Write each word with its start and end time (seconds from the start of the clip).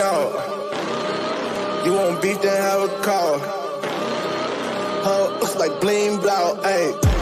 out. 0.00 1.84
You 1.84 1.92
want 1.92 2.22
beef, 2.22 2.40
then 2.40 2.56
have 2.56 2.82
a 2.82 3.02
call. 3.02 3.40
Huh, 5.02 5.38
looks 5.40 5.56
like 5.56 5.80
bling 5.80 6.20
blow, 6.20 6.54
ayy. 6.62 7.17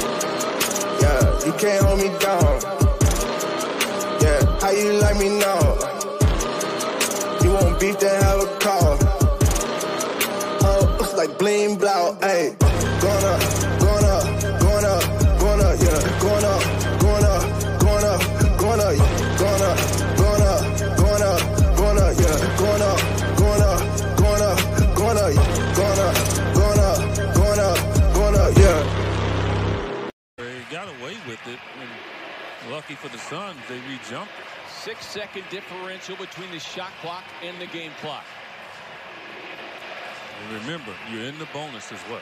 Lucky 32.87 32.95
for 32.95 33.09
the 33.09 33.19
Suns, 33.19 33.59
they 33.69 33.79
re-jumped. 33.79 34.31
Six-second 34.71 35.43
differential 35.51 36.15
between 36.15 36.49
the 36.53 36.61
shot 36.61 36.93
clock 37.01 37.25
and 37.43 37.61
the 37.61 37.67
game 37.67 37.91
clock. 38.01 38.23
And 40.41 40.63
remember, 40.63 40.93
you're 41.11 41.25
in 41.25 41.37
the 41.41 41.49
bonus 41.53 41.91
as 41.91 41.99
well. 42.09 42.21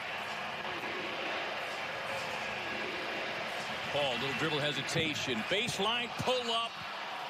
Paul, 3.93 4.15
little 4.15 4.39
dribble 4.39 4.59
hesitation. 4.59 5.35
Baseline, 5.51 6.09
pull 6.21 6.51
up. 6.51 6.71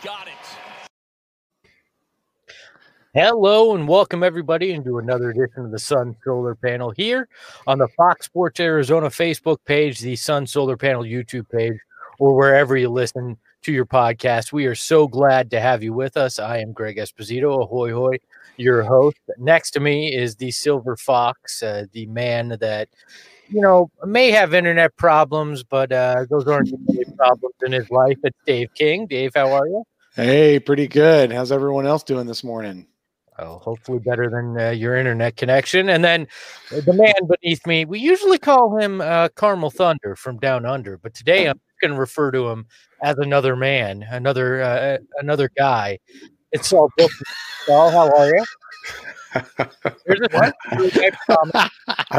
Got 0.04 0.28
it. 0.28 1.68
Hello 3.14 3.74
and 3.74 3.88
welcome 3.88 4.22
everybody 4.22 4.70
into 4.70 4.98
another 4.98 5.30
edition 5.30 5.64
of 5.64 5.72
the 5.72 5.78
Sun 5.80 6.14
Solar 6.22 6.54
Panel 6.54 6.90
here 6.90 7.28
on 7.66 7.78
the 7.78 7.88
Fox 7.96 8.26
Sports 8.26 8.60
Arizona 8.60 9.08
Facebook 9.08 9.58
page, 9.64 9.98
the 9.98 10.14
Sun 10.14 10.46
Solar 10.46 10.76
Panel 10.76 11.02
YouTube 11.02 11.48
page, 11.50 11.80
or 12.18 12.34
wherever 12.34 12.76
you 12.76 12.88
listen 12.88 13.36
to 13.62 13.72
your 13.72 13.86
podcast. 13.86 14.52
We 14.52 14.66
are 14.66 14.74
so 14.74 15.08
glad 15.08 15.50
to 15.50 15.60
have 15.60 15.82
you 15.82 15.92
with 15.92 16.16
us. 16.16 16.38
I 16.38 16.58
am 16.58 16.72
Greg 16.72 16.96
Esposito, 16.96 17.62
ahoy 17.62 17.92
hoy, 17.92 18.18
your 18.56 18.82
host. 18.82 19.16
Next 19.38 19.72
to 19.72 19.80
me 19.80 20.14
is 20.14 20.36
the 20.36 20.50
Silver 20.50 20.96
Fox, 20.96 21.62
uh, 21.62 21.86
the 21.92 22.06
man 22.06 22.56
that 22.60 22.88
you 23.48 23.60
know 23.60 23.90
may 24.04 24.30
have 24.30 24.54
internet 24.54 24.96
problems, 24.96 25.62
but 25.64 25.92
uh, 25.92 26.26
those 26.30 26.46
aren't 26.46 26.70
the 26.70 27.04
problems 27.16 27.54
in 27.64 27.72
his 27.72 27.90
life. 27.90 28.18
It's 28.22 28.38
Dave 28.46 28.72
King. 28.74 29.06
Dave, 29.06 29.32
how 29.34 29.52
are 29.52 29.66
you? 29.66 29.84
Hey, 30.14 30.60
pretty 30.60 30.86
good. 30.86 31.32
How's 31.32 31.50
everyone 31.50 31.86
else 31.86 32.04
doing 32.04 32.26
this 32.26 32.44
morning? 32.44 32.86
Oh, 33.36 33.58
hopefully 33.58 33.98
better 33.98 34.30
than 34.30 34.56
uh, 34.56 34.70
your 34.70 34.96
internet 34.96 35.36
connection. 35.36 35.88
And 35.88 36.04
then 36.04 36.28
the 36.70 36.92
man 36.92 37.14
beneath 37.28 37.66
me, 37.66 37.84
we 37.84 37.98
usually 37.98 38.38
call 38.38 38.78
him 38.78 39.00
uh, 39.00 39.28
Carmel 39.30 39.70
Thunder 39.70 40.14
from 40.14 40.38
Down 40.38 40.64
Under, 40.64 40.98
but 40.98 41.14
today 41.14 41.48
I'm 41.48 41.60
refer 41.92 42.30
to 42.32 42.48
him 42.48 42.66
as 43.02 43.18
another 43.18 43.56
man, 43.56 44.04
another 44.10 44.62
uh, 44.62 44.98
another 45.20 45.50
guy. 45.56 45.98
It's 46.52 46.72
all 46.72 46.90
book. 46.96 47.10
Saul, 47.66 47.90
how 47.90 48.10
are 48.16 48.28
you? 48.28 48.44
I 49.34 49.42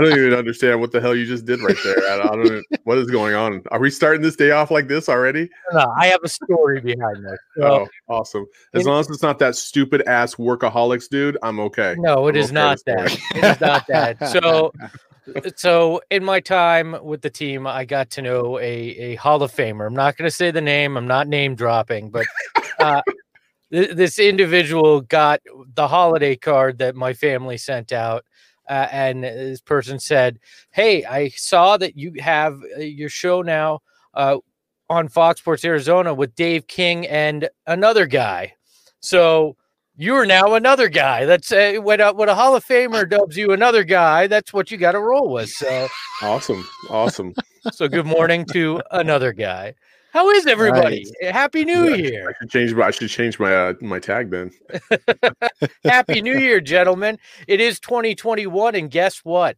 don't 0.02 0.17
even 0.17 0.33
understand 0.33 0.81
what 0.81 0.91
the 0.91 0.99
hell 0.99 1.16
you 1.16 1.25
just 1.25 1.45
did 1.45 1.61
right 1.61 1.77
there. 1.83 1.97
I 2.11 2.17
don't, 2.17 2.27
I 2.27 2.35
don't 2.35 2.66
what 2.83 2.97
is 2.97 3.09
going 3.09 3.35
on. 3.35 3.61
Are 3.72 3.80
we 3.80 3.89
starting 3.89 4.22
this 4.22 4.35
day 4.35 4.52
off 4.52 4.69
like 4.69 4.89
this 4.89 5.07
already? 5.07 5.49
No, 5.72 5.94
I 5.97 6.07
have 6.07 6.19
a 6.23 6.27
story 6.27 6.81
behind 6.81 7.23
this. 7.23 7.39
So, 7.57 7.63
oh, 7.63 7.88
awesome! 8.09 8.45
As 8.73 8.85
long 8.85 9.00
as 9.00 9.09
it's 9.09 9.22
not 9.22 9.39
that 9.39 9.55
stupid 9.55 10.02
ass 10.07 10.35
workaholics 10.35 11.07
dude, 11.07 11.38
I'm 11.41 11.61
okay. 11.61 11.95
No, 11.97 12.27
it 12.27 12.35
I'm 12.35 12.41
is 12.41 12.47
okay 12.47 12.53
not 12.53 12.79
that. 12.85 13.17
It 13.35 13.44
is 13.44 13.61
not 13.61 13.88
that. 13.88 14.27
So 14.29 14.73
so 15.55 16.01
in 16.11 16.23
my 16.23 16.39
time 16.39 16.95
with 17.03 17.21
the 17.21 17.29
team, 17.29 17.67
I 17.67 17.85
got 17.85 18.09
to 18.11 18.21
know 18.21 18.59
a, 18.59 18.63
a 18.63 19.16
Hall 19.16 19.41
of 19.41 19.51
Famer. 19.51 19.85
I'm 19.85 19.95
not 19.95 20.17
going 20.17 20.27
to 20.27 20.35
say 20.35 20.51
the 20.51 20.61
name. 20.61 20.97
I'm 20.97 21.07
not 21.07 21.27
name 21.27 21.55
dropping, 21.55 22.09
but 22.09 22.25
uh, 22.79 23.01
th- 23.72 23.95
this 23.95 24.19
individual 24.19 25.01
got 25.01 25.41
the 25.75 25.88
holiday 25.88 26.35
card 26.35 26.77
that 26.79 26.95
my 26.95 27.13
family 27.13 27.57
sent 27.57 27.91
out. 27.91 28.25
Uh, 28.67 28.88
and 28.91 29.23
this 29.23 29.61
person 29.61 30.00
said, 30.00 30.39
Hey, 30.72 31.05
I 31.05 31.29
saw 31.29 31.77
that 31.77 31.95
you 31.95 32.13
have 32.19 32.59
uh, 32.75 32.81
your 32.81 33.09
show 33.09 33.44
now 33.44 33.81
uh, 34.16 34.38
on 34.89 35.07
Fox 35.07 35.39
Sports 35.39 35.63
Arizona 35.63 36.13
with 36.13 36.35
Dave 36.35 36.66
King 36.67 37.05
and 37.07 37.47
another 37.67 38.07
guy. 38.07 38.53
So 39.01 39.55
you 39.97 40.16
are 40.16 40.25
now 40.25 40.56
another 40.56 40.89
guy. 40.89 41.25
That's 41.25 41.51
uh, 41.51 41.75
when 41.81 42.01
a, 42.01 42.13
when 42.13 42.29
a 42.29 42.35
Hall 42.35 42.56
of 42.56 42.66
Famer 42.66 43.09
dubs 43.09 43.38
you 43.38 43.51
another 43.51 43.83
guy. 43.83 44.28
That's 44.28 44.53
what 44.53 44.72
you 44.72 44.78
got 44.78 44.94
to 44.94 45.00
roll 45.00 45.29
with. 45.29 45.50
So 45.50 45.88
awesome, 46.22 46.67
awesome. 46.89 47.33
so 47.72 47.88
good 47.88 48.06
morning 48.06 48.45
to 48.51 48.81
another 48.91 49.31
guy. 49.31 49.73
How 50.11 50.29
is 50.29 50.47
everybody? 50.47 51.06
Nice. 51.22 51.33
Happy 51.33 51.66
New 51.66 51.89
yeah, 51.89 51.95
Year! 51.95 52.29
I 52.29 52.33
should 52.39 52.50
change. 52.50 52.73
I 52.73 52.91
should 52.91 53.09
change 53.09 53.39
my 53.39 53.53
uh, 53.53 53.73
my 53.81 54.00
tag 54.00 54.31
then. 54.31 54.51
Happy 55.83 56.22
New 56.22 56.38
Year, 56.38 56.62
gentlemen! 56.62 57.17
It 57.47 57.59
is 57.59 57.79
2021, 57.81 58.75
and 58.75 58.89
guess 58.89 59.19
what? 59.19 59.57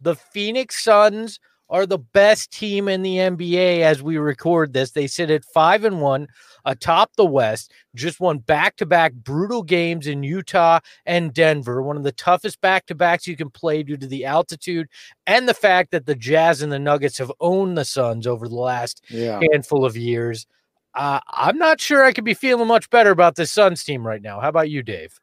The 0.00 0.14
Phoenix 0.14 0.82
Suns 0.82 1.40
are 1.70 1.86
the 1.86 1.98
best 1.98 2.50
team 2.50 2.88
in 2.88 3.02
the 3.02 3.16
NBA 3.16 3.80
as 3.80 4.02
we 4.02 4.16
record 4.16 4.72
this. 4.72 4.92
They 4.92 5.06
sit 5.06 5.30
at 5.30 5.44
five 5.44 5.84
and 5.84 6.00
one 6.00 6.28
atop 6.64 7.14
the 7.16 7.24
West, 7.24 7.72
just 7.94 8.20
won 8.20 8.38
back 8.38 8.76
to 8.76 8.86
back 8.86 9.12
brutal 9.14 9.62
games 9.62 10.06
in 10.06 10.22
Utah 10.22 10.80
and 11.06 11.32
Denver, 11.32 11.82
one 11.82 11.96
of 11.96 12.04
the 12.04 12.12
toughest 12.12 12.60
back 12.60 12.86
to 12.86 12.94
backs 12.94 13.26
you 13.26 13.36
can 13.36 13.50
play 13.50 13.82
due 13.82 13.96
to 13.96 14.06
the 14.06 14.24
altitude 14.24 14.88
and 15.26 15.48
the 15.48 15.54
fact 15.54 15.90
that 15.90 16.06
the 16.06 16.14
Jazz 16.14 16.62
and 16.62 16.72
the 16.72 16.78
Nuggets 16.78 17.18
have 17.18 17.32
owned 17.40 17.76
the 17.76 17.84
Suns 17.84 18.26
over 18.26 18.48
the 18.48 18.54
last 18.54 19.04
yeah. 19.08 19.40
handful 19.52 19.84
of 19.84 19.96
years. 19.96 20.46
Uh, 20.94 21.20
I'm 21.28 21.58
not 21.58 21.80
sure 21.80 22.04
I 22.04 22.12
could 22.12 22.24
be 22.24 22.34
feeling 22.34 22.66
much 22.66 22.90
better 22.90 23.10
about 23.10 23.36
this 23.36 23.52
Suns 23.52 23.84
team 23.84 24.06
right 24.06 24.22
now. 24.22 24.40
How 24.40 24.48
about 24.48 24.70
you, 24.70 24.82
Dave? 24.82 25.20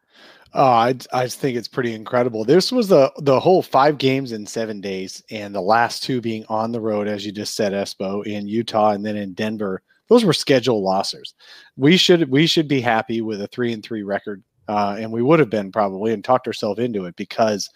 Oh, 0.58 0.64
I 0.64 0.96
I 1.12 1.28
think 1.28 1.58
it's 1.58 1.68
pretty 1.68 1.94
incredible. 1.94 2.46
This 2.46 2.72
was 2.72 2.88
the 2.88 3.12
the 3.20 3.42
whole 3.42 3.62
five 3.62 3.98
games 3.98 4.32
in 4.32 4.48
seven 4.48 4.80
days, 4.80 5.22
and 5.30 5.54
the 5.54 5.60
last 5.62 6.02
two 6.02 6.22
being 6.22 6.46
on 6.48 6.72
the 6.72 6.80
road, 6.80 7.10
as 7.10 7.26
you 7.26 7.34
just 7.34 7.56
said, 7.56 7.74
Espo, 7.74 8.26
in 8.26 8.48
Utah 8.48 8.92
and 8.92 9.06
then 9.06 9.18
in 9.18 9.34
Denver. 9.34 9.82
Those 10.08 10.24
were 10.24 10.34
scheduled 10.34 10.82
losses. 10.84 11.34
We 11.76 11.98
should 11.98 12.30
we 12.32 12.48
should 12.48 12.70
be 12.70 12.80
happy 12.80 13.20
with 13.20 13.42
a 13.42 13.48
three 13.48 13.74
and 13.74 13.84
three 13.84 14.04
record, 14.04 14.44
uh, 14.70 14.96
and 14.98 15.12
we 15.12 15.22
would 15.22 15.40
have 15.40 15.50
been 15.50 15.74
probably 15.74 16.14
and 16.14 16.24
talked 16.24 16.48
ourselves 16.48 16.80
into 16.80 17.04
it 17.04 17.18
because 17.18 17.70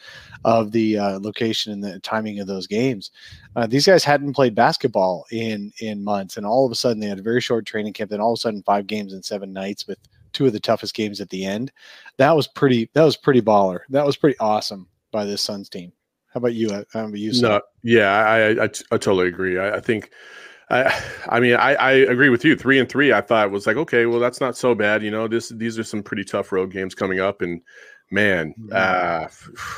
of 0.46 0.72
the 0.72 0.98
uh, 0.98 1.20
location 1.20 1.74
and 1.74 1.84
the 1.84 2.00
timing 2.00 2.40
of 2.40 2.48
those 2.48 2.66
games. 2.68 3.12
Uh, 3.58 3.68
these 3.68 3.88
guys 3.88 4.06
hadn't 4.06 4.34
played 4.34 4.56
basketball 4.56 5.26
in 5.32 5.74
in 5.82 6.02
months, 6.02 6.38
and 6.38 6.46
all 6.46 6.66
of 6.66 6.72
a 6.72 6.76
sudden 6.76 7.02
they 7.02 7.08
had 7.08 7.20
a 7.20 7.24
very 7.24 7.42
short 7.42 7.66
training 7.66 7.92
camp. 7.92 8.10
Then 8.10 8.22
all 8.22 8.32
of 8.32 8.38
a 8.38 8.42
sudden, 8.42 8.64
five 8.64 8.88
games 8.88 9.12
in 9.12 9.22
seven 9.22 9.52
nights 9.52 9.86
with 9.86 10.00
two 10.34 10.46
of 10.46 10.54
the 10.54 10.60
toughest 10.60 10.94
games 10.94 11.22
at 11.22 11.30
the 11.30 11.46
end. 11.46 11.72
That 12.18 12.36
was 12.36 12.48
pretty. 12.48 12.90
That 12.94 13.04
was 13.04 13.18
pretty 13.18 13.42
baller. 13.42 13.80
That 13.90 14.06
was 14.06 14.18
pretty 14.18 14.38
awesome 14.40 14.88
by 15.12 15.26
this 15.26 15.42
Suns 15.42 15.70
team. 15.70 15.92
How 16.34 16.40
about 16.40 16.54
you? 16.54 16.70
How 16.70 17.06
about 17.06 17.18
you? 17.18 17.32
No, 17.42 17.62
yeah, 17.84 18.10
I, 18.10 18.50
I, 18.50 18.64
I, 18.64 18.68
totally 18.98 19.28
agree. 19.28 19.58
I, 19.58 19.78
I 19.78 19.80
think. 19.80 20.12
I, 20.70 21.04
I 21.28 21.40
mean, 21.40 21.56
I, 21.56 21.74
I 21.74 21.92
agree 21.92 22.30
with 22.30 22.46
you. 22.46 22.56
Three 22.56 22.80
and 22.80 22.88
three, 22.88 23.12
I 23.12 23.22
thought 23.22 23.50
was 23.50 23.66
like, 23.66 23.78
okay, 23.78 24.06
well, 24.06 24.20
that's 24.20 24.40
not 24.40 24.56
so 24.56 24.76
bad. 24.76 25.02
You 25.02 25.10
know, 25.10 25.28
this 25.28 25.50
these 25.50 25.80
are 25.80 25.84
some 25.84 26.04
pretty 26.04 26.24
tough 26.24 26.52
road 26.52 26.72
games 26.72 26.94
coming 26.94 27.20
up, 27.20 27.42
and 27.42 27.62
man, 28.12 28.54
uh, 28.72 29.28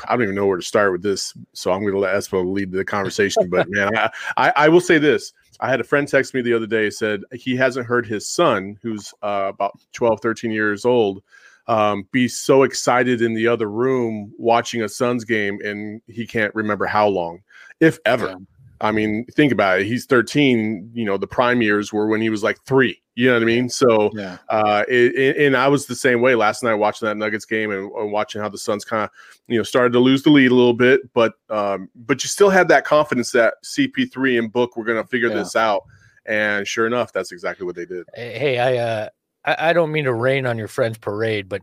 I 0.06 0.10
don't 0.10 0.22
even 0.22 0.34
know 0.34 0.46
where 0.46 0.58
to 0.58 0.62
start 0.62 0.92
with 0.92 1.02
this. 1.02 1.32
So 1.54 1.72
I'm 1.72 1.80
going 1.80 1.94
to 1.94 1.98
let 1.98 2.14
Espo 2.14 2.50
lead 2.50 2.72
the 2.72 2.84
conversation. 2.84 3.48
but 3.48 3.68
man, 3.70 3.96
I, 3.96 4.10
I, 4.36 4.52
I 4.56 4.68
will 4.68 4.82
say 4.82 4.98
this: 4.98 5.32
I 5.62 5.70
had 5.70 5.80
a 5.80 5.84
friend 5.84 6.08
text 6.08 6.34
me 6.34 6.42
the 6.42 6.52
other 6.52 6.66
day 6.66 6.90
said 6.90 7.22
he 7.32 7.54
hasn't 7.54 7.86
heard 7.86 8.04
his 8.04 8.28
son, 8.28 8.76
who's 8.82 9.14
uh, 9.22 9.52
about 9.54 9.78
12, 9.92 10.20
13 10.20 10.50
years 10.50 10.84
old, 10.84 11.22
um, 11.68 12.08
be 12.10 12.26
so 12.26 12.64
excited 12.64 13.22
in 13.22 13.32
the 13.32 13.46
other 13.46 13.70
room 13.70 14.34
watching 14.36 14.82
a 14.82 14.88
Suns 14.88 15.24
game, 15.24 15.60
and 15.64 16.02
he 16.08 16.26
can't 16.26 16.52
remember 16.56 16.84
how 16.84 17.06
long, 17.06 17.42
if 17.78 18.00
ever. 18.04 18.30
Yeah. 18.30 18.36
I 18.82 18.90
mean, 18.90 19.24
think 19.32 19.52
about 19.52 19.80
it. 19.80 19.86
He's 19.86 20.06
13. 20.06 20.90
You 20.92 21.04
know, 21.04 21.16
the 21.16 21.26
prime 21.26 21.62
years 21.62 21.92
were 21.92 22.08
when 22.08 22.20
he 22.20 22.30
was 22.30 22.42
like 22.42 22.60
three. 22.64 23.00
You 23.14 23.28
know 23.28 23.34
what 23.34 23.42
I 23.42 23.46
mean? 23.46 23.68
So, 23.68 24.10
yeah. 24.14 24.38
uh, 24.48 24.84
it, 24.88 25.14
it, 25.14 25.36
and 25.36 25.56
I 25.56 25.68
was 25.68 25.86
the 25.86 25.94
same 25.94 26.20
way 26.20 26.34
last 26.34 26.62
night 26.62 26.74
watching 26.74 27.06
that 27.06 27.16
Nuggets 27.16 27.44
game 27.44 27.70
and, 27.70 27.90
and 27.92 28.10
watching 28.10 28.40
how 28.40 28.48
the 28.48 28.58
Suns 28.58 28.84
kind 28.84 29.04
of, 29.04 29.10
you 29.46 29.56
know, 29.56 29.62
started 29.62 29.92
to 29.92 29.98
lose 29.98 30.22
the 30.22 30.30
lead 30.30 30.50
a 30.50 30.54
little 30.54 30.72
bit, 30.72 31.00
but, 31.12 31.34
um, 31.48 31.90
but 31.94 32.22
you 32.24 32.28
still 32.28 32.50
had 32.50 32.68
that 32.68 32.84
confidence 32.84 33.30
that 33.32 33.54
CP3 33.64 34.38
and 34.38 34.52
Book 34.52 34.76
were 34.76 34.84
going 34.84 35.00
to 35.00 35.08
figure 35.08 35.28
yeah. 35.28 35.36
this 35.36 35.54
out. 35.54 35.82
And 36.24 36.66
sure 36.66 36.86
enough, 36.86 37.12
that's 37.12 37.32
exactly 37.32 37.66
what 37.66 37.76
they 37.76 37.84
did. 37.84 38.06
Hey, 38.14 38.58
I, 38.58 38.76
uh, 38.76 39.08
I, 39.44 39.70
I 39.70 39.72
don't 39.72 39.92
mean 39.92 40.04
to 40.04 40.14
rain 40.14 40.46
on 40.46 40.56
your 40.56 40.68
friend's 40.68 40.98
parade, 40.98 41.48
but 41.48 41.62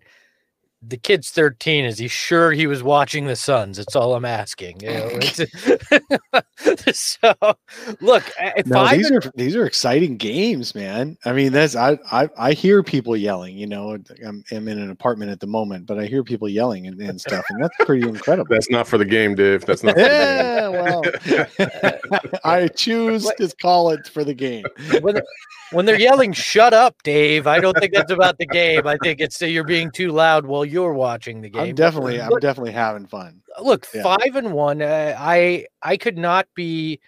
the 0.82 0.98
kid's 0.98 1.32
13. 1.32 1.86
Is 1.86 1.98
he 1.98 2.08
sure 2.08 2.52
he 2.52 2.68
was 2.68 2.82
watching 2.82 3.26
the 3.28 3.36
Suns? 3.36 3.78
That's 3.78 3.96
all 3.96 4.16
I'm 4.16 4.26
asking. 4.26 4.82
You 4.82 4.90
know, 4.90 5.20
so 6.94 7.34
look, 8.00 8.24
if 8.40 8.66
No, 8.66 8.88
these 8.88 9.12
are 9.12 9.22
these 9.36 9.56
are 9.56 9.66
exciting 9.66 10.18
games, 10.18 10.74
man. 10.74 11.18
I 11.26 11.34
mean, 11.34 11.52
that's 11.52 11.76
I 11.76 11.98
I, 12.12 12.30
I 12.38 12.54
hear 12.54 12.82
people 12.84 13.16
yelling. 13.18 13.58
You 13.58 13.68
know, 13.68 13.98
I'm, 14.26 14.44
I'm 14.52 14.68
in 14.68 14.80
an 14.80 14.90
apartment 14.90 15.32
at 15.32 15.40
the 15.40 15.48
moment, 15.48 15.86
but 15.86 16.00
I 16.00 16.06
hear 16.06 16.24
people 16.24 16.48
yelling 16.48 16.88
and, 16.88 17.00
and 17.02 17.20
stuff, 17.20 17.44
and 17.50 17.62
that's 17.62 17.76
pretty 17.82 18.08
incredible. 18.08 18.48
That's 18.50 18.70
not 18.70 18.88
for 18.88 18.98
the 18.98 19.06
game, 19.06 19.36
Dave. 19.36 19.66
That's 19.66 19.84
not. 19.84 19.96
For 19.96 20.02
the 20.02 20.08
yeah, 20.08 20.70
well, 20.70 22.40
I 22.44 22.68
choose 22.70 23.30
to 23.38 23.50
call 23.62 23.92
it 23.92 24.08
for 24.08 24.24
the 24.24 24.34
game. 24.34 24.66
when, 25.02 25.16
they're- 25.16 25.24
when 25.72 25.86
they're 25.86 26.00
yelling, 26.00 26.34
"Shut 26.34 26.74
up, 26.74 26.96
Dave!" 27.04 27.48
I 27.48 27.60
don't 27.60 27.78
think 27.78 27.94
that's 27.94 28.12
about 28.12 28.38
the 28.38 28.46
game. 28.46 28.88
I 28.88 28.98
think 28.98 29.20
it's 29.20 29.38
that 29.40 29.50
you're 29.50 29.64
being 29.64 29.92
too 29.92 30.12
loud 30.12 30.46
while 30.46 30.66
you're 30.70 30.94
watching 30.94 31.42
the 31.42 31.50
game. 31.50 31.62
I'm 31.70 31.76
definitely 31.76 32.22
I'm 32.22 32.40
definitely 32.40 32.72
having 32.72 33.06
fun. 33.08 33.42
look 33.62 33.88
Yeah. 33.94 34.04
five 34.04 34.36
and 34.36 34.54
one 34.54 34.82
uh, 34.82 35.16
i 35.18 35.66
i 35.82 35.98
could 35.98 36.18
not 36.18 36.48
be 36.56 37.00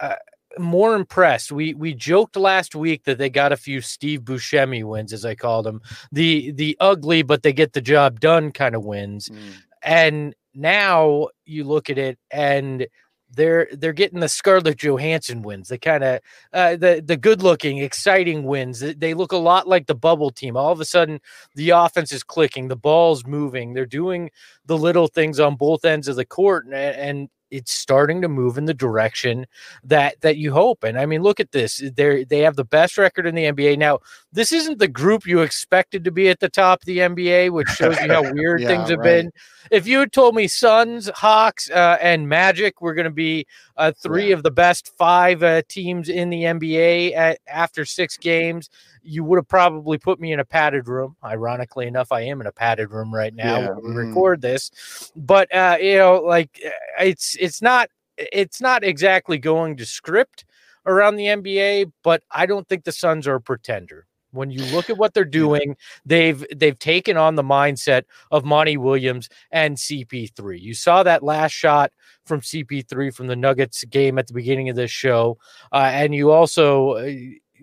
uh, 0.00 0.16
more 0.58 0.96
impressed 0.96 1.52
we 1.52 1.74
we 1.74 1.94
joked 1.94 2.36
last 2.36 2.74
week 2.74 3.04
that 3.04 3.18
they 3.18 3.30
got 3.30 3.52
a 3.52 3.56
few 3.56 3.80
steve 3.80 4.22
buscemi 4.22 4.82
wins 4.82 5.12
as 5.12 5.24
i 5.24 5.34
called 5.34 5.64
them 5.66 5.80
the 6.10 6.50
the 6.52 6.76
ugly 6.80 7.22
but 7.22 7.42
they 7.44 7.52
get 7.52 7.72
the 7.72 7.80
job 7.80 8.18
done 8.18 8.50
kind 8.50 8.74
of 8.74 8.84
wins 8.84 9.28
Mm. 9.28 9.52
and 9.82 10.34
now 10.54 11.28
you 11.44 11.62
look 11.62 11.88
at 11.88 11.98
it 11.98 12.18
and 12.32 12.86
they're 13.34 13.68
they're 13.72 13.92
getting 13.92 14.20
the 14.20 14.28
Scarlett 14.28 14.76
Johansson 14.82 15.42
wins, 15.42 15.68
the 15.68 15.78
kind 15.78 16.02
of 16.04 16.20
uh, 16.52 16.76
the 16.76 17.02
the 17.04 17.16
good 17.16 17.42
looking, 17.42 17.78
exciting 17.78 18.44
wins. 18.44 18.80
They- 18.80 19.14
look 19.14 19.32
a 19.32 19.36
lot 19.36 19.68
like 19.68 19.86
the 19.86 19.94
bubble 19.94 20.30
team. 20.30 20.56
All 20.56 20.72
of 20.72 20.80
a 20.80 20.84
sudden, 20.84 21.20
the 21.54 21.70
offense 21.70 22.12
is 22.12 22.22
clicking, 22.22 22.68
the 22.68 22.76
ball's 22.76 23.26
moving. 23.26 23.74
They're 23.74 23.84
doing 23.86 24.30
the 24.66 24.78
little 24.78 25.08
things 25.08 25.38
on 25.40 25.56
both 25.56 25.84
ends 25.84 26.08
of 26.08 26.16
the 26.16 26.24
court, 26.24 26.64
and, 26.66 26.74
and 26.74 27.28
it's 27.50 27.72
starting 27.72 28.20
to 28.22 28.28
move 28.28 28.58
in 28.58 28.64
the 28.64 28.74
direction 28.74 29.46
that 29.84 30.20
that 30.20 30.36
you 30.36 30.52
hope. 30.52 30.84
And 30.84 30.98
I 30.98 31.06
mean, 31.06 31.22
look 31.22 31.40
at 31.40 31.52
this. 31.52 31.82
They 31.94 32.24
they 32.24 32.40
have 32.40 32.56
the 32.56 32.64
best 32.64 32.98
record 32.98 33.26
in 33.26 33.34
the 33.34 33.44
NBA 33.44 33.78
now. 33.78 34.00
This 34.32 34.52
isn't 34.52 34.78
the 34.78 34.88
group 34.88 35.26
you 35.26 35.40
expected 35.40 36.04
to 36.04 36.10
be 36.10 36.28
at 36.28 36.40
the 36.40 36.48
top 36.48 36.82
of 36.82 36.86
the 36.86 36.98
NBA, 36.98 37.50
which 37.50 37.68
shows 37.68 38.00
you 38.00 38.10
how 38.12 38.22
weird 38.32 38.60
Yeah, 38.62 38.68
things 38.68 38.90
have 38.90 38.98
right. 38.98 39.04
been 39.04 39.32
if 39.70 39.86
you 39.86 40.00
had 40.00 40.12
told 40.12 40.34
me 40.34 40.48
Suns, 40.48 41.08
Hawks, 41.14 41.70
uh, 41.70 41.96
and 42.00 42.28
Magic 42.28 42.80
were 42.80 42.94
going 42.94 43.04
to 43.04 43.10
be 43.10 43.46
uh, 43.76 43.92
three 43.92 44.28
Yeah. 44.28 44.34
of 44.34 44.42
the 44.42 44.50
best 44.50 44.92
five 44.98 45.42
uh, 45.42 45.62
teams 45.68 46.08
in 46.08 46.28
the 46.30 46.42
NBA 46.44 47.14
at, 47.16 47.38
after 47.46 47.84
six 47.84 48.16
games, 48.16 48.68
you 49.02 49.24
would 49.24 49.36
have 49.36 49.48
probably 49.48 49.96
put 49.98 50.20
me 50.20 50.32
in 50.32 50.40
a 50.40 50.44
padded 50.44 50.88
room. 50.88 51.16
Ironically 51.24 51.86
enough, 51.86 52.10
I 52.12 52.22
am 52.22 52.40
in 52.40 52.46
a 52.46 52.52
padded 52.52 52.90
room 52.90 53.14
right 53.14 53.34
now 53.34 53.60
Yeah, 53.60 53.68
when 53.70 53.84
we 53.84 53.90
mm. 53.90 53.96
record 54.08 54.40
this. 54.42 54.70
But 55.16 55.54
uh, 55.54 55.78
you 55.80 55.96
know, 55.98 56.16
like 56.20 56.60
uh, 56.64 56.70
it's 57.04 57.36
it's 57.40 57.62
not 57.62 57.88
it's 58.16 58.60
not 58.60 58.84
exactly 58.84 59.38
going 59.38 59.76
to 59.76 59.86
script 59.86 60.44
around 60.86 61.16
the 61.16 61.26
NBA, 61.26 61.92
but 62.02 62.22
I 62.30 62.46
don't 62.46 62.68
think 62.68 62.84
the 62.84 62.92
Suns 62.92 63.26
are 63.26 63.36
a 63.36 63.40
pretender. 63.40 64.06
When 64.32 64.50
you 64.50 64.64
look 64.66 64.88
at 64.88 64.96
what 64.96 65.12
they're 65.12 65.24
doing, 65.24 65.76
they've 66.06 66.44
they've 66.54 66.78
taken 66.78 67.16
on 67.16 67.34
the 67.34 67.42
mindset 67.42 68.04
of 68.30 68.44
Monty 68.44 68.76
Williams 68.76 69.28
and 69.50 69.76
CP3. 69.76 70.60
You 70.60 70.72
saw 70.72 71.02
that 71.02 71.24
last 71.24 71.50
shot 71.50 71.92
from 72.26 72.40
CP3 72.40 73.12
from 73.12 73.26
the 73.26 73.34
Nuggets 73.34 73.82
game 73.84 74.18
at 74.18 74.28
the 74.28 74.34
beginning 74.34 74.68
of 74.68 74.76
this 74.76 74.90
show, 74.90 75.38
uh, 75.72 75.90
and 75.92 76.14
you 76.14 76.30
also 76.30 76.92
uh, 76.92 77.10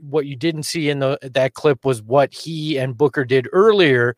what 0.01 0.25
you 0.25 0.35
didn't 0.35 0.63
see 0.63 0.89
in 0.89 1.00
the 1.00 1.18
that 1.21 1.53
clip 1.53 1.85
was 1.85 2.01
what 2.01 2.33
he 2.33 2.77
and 2.77 2.97
Booker 2.97 3.24
did 3.24 3.47
earlier 3.53 4.18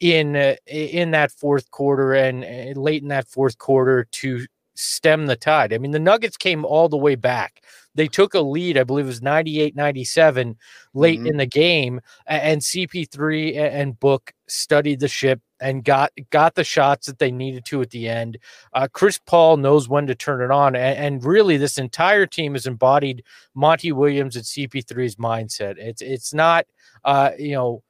in 0.00 0.36
uh, 0.36 0.54
in 0.66 1.10
that 1.10 1.30
fourth 1.30 1.70
quarter 1.70 2.14
and 2.14 2.44
uh, 2.44 2.80
late 2.80 3.02
in 3.02 3.08
that 3.08 3.28
fourth 3.28 3.58
quarter 3.58 4.06
to 4.12 4.46
stem 4.74 5.26
the 5.26 5.36
tide. 5.36 5.72
I 5.72 5.78
mean, 5.78 5.90
the 5.92 5.98
Nuggets 5.98 6.36
came 6.36 6.64
all 6.64 6.88
the 6.88 6.96
way 6.96 7.14
back. 7.14 7.62
They 7.94 8.06
took 8.06 8.34
a 8.34 8.40
lead, 8.40 8.78
I 8.78 8.84
believe 8.84 9.06
it 9.06 9.08
was 9.08 9.20
98 9.22 9.74
97 9.76 10.56
late 10.94 11.20
Mhm. 11.20 11.26
in 11.30 11.36
the 11.38 11.46
game, 11.46 12.00
and 12.26 12.62
CP3 12.62 13.56
and 13.56 13.98
Book 13.98 14.32
studied 14.48 15.00
the 15.00 15.08
ship 15.08 15.40
and 15.60 15.84
got 15.84 16.12
got 16.30 16.54
the 16.54 16.64
shots 16.64 17.06
that 17.08 17.18
they 17.18 17.30
needed 17.32 17.64
to 17.66 17.82
at 17.82 17.90
the 17.90 18.08
end. 18.08 18.38
Uh, 18.72 18.86
Chris 18.92 19.18
Paul 19.26 19.56
knows 19.58 19.88
when 19.88 20.06
to 20.06 20.14
turn 20.14 20.40
it 20.40 20.50
on, 20.52 20.76
and, 20.76 20.98
and 20.98 21.24
really, 21.24 21.56
this 21.56 21.78
entire 21.78 22.26
team 22.26 22.54
has 22.54 22.66
embodied 22.66 23.24
Monty 23.54 23.92
Williams 23.92 24.36
and 24.36 24.44
CP3's 24.44 25.16
mindset. 25.16 25.74
It's 25.78 26.00
it's 26.02 26.32
not, 26.32 26.66
uh, 27.04 27.32
you 27.38 27.52
know, 27.54 27.82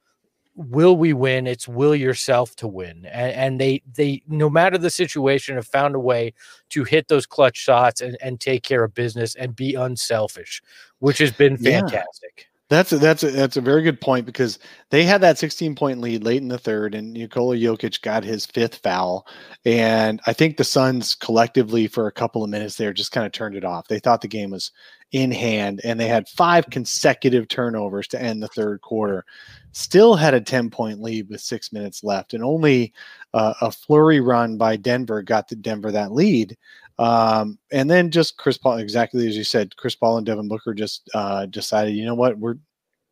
will 0.69 0.95
we 0.95 1.13
win? 1.13 1.47
It's 1.47 1.67
will 1.67 1.95
yourself 1.95 2.55
to 2.57 2.67
win, 2.67 3.05
and, 3.05 3.33
and 3.33 3.59
they 3.59 3.81
they 3.93 4.21
no 4.27 4.49
matter 4.49 4.77
the 4.77 4.89
situation 4.89 5.55
have 5.55 5.67
found 5.67 5.95
a 5.95 5.99
way 5.99 6.33
to 6.69 6.83
hit 6.83 7.07
those 7.07 7.25
clutch 7.25 7.57
shots 7.57 8.01
and, 8.01 8.17
and 8.21 8.39
take 8.39 8.63
care 8.63 8.83
of 8.83 8.93
business 8.93 9.35
and 9.35 9.55
be 9.55 9.73
unselfish, 9.75 10.61
which 10.99 11.17
has 11.17 11.31
been 11.31 11.57
fantastic. 11.57 12.50
That's 12.71 12.93
a, 12.93 12.99
that's 12.99 13.21
a, 13.21 13.31
that's 13.31 13.57
a 13.57 13.61
very 13.61 13.81
good 13.81 13.99
point 13.99 14.25
because 14.25 14.57
they 14.91 15.03
had 15.03 15.19
that 15.19 15.37
16 15.37 15.75
point 15.75 15.99
lead 15.99 16.23
late 16.23 16.41
in 16.41 16.47
the 16.47 16.57
third, 16.57 16.95
and 16.95 17.11
Nikola 17.11 17.57
Jokic 17.57 18.01
got 18.01 18.23
his 18.23 18.45
fifth 18.45 18.77
foul, 18.77 19.27
and 19.65 20.21
I 20.25 20.31
think 20.31 20.55
the 20.55 20.63
Suns 20.63 21.13
collectively 21.13 21.87
for 21.87 22.07
a 22.07 22.13
couple 22.13 22.45
of 22.45 22.49
minutes 22.49 22.77
there 22.77 22.93
just 22.93 23.11
kind 23.11 23.25
of 23.25 23.33
turned 23.33 23.57
it 23.57 23.65
off. 23.65 23.89
They 23.89 23.99
thought 23.99 24.21
the 24.21 24.29
game 24.29 24.51
was 24.51 24.71
in 25.11 25.31
hand, 25.33 25.81
and 25.83 25.99
they 25.99 26.07
had 26.07 26.29
five 26.29 26.69
consecutive 26.69 27.49
turnovers 27.49 28.07
to 28.07 28.21
end 28.21 28.41
the 28.41 28.47
third 28.47 28.79
quarter. 28.79 29.25
Still 29.73 30.15
had 30.15 30.33
a 30.33 30.39
10 30.39 30.69
point 30.69 31.01
lead 31.01 31.27
with 31.29 31.41
six 31.41 31.73
minutes 31.73 32.05
left, 32.05 32.33
and 32.33 32.41
only 32.41 32.93
uh, 33.33 33.53
a 33.59 33.69
flurry 33.69 34.21
run 34.21 34.55
by 34.57 34.77
Denver 34.77 35.21
got 35.21 35.49
the 35.49 35.57
Denver 35.57 35.91
that 35.91 36.13
lead. 36.13 36.57
Um, 37.01 37.57
and 37.71 37.89
then 37.89 38.11
just 38.11 38.37
Chris 38.37 38.59
Paul, 38.59 38.77
exactly 38.77 39.27
as 39.27 39.35
you 39.35 39.43
said, 39.43 39.75
Chris 39.75 39.95
Paul 39.95 40.17
and 40.17 40.25
Devin 40.25 40.47
Booker 40.47 40.75
just 40.75 41.09
uh, 41.15 41.47
decided, 41.47 41.95
you 41.95 42.05
know 42.05 42.13
what, 42.13 42.37
we're 42.37 42.57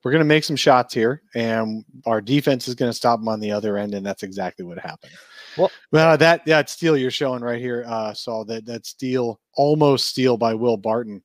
we're 0.03 0.12
going 0.12 0.19
to 0.19 0.25
make 0.25 0.44
some 0.44 0.56
shots 0.56 0.94
here, 0.94 1.24
and 1.33 1.83
our 2.06 2.21
defense 2.21 2.68
is 2.68 2.75
going 2.75 2.89
to 2.89 2.95
stop 2.95 3.19
them 3.19 3.27
on 3.27 3.39
the 3.39 3.51
other 3.51 3.77
end, 3.77 3.95
and 3.95 4.06
that's 4.06 4.24
exactly 4.24 4.63
what 4.63 4.77
happened. 4.77 5.12
Well- 5.59 5.71
well, 5.91 6.17
that 6.17 6.45
that 6.45 6.69
steal 6.69 6.97
you're 6.97 7.11
showing 7.11 7.41
right 7.41 7.59
here, 7.59 7.83
uh, 7.88 8.13
Saul, 8.13 8.45
that 8.45 8.65
that 8.65 8.85
steal, 8.85 9.39
almost 9.56 10.07
steal 10.07 10.38
by 10.38 10.53
Will 10.53 10.77
Barton, 10.77 11.21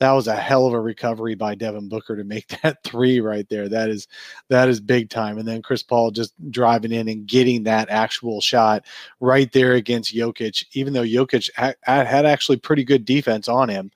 that 0.00 0.12
was 0.12 0.26
a 0.28 0.36
hell 0.36 0.66
of 0.66 0.74
a 0.74 0.80
recovery 0.80 1.34
by 1.34 1.54
Devin 1.54 1.88
Booker 1.88 2.16
to 2.16 2.24
make 2.24 2.46
that 2.62 2.82
three 2.84 3.20
right 3.20 3.48
there. 3.48 3.68
That 3.68 3.88
is 3.90 4.06
that 4.48 4.68
is 4.68 4.80
big 4.80 5.10
time. 5.10 5.38
And 5.38 5.46
then 5.48 5.62
Chris 5.62 5.82
Paul 5.82 6.10
just 6.10 6.32
driving 6.50 6.92
in 6.92 7.08
and 7.08 7.26
getting 7.26 7.62
that 7.64 7.88
actual 7.90 8.40
shot 8.40 8.84
right 9.20 9.50
there 9.52 9.74
against 9.74 10.14
Jokic, 10.14 10.64
even 10.72 10.92
though 10.92 11.02
Jokic 11.02 11.50
ha- 11.56 11.74
had 11.84 12.26
actually 12.26 12.58
pretty 12.58 12.84
good 12.84 13.04
defense 13.04 13.48
on 13.48 13.68
him. 13.68 13.90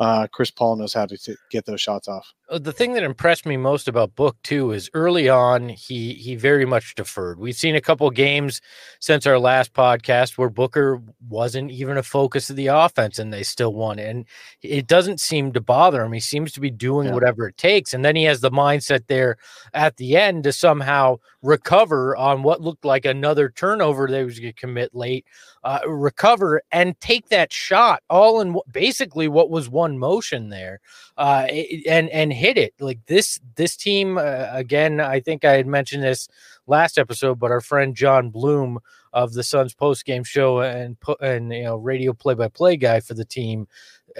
Uh, 0.00 0.26
Chris 0.32 0.50
Paul 0.50 0.74
knows 0.76 0.92
how 0.92 1.06
to 1.06 1.16
t- 1.16 1.36
get 1.50 1.66
those 1.66 1.80
shots 1.80 2.08
off. 2.08 2.32
Uh, 2.50 2.58
the 2.58 2.72
thing 2.72 2.94
that 2.94 3.04
impressed 3.04 3.46
me 3.46 3.56
most 3.56 3.86
about 3.86 4.14
Book 4.16 4.36
too 4.42 4.72
is 4.72 4.90
early 4.92 5.28
on 5.28 5.68
he 5.68 6.14
he 6.14 6.34
very 6.34 6.66
much 6.66 6.94
deferred. 6.96 7.38
We've 7.38 7.54
seen 7.54 7.76
a 7.76 7.80
couple 7.80 8.10
games 8.10 8.60
since 8.98 9.24
our 9.24 9.38
last 9.38 9.72
podcast 9.72 10.36
where 10.36 10.50
Booker 10.50 11.00
wasn't 11.28 11.70
even 11.70 11.96
a 11.96 12.02
focus 12.02 12.50
of 12.50 12.56
the 12.56 12.66
offense 12.66 13.18
and 13.20 13.32
they 13.32 13.44
still 13.44 13.72
won. 13.72 13.98
And 14.00 14.26
it 14.62 14.88
doesn't 14.88 15.20
seem 15.20 15.52
to 15.52 15.60
bother 15.60 16.02
him. 16.04 16.12
He 16.12 16.20
seems 16.20 16.50
to 16.52 16.60
be 16.60 16.70
doing 16.70 17.08
Yeah. 17.08 17.14
whatever 17.14 17.46
it 17.48 17.56
takes. 17.56 17.94
And 17.94 18.04
then 18.04 18.16
he 18.16 18.24
has 18.24 18.40
the 18.40 18.50
mindset 18.50 19.06
there 19.06 19.36
at 19.72 19.96
the 19.96 20.16
end 20.16 20.42
to 20.44 20.52
somehow 20.52 21.18
recover 21.40 22.16
on 22.16 22.42
what 22.42 22.60
looked 22.60 22.84
like 22.84 23.04
another 23.04 23.48
turnover 23.48 24.08
they 24.08 24.24
was 24.24 24.40
going 24.40 24.52
to 24.52 24.60
commit 24.60 24.94
late, 24.94 25.24
uh, 25.64 25.80
recover 25.86 26.62
and 26.72 26.98
take 27.00 27.28
that 27.30 27.52
shot 27.52 28.02
all 28.10 28.40
in 28.40 28.54
basically 28.70 29.26
what 29.28 29.50
was 29.50 29.68
one 29.68 29.98
motion 29.98 30.50
there 30.50 30.78
uh, 31.16 31.46
and 31.88 32.08
and 32.10 32.32
hit 32.32 32.56
it 32.58 32.74
like 32.80 33.00
this. 33.06 33.40
This 33.56 33.76
team 33.76 34.18
uh, 34.18 34.46
again. 34.52 35.00
I 35.00 35.20
think 35.20 35.44
I 35.44 35.52
had 35.52 35.66
mentioned 35.66 36.02
this 36.04 36.28
last 36.66 36.98
episode, 36.98 37.38
but 37.38 37.50
our 37.50 37.60
friend 37.62 37.96
John 37.96 38.30
Bloom 38.30 38.78
of 39.12 39.32
the 39.32 39.42
Suns 39.42 39.74
post 39.74 40.04
game 40.04 40.24
show 40.24 40.60
and 40.60 40.96
and 41.20 41.52
you 41.52 41.64
know 41.64 41.76
radio 41.76 42.12
play 42.12 42.34
by 42.34 42.48
play 42.48 42.76
guy 42.76 43.00
for 43.00 43.14
the 43.14 43.24
team 43.24 43.66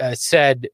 uh, 0.01 0.15
said 0.15 0.67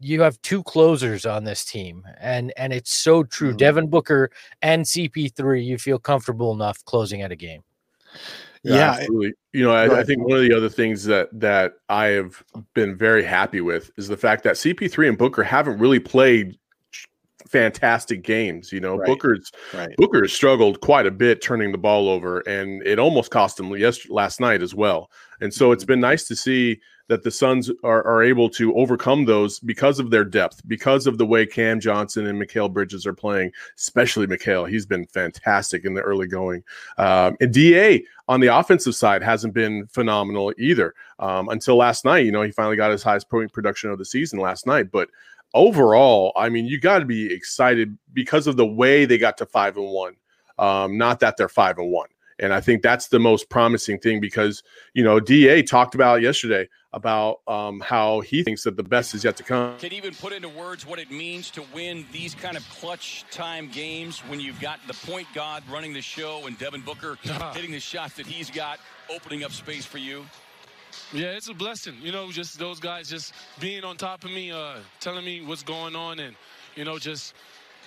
you 0.00 0.20
have 0.20 0.40
two 0.42 0.62
closers 0.64 1.24
on 1.24 1.44
this 1.44 1.64
team 1.64 2.04
and 2.20 2.52
and 2.56 2.72
it's 2.72 2.92
so 2.92 3.22
true 3.22 3.52
Mhm. 3.54 3.56
devin 3.58 3.86
booker 3.88 4.30
and 4.60 4.84
cp3 4.84 5.64
you 5.64 5.78
feel 5.78 5.98
comfortable 5.98 6.52
enough 6.52 6.84
closing 6.84 7.22
out 7.22 7.32
a 7.32 7.36
game 7.36 7.62
Yeah, 8.64 8.92
absolutely. 8.92 9.34
You 9.52 9.64
know, 9.64 9.72
I, 9.72 10.00
I 10.00 10.04
think 10.04 10.26
one 10.26 10.38
of 10.38 10.42
the 10.42 10.54
other 10.56 10.68
things 10.68 11.04
that 11.04 11.28
that 11.38 11.74
I 11.88 12.06
have 12.06 12.42
been 12.74 12.96
very 12.96 13.22
happy 13.22 13.60
with 13.60 13.90
is 13.96 14.08
the 14.08 14.16
fact 14.16 14.42
that 14.44 14.54
CP3 14.56 15.08
and 15.10 15.18
Booker 15.18 15.42
haven't 15.42 15.78
really 15.78 16.00
played 16.00 16.58
fantastic 17.46 18.22
games. 18.22 18.72
You 18.72 18.80
know, 18.80 18.96
Right. 18.96 19.06
Booker's 19.06 19.52
right. 19.74 19.94
Booker 19.96 20.26
struggled 20.28 20.80
quite 20.80 21.06
a 21.06 21.10
bit 21.10 21.42
turning 21.42 21.72
the 21.72 21.78
ball 21.78 22.08
over, 22.08 22.40
and 22.40 22.84
it 22.86 22.98
almost 22.98 23.30
cost 23.30 23.60
him 23.60 23.70
yes, 23.76 24.08
last 24.08 24.40
night 24.40 24.62
as 24.62 24.74
well. 24.74 25.10
And 25.40 25.52
so 25.52 25.66
Mm-hmm. 25.66 25.72
it's 25.74 25.84
been 25.84 26.00
nice 26.00 26.24
to 26.28 26.36
see 26.36 26.80
that 27.08 27.22
the 27.22 27.30
Suns 27.30 27.70
are, 27.82 28.02
are 28.06 28.22
able 28.22 28.48
to 28.48 28.74
overcome 28.76 29.26
those 29.26 29.60
because 29.60 29.98
of 29.98 30.10
their 30.10 30.24
depth, 30.24 30.62
because 30.66 31.06
of 31.06 31.18
the 31.18 31.26
way 31.26 31.44
Cam 31.44 31.78
Johnson 31.78 32.26
and 32.26 32.40
Mikal 32.40 32.72
Bridges 32.72 33.06
are 33.06 33.12
playing, 33.12 33.50
especially 33.76 34.26
Mikal. 34.26 34.66
He's 34.68 34.86
been 34.86 35.06
fantastic 35.08 35.84
in 35.84 35.92
the 35.92 36.00
early 36.00 36.26
going. 36.26 36.64
Um, 36.96 37.36
and 37.42 37.52
DA 37.52 38.04
on 38.28 38.40
the 38.40 38.46
offensive 38.48 38.94
side 38.94 39.22
hasn't 39.22 39.54
been 39.54 39.86
phenomenal 39.88 40.52
either 40.58 40.94
um, 41.18 41.48
until 41.48 41.76
last 41.76 42.04
night. 42.04 42.24
You 42.24 42.32
know, 42.32 42.42
he 42.42 42.50
finally 42.50 42.76
got 42.76 42.90
his 42.90 43.02
highest 43.02 43.28
point 43.28 43.52
production 43.52 43.90
of 43.90 43.98
the 43.98 44.04
season 44.04 44.38
last 44.38 44.66
night. 44.66 44.90
But 44.90 45.08
overall, 45.52 46.32
I 46.36 46.48
mean, 46.48 46.66
you 46.66 46.80
got 46.80 47.00
to 47.00 47.04
be 47.04 47.32
excited 47.32 47.96
because 48.12 48.46
of 48.46 48.56
the 48.56 48.66
way 48.66 49.04
they 49.04 49.18
got 49.18 49.36
to 49.38 49.46
five 49.46 49.76
and 49.76 49.90
one. 49.90 50.16
Um, 50.58 50.96
not 50.96 51.20
that 51.20 51.36
they're 51.36 51.48
five 51.48 51.78
and 51.78 51.90
one. 51.90 52.08
And 52.44 52.54
I 52.54 52.60
think 52.60 52.82
that's 52.82 53.08
the 53.08 53.18
most 53.18 53.48
promising 53.48 53.98
thing 53.98 54.20
because, 54.20 54.62
you 54.92 55.02
know, 55.02 55.18
DA 55.18 55.62
talked 55.62 55.94
about 55.94 56.22
yesterday 56.22 56.68
about 56.92 57.40
um, 57.48 57.80
how 57.80 58.20
he 58.20 58.44
thinks 58.44 58.62
that 58.62 58.76
the 58.76 58.82
best 58.82 59.14
is 59.14 59.24
yet 59.24 59.36
to 59.36 59.42
come. 59.42 59.76
Can 59.78 59.92
even 59.92 60.14
put 60.14 60.32
into 60.32 60.48
words 60.48 60.86
what 60.86 61.00
it 61.00 61.10
means 61.10 61.50
to 61.50 61.64
win 61.74 62.06
these 62.12 62.34
kind 62.34 62.56
of 62.56 62.68
clutch 62.70 63.24
time 63.30 63.68
games 63.68 64.20
when 64.20 64.38
you've 64.38 64.60
got 64.60 64.78
the 64.86 64.94
point 65.06 65.26
guard 65.34 65.64
running 65.68 65.92
the 65.92 66.00
show 66.00 66.46
and 66.46 66.56
Devin 66.58 66.82
Booker 66.82 67.18
hitting 67.52 67.72
the 67.72 67.80
shots 67.80 68.14
that 68.14 68.26
he's 68.26 68.50
got, 68.50 68.78
opening 69.10 69.42
up 69.42 69.50
space 69.50 69.84
for 69.84 69.98
you? 69.98 70.24
Yeah, 71.12 71.32
it's 71.32 71.48
a 71.48 71.54
blessing. 71.54 71.96
You 72.00 72.12
know, 72.12 72.30
just 72.30 72.58
those 72.58 72.78
guys 72.78 73.08
just 73.08 73.34
being 73.60 73.84
on 73.84 73.96
top 73.96 74.24
of 74.24 74.30
me, 74.30 74.52
uh, 74.52 74.76
telling 75.00 75.24
me 75.24 75.44
what's 75.44 75.62
going 75.62 75.96
on, 75.96 76.20
and 76.20 76.36
you 76.76 76.84
know, 76.84 76.98
just 76.98 77.34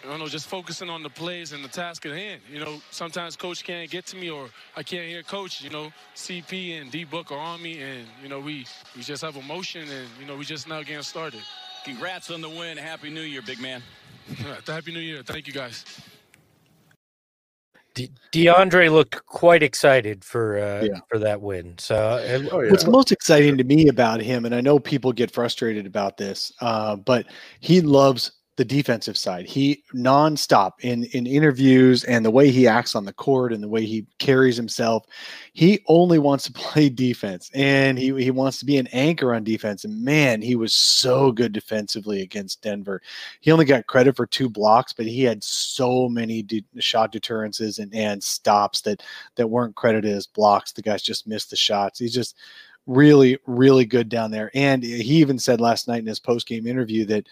I 0.07 0.11
don't 0.11 0.19
know, 0.19 0.27
just 0.27 0.47
focusing 0.47 0.89
on 0.89 1.03
the 1.03 1.09
plays 1.09 1.51
and 1.51 1.61
the 1.61 1.67
task 1.67 2.05
at 2.05 2.13
hand. 2.13 2.39
You 2.49 2.61
know, 2.61 2.81
sometimes 2.91 3.35
coach 3.35 3.65
can't 3.65 3.91
get 3.91 4.05
to 4.05 4.15
me 4.15 4.29
or 4.29 4.47
I 4.77 4.81
can't 4.81 5.05
hear 5.05 5.21
coach. 5.21 5.61
You 5.61 5.69
know, 5.69 5.91
CP 6.15 6.79
and 6.79 6.89
D 6.89 7.03
Book 7.03 7.29
are 7.29 7.37
on 7.37 7.61
me, 7.61 7.81
and 7.81 8.07
you 8.23 8.29
know 8.29 8.39
we 8.39 8.65
we 8.95 9.01
just 9.01 9.21
have 9.21 9.35
emotion, 9.35 9.81
and 9.81 10.07
you 10.17 10.25
know 10.25 10.37
we 10.37 10.45
just 10.45 10.65
now 10.65 10.81
getting 10.81 11.01
started. 11.01 11.41
Congrats 11.83 12.31
on 12.31 12.39
the 12.39 12.47
win. 12.47 12.77
Happy 12.77 13.09
New 13.09 13.21
Year, 13.21 13.41
big 13.41 13.59
man. 13.59 13.83
Happy 14.67 14.93
New 14.93 15.01
Year. 15.01 15.23
Thank 15.23 15.45
you, 15.45 15.51
guys. 15.51 15.83
De- 17.93 18.11
DeAndre 18.31 18.91
looked 18.91 19.25
quite 19.25 19.63
excited 19.63 20.23
for 20.23 20.57
uh, 20.57 20.83
yeah. 20.83 20.99
for 21.09 21.19
that 21.19 21.41
win. 21.41 21.77
So, 21.79 21.95
uh, 21.95 22.47
oh, 22.53 22.61
yeah. 22.61 22.71
what's 22.71 22.87
most 22.87 23.11
exciting 23.11 23.57
to 23.57 23.65
me 23.65 23.89
about 23.89 24.21
him, 24.21 24.45
and 24.45 24.55
I 24.55 24.61
know 24.61 24.79
people 24.79 25.11
get 25.11 25.31
frustrated 25.31 25.85
about 25.85 26.15
this, 26.15 26.53
uh, 26.61 26.95
but 26.95 27.25
he 27.59 27.81
loves 27.81 28.31
the 28.57 28.65
defensive 28.65 29.15
side. 29.17 29.45
He 29.45 29.83
nonstop 29.93 30.73
in 30.81 31.05
in 31.05 31.27
interviews 31.27 32.03
and 32.03 32.25
the 32.25 32.31
way 32.31 32.49
he 32.49 32.67
acts 32.67 32.95
on 32.95 33.05
the 33.05 33.13
court 33.13 33.53
and 33.53 33.61
the 33.63 33.69
way 33.69 33.85
he 33.85 34.05
carries 34.17 34.57
himself. 34.57 35.05
He 35.53 35.79
only 35.87 36.17
wants 36.17 36.45
to 36.45 36.53
play 36.53 36.89
defense 36.89 37.51
and 37.53 37.97
he 37.99 38.07
he 38.21 38.31
wants 38.31 38.57
to 38.59 38.65
be 38.65 38.77
an 38.77 38.87
anchor 38.87 39.33
on 39.33 39.43
defense. 39.43 39.85
And 39.85 40.03
man, 40.03 40.41
he 40.41 40.55
was 40.55 40.73
so 40.73 41.31
good 41.31 41.53
defensively 41.53 42.21
against 42.23 42.63
Denver. 42.63 43.01
He 43.41 43.51
only 43.51 43.65
got 43.65 43.85
credit 43.85 44.15
for 44.15 44.25
two 44.25 44.49
blocks, 44.49 44.91
but 44.91 45.05
he 45.05 45.23
had 45.23 45.43
so 45.43 46.09
many 46.09 46.41
de- 46.41 46.65
shot 46.79 47.11
deterrences 47.11 47.77
and 47.77 47.93
and 47.93 48.21
stops 48.23 48.81
that 48.81 49.03
that 49.35 49.47
weren't 49.47 49.75
credited 49.75 50.11
as 50.11 50.25
blocks. 50.25 50.71
The 50.71 50.81
guys 50.81 51.03
just 51.03 51.27
missed 51.27 51.51
the 51.51 51.55
shots. 51.55 51.99
He's 51.99 52.13
just 52.13 52.35
really 52.87 53.37
really 53.45 53.85
good 53.85 54.09
down 54.09 54.31
there. 54.31 54.49
And 54.55 54.81
he 54.81 55.17
even 55.17 55.37
said 55.37 55.61
last 55.61 55.87
night 55.87 55.99
in 55.99 56.07
his 56.07 56.19
post 56.19 56.47
game 56.47 56.65
interview 56.65 57.05
that 57.05 57.27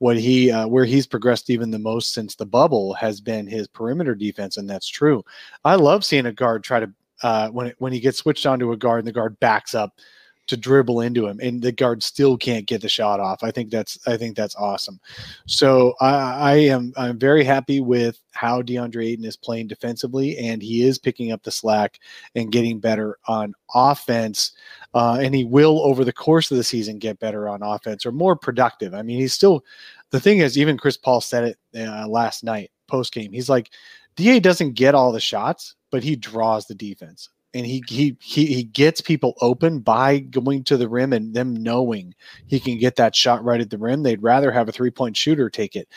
what 0.00 0.18
he 0.18 0.50
uh, 0.50 0.66
where 0.66 0.86
he's 0.86 1.06
progressed 1.06 1.50
even 1.50 1.70
the 1.70 1.78
most 1.78 2.12
since 2.12 2.34
the 2.34 2.46
bubble 2.46 2.94
has 2.94 3.20
been 3.20 3.46
his 3.46 3.68
perimeter 3.68 4.14
defense, 4.14 4.56
and 4.56 4.68
that's 4.68 4.88
true. 4.88 5.22
I 5.64 5.74
love 5.76 6.04
seeing 6.04 6.26
a 6.26 6.32
guard 6.32 6.64
try 6.64 6.80
to 6.80 6.90
uh, 7.22 7.48
when 7.50 7.68
it, 7.68 7.76
when 7.78 7.92
he 7.92 8.00
gets 8.00 8.18
switched 8.18 8.46
onto 8.46 8.72
a 8.72 8.76
guard 8.76 9.00
and 9.00 9.06
the 9.08 9.12
guard 9.12 9.38
backs 9.40 9.74
up 9.74 9.98
to 10.50 10.56
dribble 10.56 11.00
into 11.00 11.26
him, 11.26 11.38
and 11.40 11.62
the 11.62 11.72
guard 11.72 12.02
still 12.02 12.36
can't 12.36 12.66
get 12.66 12.82
the 12.82 12.88
shot 12.88 13.20
off. 13.20 13.42
I 13.42 13.50
think 13.50 13.70
that's 13.70 13.98
I 14.06 14.16
think 14.16 14.36
that's 14.36 14.56
awesome. 14.56 15.00
So 15.46 15.94
I, 16.00 16.10
I 16.10 16.54
am 16.56 16.92
I'm 16.96 17.18
very 17.18 17.44
happy 17.44 17.80
with 17.80 18.20
how 18.32 18.60
DeAndre 18.62 19.06
Ayton 19.06 19.24
is 19.24 19.36
playing 19.36 19.68
defensively, 19.68 20.36
and 20.38 20.60
he 20.60 20.82
is 20.82 20.98
picking 20.98 21.32
up 21.32 21.42
the 21.42 21.52
slack 21.52 22.00
and 22.34 22.52
getting 22.52 22.80
better 22.80 23.18
on 23.26 23.54
offense. 23.74 24.52
Uh, 24.92 25.18
and 25.20 25.34
he 25.34 25.44
will 25.44 25.80
over 25.82 26.04
the 26.04 26.12
course 26.12 26.50
of 26.50 26.56
the 26.56 26.64
season 26.64 26.98
get 26.98 27.20
better 27.20 27.48
on 27.48 27.62
offense 27.62 28.04
or 28.04 28.10
more 28.10 28.34
productive. 28.34 28.92
I 28.92 29.02
mean, 29.02 29.20
he's 29.20 29.34
still 29.34 29.64
the 30.10 30.20
thing 30.20 30.38
is 30.38 30.58
even 30.58 30.76
Chris 30.76 30.96
Paul 30.96 31.20
said 31.20 31.44
it 31.44 31.88
uh, 31.88 32.08
last 32.08 32.42
night 32.42 32.70
post 32.88 33.12
game. 33.12 33.32
He's 33.32 33.48
like, 33.48 33.70
Da 34.16 34.40
doesn't 34.40 34.74
get 34.74 34.96
all 34.96 35.12
the 35.12 35.20
shots, 35.20 35.76
but 35.92 36.02
he 36.02 36.16
draws 36.16 36.66
the 36.66 36.74
defense 36.74 37.28
and 37.54 37.66
he 37.66 37.82
he 37.88 38.16
he 38.20 38.46
he 38.46 38.62
gets 38.62 39.00
people 39.00 39.34
open 39.40 39.80
by 39.80 40.18
going 40.18 40.64
to 40.64 40.76
the 40.76 40.88
rim 40.88 41.12
and 41.12 41.34
them 41.34 41.54
knowing 41.54 42.14
he 42.46 42.60
can 42.60 42.78
get 42.78 42.96
that 42.96 43.14
shot 43.14 43.42
right 43.44 43.60
at 43.60 43.70
the 43.70 43.78
rim. 43.78 44.02
They'd 44.02 44.22
rather 44.22 44.52
have 44.52 44.68
a 44.68 44.72
three 44.72 44.90
point 44.90 45.16
shooter 45.16 45.50
take 45.50 45.76
it 45.76 45.88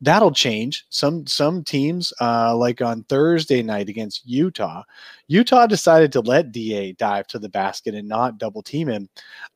that'll 0.00 0.32
change. 0.32 0.86
Some 0.90 1.26
some 1.26 1.64
teams, 1.64 2.12
uh, 2.20 2.56
like 2.56 2.80
on 2.80 3.04
Thursday 3.04 3.62
night 3.62 3.88
against 3.88 4.26
Utah, 4.26 4.82
Utah 5.26 5.66
decided 5.66 6.12
to 6.12 6.20
let 6.20 6.52
Da 6.52 6.92
dive 6.94 7.26
to 7.28 7.38
the 7.38 7.48
basket 7.48 7.94
and 7.94 8.08
not 8.08 8.38
double 8.38 8.62
team 8.62 8.88
him, 8.88 9.08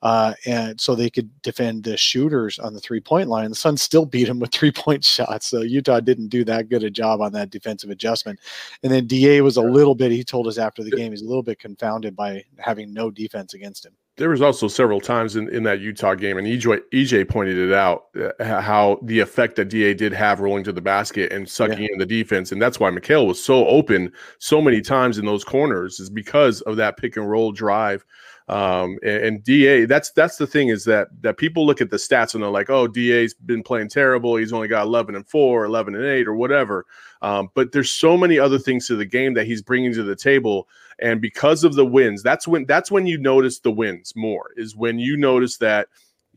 uh, 0.02 0.34
and 0.46 0.80
so 0.80 0.94
they 0.94 1.10
could 1.10 1.30
defend 1.42 1.84
the 1.84 1.96
shooters 1.96 2.58
on 2.58 2.74
the 2.74 2.80
three 2.80 3.00
point 3.00 3.28
line. 3.28 3.50
The 3.50 3.56
Suns 3.56 3.82
still 3.82 4.04
beat 4.06 4.28
him 4.28 4.40
with 4.40 4.52
three 4.52 4.72
point 4.72 5.04
shots, 5.04 5.46
so 5.46 5.62
Utah 5.62 6.00
didn't 6.00 6.28
do 6.28 6.44
that 6.44 6.68
good 6.68 6.84
a 6.84 6.90
job 6.90 7.20
on 7.20 7.32
that 7.32 7.50
defensive 7.50 7.90
adjustment. 7.90 8.40
And 8.82 8.92
then 8.92 9.06
Da 9.06 9.40
was 9.40 9.56
a 9.56 9.62
little 9.62 9.94
bit. 9.94 10.12
He 10.12 10.24
told 10.24 10.46
us 10.48 10.58
after 10.58 10.82
the 10.82 10.90
game 10.90 11.12
he's 11.12 11.22
a 11.22 11.26
little 11.28 11.42
bit 11.42 11.58
confounded 11.58 12.16
by 12.16 12.44
having 12.58 12.92
no 12.92 13.10
defense 13.10 13.54
against 13.54 13.86
him 13.86 13.94
there 14.16 14.28
was 14.28 14.42
also 14.42 14.68
several 14.68 15.00
times 15.00 15.36
in, 15.36 15.48
in 15.48 15.62
that 15.62 15.80
Utah 15.80 16.14
game, 16.14 16.36
and 16.36 16.46
EJ, 16.46 16.80
EJ 16.92 17.28
pointed 17.28 17.56
it 17.56 17.72
out 17.72 18.04
uh, 18.20 18.60
how 18.60 18.98
the 19.02 19.20
effect 19.20 19.56
that 19.56 19.66
DA 19.66 19.94
did 19.94 20.12
have 20.12 20.40
rolling 20.40 20.64
to 20.64 20.72
the 20.72 20.82
basket 20.82 21.32
and 21.32 21.48
sucking 21.48 21.84
yeah. 21.84 21.88
in 21.92 21.98
the 21.98 22.06
defense, 22.06 22.52
and 22.52 22.60
that's 22.60 22.78
why 22.78 22.90
Mikal 22.90 23.26
was 23.26 23.42
so 23.42 23.66
open 23.66 24.12
so 24.38 24.60
many 24.60 24.80
times 24.80 25.18
in 25.18 25.24
those 25.24 25.44
corners 25.44 25.98
is 25.98 26.10
because 26.10 26.60
of 26.62 26.76
that 26.76 26.98
pick 26.98 27.16
and 27.16 27.28
roll 27.28 27.52
drive. 27.52 28.04
Um, 28.48 28.98
and, 29.02 29.24
and, 29.24 29.44
Da, 29.44 29.86
that's 29.86 30.10
that's 30.10 30.36
the 30.36 30.46
thing 30.46 30.68
is 30.68 30.84
that 30.84 31.08
that 31.22 31.36
people 31.36 31.64
look 31.64 31.80
at 31.80 31.90
the 31.90 31.96
stats 31.96 32.34
and 32.34 32.42
they're 32.42 32.50
like, 32.50 32.70
oh, 32.70 32.88
Da's 32.88 33.34
been 33.34 33.62
playing 33.62 33.88
terrible. 33.88 34.36
He's 34.36 34.52
only 34.52 34.68
got 34.68 34.86
11 34.86 35.14
and 35.14 35.26
four, 35.26 35.64
11 35.64 35.94
and 35.94 36.04
eight, 36.04 36.26
or 36.26 36.34
whatever. 36.34 36.84
Um, 37.22 37.50
but 37.54 37.72
there's 37.72 37.90
so 37.90 38.16
many 38.16 38.38
other 38.38 38.58
things 38.58 38.88
to 38.88 38.96
the 38.96 39.04
game 39.04 39.34
that 39.34 39.46
he's 39.46 39.62
bringing 39.62 39.94
to 39.94 40.02
the 40.02 40.16
table 40.16 40.68
and 40.98 41.20
because 41.20 41.64
of 41.64 41.74
the 41.74 41.86
wins 41.86 42.22
that's 42.22 42.46
when 42.46 42.64
that's 42.66 42.90
when 42.90 43.06
you 43.06 43.18
notice 43.18 43.60
the 43.60 43.70
wins 43.70 44.14
more 44.16 44.50
is 44.56 44.76
when 44.76 44.98
you 44.98 45.16
notice 45.16 45.56
that 45.58 45.88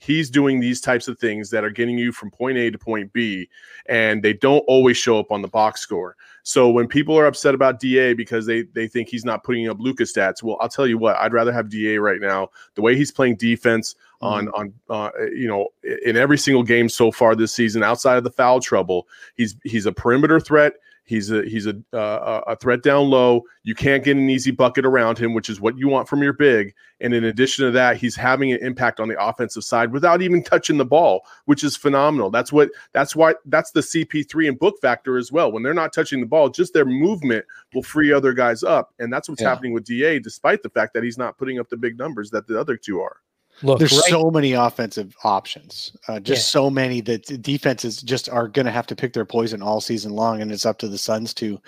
he's 0.05 0.29
doing 0.29 0.59
these 0.59 0.79
types 0.79 1.07
of 1.07 1.17
things 1.17 1.49
that 1.49 1.63
are 1.63 1.69
getting 1.69 1.97
you 1.97 2.11
from 2.11 2.29
point 2.29 2.57
A 2.57 2.69
to 2.69 2.77
point 2.77 3.11
B, 3.11 3.49
and 3.87 4.21
they 4.21 4.33
don't 4.33 4.63
always 4.67 4.97
show 4.97 5.19
up 5.19 5.31
on 5.31 5.41
the 5.41 5.47
box 5.47 5.81
score. 5.81 6.15
So 6.43 6.69
when 6.69 6.87
people 6.87 7.17
are 7.17 7.25
upset 7.25 7.55
about 7.55 7.79
DA 7.79 8.13
because 8.13 8.45
they 8.45 8.63
they 8.73 8.87
think 8.87 9.09
he's 9.09 9.25
not 9.25 9.43
putting 9.43 9.67
up 9.67 9.77
Luka 9.79 10.03
stats, 10.03 10.43
well, 10.43 10.57
I'll 10.61 10.69
tell 10.69 10.85
you 10.85 10.97
what, 10.97 11.17
I'd 11.17 11.33
rather 11.33 11.51
have 11.51 11.69
DA 11.69 11.97
right 11.97 12.21
now. 12.21 12.49
The 12.75 12.81
way 12.81 12.95
he's 12.95 13.11
playing 13.11 13.37
defense 13.37 13.95
on 14.21 14.47
mm-hmm. 14.47 14.61
on 14.61 14.73
uh, 14.89 15.09
you 15.33 15.47
know 15.47 15.69
in 16.05 16.15
every 16.17 16.37
single 16.37 16.63
game 16.63 16.87
so 16.87 17.11
far 17.11 17.35
this 17.35 17.53
season, 17.53 17.81
outside 17.81 18.17
of 18.17 18.23
the 18.23 18.31
foul 18.31 18.59
trouble, 18.59 19.07
he's 19.35 19.55
he's 19.63 19.87
a 19.87 19.91
perimeter 19.91 20.39
threat. 20.39 20.73
He's 21.05 21.29
a 21.29 21.43
he's 21.43 21.67
a 21.67 21.75
uh, 21.93 22.41
a 22.47 22.55
threat 22.55 22.81
down 22.81 23.11
low. 23.11 23.43
You 23.61 23.75
can't 23.75 24.03
get 24.03 24.17
an 24.17 24.27
easy 24.27 24.49
bucket 24.49 24.85
around 24.85 25.19
him, 25.19 25.35
which 25.35 25.49
is 25.49 25.61
what 25.61 25.77
you 25.77 25.87
want 25.87 26.09
from 26.09 26.23
your 26.23 26.33
big. 26.33 26.73
And 26.99 27.13
in 27.13 27.25
addition 27.25 27.63
to 27.65 27.71
that, 27.71 27.97
he's 27.97 28.15
having 28.15 28.51
an 28.51 28.59
impact 28.63 28.99
on 28.99 29.07
the 29.07 29.23
offensive 29.23 29.63
side 29.63 29.91
without 29.91 30.23
even 30.23 30.43
touching 30.43 30.77
the 30.77 30.85
ball, 30.85 31.21
which 31.45 31.63
is 31.63 31.77
phenomenal. 31.77 32.31
That's 32.31 32.51
what 32.51 32.69
that's 32.91 33.15
why 33.15 33.35
that's 33.45 33.69
the 33.69 33.81
CP3 33.81 34.49
and 34.49 34.59
book 34.59 34.77
factor 34.81 35.17
as 35.17 35.31
well. 35.31 35.51
When 35.51 35.61
they're 35.61 35.75
not 35.75 35.93
touching 35.93 36.21
the 36.21 36.25
ball, 36.25 36.49
just 36.49 36.73
their 36.73 36.85
movement 36.85 37.45
will 37.75 37.83
free 37.83 38.11
other 38.11 38.33
guys 38.33 38.63
up, 38.63 38.91
and 38.97 39.13
that's 39.13 39.29
what's 39.29 39.43
yeah. 39.43 39.49
happening 39.49 39.73
with 39.73 39.85
Da, 39.85 40.19
despite 40.19 40.63
the 40.63 40.69
fact 40.69 40.95
that 40.95 41.03
he's 41.03 41.19
not 41.19 41.37
putting 41.37 41.59
up 41.59 41.69
the 41.69 41.77
big 41.77 41.99
numbers 41.99 42.31
that 42.31 42.47
the 42.47 42.59
other 42.59 42.77
two 42.77 42.99
are. 42.99 43.17
Look, 43.63 43.79
there's 43.79 43.93
right. 43.93 44.09
so 44.09 44.29
many 44.29 44.51
offensive 44.51 45.15
options, 45.23 45.95
uh, 46.07 46.19
just 46.19 46.47
yeah. 46.49 46.59
so 46.59 46.69
many 46.69 46.99
that 47.01 47.41
defenses 47.41 48.01
just 48.01 48.27
are 48.27 48.49
going 48.49 48.65
to 48.65 48.71
have 48.71 48.87
to 48.87 48.95
pick 48.95 49.13
their 49.13 49.25
poison 49.25 49.61
all 49.61 49.79
season 49.79 50.11
long, 50.11 50.41
and 50.41 50.51
it's 50.51 50.65
up 50.65 50.77
to 50.79 50.89
the 50.89 50.97
Suns 50.97 51.33
to 51.35 51.61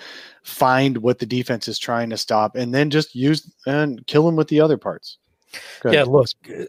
find 0.43 0.97
what 0.97 1.19
the 1.19 1.25
defense 1.25 1.67
is 1.67 1.79
trying 1.79 2.09
to 2.09 2.17
stop, 2.17 2.55
and 2.55 2.73
then 2.73 2.89
just 2.89 3.15
use 3.15 3.49
and 3.65 4.05
kill 4.07 4.25
them 4.25 4.35
with 4.35 4.49
the 4.49 4.59
other 4.59 4.77
parts. 4.77 5.17
Yeah, 5.85 6.03
look, 6.03 6.27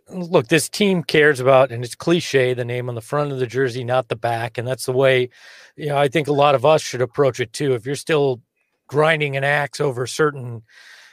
look, 0.09 0.47
this 0.47 0.69
team 0.69 1.03
cares 1.03 1.41
about, 1.41 1.73
and 1.73 1.85
it's 1.85 1.97
cliche, 1.97 2.55
the 2.55 2.65
name 2.65 2.89
on 2.89 2.95
the 2.95 3.01
front 3.01 3.33
of 3.33 3.41
the 3.41 3.47
jersey, 3.47 3.83
not 3.83 4.09
the 4.09 4.17
back, 4.17 4.57
and 4.57 4.69
that's 4.69 4.87
the 4.87 4.93
way, 4.93 5.31
you 5.77 5.87
know, 5.87 5.99
I 5.99 6.07
think 6.07 6.29
a 6.29 6.33
lot 6.33 6.55
of 6.55 6.65
us 6.65 6.81
should 6.81 7.03
approach 7.03 7.41
it 7.41 7.53
too. 7.53 7.75
If 7.75 7.87
you're 7.87 7.97
still 7.97 8.41
grinding 8.87 9.37
an 9.37 9.45
axe 9.45 9.81
over 9.81 10.07
certain 10.07 10.63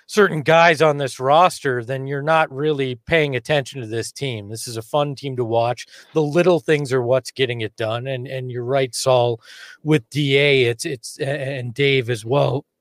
certain 0.07 0.41
guys 0.41 0.81
on 0.81 0.97
this 0.97 1.19
roster, 1.19 1.83
then 1.83 2.07
you're 2.07 2.21
not 2.21 2.51
really 2.51 2.95
paying 2.95 3.35
attention 3.35 3.81
to 3.81 3.88
this 3.88 4.12
team. 4.12 4.50
This 4.50 4.67
is 4.67 4.77
a 4.77 4.81
fun 4.81 5.15
team 5.15 5.35
to 5.38 5.45
watch. 5.45 5.88
The 6.13 6.21
little 6.21 6.59
things 6.59 6.93
are 6.93 7.01
what's 7.01 7.31
getting 7.31 7.62
it 7.62 7.75
done. 7.75 8.07
And 8.07 8.27
and 8.27 8.51
you're 8.51 8.65
right, 8.65 8.93
Saul, 8.93 9.41
with 9.83 10.09
Da, 10.09 10.65
it's 10.65 10.85
it's 10.85 11.17
and 11.19 11.74
Dave 11.74 12.09
as 12.09 12.25
well. 12.25 12.65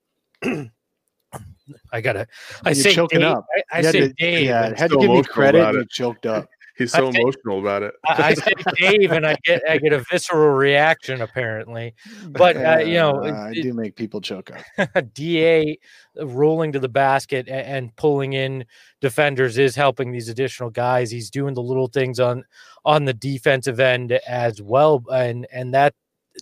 I 1.92 2.00
gotta. 2.00 2.26
I 2.64 2.70
You're 2.70 2.74
say 2.74 2.94
choking 2.94 3.20
Dave, 3.20 3.28
up. 3.28 3.46
I, 3.72 3.78
I 3.78 3.82
say 3.82 4.00
to, 4.00 4.12
Dave. 4.12 4.46
Yeah, 4.46 4.78
had 4.78 4.90
to 4.90 4.98
give 4.98 5.10
me 5.10 5.22
credit. 5.22 5.74
You 5.74 5.84
choked 5.86 6.26
up. 6.26 6.46
He's 6.76 6.92
so 6.92 7.08
I 7.08 7.12
say- 7.12 7.20
emotional 7.20 7.60
about 7.60 7.82
it. 7.84 7.94
I, 8.06 8.22
I 8.30 8.34
say 8.34 8.52
Dave, 8.76 9.12
and 9.12 9.24
I 9.26 9.36
get 9.44 9.62
I 9.68 9.78
get 9.78 9.92
a 9.92 10.04
visceral 10.10 10.50
reaction 10.54 11.22
apparently. 11.22 11.94
But 12.28 12.56
uh, 12.56 12.78
you 12.78 12.94
know, 12.94 13.22
Uh, 13.24 13.30
I 13.32 13.50
it- 13.50 13.62
do 13.62 13.72
make 13.72 13.94
people 13.96 14.20
choke 14.20 14.50
up. 14.50 14.88
Da 15.14 15.76
rolling 16.20 16.72
to 16.72 16.78
the 16.78 16.88
basket 16.88 17.48
a- 17.48 17.52
and, 17.68 17.94
pulling 17.96 18.32
in 18.32 18.64
defenders 19.00 19.58
is 19.58 19.76
helping 19.76 20.10
these 20.12 20.28
additional 20.28 20.70
guys. 20.70 21.10
He's 21.10 21.30
doing 21.30 21.54
the 21.54 21.62
little 21.62 21.88
things 21.88 22.18
on 22.20 22.44
on 22.84 23.04
the 23.04 23.14
defensive 23.14 23.80
end 23.80 24.12
as 24.12 24.60
well, 24.60 25.02
and 25.12 25.46
and 25.52 25.72
that 25.74 25.94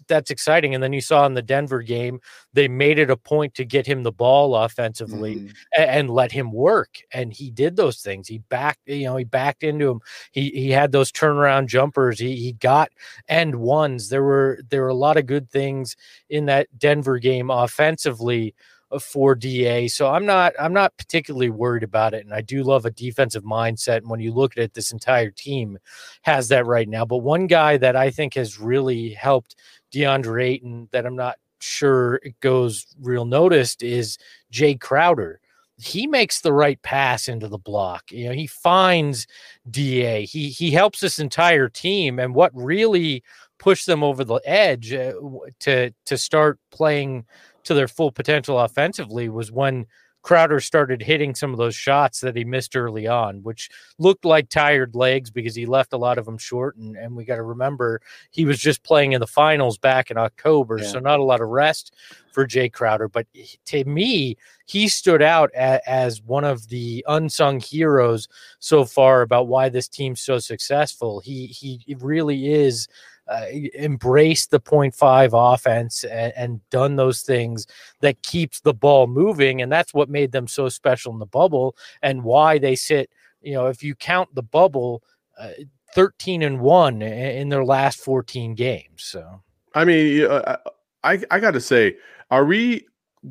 that's 0.08 0.30
exciting. 0.30 0.74
And 0.74 0.82
then 0.82 0.92
you 0.92 1.00
saw 1.00 1.26
in 1.26 1.34
the 1.34 1.42
Denver 1.42 1.82
game, 1.82 2.20
they 2.52 2.68
made 2.68 2.98
it 2.98 3.10
a 3.10 3.16
point 3.16 3.54
to 3.54 3.64
get 3.64 3.86
him 3.86 4.02
the 4.02 4.12
ball 4.12 4.54
offensively 4.56 5.36
Mhm. 5.36 5.54
a- 5.76 5.90
and 5.90 6.10
let 6.10 6.32
him 6.32 6.52
work. 6.52 6.98
And 7.12 7.32
he 7.32 7.50
did 7.50 7.76
those 7.76 8.00
things. 8.02 8.28
He 8.28 8.38
backed 8.38 8.80
you 8.86 9.04
know 9.04 9.16
he 9.16 9.24
backed 9.24 9.62
into 9.64 9.90
him. 9.90 10.00
He 10.32 10.50
he 10.50 10.70
had 10.70 10.92
those 10.92 11.12
turnaround 11.12 11.66
jumpers. 11.66 12.18
He 12.18 12.36
he 12.36 12.52
got 12.54 12.90
end 13.28 13.56
ones. 13.56 14.08
There 14.08 14.22
were 14.24 14.60
there 14.70 14.82
were 14.82 14.88
a 14.88 14.94
lot 14.94 15.16
of 15.16 15.26
good 15.26 15.50
things 15.50 15.96
in 16.28 16.46
that 16.46 16.66
Denver 16.78 17.18
game 17.18 17.50
offensively 17.50 18.54
for 19.00 19.34
DA 19.34 19.88
so 19.88 20.10
I'm 20.10 20.26
not 20.26 20.52
I'm 20.58 20.72
not 20.72 20.96
particularly 20.96 21.50
worried 21.50 21.82
about 21.82 22.14
it 22.14 22.24
and 22.24 22.34
I 22.34 22.40
do 22.40 22.62
love 22.62 22.84
a 22.84 22.90
defensive 22.90 23.44
mindset 23.44 23.98
and 23.98 24.10
when 24.10 24.20
you 24.20 24.32
look 24.32 24.56
at 24.56 24.62
it 24.62 24.74
this 24.74 24.92
entire 24.92 25.30
team 25.30 25.78
has 26.22 26.48
that 26.48 26.66
right 26.66 26.88
now 26.88 27.04
but 27.04 27.18
one 27.18 27.46
guy 27.46 27.76
that 27.78 27.96
I 27.96 28.10
think 28.10 28.34
has 28.34 28.58
really 28.58 29.10
helped 29.10 29.56
DeAndre 29.92 30.44
Ayton 30.44 30.88
that 30.92 31.06
I'm 31.06 31.16
not 31.16 31.36
sure 31.60 32.16
it 32.22 32.38
goes 32.40 32.86
real 33.00 33.24
noticed 33.24 33.82
is 33.82 34.18
Jae 34.52 34.80
Crowder 34.80 35.40
he 35.78 36.06
makes 36.06 36.40
the 36.40 36.52
right 36.52 36.80
pass 36.82 37.28
into 37.28 37.48
the 37.48 37.58
block. 37.58 38.04
You 38.12 38.26
know, 38.28 38.32
he 38.32 38.46
finds 38.46 39.26
Da. 39.70 40.24
He 40.24 40.48
he 40.48 40.70
helps 40.70 41.00
this 41.00 41.18
entire 41.18 41.68
team, 41.68 42.18
and 42.18 42.34
what 42.34 42.52
really 42.54 43.22
pushed 43.58 43.86
them 43.86 44.02
over 44.02 44.24
the 44.24 44.40
edge 44.44 44.92
uh, 44.92 45.12
to 45.60 45.92
to 46.06 46.18
start 46.18 46.58
playing 46.70 47.24
to 47.64 47.74
their 47.74 47.88
full 47.88 48.10
potential 48.12 48.58
offensively 48.58 49.28
was 49.28 49.52
when 49.52 49.86
Crowder 50.22 50.60
started 50.60 51.02
hitting 51.02 51.34
some 51.34 51.50
of 51.50 51.58
those 51.58 51.74
shots 51.74 52.20
that 52.20 52.36
he 52.36 52.44
missed 52.44 52.76
early 52.76 53.08
on, 53.08 53.42
which 53.42 53.68
looked 53.98 54.24
like 54.24 54.48
tired 54.48 54.94
legs 54.94 55.32
because 55.32 55.56
he 55.56 55.66
left 55.66 55.92
a 55.92 55.96
lot 55.96 56.16
of 56.16 56.26
them 56.26 56.38
short. 56.38 56.76
And, 56.76 56.96
and 56.96 57.16
we 57.16 57.24
got 57.24 57.36
to 57.36 57.42
remember 57.42 58.00
he 58.30 58.44
was 58.44 58.60
just 58.60 58.84
playing 58.84 59.12
in 59.12 59.20
the 59.20 59.26
finals 59.26 59.78
back 59.78 60.12
in 60.12 60.16
October, 60.16 60.78
Yeah. 60.78 60.86
so 60.86 61.00
not 61.00 61.18
a 61.18 61.24
lot 61.24 61.40
of 61.40 61.48
rest 61.48 61.96
for 62.30 62.46
Jae 62.46 62.72
Crowder. 62.72 63.08
But 63.08 63.26
to 63.64 63.84
me, 63.84 64.36
he 64.66 64.86
stood 64.86 65.22
out 65.22 65.50
a, 65.56 65.80
as 65.90 66.22
one 66.22 66.44
of 66.44 66.68
the 66.68 67.04
unsung 67.08 67.58
heroes 67.58 68.28
so 68.60 68.84
far 68.84 69.22
about 69.22 69.48
why 69.48 69.70
this 69.70 69.88
team's 69.88 70.20
so 70.20 70.38
successful. 70.38 71.18
He 71.18 71.46
he 71.48 71.96
really 71.98 72.52
is 72.52 72.86
uh, 73.28 73.46
embraced 73.74 74.50
the 74.50 74.60
point 74.60 74.94
five 74.94 75.32
offense 75.34 76.04
and, 76.04 76.32
and 76.36 76.70
done 76.70 76.96
those 76.96 77.22
things 77.22 77.66
that 78.00 78.22
keeps 78.22 78.60
the 78.60 78.74
ball 78.74 79.06
moving, 79.06 79.62
and 79.62 79.70
that's 79.70 79.94
what 79.94 80.08
made 80.08 80.32
them 80.32 80.48
so 80.48 80.68
special 80.68 81.12
in 81.12 81.18
the 81.18 81.26
bubble 81.26 81.76
and 82.02 82.22
why 82.24 82.58
they 82.58 82.74
sit. 82.74 83.10
You 83.40 83.54
know, 83.54 83.66
if 83.66 83.82
you 83.82 83.94
count 83.94 84.34
the 84.34 84.42
bubble. 84.42 85.02
Uh, 85.38 85.50
13 85.94 86.42
and 86.42 86.60
1 86.60 87.02
in 87.02 87.50
their 87.50 87.64
last 87.66 88.00
14 88.00 88.54
games 88.54 89.04
so 89.04 89.42
I 89.74 89.84
mean, 89.84 90.26
uh, 90.26 90.56
I 91.04 91.22
I 91.30 91.40
got 91.40 91.52
to 91.52 91.60
say, 91.60 91.96
are 92.30 92.44
we? 92.44 92.86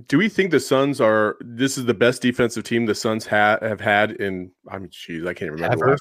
Do 0.08 0.18
we 0.18 0.30
think 0.30 0.52
the 0.52 0.60
Suns 0.60 1.02
are? 1.02 1.38
This 1.42 1.78
is 1.78 1.86
the 1.86 1.94
best 1.94 2.22
defensive 2.22 2.64
team 2.64 2.86
the 2.86 2.96
Suns 2.96 3.26
ha- 3.26 3.60
have 3.62 3.82
had 3.82 4.12
in. 4.14 4.52
I 4.70 4.80
mean, 4.80 4.90
geez, 4.92 5.26
I 5.26 5.34
can't 5.34 5.52
remember. 5.52 5.98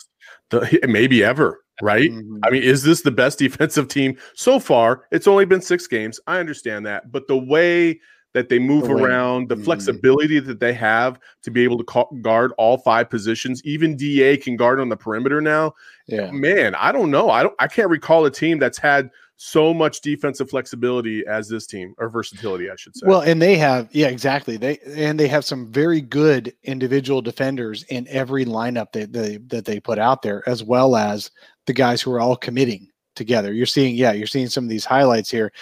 The, 0.50 0.80
maybe 0.88 1.24
ever, 1.24 1.60
right? 1.82 2.10
Mhm. 2.10 2.38
I 2.44 2.50
mean, 2.50 2.62
is 2.62 2.82
this 2.82 3.02
the 3.02 3.10
best 3.10 3.38
defensive 3.40 3.88
team 3.88 4.16
so 4.34 4.58
far? 4.58 5.04
It's 5.10 5.26
only 5.26 5.44
been 5.44 5.60
six 5.62 5.86
games. 5.86 6.20
I 6.26 6.38
understand 6.38 6.86
that, 6.86 7.10
but 7.12 7.26
the 7.28 7.38
way 7.38 8.00
that 8.32 8.48
they 8.48 8.60
move 8.60 8.84
The 8.84 8.92
around, 8.94 9.48
the 9.48 9.56
Mhm. 9.56 9.64
flexibility 9.64 10.38
that 10.38 10.60
they 10.60 10.72
have 10.74 11.18
to 11.42 11.50
be 11.50 11.64
able 11.64 11.76
to 11.78 11.84
ca- 11.84 12.06
guard 12.22 12.52
all 12.58 12.78
five 12.78 13.10
positions, 13.10 13.60
even 13.64 13.96
Da 13.96 14.36
can 14.36 14.54
guard 14.56 14.78
on 14.80 14.88
the 14.88 14.96
perimeter 14.96 15.40
now. 15.40 15.74
Yeah. 16.06 16.30
Man, 16.30 16.76
I 16.76 16.92
don't 16.92 17.10
know. 17.10 17.28
I 17.30 17.42
don't. 17.42 17.54
I 17.58 17.66
can't 17.66 17.88
recall 17.90 18.24
a 18.26 18.30
team 18.30 18.60
that's 18.60 18.78
had 18.78 19.10
so 19.42 19.72
much 19.72 20.02
defensive 20.02 20.50
flexibility 20.50 21.26
as 21.26 21.48
this 21.48 21.66
team 21.66 21.94
or 21.96 22.10
versatility, 22.10 22.70
I 22.70 22.76
should 22.76 22.94
say. 22.94 23.06
Well, 23.06 23.22
and 23.22 23.40
they 23.40 23.56
have, 23.56 23.88
yeah, 23.90 24.08
exactly. 24.08 24.58
They 24.58 24.78
and 24.86 25.18
they 25.18 25.28
have 25.28 25.46
some 25.46 25.72
very 25.72 26.02
good 26.02 26.54
individual 26.64 27.22
defenders 27.22 27.84
in 27.84 28.06
every 28.08 28.44
lineup 28.44 28.92
that 28.92 29.14
they 29.14 29.38
that 29.46 29.64
they 29.64 29.80
put 29.80 29.98
out 29.98 30.20
there, 30.20 30.46
as 30.46 30.62
well 30.62 30.94
as 30.94 31.30
the 31.64 31.72
guys 31.72 32.02
who 32.02 32.12
are 32.12 32.20
all 32.20 32.36
committing 32.36 32.90
together. 33.14 33.54
You're 33.54 33.64
seeing, 33.64 33.96
yeah, 33.96 34.12
you're 34.12 34.26
seeing 34.26 34.48
some 34.48 34.64
of 34.64 34.70
these 34.70 34.84
highlights 34.84 35.30
here. 35.30 35.52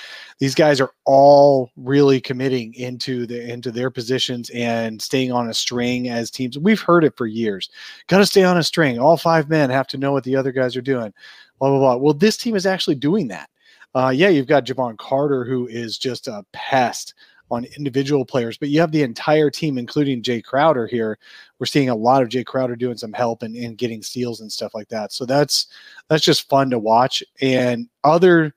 These 0.41 0.57
guys 0.57 0.81
are 0.81 0.91
all 1.05 1.71
really 1.77 2.21
committing 2.21 2.75
into 2.75 3.27
the 3.27 3.49
into 3.49 3.71
their 3.71 3.91
positions 3.93 4.51
and 4.51 5.01
staying 5.01 5.31
on 5.31 5.51
a 5.51 5.55
string 5.55 6.09
as 6.09 6.33
teams. 6.33 6.59
We've 6.59 6.81
heard 6.81 7.05
it 7.05 7.17
for 7.17 7.27
years. 7.27 7.71
Got 8.09 8.19
to 8.19 8.27
stay 8.27 8.43
on 8.43 8.59
a 8.59 8.65
string. 8.65 8.99
All 8.99 9.17
five 9.17 9.49
men 9.49 9.71
have 9.71 9.87
to 9.89 9.99
know 9.99 10.11
what 10.11 10.25
the 10.25 10.35
other 10.35 10.51
guys 10.51 10.77
are 10.77 10.81
doing. 10.81 11.15
Blah 11.61 11.69
blah 11.71 11.79
blah. 11.79 11.97
Well, 11.97 12.15
this 12.15 12.37
team 12.37 12.57
is 12.57 12.67
actually 12.67 12.97
doing 12.97 13.29
that. 13.29 13.49
Uh, 13.95 14.13
yeah, 14.15 14.29
you've 14.29 14.47
got 14.47 14.65
Jevon 14.65 14.97
Carter, 14.99 15.45
who 15.45 15.67
is 15.67 15.99
just 15.99 16.29
a 16.29 16.45
pest 16.53 17.15
on 17.51 17.65
individual 17.77 18.25
players, 18.25 18.59
but 18.59 18.69
you 18.69 18.81
have 18.81 18.93
the 18.93 19.03
entire 19.03 19.51
team, 19.51 19.79
including 19.79 20.23
Jae 20.23 20.45
Crowder 20.45 20.87
here. 20.87 21.19
We're 21.59 21.67
seeing 21.67 21.89
a 21.89 21.95
lot 21.95 22.23
of 22.23 22.29
Jae 22.29 22.45
Crowder 22.45 22.77
doing 22.77 22.99
some 22.99 23.13
help 23.13 23.43
and, 23.43 23.57
and 23.57 23.79
getting 23.79 24.03
steals 24.03 24.41
and 24.41 24.53
stuff 24.53 24.75
like 24.75 24.89
that. 24.89 25.13
So 25.13 25.25
that's 25.25 25.69
that's 26.09 26.25
just 26.25 26.49
fun 26.49 26.71
to 26.71 26.79
watch. 26.79 27.23
And 27.41 27.89
other 28.05 28.55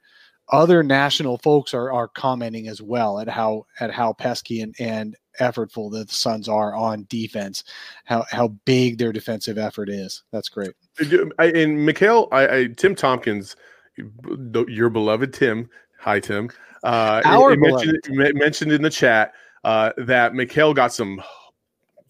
other 0.50 0.84
national 0.84 1.38
folks 1.38 1.74
are 1.74 1.92
are 1.92 2.10
commenting 2.10 2.68
as 2.68 2.82
well 2.82 3.20
at 3.20 3.30
how 3.30 3.66
at 3.80 3.92
how 3.92 4.14
pesky 4.14 4.62
and, 4.62 4.76
and 4.80 5.16
effortful 5.40 5.90
the 5.90 6.06
Suns 6.10 6.50
are 6.50 6.76
on 6.76 7.06
defense, 7.10 7.64
how 8.04 8.26
how 8.30 8.50
big 8.66 8.98
their 8.98 9.14
defensive 9.14 9.58
effort 9.58 9.90
is. 9.90 10.24
That's 10.32 10.50
great. 10.50 10.74
And 11.00 11.32
Mikal, 11.88 12.28
I, 12.34 12.58
I 12.58 12.68
Tim 12.76 12.96
Tompkins, 12.96 13.56
your 14.68 14.90
beloved 14.90 15.34
Tim. 15.34 15.70
Hi, 16.00 16.20
Tim. 16.20 16.50
Uh, 16.84 17.22
Our 17.26 17.56
mentioned, 17.56 18.00
me- 18.10 18.34
mentioned 18.34 18.72
in 18.72 18.82
the 18.82 18.90
chat 18.90 19.34
uh, 19.64 19.92
that 19.98 20.34
Mikal 20.34 20.76
got 20.76 20.94
some 20.94 21.22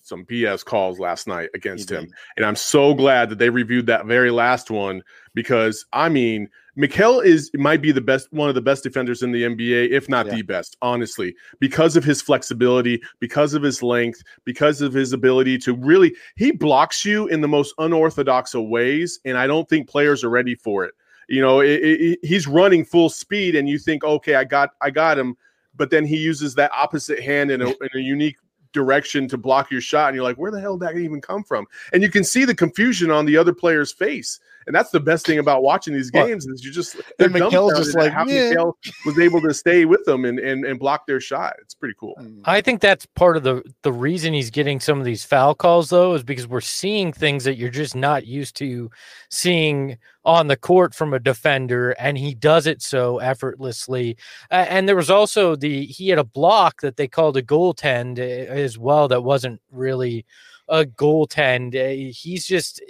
some 0.04 0.26
BS 0.26 0.66
calls 0.66 1.00
last 1.00 1.28
night 1.28 1.50
against 1.54 1.90
him, 1.90 2.08
and 2.36 2.46
I'm 2.46 2.56
so 2.56 2.94
glad 2.94 3.30
that 3.30 3.38
they 3.38 3.50
reviewed 3.50 3.86
that 3.88 4.06
very 4.06 4.32
last 4.32 4.70
one 4.72 5.04
because 5.34 5.86
I 5.94 6.10
mean, 6.10 6.50
Mikal 6.78 7.24
is 7.24 7.52
might 7.54 7.82
be 7.82 7.92
the 7.92 8.02
best, 8.02 8.32
one 8.32 8.50
of 8.50 8.56
the 8.56 8.62
best 8.62 8.84
defenders 8.84 9.24
in 9.24 9.32
the 9.32 9.44
NBA, 9.44 9.90
if 9.92 10.08
not 10.10 10.26
Yeah. 10.26 10.36
the 10.36 10.42
best, 10.42 10.78
honestly, 10.82 11.36
because 11.60 11.96
of 11.98 12.04
his 12.04 12.22
flexibility, 12.22 13.02
because 13.20 13.54
of 13.54 13.62
his 13.62 13.84
length, 13.84 14.22
because 14.46 14.82
of 14.82 14.94
his 14.94 15.14
ability 15.14 15.58
to 15.60 15.74
really 15.76 16.16
he 16.36 16.52
blocks 16.52 17.04
you 17.06 17.28
in 17.28 17.42
the 17.42 17.48
most 17.48 17.74
unorthodox 17.78 18.54
of 18.54 18.68
ways, 18.68 19.20
and 19.26 19.38
I 19.38 19.48
don't 19.48 19.68
think 19.68 19.90
players 19.90 20.24
are 20.24 20.30
ready 20.30 20.56
for 20.56 20.86
it. 20.86 20.94
You 21.32 21.42
know, 21.42 21.62
it, 21.62 21.80
it, 21.82 22.20
he's 22.22 22.46
running 22.46 22.84
full 22.84 23.10
speed, 23.10 23.56
and 23.56 23.70
you 23.70 23.80
think, 23.80 24.04
okay, 24.04 24.36
I 24.36 24.44
got, 24.44 24.72
I 24.82 24.90
got 24.90 25.18
him, 25.18 25.38
but 25.76 25.90
then 25.90 26.06
he 26.06 26.18
uses 26.18 26.56
that 26.56 26.72
opposite 26.76 27.22
hand 27.22 27.52
in 27.52 27.62
a, 27.62 27.70
in 27.70 27.90
a 27.96 28.00
unique 28.00 28.36
direction 28.74 29.28
to 29.30 29.38
block 29.38 29.72
your 29.72 29.80
shot, 29.80 30.10
and 30.10 30.16
you're 30.16 30.26
like, 30.26 30.38
where 30.38 30.52
the 30.52 30.60
hell 30.60 30.78
did 30.78 30.90
that 30.90 30.98
even 30.98 31.22
come 31.22 31.44
from? 31.44 31.66
And 31.94 32.04
you 32.04 32.10
can 32.10 32.26
see 32.26 32.44
the 32.44 32.54
confusion 32.54 33.12
on 33.12 33.26
the 33.26 33.38
other 33.38 33.54
player's 33.54 33.94
face. 33.94 34.40
And 34.68 34.76
that's 34.76 34.92
the 34.92 35.00
best 35.00 35.26
thing 35.26 35.40
about 35.40 35.64
watching 35.64 35.94
these 35.94 36.12
games 36.12 36.46
is 36.46 36.64
you 36.64 36.72
just 36.72 36.96
they're 37.18 37.28
and 37.28 37.36
Mikal's 37.36 37.78
just 37.78 37.96
like, 37.96 38.12
how 38.12 38.26
"Yeah." 38.26 38.54
Mikal 38.54 38.74
was 39.06 39.18
able 39.20 39.42
to 39.42 39.54
stay 39.54 39.86
with 39.86 40.04
them 40.06 40.26
and, 40.26 40.40
and 40.40 40.66
and 40.66 40.80
block 40.80 41.08
their 41.08 41.20
shot. 41.20 41.56
It's 41.62 41.74
pretty 41.74 41.96
cool. 42.00 42.16
I 42.46 42.62
think 42.62 42.82
that's 42.82 43.06
part 43.06 43.38
of 43.38 43.44
the 43.44 43.64
the 43.82 43.92
reason 43.92 44.34
he's 44.34 44.50
getting 44.52 44.80
some 44.80 45.00
of 45.00 45.06
these 45.06 45.24
foul 45.24 45.56
calls 45.56 45.90
though 45.90 46.14
is 46.14 46.24
because 46.24 46.48
we're 46.48 46.62
seeing 46.62 47.12
things 47.12 47.44
that 47.44 47.56
you're 47.56 47.70
just 47.70 47.96
not 47.96 48.26
used 48.28 48.56
to 48.58 48.90
seeing 49.30 49.98
on 50.24 50.48
the 50.48 50.58
court 50.58 50.94
from 50.94 51.14
a 51.14 51.20
defender 51.20 51.92
and 51.92 52.18
he 52.18 52.36
does 52.36 52.68
it 52.68 52.82
so 52.82 53.18
effortlessly. 53.20 54.18
Uh, 54.52 54.66
and 54.70 54.88
there 54.88 54.96
was 54.96 55.10
also 55.10 55.56
the 55.56 55.86
he 55.86 56.10
had 56.10 56.20
a 56.20 56.24
block 56.24 56.82
that 56.82 56.98
they 56.98 57.08
called 57.08 57.38
a 57.38 57.42
goaltend 57.42 58.20
uh, 58.20 58.52
as 58.52 58.78
well 58.78 59.08
that 59.08 59.24
wasn't 59.24 59.60
really 59.72 60.26
a 60.68 60.86
goaltend. 60.86 61.76
Uh, 61.76 62.12
he's 62.14 62.46
just 62.46 62.82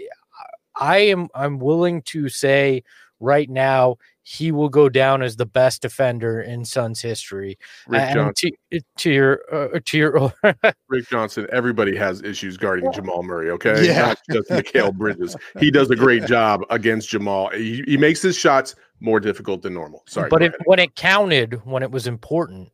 I 0.82 0.98
am 0.98 1.30
I'm 1.36 1.60
willing 1.60 2.02
to 2.04 2.28
say 2.28 2.84
right 3.20 3.50
now 3.50 3.98
he 4.24 4.52
will 4.52 4.70
go 4.70 4.90
down 4.90 5.22
as 5.22 5.36
the 5.36 5.46
best 5.46 5.82
defender 5.82 6.42
in 6.42 6.66
Suns 6.66 7.02
history. 7.02 7.58
Rick 7.88 8.02
And 8.02 8.14
Johnson, 8.14 8.52
to, 8.72 8.82
to 8.98 9.12
your 9.12 9.42
uh, 9.52 9.80
to 9.86 9.98
your 9.98 10.34
Rick 10.90 11.08
Johnson. 11.10 11.48
Everybody 11.52 11.96
has 11.96 12.22
issues 12.24 12.58
guarding 12.58 12.92
Jamal 12.92 13.24
Murray. 13.24 13.52
Okay, 13.52 13.88
Yeah. 13.88 14.08
not 14.08 14.20
just 14.32 14.50
Mikal 14.50 14.94
Bridges. 14.94 15.36
He 15.60 15.72
does 15.72 15.90
a 15.92 15.96
great 15.96 16.26
job 16.26 16.62
against 16.70 17.10
Jamal. 17.10 17.50
He, 17.50 17.84
he 17.88 17.98
makes 17.98 18.22
his 18.22 18.36
shots 18.36 18.76
more 19.00 19.20
difficult 19.20 19.62
than 19.62 19.74
normal. 19.74 20.04
Sorry, 20.08 20.30
but 20.30 20.42
it, 20.42 20.54
when 20.66 20.80
it 20.80 20.96
counted, 20.96 21.64
when 21.66 21.84
it 21.84 21.92
was 21.92 22.08
important, 22.08 22.72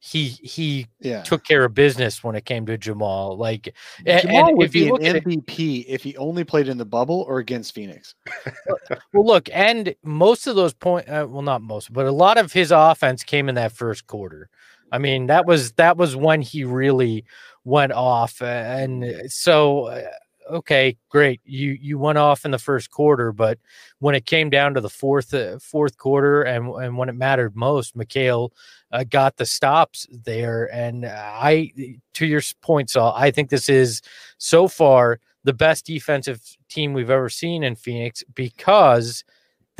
he 0.00 0.28
he 0.28 0.86
Yeah. 1.00 1.22
took 1.22 1.44
care 1.44 1.64
of 1.64 1.74
business 1.74 2.24
when 2.24 2.34
it 2.34 2.46
came 2.46 2.64
to 2.66 2.78
Jamal. 2.78 3.36
Like, 3.36 3.74
Jamal 4.06 4.56
would 4.56 4.66
if 4.66 4.72
be 4.72 4.88
an 4.88 4.96
at 5.04 5.16
it, 5.16 5.24
MVP 5.26 5.84
if 5.86 6.02
he 6.02 6.16
only 6.16 6.42
played 6.42 6.68
in 6.68 6.78
the 6.78 6.86
bubble 6.86 7.24
or 7.28 7.38
against 7.38 7.74
Phoenix. 7.74 8.14
well, 9.12 9.26
look, 9.26 9.48
and 9.52 9.94
most 10.02 10.46
of 10.46 10.56
those 10.56 10.72
point, 10.72 11.06
uh, 11.08 11.26
well, 11.28 11.42
not 11.42 11.60
most, 11.60 11.92
but 11.92 12.06
a 12.06 12.12
lot 12.12 12.38
of 12.38 12.50
his 12.52 12.72
offense 12.72 13.22
came 13.22 13.48
in 13.48 13.54
that 13.56 13.72
first 13.72 14.06
quarter. 14.06 14.48
I 14.90 14.98
mean, 14.98 15.26
that 15.26 15.46
was 15.46 15.72
that 15.72 15.98
was 15.98 16.16
when 16.16 16.40
he 16.40 16.64
really 16.64 17.24
went 17.64 17.92
off, 17.92 18.40
and 18.42 19.04
so 19.28 19.84
uh, 19.84 20.02
okay, 20.50 20.96
great, 21.08 21.40
you 21.44 21.76
you 21.80 21.98
went 21.98 22.18
off 22.18 22.44
in 22.44 22.50
the 22.50 22.58
first 22.58 22.90
quarter, 22.90 23.32
but 23.32 23.58
when 23.98 24.14
it 24.14 24.26
came 24.26 24.50
down 24.50 24.74
to 24.74 24.80
the 24.80 24.90
fourth 24.90 25.32
uh, 25.34 25.58
fourth 25.58 25.96
quarter, 25.96 26.42
and 26.42 26.68
and 26.82 26.96
when 26.98 27.08
it 27.08 27.14
mattered 27.14 27.56
most, 27.56 27.96
Mikal 27.96 28.50
uh, 28.92 29.04
got 29.04 29.36
the 29.36 29.46
stops 29.46 30.06
there, 30.10 30.72
and 30.72 31.06
I, 31.06 31.72
to 32.14 32.26
your 32.26 32.42
point, 32.62 32.90
Saul, 32.90 33.12
I 33.16 33.30
think 33.30 33.50
this 33.50 33.68
is 33.68 34.02
so 34.38 34.68
far 34.68 35.20
the 35.44 35.54
best 35.54 35.86
defensive 35.86 36.40
team 36.68 36.92
we've 36.92 37.10
ever 37.10 37.28
seen 37.28 37.62
in 37.62 37.74
Phoenix 37.74 38.22
because 38.34 39.24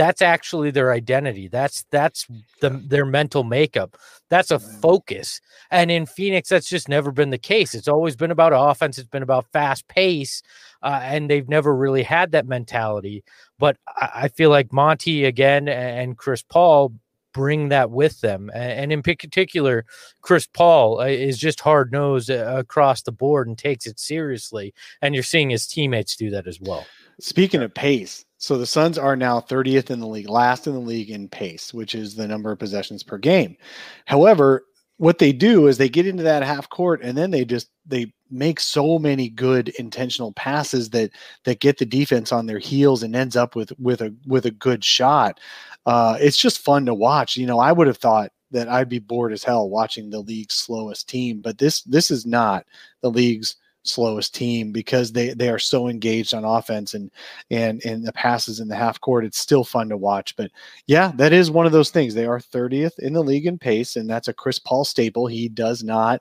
that's 0.00 0.22
actually 0.22 0.70
their 0.70 0.92
identity. 0.92 1.46
That's 1.48 1.84
that's 1.90 2.26
the 2.62 2.70
their 2.70 3.04
mental 3.04 3.44
makeup. 3.44 3.98
That's 4.30 4.50
a 4.50 4.58
focus. 4.58 5.42
And 5.70 5.90
in 5.90 6.06
Phoenix, 6.06 6.48
that's 6.48 6.70
just 6.70 6.88
never 6.88 7.12
been 7.12 7.28
the 7.28 7.36
case. 7.36 7.74
It's 7.74 7.86
always 7.86 8.16
been 8.16 8.30
about 8.30 8.54
offense. 8.54 8.96
It's 8.96 9.10
been 9.10 9.22
about 9.22 9.52
fast 9.52 9.88
pace, 9.88 10.42
uh, 10.82 11.00
and 11.02 11.28
they've 11.28 11.50
never 11.50 11.76
really 11.76 12.02
had 12.02 12.32
that 12.32 12.46
mentality. 12.46 13.24
But 13.58 13.76
I, 13.86 14.10
I 14.14 14.28
feel 14.28 14.48
like 14.48 14.72
Monty 14.72 15.26
again 15.26 15.68
and 15.68 16.16
Chris 16.16 16.42
Paul 16.42 16.94
bring 17.34 17.68
that 17.68 17.90
with 17.90 18.22
them, 18.22 18.50
and 18.54 18.90
in 18.90 19.02
particular, 19.02 19.84
Chris 20.22 20.46
Paul 20.46 21.00
uh, 21.00 21.08
is 21.08 21.36
just 21.36 21.60
hard 21.60 21.92
nosed 21.92 22.30
across 22.30 23.02
the 23.02 23.12
board 23.12 23.48
and 23.48 23.58
takes 23.58 23.86
it 23.86 24.00
seriously. 24.00 24.72
And 25.02 25.14
you're 25.14 25.24
seeing 25.24 25.50
his 25.50 25.66
teammates 25.66 26.16
do 26.16 26.30
that 26.30 26.46
as 26.46 26.58
well. 26.58 26.86
Speaking 27.20 27.62
of 27.62 27.74
pace, 27.74 28.24
so 28.38 28.56
the 28.56 28.66
Suns 28.66 28.96
are 28.96 29.16
now 29.16 29.40
30th 29.40 29.90
in 29.90 30.00
the 30.00 30.06
league, 30.06 30.28
last 30.28 30.66
in 30.66 30.72
the 30.72 30.80
league 30.80 31.10
in 31.10 31.28
pace, 31.28 31.74
which 31.74 31.94
is 31.94 32.14
the 32.14 32.26
number 32.26 32.50
of 32.50 32.58
possessions 32.58 33.02
per 33.02 33.18
game. 33.18 33.56
However, 34.06 34.64
what 34.96 35.18
they 35.18 35.32
do 35.32 35.66
is 35.66 35.78
they 35.78 35.88
get 35.88 36.06
into 36.06 36.22
that 36.22 36.42
half 36.42 36.68
court 36.68 37.00
and 37.02 37.16
then 37.16 37.30
they 37.30 37.42
just 37.44 37.70
they 37.86 38.12
make 38.30 38.60
so 38.60 38.98
many 38.98 39.30
good 39.30 39.70
intentional 39.78 40.32
passes 40.32 40.90
that 40.90 41.10
that 41.44 41.60
get 41.60 41.78
the 41.78 41.86
defense 41.86 42.32
on 42.32 42.44
their 42.44 42.58
heels 42.58 43.02
and 43.02 43.16
ends 43.16 43.34
up 43.34 43.56
with 43.56 43.72
with 43.78 44.02
a 44.02 44.14
with 44.26 44.44
a 44.44 44.50
good 44.50 44.84
shot. 44.84 45.40
Uh, 45.86 46.18
it's 46.20 46.36
just 46.36 46.58
fun 46.58 46.84
to 46.84 46.92
watch. 46.92 47.36
You 47.36 47.46
know, 47.46 47.58
I 47.58 47.72
would 47.72 47.86
have 47.86 47.96
thought 47.96 48.30
that 48.50 48.68
I'd 48.68 48.90
be 48.90 48.98
bored 48.98 49.32
as 49.32 49.42
hell 49.42 49.70
watching 49.70 50.10
the 50.10 50.20
league's 50.20 50.54
slowest 50.54 51.08
team, 51.08 51.40
but 51.40 51.56
this 51.56 51.82
this 51.84 52.10
is 52.10 52.26
not 52.26 52.66
the 53.00 53.10
league's 53.10 53.56
slowest 53.82 54.34
team 54.34 54.72
because 54.72 55.12
they 55.12 55.30
they 55.30 55.48
are 55.48 55.58
so 55.58 55.88
engaged 55.88 56.34
on 56.34 56.44
offense 56.44 56.94
and 56.94 57.10
and 57.50 57.84
and 57.84 58.04
the 58.06 58.12
passes 58.12 58.60
in 58.60 58.68
the 58.68 58.76
half 58.76 59.00
court 59.00 59.24
it's 59.24 59.38
still 59.38 59.64
fun 59.64 59.88
to 59.88 59.96
watch. 59.96 60.36
But 60.36 60.50
yeah 60.86 61.12
that 61.16 61.32
is 61.32 61.50
one 61.50 61.66
of 61.66 61.72
those 61.72 61.90
things. 61.90 62.14
They 62.14 62.26
are 62.26 62.38
30th 62.38 62.98
in 62.98 63.12
the 63.12 63.22
league 63.22 63.46
in 63.46 63.58
pace 63.58 63.96
and 63.96 64.08
that's 64.08 64.28
a 64.28 64.34
chris 64.34 64.58
paul 64.58 64.84
staple. 64.84 65.26
He 65.26 65.48
does 65.48 65.82
not 65.82 66.20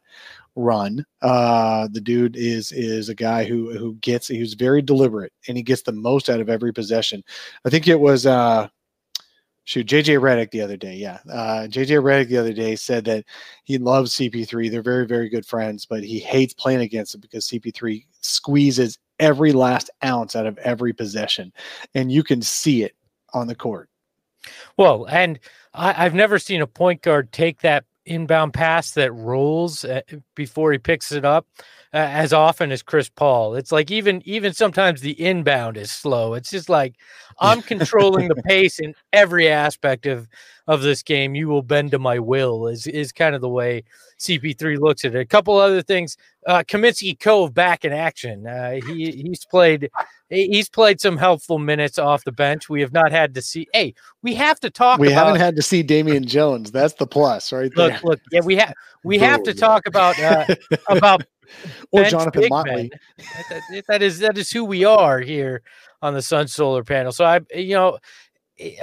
run. 0.56 1.06
Uh 1.22 1.88
the 1.92 2.02
dude 2.02 2.36
is 2.36 2.72
is 2.72 3.10
a 3.10 3.16
guy 3.16 3.44
who 3.44 3.78
who 3.78 3.96
gets 3.96 4.28
he's 4.28 4.54
very 4.54 4.82
deliberate 4.82 5.34
and 5.48 5.58
he 5.58 5.64
gets 5.64 5.82
the 5.82 5.92
most 5.92 6.30
out 6.30 6.40
of 6.40 6.50
every 6.50 6.74
possession. 6.74 7.24
I 7.66 7.70
think 7.70 7.88
it 7.88 8.00
was 8.00 8.26
uh 8.26 8.70
shoot 9.70 9.86
JJ 9.86 10.20
Redick 10.20 10.50
the 10.50 10.62
other 10.62 10.78
day. 10.78 10.96
Yeah. 10.96 11.20
Uh, 11.32 11.68
JJ 11.70 12.02
Redick 12.02 12.28
the 12.28 12.40
other 12.40 12.54
day 12.54 12.76
said 12.76 13.06
that 13.06 13.24
he 13.66 13.78
loves 13.78 14.16
CP3. 14.16 14.72
They're 14.72 14.82
very, 14.82 15.06
very 15.06 15.30
good 15.30 15.46
friends, 15.46 15.86
but 15.86 16.04
he 16.04 16.18
hates 16.18 16.56
playing 16.56 16.82
against 16.82 17.14
him 17.14 17.22
because 17.22 17.48
CP3 17.48 18.04
squeezes 18.20 18.98
every 19.20 19.52
last 19.52 19.92
ounce 20.04 20.36
out 20.36 20.48
of 20.48 20.58
every 20.58 20.92
possession. 20.92 21.54
And 21.94 22.12
you 22.12 22.24
can 22.24 22.42
see 22.42 22.82
it 22.82 22.96
on 23.32 23.46
the 23.46 23.54
court. 23.54 23.90
Well, 24.76 25.06
and 25.06 25.38
I, 25.76 26.04
I've 26.04 26.16
never 26.16 26.40
seen 26.40 26.64
a 26.64 26.68
point 26.68 27.04
guard 27.04 27.32
take 27.32 27.62
that 27.62 27.86
inbound 28.10 28.54
pass 28.54 28.92
that 28.92 29.14
rolls 29.14 29.86
uh, 29.86 30.02
before 30.36 30.72
he 30.72 30.78
picks 30.78 31.12
it 31.12 31.24
up 31.24 31.46
uh, 31.94 31.98
as 31.98 32.34
often 32.34 32.72
as 32.72 32.82
Chris 32.82 33.10
Paul. 33.10 33.56
It's 33.56 33.72
like 33.72 33.92
even 33.92 34.22
even 34.26 34.54
sometimes 34.54 35.02
the 35.02 35.20
inbound 35.20 35.78
is 35.78 35.92
slow. 35.92 36.34
It's 36.34 36.50
just 36.50 36.70
like 36.70 36.96
I'm 37.40 37.62
controlling 37.62 38.28
the 38.28 38.42
pace 38.44 38.80
in 38.80 38.94
every 39.14 39.50
aspect 39.50 40.06
of 40.06 40.28
of 40.70 40.84
this 40.84 41.02
game. 41.02 41.34
You 41.34 41.48
will 41.48 41.64
bend 41.64 41.90
to 41.92 42.00
my 42.00 42.20
will 42.20 42.68
is 42.68 42.86
is 42.86 43.12
kind 43.12 43.34
of 43.34 43.42
the 43.42 43.50
way 43.50 43.84
CP3 44.20 44.78
looks 44.78 45.04
at 45.04 45.16
it. 45.16 45.20
A 45.20 45.26
couple 45.26 45.58
other 45.58 45.82
things. 45.82 46.16
Uh, 46.46 46.62
Kaminsky 46.64 47.20
Cove 47.20 47.54
back 47.56 47.84
in 47.84 47.92
action. 47.92 48.46
Uh, 48.46 48.80
he 48.88 49.12
he's 49.12 49.44
played 49.46 49.90
he's 50.30 50.70
played 50.70 51.02
some 51.02 51.18
helpful 51.18 51.58
minutes 51.58 51.98
off 51.98 52.24
the 52.24 52.32
bench. 52.32 52.70
We 52.70 52.82
have 52.82 52.94
not 52.94 53.12
had 53.12 53.34
to 53.34 53.42
see. 53.42 53.68
Hey, 53.74 53.96
we 54.22 54.36
have 54.36 54.60
to 54.60 54.70
talk. 54.70 55.00
We 55.00 55.08
about, 55.12 55.26
haven't 55.26 55.42
had 55.42 55.56
to 55.56 55.64
see 55.64 55.82
Damian 55.82 56.26
Jones. 56.26 56.72
That's 56.72 56.94
the 56.94 57.08
plus 57.08 57.52
right 57.52 57.72
there. 57.76 57.88
look 57.94 58.04
look. 58.04 58.20
Yeah, 58.32 58.42
we 58.42 58.56
have 58.58 58.74
we 59.04 59.18
have 59.18 59.42
to 59.44 59.56
talk 59.56 59.88
about 59.88 60.20
uh, 60.20 60.46
about 60.90 61.24
or 61.92 62.02
bench 62.04 62.12
Jonathan 62.12 62.42
big 62.42 62.50
Motley. 62.52 62.74
men. 62.76 62.90
That- 63.18 63.62
that- 63.72 63.84
that 63.88 64.02
is 64.04 64.20
that 64.20 64.38
is 64.38 64.52
who 64.52 64.66
we 64.66 64.86
are 64.86 65.20
here 65.20 65.64
on 66.04 66.14
the 66.14 66.22
Sun 66.22 66.48
Solar 66.48 66.84
Panel. 66.84 67.12
So 67.12 67.26
I, 67.26 67.40
you 67.56 67.74
know, 67.76 67.98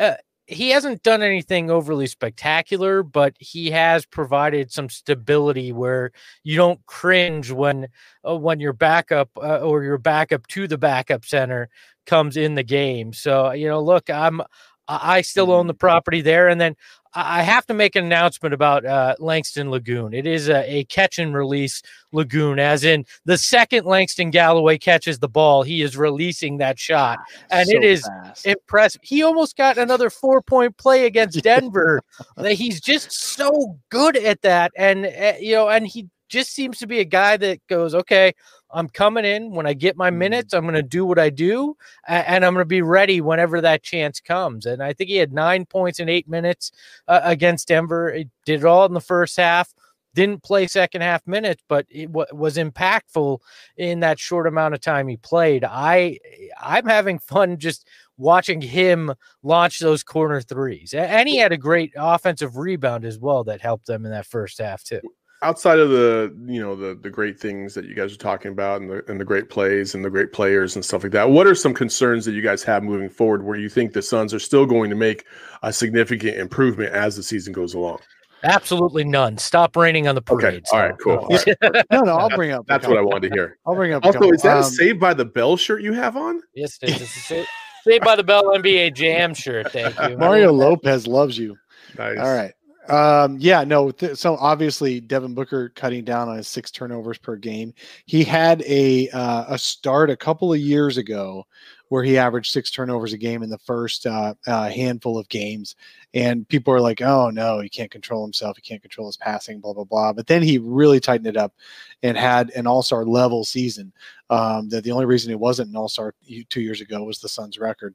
uh, 0.01 0.15
he 0.47 0.71
hasn't 0.71 1.03
done 1.03 1.23
anything 1.23 1.71
overly 1.71 2.07
spectacular, 2.07 3.03
but 3.03 3.35
he 3.39 3.71
has 3.71 4.07
provided 4.07 4.71
some 4.71 4.89
stability 4.89 5.73
where 5.73 6.13
you 6.45 6.57
don't 6.57 6.85
cringe 6.87 7.51
when 7.51 7.89
uh, 8.27 8.37
when 8.37 8.61
your 8.61 8.73
backup 8.73 9.31
uh, 9.37 9.59
or 9.59 9.83
your 9.83 9.99
backup 9.99 10.47
to 10.49 10.69
the 10.69 10.79
backup 10.79 11.25
center 11.25 11.69
comes 12.07 12.37
in 12.37 12.55
the 12.55 12.63
game. 12.63 13.13
So 13.13 13.53
you 13.53 13.69
know, 13.69 13.83
look, 13.83 14.09
I'm 14.09 14.41
I 14.89 15.23
still 15.23 15.51
own 15.53 15.67
the 15.67 15.75
property 15.75 16.21
there, 16.21 16.49
and 16.49 16.61
then 16.61 16.77
I 17.19 17.43
have 17.43 17.65
to 17.67 17.75
make 17.75 17.97
an 17.97 18.05
announcement 18.05 18.53
about 18.53 18.85
uh, 18.85 19.15
Langston 19.19 19.71
Lagoon. 19.71 20.13
It 20.13 20.27
is 20.27 20.49
a, 20.49 20.63
a 20.71 20.85
catch 20.85 21.19
and 21.19 21.35
release 21.35 21.83
lagoon, 22.13 22.59
as 22.59 22.85
in 22.85 23.07
the 23.25 23.39
second 23.39 23.87
Langston 23.87 24.31
Galloway 24.31 24.77
catches 24.77 25.19
the 25.19 25.29
ball, 25.29 25.63
he 25.63 25.81
is 25.81 25.97
releasing 25.97 26.59
that 26.59 26.79
shot. 26.79 27.19
And 27.51 27.69
it 27.71 27.83
So 27.83 27.89
is 27.89 28.07
fast. 28.07 28.47
Impressive. 28.47 29.01
He 29.03 29.23
almost 29.23 29.57
got 29.57 29.79
another 29.79 30.11
four 30.11 30.43
point 30.43 30.77
play 30.77 31.07
against 31.07 31.43
Denver. 31.43 32.03
He's 32.45 32.81
just 32.81 33.11
so 33.13 33.79
good 33.89 34.17
at 34.17 34.43
that, 34.43 34.73
and 34.77 35.07
uh, 35.07 35.33
you 35.41 35.55
know, 35.55 35.69
and 35.69 35.87
he 35.87 36.09
just 36.29 36.53
seems 36.53 36.79
to 36.79 36.87
be 36.87 37.01
a 37.01 37.05
guy 37.05 37.37
that 37.37 37.67
goes, 37.69 37.95
okay, 37.95 38.35
I'm 38.77 38.89
coming 38.91 39.25
in 39.25 39.53
when 39.53 39.67
I 39.67 39.73
get 39.73 39.97
my 39.97 40.11
Mhm. 40.11 40.19
minutes. 40.19 40.53
I'm 40.53 40.65
going 40.65 40.75
to 40.75 40.83
do 40.83 41.07
what 41.07 41.19
I 41.19 41.31
do, 41.31 41.77
and 42.07 42.45
I'm 42.45 42.53
going 42.53 42.61
to 42.61 42.69
be 42.69 42.83
ready 42.83 43.23
whenever 43.23 43.61
that 43.63 43.83
chance 43.83 44.21
comes. 44.21 44.67
And 44.67 44.83
I 44.83 44.93
think 44.93 45.09
he 45.09 45.17
had 45.17 45.33
nine 45.33 45.65
points 45.65 45.99
in 45.99 46.11
eight 46.11 46.29
minutes 46.29 46.73
uh, 47.09 47.21
against 47.25 47.69
Denver. 47.69 48.13
He 48.13 48.29
did 48.45 48.61
it 48.61 48.67
all 48.67 48.85
in 48.85 48.93
the 48.93 49.01
first 49.01 49.37
half. 49.39 49.73
Didn't 50.15 50.43
play 50.43 50.67
second 50.67 51.01
half 51.03 51.27
minutes, 51.27 51.63
but 51.69 51.87
it 51.91 52.11
wa 52.11 52.27
was 52.33 52.57
impactful 52.59 53.39
in 53.77 54.01
that 54.01 54.19
short 54.19 54.47
amount 54.47 54.75
of 54.75 54.81
time 54.81 55.09
he 55.09 55.17
played. 55.17 55.65
I 55.65 56.19
I'm 56.61 56.87
having 56.87 57.19
fun 57.19 57.59
just 57.59 57.87
watching 58.19 58.61
him 58.63 59.15
launch 59.43 59.79
those 59.79 60.03
corner 60.03 60.41
threes, 60.43 60.95
and 60.95 61.29
he 61.29 61.37
had 61.39 61.53
a 61.53 61.59
great 61.59 61.93
offensive 61.97 62.57
rebound 62.57 63.05
as 63.05 63.19
well 63.19 63.45
that 63.45 63.61
helped 63.63 63.87
them 63.87 64.05
in 64.07 64.11
that 64.11 64.27
first 64.27 64.59
half 64.59 64.83
too. 64.85 65.01
Outside 65.43 65.79
of 65.79 65.91
the 65.91 66.35
you 66.47 66.61
know 66.61 66.75
the 66.75 66.95
the 67.03 67.11
great 67.11 67.39
things 67.39 67.75
that 67.75 67.85
you 67.85 67.95
guys 67.95 68.13
are 68.13 68.17
talking 68.19 68.51
about 68.53 68.81
and 68.81 68.91
the 68.91 69.05
and 69.11 69.21
the 69.21 69.25
great 69.25 69.51
plays 69.51 69.95
and 69.95 70.05
the 70.05 70.11
great 70.11 70.33
players 70.33 70.75
and 70.77 70.85
stuff 70.85 71.03
like 71.03 71.13
that 71.13 71.29
what 71.31 71.47
are 71.47 71.55
some 71.55 71.75
concerns 71.75 72.25
that 72.25 72.33
you 72.33 72.41
guys 72.43 72.63
have 72.63 72.83
moving 72.83 73.09
forward 73.11 73.45
where 73.45 73.59
you 73.59 73.69
think 73.69 73.93
the 73.93 74.01
suns 74.03 74.33
are 74.33 74.39
still 74.39 74.65
going 74.67 74.89
to 74.91 74.97
make 74.97 75.25
a 75.63 75.73
significant 75.73 76.39
improvement 76.39 76.91
as 76.93 77.17
the 77.17 77.23
season 77.23 77.53
goes 77.53 77.75
along 77.75 77.99
Absolutely 78.45 79.03
none. 79.03 79.39
Stop 79.39 79.77
raining 79.77 80.07
on 80.09 80.15
the 80.15 80.21
okay 80.31 80.61
parade. 80.61 80.65
all 80.73 80.79
right 80.81 80.95
cool 81.03 81.17
All 81.17 81.29
right. 81.29 81.85
no, 81.91 82.01
no, 82.03 82.17
I'll 82.17 82.31
bring 82.31 82.53
up. 82.53 82.67
that's 82.67 82.87
what 82.87 82.97
i 82.99 83.01
wanted 83.01 83.29
to 83.31 83.35
hear 83.35 83.59
I'll 83.67 83.75
bring 83.75 83.93
up. 83.93 84.05
a 84.05 84.07
also 84.07 84.19
couple. 84.21 84.35
is 84.35 84.43
that 84.43 84.57
a 84.57 84.61
Um, 84.61 84.65
saved 84.65 85.01
by 85.01 85.15
the 85.15 85.25
bell 85.25 85.57
shirt 85.57 85.83
you 85.83 85.93
have 85.95 86.17
on 86.17 86.41
Yes, 86.55 86.79
it 86.83 86.91
is. 86.91 87.03
It's 87.03 87.17
a 87.17 87.21
Sa- 87.21 87.51
Saved 87.85 88.05
by 88.05 88.17
the 88.17 88.25
Bell 88.25 88.43
NBA 88.57 88.95
Jam 88.95 89.33
shirt. 89.33 89.71
Thank 89.71 89.97
you. 90.11 90.19
Mario 90.19 90.53
Lopez 90.53 91.07
loves 91.07 91.39
you. 91.39 91.57
nice 91.97 92.19
All 92.19 92.35
right. 92.35 92.53
Um, 92.89 93.37
yeah, 93.41 93.65
no. 93.65 93.91
Th- 93.91 94.17
so 94.17 94.37
obviously, 94.37 95.01
Devin 95.01 95.35
Booker 95.35 95.71
cutting 95.71 96.05
down 96.05 96.29
on 96.29 96.37
his 96.37 96.49
six 96.49 96.71
turnovers 96.71 97.19
per 97.19 97.37
game. 97.37 97.75
He 98.07 98.25
had 98.25 98.63
a 98.63 99.09
uh, 99.11 99.45
a 99.49 99.59
start 99.59 100.11
a 100.11 100.17
couple 100.17 100.53
of 100.53 100.59
years 100.59 100.97
ago 100.97 101.47
where 101.89 102.03
he 102.03 102.19
averaged 102.19 102.51
six 102.53 102.71
turnovers 102.71 103.13
a 103.13 103.19
game 103.19 103.45
in 103.45 103.51
the 103.51 103.59
first 103.59 104.07
uh, 104.07 104.35
uh, 104.47 104.69
handful 104.69 105.19
of 105.19 105.29
games, 105.29 105.77
and 106.15 106.49
people 106.49 106.75
are 106.75 106.81
like, 106.81 107.01
"Oh 107.01 107.31
no, 107.31 107.61
he 107.61 107.69
can't 107.69 107.91
control 107.91 108.25
himself. 108.25 108.57
He 108.57 108.63
can't 108.63 108.83
control 108.83 109.07
his 109.07 109.17
passing." 109.17 109.61
Blah 109.61 109.75
blah 109.75 109.85
blah. 109.85 110.13
But 110.13 110.27
then 110.27 110.43
he 110.43 110.59
really 110.59 111.01
tightened 111.01 111.29
it 111.29 111.37
up 111.37 111.55
and 112.03 112.17
had 112.17 112.51
an 112.51 112.67
All 112.67 112.83
Star 112.83 113.05
level 113.05 113.45
season. 113.45 113.93
Um, 114.29 114.69
that 114.71 114.83
the 114.83 114.91
only 114.91 115.05
reason 115.07 115.31
he 115.31 115.37
wasn't 115.37 115.71
an 115.71 115.77
All 115.77 115.89
Star 115.89 116.15
two 116.49 116.61
years 116.61 116.81
ago 116.81 117.05
was 117.05 117.21
the 117.21 117.29
Suns' 117.29 117.59
record. 117.59 117.95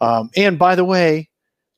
Um, 0.00 0.30
and 0.36 0.58
by 0.58 0.74
the 0.74 0.84
way, 0.84 1.29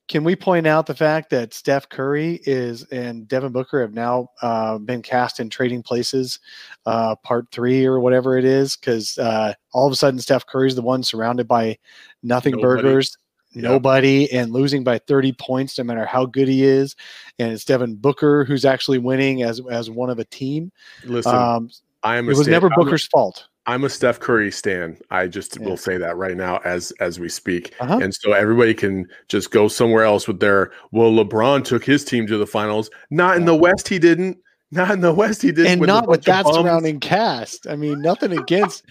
can 0.07 0.23
we 0.23 0.35
point 0.35 0.67
out 0.67 0.85
the 0.85 0.93
fact 0.95 1.29
that 1.29 1.53
Steph 1.53 1.87
Curry 1.89 2.41
is 2.43 2.83
and 2.85 3.27
Devin 3.27 3.51
Booker 3.51 3.81
have 3.81 3.93
now 3.93 4.27
uh, 4.41 4.77
been 4.77 5.01
cast 5.01 5.39
in 5.39 5.49
Trading 5.49 5.81
Places, 5.81 6.39
uh, 6.85 7.15
Part 7.23 7.47
Three 7.51 7.85
or 7.85 7.99
whatever 7.99 8.37
it 8.37 8.45
is? 8.45 8.75
Because 8.75 9.17
uh, 9.17 9.53
all 9.71 9.87
of 9.87 9.93
a 9.93 9.95
sudden 9.95 10.19
Steph 10.19 10.45
Curry's 10.45 10.75
the 10.75 10.81
one 10.81 11.03
surrounded 11.03 11.47
by 11.47 11.77
nothing 12.21 12.55
Nobody. 12.55 12.81
burgers, 12.83 13.17
nobody, 13.55 14.31
and 14.31 14.51
losing 14.51 14.83
by 14.83 14.99
thirty 14.99 15.31
points, 15.31 15.77
no 15.77 15.83
matter 15.85 16.05
how 16.05 16.25
good 16.25 16.47
he 16.49 16.63
is. 16.63 16.95
And 17.39 17.51
it's 17.53 17.63
Devin 17.65 17.95
Booker 17.95 18.43
who's 18.43 18.65
actually 18.65 18.97
winning 18.99 19.43
as 19.43 19.61
as 19.71 19.89
one 19.89 20.09
of 20.09 20.19
a 20.19 20.25
team. 20.25 20.71
Listen, 21.05 21.33
Um, 21.33 21.69
I 22.03 22.17
am. 22.17 22.27
it 22.27 22.33
a 22.33 22.37
was 22.37 22.47
never 22.47 22.67
I'm 22.67 22.73
a- 22.73 22.83
Booker's 22.83 23.07
fault. 23.07 23.47
I'm 23.65 23.83
a 23.85 23.89
Steph 23.89 24.19
Curry 24.19 24.51
stan. 24.51 24.97
I 25.09 25.27
just 25.27 25.57
Yeah. 25.57 25.65
will 25.65 25.77
say 25.77 25.97
that 25.97 26.17
right 26.17 26.35
now 26.35 26.59
as 26.65 26.91
as 26.99 27.19
we 27.19 27.29
speak. 27.29 27.73
Uh-huh. 27.79 27.99
And 28.01 28.13
so 28.13 28.33
everybody 28.33 28.73
can 28.73 29.07
just 29.29 29.51
go 29.51 29.67
somewhere 29.67 30.03
else 30.03 30.27
with 30.27 30.39
their 30.39 30.71
well, 30.91 31.11
LeBron 31.11 31.63
took 31.63 31.85
his 31.85 32.03
team 32.03 32.27
to 32.27 32.37
the 32.37 32.47
finals. 32.47 32.89
Not 33.09 33.37
in 33.37 33.45
the 33.45 33.55
West, 33.55 33.87
he 33.87 33.99
didn't. 33.99 34.37
Not 34.73 34.89
in 34.89 35.01
the 35.01 35.13
West, 35.13 35.43
he 35.43 35.51
didn't. 35.51 35.71
and 35.73 35.83
a 35.83 35.85
not 35.85 36.07
with 36.07 36.23
that 36.23 36.47
surrounding 36.47 36.99
cast. 36.99 37.67
I 37.67 37.75
mean, 37.75 38.01
nothing 38.01 38.35
against 38.35 38.83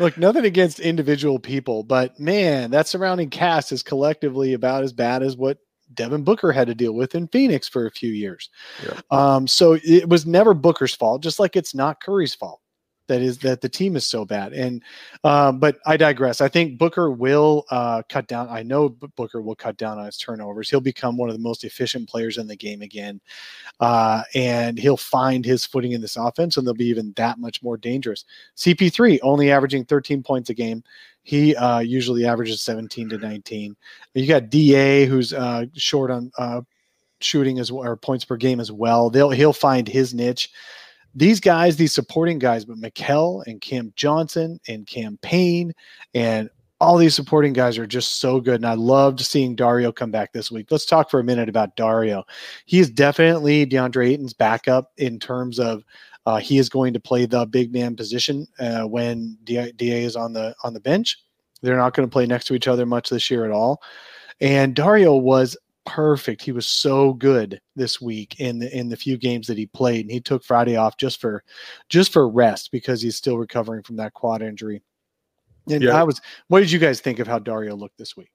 look, 0.00 0.18
nothing 0.18 0.44
against 0.44 0.80
individual 0.80 1.38
people, 1.38 1.84
but 1.84 2.18
man, 2.18 2.72
that 2.72 2.88
surrounding 2.88 3.30
cast 3.30 3.70
is 3.70 3.84
collectively 3.84 4.52
about 4.54 4.82
as 4.82 4.92
bad 4.92 5.22
as 5.22 5.36
what 5.36 5.58
Devin 5.94 6.24
Booker 6.24 6.50
had 6.50 6.66
to 6.66 6.74
deal 6.74 6.92
with 6.92 7.14
in 7.14 7.28
Phoenix 7.28 7.68
for 7.68 7.86
a 7.86 7.90
few 7.92 8.10
years. 8.10 8.50
Yeah. 8.84 9.00
Um, 9.12 9.46
so 9.46 9.78
it 9.84 10.08
was 10.08 10.26
never 10.26 10.54
Booker's 10.54 10.94
fault, 10.94 11.22
just 11.22 11.38
like 11.38 11.54
it's 11.54 11.74
not 11.74 12.02
Curry's 12.02 12.34
fault. 12.34 12.60
That 13.08 13.20
is 13.22 13.38
that 13.38 13.60
the 13.60 13.68
team 13.68 13.96
is 13.96 14.06
so 14.06 14.24
bad, 14.24 14.52
and 14.52 14.82
um, 15.24 15.58
but 15.58 15.78
I 15.86 15.96
digress. 15.96 16.40
I 16.40 16.48
think 16.48 16.78
Booker 16.78 17.10
will 17.10 17.64
uh, 17.70 18.02
cut 18.08 18.28
down. 18.28 18.48
I 18.48 18.62
know 18.62 18.88
Booker 18.88 19.42
will 19.42 19.56
cut 19.56 19.76
down 19.76 19.98
on 19.98 20.06
his 20.06 20.18
turnovers. 20.18 20.70
He'll 20.70 20.80
become 20.80 21.16
one 21.16 21.28
of 21.28 21.34
the 21.34 21.42
most 21.42 21.64
efficient 21.64 22.08
players 22.08 22.38
in 22.38 22.46
the 22.46 22.56
game 22.56 22.82
again 22.82 23.20
uh, 23.80 24.22
and 24.34 24.78
he'll 24.78 24.96
find 24.96 25.44
his 25.44 25.64
footing 25.64 25.92
in 25.92 26.00
this 26.00 26.16
offense, 26.16 26.56
and 26.56 26.66
they'll 26.66 26.74
be 26.74 26.86
even 26.86 27.12
that 27.16 27.38
much 27.38 27.62
more 27.62 27.76
dangerous. 27.76 28.24
CP3 28.56 29.20
only 29.22 29.50
averaging 29.50 29.84
13 29.84 30.22
points 30.22 30.50
a 30.50 30.54
game. 30.54 30.82
He 31.22 31.54
uh, 31.56 31.80
usually 31.80 32.26
averages 32.26 32.62
17 32.62 33.10
to 33.10 33.18
19. 33.18 33.76
You 34.14 34.26
got 34.26 34.50
Da 34.50 35.06
who's 35.06 35.32
uh, 35.32 35.66
short 35.74 36.10
on 36.10 36.32
uh, 36.38 36.62
shooting 37.20 37.58
as 37.58 37.70
well, 37.70 37.84
or 37.84 37.96
points 37.96 38.24
per 38.24 38.36
game 38.36 38.60
as 38.60 38.72
well. 38.72 39.10
They'll 39.10 39.30
he'll 39.30 39.52
find 39.52 39.86
his 39.86 40.14
niche. 40.14 40.50
These 41.14 41.40
guys, 41.40 41.76
these 41.76 41.94
supporting 41.94 42.38
guys, 42.38 42.64
but 42.64 42.76
Mikal 42.76 43.42
and 43.46 43.60
Cam 43.60 43.92
Johnson 43.96 44.60
and 44.68 44.86
Cam 44.86 45.18
Payne 45.22 45.72
and 46.14 46.50
all 46.80 46.96
these 46.96 47.14
supporting 47.14 47.52
guys 47.52 47.76
are 47.76 47.86
just 47.86 48.20
so 48.20 48.40
good. 48.40 48.56
And 48.56 48.66
I 48.66 48.74
loved 48.74 49.20
seeing 49.20 49.56
Dario 49.56 49.90
come 49.90 50.10
back 50.10 50.32
this 50.32 50.50
week. 50.50 50.68
Let's 50.70 50.86
talk 50.86 51.10
for 51.10 51.18
a 51.18 51.24
minute 51.24 51.48
about 51.48 51.74
Dario. 51.76 52.24
He 52.66 52.78
is 52.78 52.90
definitely 52.90 53.66
DeAndre 53.66 54.10
Ayton's 54.10 54.32
backup 54.32 54.92
in 54.96 55.18
terms 55.18 55.58
of 55.58 55.82
uh, 56.26 56.36
he 56.36 56.58
is 56.58 56.68
going 56.68 56.92
to 56.92 57.00
play 57.00 57.26
the 57.26 57.46
big 57.46 57.72
man 57.72 57.96
position 57.96 58.46
uh, 58.60 58.82
when 58.82 59.36
Da 59.44 59.72
is 59.80 60.14
on 60.14 60.32
the 60.32 60.54
on 60.62 60.74
the 60.74 60.80
bench. 60.80 61.18
They're 61.62 61.76
not 61.76 61.94
going 61.94 62.08
to 62.08 62.12
play 62.12 62.26
next 62.26 62.44
to 62.46 62.54
each 62.54 62.68
other 62.68 62.86
much 62.86 63.10
this 63.10 63.30
year 63.30 63.44
at 63.44 63.50
all. 63.50 63.82
And 64.40 64.76
Dario 64.76 65.16
was 65.16 65.56
perfect. 65.88 66.42
He 66.42 66.52
was 66.52 66.66
so 66.66 67.14
good 67.14 67.60
this 67.74 68.00
week 68.00 68.38
in 68.40 68.58
the 68.58 68.76
in 68.76 68.88
the 68.88 68.96
few 68.96 69.16
games 69.16 69.46
that 69.46 69.58
he 69.58 69.66
played, 69.66 70.02
and 70.02 70.10
he 70.10 70.20
took 70.20 70.44
Friday 70.44 70.76
off 70.76 70.96
just 70.96 71.20
for 71.20 71.42
just 71.88 72.12
for 72.12 72.28
rest 72.28 72.70
because 72.70 73.00
he's 73.02 73.16
still 73.16 73.38
recovering 73.38 73.82
from 73.82 73.96
that 73.96 74.14
quad 74.14 74.42
injury. 74.42 74.82
And 75.70 75.82
Yeah. 75.82 76.00
I 76.00 76.02
was. 76.04 76.20
What 76.48 76.60
did 76.60 76.70
you 76.70 76.78
guys 76.78 77.00
think 77.00 77.18
of 77.18 77.26
how 77.26 77.38
Dario 77.38 77.74
looked 77.74 77.98
this 77.98 78.16
week? 78.16 78.30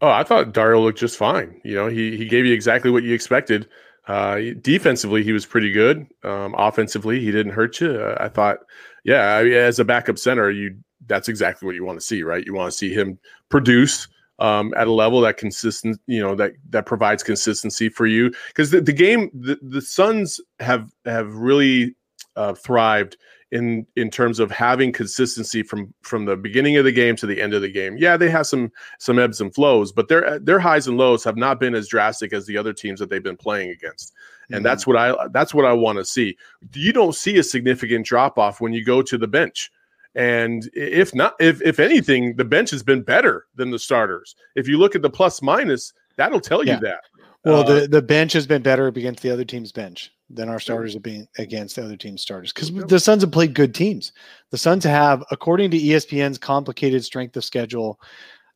Oh, 0.00 0.10
I 0.10 0.22
thought 0.24 0.52
Dario 0.52 0.80
looked 0.80 0.98
just 0.98 1.16
fine. 1.16 1.60
You 1.64 1.74
know, 1.74 1.88
he 1.88 2.16
he 2.16 2.26
gave 2.26 2.46
you 2.46 2.54
exactly 2.54 2.90
what 2.90 3.02
you 3.02 3.14
expected. 3.14 3.68
Uh, 4.08 4.40
defensively, 4.60 5.22
he 5.22 5.32
was 5.32 5.46
pretty 5.46 5.70
good. 5.70 6.06
Um, 6.24 6.54
offensively, 6.58 7.20
he 7.20 7.30
didn't 7.30 7.52
hurt 7.52 7.80
you. 7.80 7.92
Uh, 7.92 8.16
I 8.18 8.28
thought, 8.28 8.58
yeah, 9.04 9.36
I 9.36 9.44
mean, 9.44 9.52
as 9.52 9.78
a 9.78 9.84
backup 9.84 10.18
center, 10.18 10.50
you 10.50 10.76
that's 11.06 11.28
exactly 11.28 11.66
what 11.66 11.74
you 11.74 11.84
want 11.84 12.00
to 12.00 12.04
see, 12.06 12.22
right? 12.22 12.44
You 12.44 12.54
want 12.54 12.70
to 12.70 12.76
see 12.76 12.92
him 12.92 13.18
produce 13.48 14.08
um, 14.42 14.74
at 14.76 14.88
a 14.88 14.92
level 14.92 15.20
that 15.20 15.36
consistent, 15.36 16.00
you 16.06 16.20
know, 16.20 16.34
that 16.34 16.52
that 16.70 16.84
provides 16.84 17.22
consistency 17.22 17.88
for 17.88 18.06
you. 18.06 18.32
Because 18.48 18.72
the, 18.72 18.80
the 18.80 18.92
game, 18.92 19.30
the, 19.32 19.56
the 19.62 19.80
Suns 19.80 20.40
have 20.58 20.92
have 21.04 21.32
really 21.32 21.94
uh, 22.34 22.52
thrived 22.52 23.16
in 23.52 23.86
in 23.94 24.10
terms 24.10 24.40
of 24.40 24.50
having 24.50 24.92
consistency 24.92 25.62
from 25.62 25.94
from 26.02 26.24
the 26.24 26.36
beginning 26.36 26.76
of 26.76 26.84
the 26.84 26.90
game 26.90 27.14
to 27.16 27.26
the 27.26 27.40
end 27.40 27.54
of 27.54 27.62
the 27.62 27.70
game. 27.70 27.96
Yeah, 27.96 28.16
they 28.16 28.28
have 28.30 28.48
some 28.48 28.72
some 28.98 29.20
ebbs 29.20 29.40
and 29.40 29.54
flows, 29.54 29.92
but 29.92 30.08
their 30.08 30.40
their 30.40 30.58
highs 30.58 30.88
and 30.88 30.98
lows 30.98 31.22
have 31.22 31.36
not 31.36 31.60
been 31.60 31.76
as 31.76 31.86
drastic 31.86 32.32
as 32.32 32.44
the 32.44 32.58
other 32.58 32.72
teams 32.72 32.98
that 32.98 33.10
they've 33.10 33.22
been 33.22 33.36
playing 33.36 33.70
against. 33.70 34.12
And 34.50 34.66
that's 34.66 34.86
what 34.86 34.96
I 34.96 35.28
that's 35.28 35.54
what 35.54 35.64
I 35.64 35.72
want 35.72 35.98
to 35.98 36.04
see. 36.04 36.36
You 36.74 36.92
don't 36.92 37.14
see 37.14 37.38
a 37.38 37.42
significant 37.42 38.04
drop 38.04 38.38
off 38.38 38.60
when 38.60 38.72
you 38.72 38.84
go 38.84 39.00
to 39.00 39.16
the 39.16 39.28
bench. 39.28 39.70
And 40.14 40.68
if 40.74 41.14
not, 41.14 41.34
if 41.40 41.62
if 41.62 41.80
anything, 41.80 42.36
the 42.36 42.44
bench 42.44 42.70
has 42.70 42.82
been 42.82 43.02
better 43.02 43.46
than 43.54 43.70
the 43.70 43.78
starters. 43.78 44.34
If 44.56 44.68
you 44.68 44.78
look 44.78 44.94
at 44.94 45.02
the 45.02 45.10
plus 45.10 45.40
minus, 45.40 45.92
that'll 46.16 46.40
tell 46.40 46.64
Yeah. 46.64 46.74
you 46.74 46.80
that. 46.80 47.00
Well, 47.44 47.60
Uh, 47.60 47.80
the, 47.80 47.88
the 47.88 48.02
bench 48.02 48.32
has 48.34 48.46
been 48.46 48.62
better 48.62 48.86
against 48.86 49.22
the 49.22 49.30
other 49.30 49.44
team's 49.44 49.72
bench 49.72 50.12
than 50.30 50.48
our 50.48 50.60
starters 50.60 50.94
have 50.94 51.02
been 51.02 51.26
against 51.38 51.76
the 51.76 51.84
other 51.84 51.96
team's 51.96 52.22
starters 52.22 52.52
because 52.52 52.72
the 52.72 53.00
Suns 53.00 53.22
have 53.22 53.32
played 53.32 53.54
good 53.54 53.74
teams. 53.74 54.12
The 54.50 54.58
Suns 54.58 54.84
have, 54.84 55.24
according 55.30 55.70
to 55.72 55.78
ESPN's 55.78 56.38
complicated 56.38 57.04
strength 57.04 57.36
of 57.36 57.44
schedule 57.44 57.98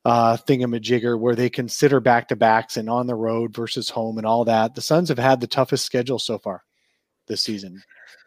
uh, 0.05 0.37
thingamajigger, 0.37 1.19
where 1.19 1.35
they 1.35 1.51
consider 1.51 1.99
back 2.01 2.29
to 2.29 2.37
backs 2.37 2.77
and 2.77 2.89
on 2.89 3.07
the 3.09 3.15
road 3.15 3.53
versus 3.55 3.91
home 3.91 4.19
and 4.19 4.27
all 4.27 4.45
that, 4.45 4.75
the 4.75 4.81
Suns 4.81 5.09
have 5.09 5.19
had 5.19 5.41
the 5.41 5.49
toughest 5.49 5.85
schedule 5.85 6.19
so 6.21 6.39
far 6.39 6.63
this 7.27 7.43
season. 7.43 7.83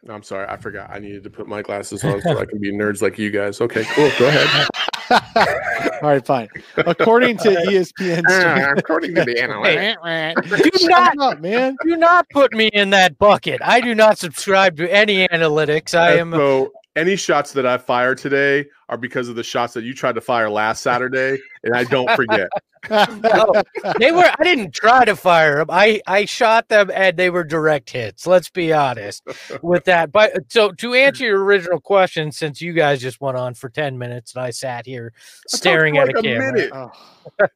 I'm 0.10 0.23
sorry, 0.23 0.47
I 0.47 0.58
forgot. 0.58 0.89
I 0.89 0.99
needed 0.99 1.23
to 1.23 1.30
put 1.30 1.47
my 1.47 1.62
glasses 1.62 2.04
on 2.04 2.21
so 2.21 2.38
I 2.38 2.45
can 2.49 2.60
be 2.60 2.71
nerds 2.71 3.02
like 3.02 3.17
you 3.17 3.30
guys. 3.32 3.60
Okay, 3.62 3.84
cool. 3.86 4.10
Go 4.17 4.28
ahead. 4.28 4.67
all 6.02 6.10
right, 6.10 6.25
fine. 6.25 6.47
According 6.78 7.38
to 7.39 7.49
ESPN, 7.49 8.23
ESPN's 8.23 8.25
Ah, 8.30 8.73
according 8.78 9.15
to 9.15 9.25
the 9.25 9.36
analytics, 9.36 10.80
Do 10.80 10.88
not 10.88 11.17
up, 11.19 11.41
man. 11.41 11.75
do 11.84 11.95
not 11.97 12.28
put 12.30 12.54
me 12.54 12.67
in 12.67 12.91
that 12.91 13.17
bucket. 13.17 13.60
I 13.63 13.82
do 13.82 13.95
not 13.95 14.17
subscribe 14.17 14.78
to 14.78 14.91
any 14.93 15.28
analytics. 15.28 15.97
I 15.97 16.13
am 16.17 16.32
so 16.32 16.71
any 16.95 17.15
shots 17.15 17.54
that 17.54 17.65
I 17.65 17.78
fire 17.78 18.15
today 18.15 18.65
are 18.89 18.97
because 18.97 19.30
of 19.30 19.36
the 19.36 19.43
shots 19.43 19.73
that 19.75 19.84
you 19.84 19.93
tried 19.93 20.15
to 20.15 20.21
fire 20.21 20.49
last 20.49 20.82
Saturday, 20.84 21.39
and 21.63 21.75
I 21.75 21.84
don't 21.86 22.10
forget. 22.15 22.49
no, 22.89 23.62
they 23.99 24.12
were 24.12 24.32
I 24.39 24.43
didn't 24.43 24.73
try 24.73 25.04
to 25.06 25.15
fire 25.15 25.58
them. 25.58 25.67
I 25.69 26.02
I 26.08 26.23
shot 26.25 26.69
them 26.69 26.89
and 26.93 27.17
they 27.17 27.30
were 27.30 27.43
direct 27.43 27.89
hits. 27.89 28.25
Let's 28.25 28.49
be 28.49 28.71
honest 28.71 29.21
with 29.62 29.84
that. 29.84 30.13
But 30.13 30.32
so 30.47 30.71
to 30.71 30.93
answer 30.93 31.25
your 31.25 31.43
original 31.43 31.82
question, 31.82 32.32
since 32.32 32.62
you 32.62 32.71
guys 32.71 33.02
just 33.02 33.19
went 33.19 33.36
on 33.36 33.54
for 33.54 33.67
10 33.67 33.97
minutes 33.97 34.34
and 34.34 34.43
I 34.43 34.52
sat 34.52 34.86
here 34.86 35.12
staring 35.49 35.97
at 35.97 36.06
talked 36.06 36.10
a 36.10 36.13
for 36.13 36.21
like 36.30 36.39
camera. 36.39 36.54
minute. 36.54 36.69
Oh. 36.73 36.91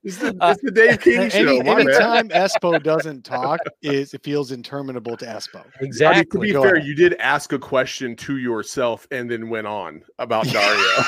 It's 0.03 0.17
the, 0.17 0.35
Uh, 0.39 0.51
it's 0.51 0.61
the 0.61 0.71
Dave 0.71 0.99
King 0.99 1.29
show. 1.29 1.37
Any, 1.39 1.63
my 1.63 1.83
bad. 1.85 2.29
Espo 2.29 2.83
doesn't 2.83 3.23
talk, 3.23 3.59
is 3.81 4.13
it 4.13 4.23
feels 4.23 4.51
interminable 4.51 5.17
to 5.17 5.25
Espo. 5.25 5.63
I 5.79 5.83
mean, 5.83 5.91
to 6.29 6.39
be 6.39 6.51
Go 6.51 6.61
fair, 6.61 6.75
ahead. 6.75 6.87
you 6.87 6.93
did 6.95 7.15
ask 7.15 7.53
a 7.53 7.59
question 7.59 8.15
to 8.17 8.37
yourself 8.37 9.07
and 9.09 9.31
then 9.31 9.49
went 9.49 9.67
on 9.67 10.03
about 10.19 10.45
Dario. 10.49 11.03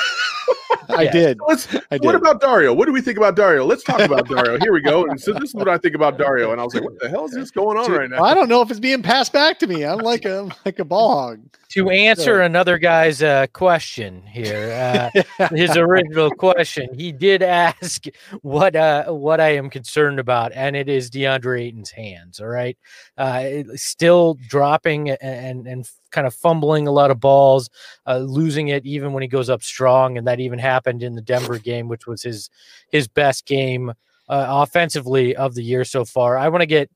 I 0.88 1.02
Yeah. 1.02 1.12
did. 1.12 1.38
Let's. 1.46 1.66
I 1.74 1.98
What 1.98 2.12
did. 2.12 2.14
about 2.16 2.40
Dario? 2.40 2.72
What 2.74 2.86
do 2.86 2.92
we 2.92 3.00
think 3.00 3.18
about 3.18 3.36
Dario? 3.36 3.64
Let's 3.64 3.82
talk 3.84 4.00
about 4.00 4.28
Dario. 4.28 4.58
Here 4.58 4.72
we 4.72 4.80
go. 4.80 5.06
And 5.06 5.20
so 5.20 5.32
this 5.32 5.50
is 5.50 5.54
what 5.54 5.68
I 5.68 5.78
think 5.78 5.94
about 5.94 6.18
Dario. 6.18 6.52
And 6.52 6.60
I 6.60 6.64
was 6.64 6.74
like, 6.74 6.84
what 6.84 6.98
the 7.00 7.08
hell 7.08 7.24
is 7.26 7.32
this 7.32 7.50
going 7.50 7.76
on 7.78 7.86
Dude, 7.86 7.96
right 7.98 8.10
now? 8.10 8.22
I 8.22 8.34
don't 8.34 8.48
know 8.48 8.62
if 8.62 8.70
it's 8.70 8.80
being 8.80 9.02
passed 9.02 9.32
back 9.32 9.58
to 9.60 9.66
me. 9.66 9.84
I'm 9.84 9.98
like 9.98 10.24
a 10.24 10.40
I'm 10.40 10.52
like 10.64 10.78
a 10.78 10.84
ball 10.84 11.10
hog. 11.10 11.40
To 11.76 11.90
answer 11.90 12.40
another 12.40 12.78
guy's 12.78 13.22
uh, 13.22 13.46
question 13.52 14.22
here, 14.22 14.72
uh, 14.72 15.48
his 15.54 15.76
original 15.76 16.30
question, 16.30 16.88
he 16.94 17.12
did 17.12 17.42
ask 17.42 18.06
what 18.40 18.74
uh, 18.74 19.04
what 19.12 19.42
I 19.42 19.56
am 19.56 19.68
concerned 19.68 20.18
about, 20.18 20.52
and 20.52 20.74
it 20.74 20.88
is 20.88 21.10
DeAndre 21.10 21.60
Ayton's 21.60 21.90
hands. 21.90 22.40
All 22.40 22.46
right, 22.46 22.78
uh, 23.18 23.44
still 23.74 24.38
dropping 24.48 25.10
and 25.10 25.66
and 25.66 25.86
kind 26.10 26.26
of 26.26 26.34
fumbling 26.34 26.88
a 26.88 26.92
lot 26.92 27.10
of 27.10 27.20
balls, 27.20 27.68
uh, 28.06 28.18
losing 28.18 28.68
it 28.68 28.86
even 28.86 29.12
when 29.12 29.22
he 29.22 29.28
goes 29.28 29.50
up 29.50 29.62
strong, 29.62 30.16
and 30.16 30.26
that 30.26 30.40
even 30.40 30.58
happened 30.58 31.02
in 31.02 31.14
the 31.14 31.20
Denver 31.20 31.58
game, 31.58 31.88
which 31.88 32.06
was 32.06 32.22
his 32.22 32.48
his 32.88 33.06
best 33.06 33.44
game 33.44 33.90
uh, 34.30 34.46
offensively 34.48 35.36
of 35.36 35.54
the 35.54 35.62
year 35.62 35.84
so 35.84 36.06
far. 36.06 36.38
I 36.38 36.48
want 36.48 36.62
to 36.62 36.66
get. 36.66 36.90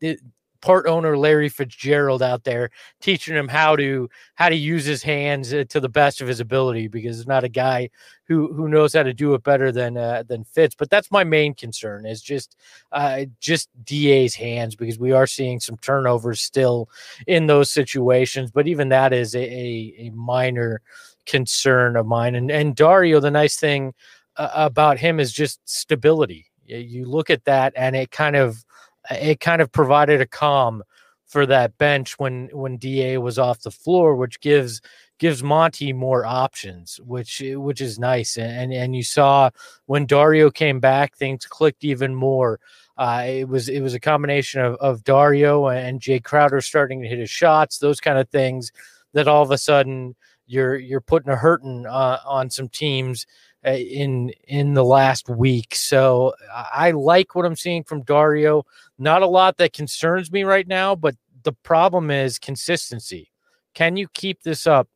Part 0.61 0.87
owner 0.87 1.17
Larry 1.17 1.49
Fitzgerald 1.49 2.23
out 2.23 2.45
there 2.45 2.71
teaching 3.01 3.35
him 3.35 3.49
how 3.49 3.77
to 3.77 4.09
how 4.35 4.49
to 4.49 4.55
use 4.55 4.85
his 4.85 5.03
hands 5.03 5.53
uh, 5.53 5.65
to 5.69 5.81
the 5.81 5.89
best 5.89 6.21
of 6.21 6.29
his 6.29 6.41
ability 6.41 6.89
because 6.89 7.17
he's 7.17 7.27
not 7.27 7.45
a 7.45 7.49
guy 7.49 7.91
who 8.25 8.53
who 8.53 8.69
knows 8.69 8.93
how 8.93 9.03
to 9.03 9.15
do 9.15 9.35
it 9.35 9.43
better 9.43 9.73
than 9.73 9.97
uh, 9.97 10.23
than 10.27 10.45
Fitz. 10.45 10.75
But 10.75 10.91
that's 10.91 11.11
my 11.11 11.25
main 11.25 11.55
concern 11.55 12.07
is 12.07 12.23
just 12.23 12.57
uh, 12.93 13.25
just 13.41 13.69
Da's 13.85 14.35
hands 14.35 14.77
because 14.77 14.99
we 14.99 15.13
are 15.13 15.27
seeing 15.27 15.61
some 15.61 15.79
turnovers 15.79 16.41
still 16.41 16.89
in 17.27 17.47
those 17.47 17.71
situations. 17.71 18.51
But 18.51 18.69
even 18.69 18.89
that 18.91 19.13
is 19.13 19.35
a, 19.35 19.43
a, 19.43 19.95
a 19.99 20.11
minor 20.11 20.81
concern 21.27 21.97
of 21.97 22.07
mine. 22.07 22.35
And 22.35 22.51
and 22.51 22.77
Dario, 22.77 23.21
the 23.21 23.31
nice 23.31 23.57
thing 23.57 23.95
uh, 24.37 24.51
about 24.55 24.99
him 24.99 25.21
is 25.21 25.33
just 25.33 25.61
stability. 25.65 26.47
You 26.67 27.07
look 27.07 27.31
at 27.31 27.45
that 27.45 27.73
and 27.77 27.97
it 27.97 28.13
kind 28.13 28.37
of 28.37 28.65
it 29.11 29.41
kind 29.41 29.63
of 29.63 29.73
provided 29.73 30.21
a 30.21 30.27
calm 30.27 30.83
for 31.27 31.47
that 31.47 31.79
bench 31.79 32.19
when 32.19 32.49
when 32.53 32.77
Da 32.77 33.17
was 33.19 33.39
off 33.39 33.61
the 33.61 33.71
floor, 33.71 34.17
which 34.17 34.41
gives 34.41 34.81
gives 35.19 35.43
Monty 35.43 35.93
more 35.93 36.27
options, 36.27 36.99
which 37.05 37.41
which 37.45 37.81
is 37.81 37.99
nice. 37.99 38.37
And 38.37 38.73
and 38.73 38.97
you 38.97 39.05
saw 39.05 39.51
when 39.87 40.07
Dario 40.07 40.51
came 40.51 40.81
back, 40.81 41.17
things 41.17 41.47
clicked 41.47 41.85
even 41.85 42.15
more. 42.15 42.59
Uh, 42.97 43.25
it 43.27 43.49
was 43.49 43.69
it 43.69 43.81
was 43.81 43.95
a 43.95 44.01
combination 44.01 44.61
of, 44.61 44.75
of 44.77 45.05
Dario 45.05 45.69
and 45.69 46.01
Jae 46.01 46.23
Crowder 46.23 46.61
starting 46.61 47.01
to 47.03 47.09
hit 47.09 47.19
his 47.19 47.31
shots, 47.31 47.79
those 47.79 48.01
kind 48.01 48.19
of 48.19 48.29
things 48.29 48.73
that 49.13 49.29
all 49.29 49.43
of 49.43 49.51
a 49.53 49.59
sudden 49.59 50.17
you're 50.47 50.77
you're 50.77 51.01
putting 51.01 51.31
a 51.31 51.37
hurting 51.37 51.87
uh, 51.87 52.19
on 52.27 52.51
some 52.51 52.69
teams 52.69 53.25
in 53.65 54.31
in 54.49 54.75
the 54.75 54.85
last 54.85 55.29
week. 55.29 55.75
So 55.75 56.35
I 56.53 56.93
like 56.93 57.35
what 57.35 57.45
I'm 57.45 57.57
seeing 57.57 57.85
from 57.85 58.03
Dario. 58.03 58.65
Not 58.99 59.23
a 59.23 59.27
lot 59.27 59.57
that 59.59 59.73
concerns 59.73 60.33
me 60.33 60.45
right 60.45 60.67
now, 60.67 60.95
but 60.95 61.15
the 61.43 61.53
problem 61.53 62.11
is 62.11 62.39
consistency. 62.39 63.31
Can 63.75 63.97
you 63.97 64.09
keep 64.09 64.43
this 64.43 64.67
up 64.67 64.89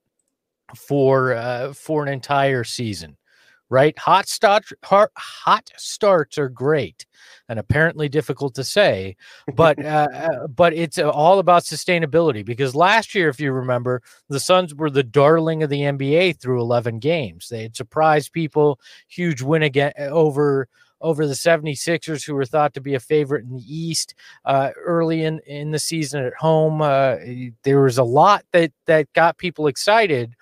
for 0.77 1.35
uh, 1.35 1.72
for 1.72 2.03
an 2.03 2.12
entire 2.12 2.64
season? 2.64 3.16
Right, 3.74 3.98
hot 3.98 4.28
start 4.28 4.66
hot, 4.84 5.10
hot 5.16 5.68
starts 5.76 6.38
are 6.38 6.48
great, 6.48 7.06
and 7.48 7.58
apparently 7.58 8.08
difficult 8.08 8.54
to 8.54 8.62
say, 8.62 9.16
but 9.56 9.84
uh, 9.84 10.06
uh 10.12 10.46
but 10.46 10.74
it's 10.74 10.96
uh, 10.96 11.10
all 11.10 11.40
about 11.40 11.64
sustainability. 11.64 12.44
Because 12.44 12.76
last 12.76 13.16
year, 13.16 13.28
if 13.28 13.40
you 13.40 13.50
remember, 13.50 14.00
the 14.28 14.38
Suns 14.38 14.76
were 14.76 14.90
the 14.90 15.02
darling 15.02 15.64
of 15.64 15.70
the 15.70 15.80
NBA 15.80 16.40
through 16.40 16.60
11 16.60 17.00
games. 17.00 17.48
They 17.48 17.62
had 17.62 17.74
surprised 17.74 18.32
people, 18.32 18.78
huge 19.08 19.42
win 19.42 19.64
again 19.64 19.92
uh, 19.98 20.04
over 20.04 20.68
over 21.00 21.26
the 21.26 21.34
76ers, 21.34 22.24
who 22.24 22.37
were 22.37 22.44
thought 22.44 22.74
to 22.74 22.80
be 22.80 22.94
a 22.94 23.00
favorite 23.00 23.44
in 23.44 23.56
the 23.56 23.66
East 23.66 24.14
uh, 24.44 24.70
early 24.84 25.24
in, 25.24 25.40
in 25.48 25.72
the 25.72 25.80
season 25.80 26.24
at 26.24 26.34
home. 26.34 26.80
Uh, 26.80 27.16
there 27.64 27.80
was 27.80 27.98
a 27.98 28.04
lot 28.04 28.44
that, 28.52 28.70
that 28.87 29.12
got 29.14 29.37
people 29.37 29.66
excited, 29.66 30.37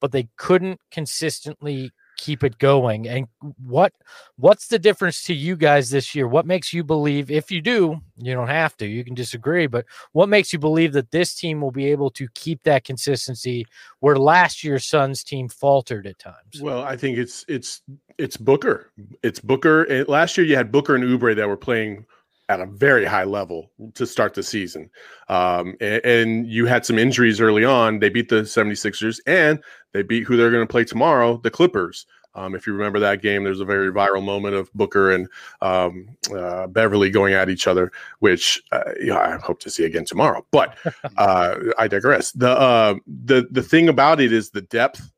but 0.00 0.12
they 0.12 0.28
couldn't 0.36 0.80
consistently 0.92 1.90
keep 2.16 2.44
it 2.44 2.58
going 2.58 3.08
and 3.08 3.26
what 3.64 3.92
what's 4.36 4.68
the 4.68 4.78
difference 4.78 5.22
to 5.24 5.34
you 5.34 5.56
guys 5.56 5.90
this 5.90 6.14
year? 6.14 6.26
What 6.28 6.46
makes 6.46 6.72
you 6.72 6.84
believe 6.84 7.30
if 7.30 7.50
you 7.50 7.60
do 7.60 8.00
you 8.16 8.34
don't 8.34 8.48
have 8.48 8.76
to 8.78 8.86
you 8.86 9.04
can 9.04 9.14
disagree 9.14 9.66
but 9.66 9.84
what 10.12 10.28
makes 10.28 10.52
you 10.52 10.58
believe 10.58 10.92
that 10.92 11.10
this 11.10 11.34
team 11.34 11.60
will 11.60 11.70
be 11.70 11.86
able 11.86 12.10
to 12.10 12.28
keep 12.34 12.62
that 12.62 12.84
consistency 12.84 13.66
where 14.00 14.16
last 14.16 14.64
year's 14.64 14.86
Suns 14.86 15.22
team 15.22 15.48
faltered 15.48 16.06
at 16.06 16.18
times? 16.18 16.60
Well 16.60 16.82
i 16.82 16.96
think 16.96 17.18
it's 17.18 17.44
it's 17.48 17.82
it's 18.18 18.36
booker. 18.36 18.90
It's 19.22 19.40
booker 19.40 19.84
and 19.84 20.08
last 20.08 20.36
year 20.36 20.46
you 20.46 20.56
had 20.56 20.72
booker 20.72 20.94
and 20.94 21.04
Oubre 21.04 21.36
that 21.36 21.48
were 21.48 21.56
playing 21.56 22.06
at 22.48 22.60
a 22.60 22.66
very 22.66 23.04
high 23.04 23.24
level 23.24 23.70
to 23.94 24.06
start 24.06 24.34
the 24.34 24.42
season. 24.42 24.90
Um, 25.28 25.74
and, 25.80 26.04
and, 26.04 26.46
you 26.46 26.66
had 26.66 26.86
some 26.86 26.98
injuries 26.98 27.40
early 27.40 27.64
on. 27.64 27.98
They 27.98 28.08
beat 28.08 28.28
the 28.28 28.42
76ers 28.42 29.18
and 29.26 29.62
they 29.92 30.02
beat 30.02 30.24
who 30.24 30.36
they're 30.36 30.50
going 30.50 30.66
to 30.66 30.70
play 30.70 30.84
tomorrow, 30.84 31.38
the 31.42 31.50
Clippers. 31.50 32.06
Um, 32.36 32.54
if 32.54 32.66
you 32.66 32.74
remember 32.74 33.00
that 33.00 33.22
game, 33.22 33.44
there's 33.44 33.60
a 33.60 33.64
very 33.64 33.90
viral 33.90 34.22
moment 34.22 34.54
of 34.54 34.72
Booker 34.74 35.12
and 35.12 35.26
um, 35.62 36.06
uh, 36.36 36.66
Beverley 36.66 37.10
going 37.10 37.32
at 37.32 37.48
each 37.48 37.66
other, 37.66 37.90
which 38.18 38.62
uh, 38.72 38.92
yeah, 39.00 39.16
I 39.16 39.38
hope 39.38 39.58
to 39.60 39.70
see 39.70 39.84
again 39.84 40.04
tomorrow. 40.04 40.46
But 40.50 40.76
uh, 41.16 41.56
I 41.78 41.88
digress. 41.88 42.32
The 42.32 42.50
uh, 42.50 42.96
the 43.06 43.48
the 43.50 43.62
thing 43.62 43.88
about 43.88 44.20
it 44.20 44.34
is 44.34 44.50
the 44.50 44.60
depth 44.60 45.10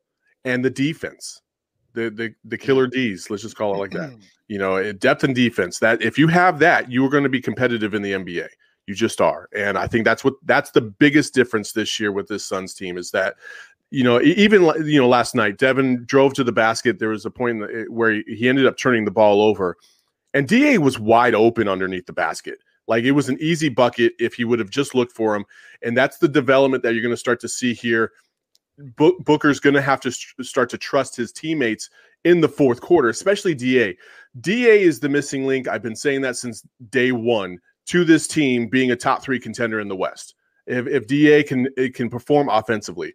and 0.44 0.64
the 0.64 0.70
defense 0.70 1.42
the 1.98 2.10
the 2.10 2.34
the 2.44 2.58
killer 2.58 2.86
D's. 2.86 3.30
Let's 3.30 3.42
just 3.42 3.56
call 3.56 3.74
it 3.74 3.78
like 3.78 3.90
that. 3.92 4.16
You 4.48 4.58
know, 4.58 4.76
eh, 4.76 4.92
depth 4.98 5.24
and 5.24 5.34
defense. 5.34 5.78
That 5.78 6.02
if 6.02 6.18
you 6.18 6.28
have 6.28 6.58
that, 6.61 6.90
you 6.90 7.04
are 7.04 7.08
going 7.08 7.22
to 7.22 7.28
be 7.28 7.40
competitive 7.40 7.94
in 7.94 8.02
the 8.02 8.12
NBA. 8.12 8.48
You 8.87 8.94
just 8.94 9.20
are, 9.20 9.48
and 9.54 9.76
I 9.76 9.87
think 9.87 10.04
that's 10.04 10.24
what 10.24 10.34
that's 10.44 10.70
the 10.70 10.80
biggest 10.80 11.34
difference 11.34 11.72
this 11.72 12.00
year 12.00 12.11
with 12.11 12.28
this 12.28 12.44
Suns 12.44 12.74
team 12.74 12.96
is 12.96 13.11
that 13.11 13.37
you 13.90 14.04
know, 14.04 14.20
even 14.20 14.64
you 14.84 15.00
know, 15.00 15.08
last 15.08 15.34
night 15.34 15.58
Devin 15.58 16.04
drove 16.06 16.34
to 16.34 16.44
the 16.44 16.52
basket. 16.52 16.98
There 16.98 17.11
was 17.11 17.26
a 17.26 17.30
point 17.30 17.62
eh, 17.62 17.84
where 17.88 18.22
he 18.26 18.48
ended 18.48 18.66
up 18.66 18.76
turning 18.76 19.04
the 19.04 19.11
ball 19.11 19.42
over, 19.42 19.76
and 20.32 20.48
Da 20.48 20.78
was 20.78 20.98
wide 20.98 21.34
open 21.34 21.68
underneath 21.68 22.06
the 22.06 22.12
basket. 22.12 22.58
Like 22.87 23.04
it 23.04 23.12
was 23.12 23.28
an 23.28 23.37
easy 23.40 23.68
bucket 23.68 24.14
if 24.18 24.34
he 24.34 24.44
would 24.44 24.58
have 24.58 24.70
just 24.70 24.94
looked 24.94 25.12
for 25.12 25.37
him. 25.37 25.44
And 25.82 25.94
that's 25.94 26.16
the 26.16 26.28
development 26.28 26.82
that 26.82 26.94
you're 26.94 27.02
going 27.02 27.12
to 27.12 27.18
start 27.18 27.38
to 27.40 27.48
see 27.48 27.74
here 27.74 28.12
Booker's 28.96 29.58
going 29.58 29.74
to 29.74 29.82
have 29.82 30.00
to 30.00 30.12
start 30.12 30.70
to 30.70 30.78
trust 30.78 31.16
his 31.16 31.32
teammates 31.32 31.90
in 32.24 32.40
the 32.40 32.48
fourth 32.48 32.81
quarter, 32.81 33.09
especially 33.09 33.54
DA. 33.54 33.96
DA 34.40 34.83
is 34.83 35.00
the 35.00 35.09
missing 35.09 35.46
link. 35.46 35.68
I've 35.68 35.83
been 35.83 35.96
saying 35.96 36.20
that 36.22 36.37
since 36.37 36.62
day 36.90 37.12
one 37.12 37.59
to 37.87 38.04
this 38.04 38.28
team 38.28 38.68
being 38.68 38.90
a 38.90 38.96
top 38.96 39.22
three 39.22 39.40
contender 39.40 39.81
in 39.81 39.88
the 39.88 39.96
West. 39.96 40.35
If, 40.66 40.87
if 40.87 41.07
DA 41.07 41.42
can 41.42 41.68
it 41.76 41.94
can 41.94 42.11
perform 42.11 42.48
offensively, 42.48 43.14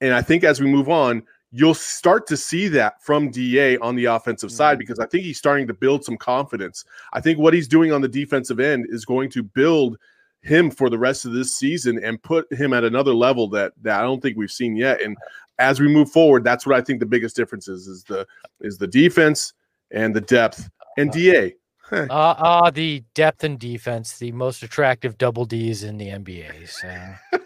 and 0.00 0.14
I 0.14 0.22
think 0.22 0.44
as 0.44 0.60
we 0.60 0.66
move 0.66 0.88
on, 0.88 1.22
you'll 1.50 1.74
start 1.74 2.26
to 2.28 2.36
see 2.36 2.68
that 2.68 3.02
from 3.02 3.30
DA 3.30 3.76
on 3.78 3.94
the 3.94 4.06
offensive 4.06 4.50
side 4.50 4.72
mm-hmm. 4.72 4.78
because 4.78 4.98
I 4.98 5.06
think 5.06 5.24
he's 5.24 5.38
starting 5.38 5.66
to 5.66 5.74
build 5.74 6.04
some 6.04 6.16
confidence. 6.16 6.84
I 7.12 7.20
think 7.20 7.38
what 7.38 7.54
he's 7.54 7.68
doing 7.68 7.92
on 7.92 8.00
the 8.00 8.08
defensive 8.08 8.60
end 8.60 8.86
is 8.88 9.04
going 9.04 9.30
to 9.30 9.42
build 9.42 9.98
him 10.42 10.70
for 10.70 10.90
the 10.90 10.98
rest 10.98 11.24
of 11.24 11.32
this 11.32 11.54
season 11.54 12.02
and 12.02 12.22
put 12.22 12.52
him 12.52 12.72
at 12.72 12.84
another 12.84 13.14
level 13.14 13.48
that 13.48 13.72
that 13.82 14.00
I 14.00 14.02
don't 14.02 14.20
think 14.20 14.36
we've 14.36 14.50
seen 14.50 14.76
yet. 14.76 15.00
And 15.00 15.16
as 15.58 15.80
we 15.80 15.88
move 15.88 16.10
forward, 16.10 16.44
that's 16.44 16.66
what 16.66 16.76
I 16.76 16.80
think 16.80 17.00
the 17.00 17.06
biggest 17.06 17.36
difference 17.36 17.68
is 17.68 17.86
is 17.86 18.04
the 18.04 18.26
is 18.60 18.78
the 18.78 18.86
defense 18.86 19.52
and 19.90 20.14
the 20.14 20.20
depth 20.20 20.68
and 20.96 21.10
DA. 21.10 21.54
uh, 21.92 22.06
uh 22.10 22.70
the 22.70 23.04
depth 23.14 23.44
and 23.44 23.58
defense, 23.58 24.18
the 24.18 24.32
most 24.32 24.62
attractive 24.62 25.18
double 25.18 25.44
D's 25.44 25.82
in 25.82 25.98
the 25.98 26.08
NBA. 26.08 26.68
So. 26.68 27.38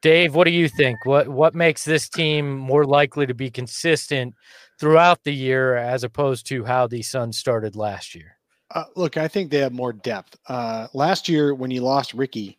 Dave, 0.00 0.34
what 0.34 0.44
do 0.44 0.52
you 0.52 0.68
think? 0.68 1.04
What 1.04 1.28
what 1.28 1.54
makes 1.54 1.84
this 1.84 2.08
team 2.08 2.56
more 2.56 2.84
likely 2.84 3.26
to 3.26 3.34
be 3.34 3.50
consistent 3.50 4.34
throughout 4.78 5.24
the 5.24 5.34
year 5.34 5.76
as 5.76 6.04
opposed 6.04 6.46
to 6.48 6.64
how 6.64 6.86
the 6.86 7.02
Suns 7.02 7.36
started 7.36 7.74
last 7.74 8.14
year? 8.14 8.36
Uh, 8.70 8.84
look, 8.96 9.16
I 9.16 9.26
think 9.28 9.50
they 9.50 9.58
have 9.58 9.72
more 9.72 9.92
depth. 9.92 10.36
Uh, 10.46 10.86
last 10.92 11.28
year, 11.28 11.54
when 11.54 11.70
you 11.70 11.80
lost 11.80 12.14
Ricky, 12.14 12.57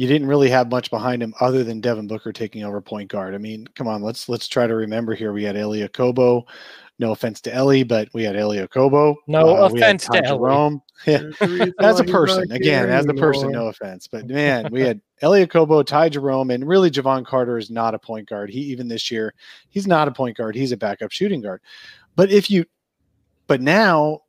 you 0.00 0.06
didn't 0.06 0.28
really 0.28 0.48
have 0.48 0.70
much 0.70 0.90
behind 0.90 1.22
him 1.22 1.34
other 1.40 1.62
than 1.62 1.78
Devin 1.78 2.06
Booker 2.06 2.32
taking 2.32 2.64
over 2.64 2.80
point 2.80 3.10
guard. 3.10 3.34
I 3.34 3.38
mean, 3.38 3.66
come 3.74 3.86
on, 3.86 4.00
let's 4.00 4.30
let's 4.30 4.48
try 4.48 4.66
to 4.66 4.74
remember 4.74 5.14
here. 5.14 5.30
We 5.30 5.44
had 5.44 5.58
Elie 5.58 5.86
Okobo. 5.86 6.44
No 6.98 7.12
offense 7.12 7.42
to 7.42 7.54
Elie, 7.54 7.82
but 7.82 8.08
we 8.14 8.24
had 8.24 8.34
Elie 8.34 8.66
Okobo. 8.66 9.16
No 9.26 9.58
uh, 9.58 9.66
offense 9.66 10.06
to 10.06 10.22
Jerome. 10.22 10.80
Yeah. 11.06 11.22
as 11.80 11.98
a 11.98 12.04
person, 12.04 12.50
again, 12.52 12.90
as 12.90 13.06
a 13.06 13.14
person, 13.14 13.50
no 13.52 13.68
offense. 13.68 14.06
But 14.06 14.26
man, 14.26 14.68
we 14.70 14.82
had 14.82 15.00
Elie 15.22 15.46
Okobo, 15.46 15.84
Ty 15.84 16.10
Jerome, 16.10 16.50
and 16.50 16.66
really 16.66 16.90
Jevon 16.90 17.24
Carter 17.24 17.56
is 17.56 17.70
not 17.70 17.94
a 17.94 17.98
point 17.98 18.28
guard. 18.28 18.50
He 18.50 18.60
even 18.60 18.86
this 18.86 19.10
year, 19.10 19.34
he's 19.68 19.86
not 19.86 20.08
a 20.08 20.12
point 20.12 20.36
guard. 20.36 20.54
He's 20.54 20.72
a 20.72 20.76
backup 20.78 21.10
shooting 21.10 21.40
guard. 21.40 21.62
But 22.16 22.30
if 22.30 22.50
you, 22.50 22.66
but 23.46 23.62
now 23.62 24.20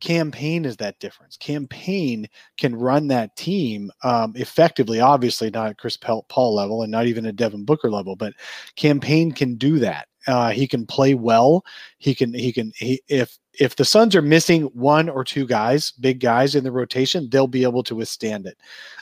Cam 0.00 0.30
Payne 0.30 0.64
is 0.64 0.76
that 0.78 0.98
difference. 1.00 1.36
Cam 1.36 1.66
Payne 1.66 2.28
can 2.56 2.74
run 2.74 3.08
that 3.08 3.34
team 3.36 3.90
um, 4.02 4.32
effectively, 4.36 5.00
obviously 5.00 5.50
not 5.50 5.70
at 5.70 5.78
Chris 5.78 5.96
Paul 5.96 6.54
level 6.54 6.82
and 6.82 6.92
not 6.92 7.06
even 7.06 7.26
at 7.26 7.36
Devin 7.36 7.64
Booker 7.64 7.90
level, 7.90 8.16
but 8.16 8.34
Cam 8.76 9.00
Payne 9.00 9.32
can 9.32 9.56
do 9.56 9.78
that. 9.78 10.08
Uh, 10.26 10.50
he 10.50 10.66
can 10.66 10.84
play 10.84 11.14
well. 11.14 11.64
He 11.96 12.14
can. 12.14 12.34
He 12.34 12.52
can. 12.52 12.72
He, 12.76 13.00
if 13.08 13.38
if 13.54 13.76
the 13.76 13.84
Suns 13.84 14.14
are 14.14 14.22
missing 14.22 14.64
one 14.74 15.08
or 15.08 15.24
two 15.24 15.46
guys, 15.46 15.92
big 15.92 16.20
guys 16.20 16.54
in 16.54 16.64
the 16.64 16.70
rotation, 16.70 17.28
they'll 17.30 17.46
be 17.46 17.62
able 17.62 17.82
to 17.84 17.94
withstand 17.94 18.46
it. 18.46 18.58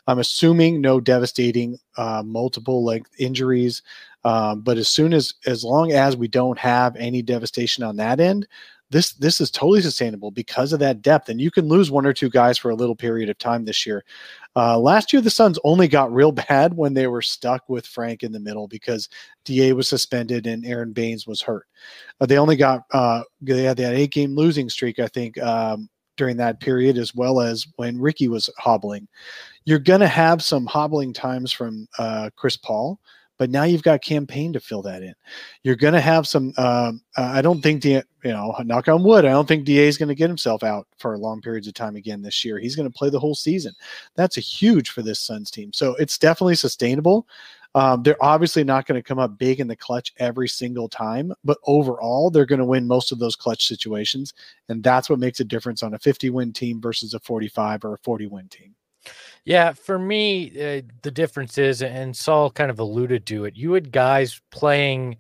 I'm 0.07 0.21
assuming 0.21 0.81
no 0.81 1.01
devastating 1.01 1.79
uh, 1.97 2.23
multiple 2.25 2.85
length 2.85 3.11
injuries, 3.19 3.83
um, 4.25 4.61
but 4.61 4.79
as 4.79 4.89
soon 4.89 5.13
as 5.13 5.35
as 5.47 5.65
long 5.65 5.91
as 5.93 6.17
we 6.17 6.29
don't 6.29 6.59
have 6.59 6.95
any 6.97 7.23
devastation 7.23 7.83
on 7.83 7.97
that 7.97 8.21
end, 8.21 8.47
this 8.91 9.15
this 9.15 9.41
is 9.41 9.51
totally 9.51 9.81
sustainable 9.81 10.31
because 10.31 10.73
of 10.73 10.79
that 10.81 11.03
depth 11.03 11.29
and 11.29 11.41
you 11.41 11.51
can 11.51 11.67
lose 11.67 11.91
one 11.91 12.07
or 12.07 12.13
two 12.13 12.31
guys 12.31 12.57
for 12.57 12.71
a 12.71 12.75
little 12.75 12.95
period 12.95 13.29
of 13.29 13.39
time 13.39 13.65
this 13.65 13.85
year. 13.85 14.05
Uh, 14.55 14.79
last 14.79 15.13
year 15.13 15.21
the 15.21 15.31
suns 15.31 15.59
only 15.65 15.89
got 15.89 16.13
real 16.13 16.33
bad 16.49 16.75
when 16.75 16.95
they 16.95 17.07
were 17.07 17.23
stuck 17.23 17.69
with 17.69 17.87
frank 17.87 18.23
in 18.23 18.33
the 18.33 18.41
middle 18.41 18.69
because 18.69 19.09
da 19.45 19.73
was 19.73 19.89
suspended 19.89 20.47
and 20.47 20.65
Aron 20.65 20.93
Baynes 20.93 21.27
was 21.27 21.43
hurt. 21.43 21.67
Uh, 22.21 22.27
they 22.27 22.39
only 22.39 22.57
got 22.57 22.83
uh, 22.93 23.23
they 23.41 23.65
had 23.65 23.77
that 23.77 23.95
eight 23.95 24.13
game 24.13 24.35
losing 24.35 24.69
streak 24.69 24.99
i 24.99 25.09
think 25.09 25.41
um, 25.43 25.89
during 26.17 26.37
that 26.37 26.61
period 26.61 26.97
as 26.97 27.15
well 27.15 27.41
as 27.41 27.67
when 27.77 28.01
ricky 28.01 28.29
was 28.29 28.49
hobbling. 28.59 29.07
You're 29.65 29.81
going 29.81 30.01
to 30.01 30.09
have 30.09 30.43
some 30.43 30.65
hobbling 30.65 31.13
times 31.13 31.51
from 31.51 31.89
uh, 31.99 32.31
chris 32.37 32.57
paul 32.57 33.01
but 33.39 33.51
now 33.51 33.65
you've 33.65 33.83
got 33.83 34.03
Cam 34.03 34.27
Payne 34.27 34.53
to 34.53 34.61
fill 34.61 34.83
that 34.83 35.03
in. 35.03 35.15
You're 35.63 35.77
going 35.77 35.95
to 35.95 36.01
have 36.01 36.27
some. 36.27 36.53
Um, 36.57 37.03
I 37.17 37.43
don't 37.43 37.63
think 37.63 37.83
the 37.83 38.03
you 38.25 38.33
know, 38.33 38.55
knock 38.65 38.89
on 38.89 39.05
wood. 39.05 39.25
I 39.25 39.31
don't 39.31 39.47
think 39.47 39.65
Da 39.65 39.87
is 39.87 39.99
going 39.99 40.09
to 40.09 40.15
get 40.15 40.29
himself 40.29 40.65
out 40.65 40.89
for 40.99 41.17
long 41.17 41.41
periods 41.41 41.69
of 41.69 41.75
time 41.75 41.97
again 41.97 42.23
this 42.23 42.45
year. 42.45 42.59
He's 42.59 42.75
going 42.77 42.91
to 42.91 42.99
play 42.99 43.11
the 43.11 43.21
whole 43.21 43.35
season. 43.35 43.73
That's 44.15 44.37
a 44.37 44.41
huge 44.41 44.91
for 44.91 45.03
this 45.03 45.21
Suns 45.21 45.51
team. 45.51 45.73
So 45.73 45.95
it's 45.97 46.19
definitely 46.19 46.57
sustainable. 46.57 47.29
Um, 47.77 48.03
they're 48.03 48.23
obviously 48.25 48.65
not 48.65 48.87
going 48.87 48.99
to 48.99 49.07
come 49.07 49.19
up 49.19 49.37
big 49.37 49.61
in 49.61 49.69
the 49.69 49.77
clutch 49.77 50.15
every 50.17 50.49
single 50.49 50.89
time, 50.89 51.31
but 51.45 51.59
overall, 51.67 52.31
they're 52.31 52.47
going 52.47 52.59
to 52.59 52.65
win 52.65 52.87
most 52.87 53.13
of 53.13 53.19
those 53.19 53.37
clutch 53.37 53.67
situations, 53.67 54.33
and 54.71 54.83
that's 54.83 55.11
what 55.11 55.19
makes 55.19 55.41
a 55.41 55.45
difference 55.45 55.83
on 55.83 55.93
a 55.93 55.99
50 55.99 56.31
win 56.31 56.55
team 56.55 56.81
versus 56.81 57.13
a 57.13 57.21
45 57.21 57.85
or 57.85 57.95
a 57.95 57.99
40 57.99 58.29
win 58.29 58.49
team. 58.49 58.75
Yeah, 59.45 59.73
for 59.73 59.99
me, 59.99 60.49
uh, 60.51 60.83
the 61.03 61.11
difference 61.11 61.57
is, 61.59 61.83
and 61.83 62.17
Saul 62.17 62.51
kind 62.51 62.71
of 62.71 62.79
alluded 62.81 63.27
to 63.27 63.45
it. 63.45 63.57
You 63.57 63.73
had 63.75 63.93
guys 63.93 64.41
playing 64.51 65.19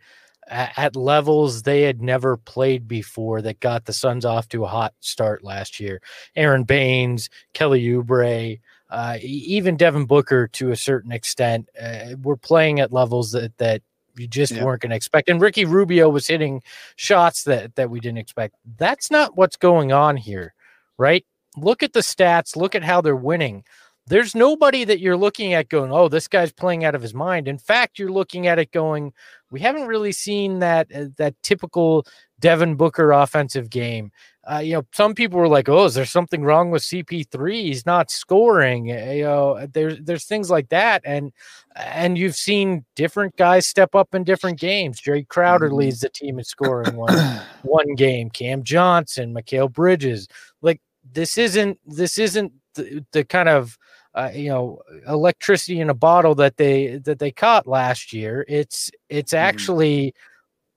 at, 0.49 0.72
at 0.76 0.97
levels 0.97 1.62
they 1.62 1.82
had 1.82 2.03
never 2.03 2.37
played 2.37 2.89
before 2.89 3.41
that 3.43 3.61
got 3.61 3.84
the 3.84 3.93
Suns 3.93 4.24
off 4.24 4.49
to 4.49 4.64
a 4.64 4.68
hot 4.68 4.95
start 5.01 5.45
last 5.45 5.78
year. 5.80 6.01
Aron 6.34 6.64
Baynes, 6.64 7.30
Kelly 7.53 7.84
Oubre, 7.84 8.61
uh, 8.91 9.18
even 9.22 9.76
Devin 9.76 10.07
Booker 10.07 10.47
to 10.49 10.70
a 10.70 10.76
certain 10.76 11.12
extent 11.12 11.68
uh, 11.80 12.14
were 12.22 12.37
playing 12.37 12.80
at 12.80 12.93
levels 12.93 13.32
that 13.32 13.57
that 13.59 13.82
you 14.16 14.26
just 14.26 14.53
Yeah. 14.53 14.64
weren't 14.64 14.80
going 14.80 14.91
to 14.91 14.97
expect. 14.97 15.28
And 15.28 15.41
Ricky 15.41 15.64
Rubio 15.64 16.09
was 16.09 16.26
hitting 16.26 16.62
shots 16.97 17.45
that 17.45 17.74
that 17.76 17.91
we 17.91 18.01
didn't 18.01 18.18
expect. 18.18 18.55
That's 18.78 19.11
not 19.11 19.37
what's 19.37 19.57
going 19.57 19.93
on 19.93 20.16
here, 20.16 20.55
right? 20.99 21.24
Look 21.57 21.82
at 21.82 21.92
the 21.92 22.00
stats. 22.00 22.57
Look 22.57 22.74
at 22.74 22.84
how 22.84 23.00
they're 23.00 23.16
winning. 23.16 23.64
There's 24.09 24.36
nobody 24.36 24.84
that 24.84 25.00
you're 25.00 25.16
looking 25.16 25.52
at 25.54 25.68
going, 25.68 25.90
oh, 25.92 26.09
this 26.09 26.28
guy's 26.28 26.52
playing 26.52 26.84
out 26.84 26.94
of 26.94 27.02
his 27.02 27.12
mind. 27.12 27.48
In 27.48 27.59
fact, 27.59 27.98
you're 27.98 28.12
looking 28.12 28.46
at 28.46 28.59
it 28.61 28.70
going, 28.70 29.12
we 29.50 29.59
haven't 29.59 29.88
really 29.88 30.12
seen 30.12 30.61
that 30.61 30.86
uh, 30.94 31.07
that 31.16 31.34
typical 31.42 32.07
Devin 32.38 32.76
Booker 32.76 33.11
offensive 33.11 33.68
game. 33.68 34.12
Uh, 34.48 34.59
you 34.59 34.74
know, 34.74 34.84
some 34.92 35.12
people 35.14 35.40
were 35.40 35.48
like, 35.48 35.68
"Oh, 35.68 35.86
is 35.86 35.94
there 35.94 36.04
something 36.04 36.44
wrong 36.44 36.70
with 36.70 36.82
CP3? 36.82 37.62
He's 37.62 37.84
not 37.86 38.11
scoring." 38.12 38.92
Uh, 38.92 39.11
You 39.11 39.22
know, 39.24 39.66
there's 39.72 39.98
there's 40.02 40.24
things 40.24 40.50
like 40.50 40.68
that, 40.68 41.02
and 41.04 41.32
and 41.74 42.16
you've 42.18 42.36
seen 42.36 42.84
different 42.94 43.36
guys 43.36 43.66
step 43.66 43.94
up 43.96 44.14
in 44.14 44.22
different 44.24 44.61
games. 44.61 45.00
Jae 45.00 45.26
Crowder 45.26 45.70
Mhm. 45.70 45.76
leads 45.78 46.00
the 46.00 46.09
team 46.11 46.38
in 46.38 46.44
scoring 46.44 46.94
one 46.96 47.16
one 47.62 47.94
game. 47.96 48.30
Cam 48.30 48.62
Johnson, 48.62 49.34
Mikal 49.34 49.72
Bridges, 49.72 50.28
like 50.62 50.80
this 51.12 51.38
isn't 51.38 51.78
this 51.86 52.18
isn't 52.18 52.52
the, 52.74 53.04
the 53.12 53.24
kind 53.24 53.48
of 53.48 53.78
uh, 54.14 54.30
you 54.34 54.48
know 54.48 54.80
electricity 55.07 55.80
in 55.80 55.90
a 55.90 55.94
bottle 55.94 56.34
that 56.34 56.57
they 56.57 56.98
that 56.98 57.18
they 57.18 57.30
caught 57.30 57.66
last 57.66 58.12
year. 58.12 58.44
It's 58.48 58.90
it's 59.09 59.34
actually 59.34 60.14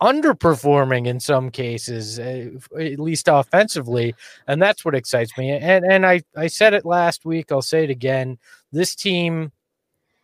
underperforming 0.01 1.07
in 1.07 1.19
some 1.19 1.51
cases, 1.51 2.19
uh, 2.19 2.49
at 2.79 2.99
least 2.99 3.27
offensively, 3.27 4.15
and 4.47 4.61
that's 4.61 4.85
what 4.85 4.95
excites 4.95 5.37
me. 5.37 5.51
And 5.51 5.85
and 5.85 6.05
I 6.05 6.21
I 6.35 6.47
said 6.47 6.73
it 6.73 6.85
last 6.85 7.25
week. 7.25 7.51
I'll 7.51 7.61
say 7.61 7.83
it 7.83 7.89
again. 7.89 8.37
This 8.71 8.95
team 8.95 9.51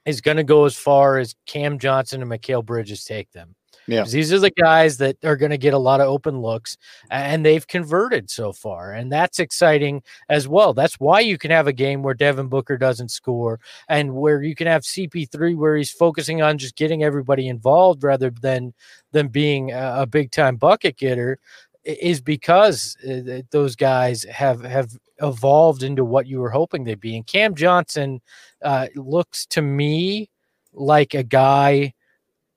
is 0.05 0.21
going 0.21 0.37
to 0.37 0.43
go 0.43 0.65
as 0.65 0.75
far 0.75 1.17
as 1.17 1.35
Cam 1.45 1.79
Johnson 1.79 2.21
and 2.21 2.31
Mikal 2.31 2.63
Bridges 2.63 3.03
take 3.03 3.31
them. 3.31 3.55
Yeah. 3.87 4.03
These 4.03 4.33
are 4.33 4.39
the 4.39 4.51
guys 4.51 4.97
that 4.97 5.23
are 5.23 5.35
going 5.35 5.51
to 5.51 5.57
get 5.57 5.73
a 5.73 5.79
lot 5.79 6.01
of 6.01 6.07
open 6.07 6.41
looks, 6.41 6.77
and 7.11 7.45
they've 7.45 7.65
converted 7.67 8.29
so 8.29 8.51
far, 8.51 8.93
and 8.93 9.11
that's 9.11 9.39
exciting 9.39 10.01
as 10.29 10.47
well. 10.47 10.73
That's 10.73 10.99
why 10.99 11.19
you 11.19 11.37
can 11.37 11.51
have 11.51 11.67
a 11.67 11.73
game 11.73 12.01
where 12.01 12.13
Devin 12.13 12.47
Booker 12.47 12.77
doesn't 12.77 13.09
score, 13.09 13.59
and 13.87 14.15
where 14.15 14.41
you 14.41 14.55
can 14.55 14.67
have 14.67 14.83
CP3 14.83 15.55
where 15.55 15.75
he's 15.75 15.91
focusing 15.91 16.41
on 16.41 16.57
just 16.57 16.75
getting 16.75 17.03
everybody 17.03 17.47
involved 17.47 18.03
rather 18.03 18.29
than 18.29 18.73
than 19.11 19.27
being 19.27 19.71
a, 19.71 20.01
a 20.01 20.05
big 20.05 20.31
time 20.31 20.55
bucket 20.55 20.97
getter, 20.97 21.39
is 21.83 22.21
because 22.21 22.97
uh, 23.07 23.41
those 23.51 23.75
guys 23.75 24.23
have 24.23 24.63
have 24.63 24.97
evolved 25.21 25.83
into 25.83 26.03
what 26.03 26.27
you 26.27 26.39
were 26.39 26.49
hoping 26.49 26.83
they'd 26.83 26.99
be. 26.99 27.15
And 27.15 27.25
Cam 27.25 27.55
Johnson 27.55 28.21
uh, 28.61 28.87
looks 28.95 29.45
to 29.47 29.61
me 29.61 30.29
like 30.73 31.13
a 31.13 31.23
guy 31.23 31.93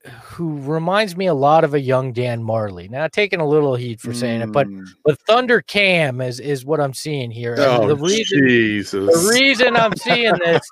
who 0.09 0.59
reminds 0.61 1.17
me 1.17 1.27
a 1.27 1.35
lot 1.35 1.65
of 1.65 1.75
a 1.75 1.81
young 1.81 2.13
Dan 2.13 2.43
Majerle. 2.43 2.89
Now, 2.91 3.07
taking 3.09 3.41
a 3.41 3.47
little 3.47 3.75
heat 3.75 4.01
for 4.01 4.13
saying 4.13 4.43
it, 4.43 4.53
but 4.53 4.67
Mm, 4.67 4.87
but 5.05 5.19
Thunder 5.23 5.63
Cam 5.63 6.21
is 6.21 6.41
is 6.41 6.65
what 6.65 6.81
I'm 6.81 6.95
seeing 6.95 7.31
here. 7.31 7.55
And 7.55 7.63
Oh, 7.65 7.89
the 7.89 7.97
reason 7.97 8.47
Jesus. 8.47 9.07
the 9.07 9.29
reason 9.33 9.77
I'm 9.77 9.97
seeing 9.97 10.33
this 10.45 10.71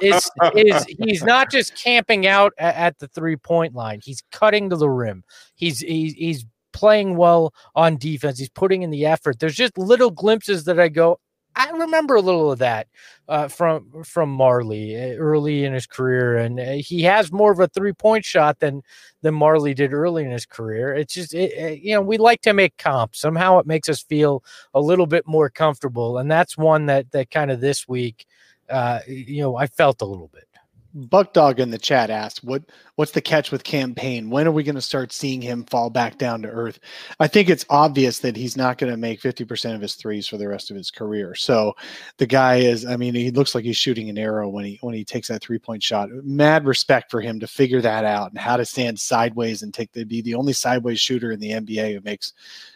is 0.00 0.30
is 0.54 0.84
he's 0.84 1.24
not 1.24 1.50
just 1.50 1.76
camping 1.76 2.26
out 2.26 2.52
at, 2.58 2.74
at 2.76 2.98
the 2.98 3.08
three 3.08 3.36
point 3.36 3.74
line. 3.74 4.00
He's 4.02 4.22
cutting 4.32 4.70
to 4.70 4.76
the 4.76 4.88
rim. 4.88 5.24
He's 5.54 5.80
he's 5.80 6.14
he's 6.14 6.46
playing 6.72 7.16
well 7.16 7.52
on 7.74 7.96
defense. 7.96 8.38
He's 8.38 8.48
putting 8.48 8.82
in 8.82 8.90
the 8.90 9.06
effort. 9.06 9.38
There's 9.38 9.56
just 9.56 9.76
little 9.76 10.10
glimpses 10.10 10.64
that 10.64 10.80
I 10.80 10.88
go. 10.88 11.18
I 11.54 11.70
remember 11.70 12.14
a 12.14 12.20
little 12.22 12.50
of 12.52 12.58
that 12.60 12.88
uh, 13.28 13.48
from 13.48 14.02
from 14.04 14.36
Majerle 14.36 14.94
uh, 15.14 15.16
early 15.18 15.64
in 15.64 15.72
his 15.74 15.86
career, 15.86 16.38
and 16.38 16.58
uh, 16.58 16.72
he 16.78 17.02
has 17.02 17.30
more 17.30 17.52
of 17.52 17.60
a 17.60 17.68
three 17.68 17.92
point 17.92 18.24
shot 18.24 18.58
than 18.60 18.82
than 19.22 19.34
Majerle 19.34 19.74
did 19.74 19.92
early 19.92 20.24
in 20.24 20.30
his 20.30 20.46
career. 20.46 20.94
It's 20.94 21.14
just 21.14 21.34
it, 21.34 21.52
it- 21.52 21.80
you 21.82 21.94
know 21.94 22.00
we 22.02 22.16
like 22.18 22.40
to 22.42 22.52
make 22.54 22.76
comps. 22.78 23.20
Somehow 23.20 23.58
it 23.58 23.66
makes 23.66 23.88
us 23.88 24.02
feel 24.02 24.42
a 24.74 24.80
little 24.80 25.06
bit 25.06 25.26
more 25.26 25.50
comfortable, 25.50 26.18
and 26.18 26.30
that's 26.30 26.56
one 26.56 26.86
that 26.86 27.10
that 27.12 27.30
kind 27.30 27.50
of 27.50 27.60
this 27.60 27.86
week, 27.86 28.26
uh, 28.70 29.00
you 29.06 29.42
know, 29.42 29.56
I 29.56 29.66
felt 29.66 30.00
a 30.02 30.06
little 30.06 30.28
bit. 30.32 30.48
Buck 30.94 31.32
Dog 31.32 31.58
in 31.58 31.70
the 31.70 31.78
chat 31.78 32.10
asked, 32.10 32.44
"What 32.44 32.62
what's 32.96 33.12
the 33.12 33.20
catch 33.20 33.50
with 33.50 33.64
Cam 33.64 33.94
Payne? 33.94 34.28
When 34.28 34.46
are 34.46 34.52
we 34.52 34.62
going 34.62 34.74
to 34.74 34.80
start 34.82 35.12
seeing 35.12 35.40
him 35.40 35.64
fall 35.64 35.90
back 35.90 36.18
down 36.18 36.42
to 36.42 36.48
earth?" 36.48 36.78
I 37.18 37.28
think 37.28 37.48
it's 37.48 37.64
obvious 37.70 38.18
that 38.18 38.36
he's 38.36 38.56
not 38.56 38.78
going 38.78 38.90
to 38.92 38.98
make 38.98 39.20
fifty 39.20 39.44
percent 39.44 39.74
of 39.74 39.80
his 39.80 39.94
threes 39.94 40.26
for 40.26 40.36
the 40.36 40.48
rest 40.48 40.70
of 40.70 40.76
his 40.76 40.90
career. 40.90 41.34
So 41.34 41.74
the 42.18 42.26
guy 42.26 42.56
is, 42.56 42.84
I 42.84 42.96
mean, 42.96 43.14
he 43.14 43.30
looks 43.30 43.54
like 43.54 43.64
he's 43.64 43.76
shooting 43.76 44.10
an 44.10 44.18
arrow 44.18 44.48
when 44.48 44.64
he 44.64 44.78
when 44.82 44.94
he 44.94 45.04
takes 45.04 45.28
that 45.28 45.42
three 45.42 45.58
point 45.58 45.82
shot. 45.82 46.10
Mad 46.24 46.66
respect 46.66 47.10
for 47.10 47.20
him 47.20 47.40
to 47.40 47.46
figure 47.46 47.80
that 47.80 48.04
out 48.04 48.30
and 48.30 48.38
how 48.38 48.56
to 48.56 48.64
stand 48.64 49.00
sideways 49.00 49.62
and 49.62 49.72
take 49.72 49.92
the 49.92 50.04
be 50.04 50.20
the 50.20 50.34
only 50.34 50.52
sideways 50.52 51.00
shooter 51.00 51.32
in 51.32 51.40
the 51.40 51.52
NBA 51.52 51.94
who 51.94 52.00
makes 52.02 52.34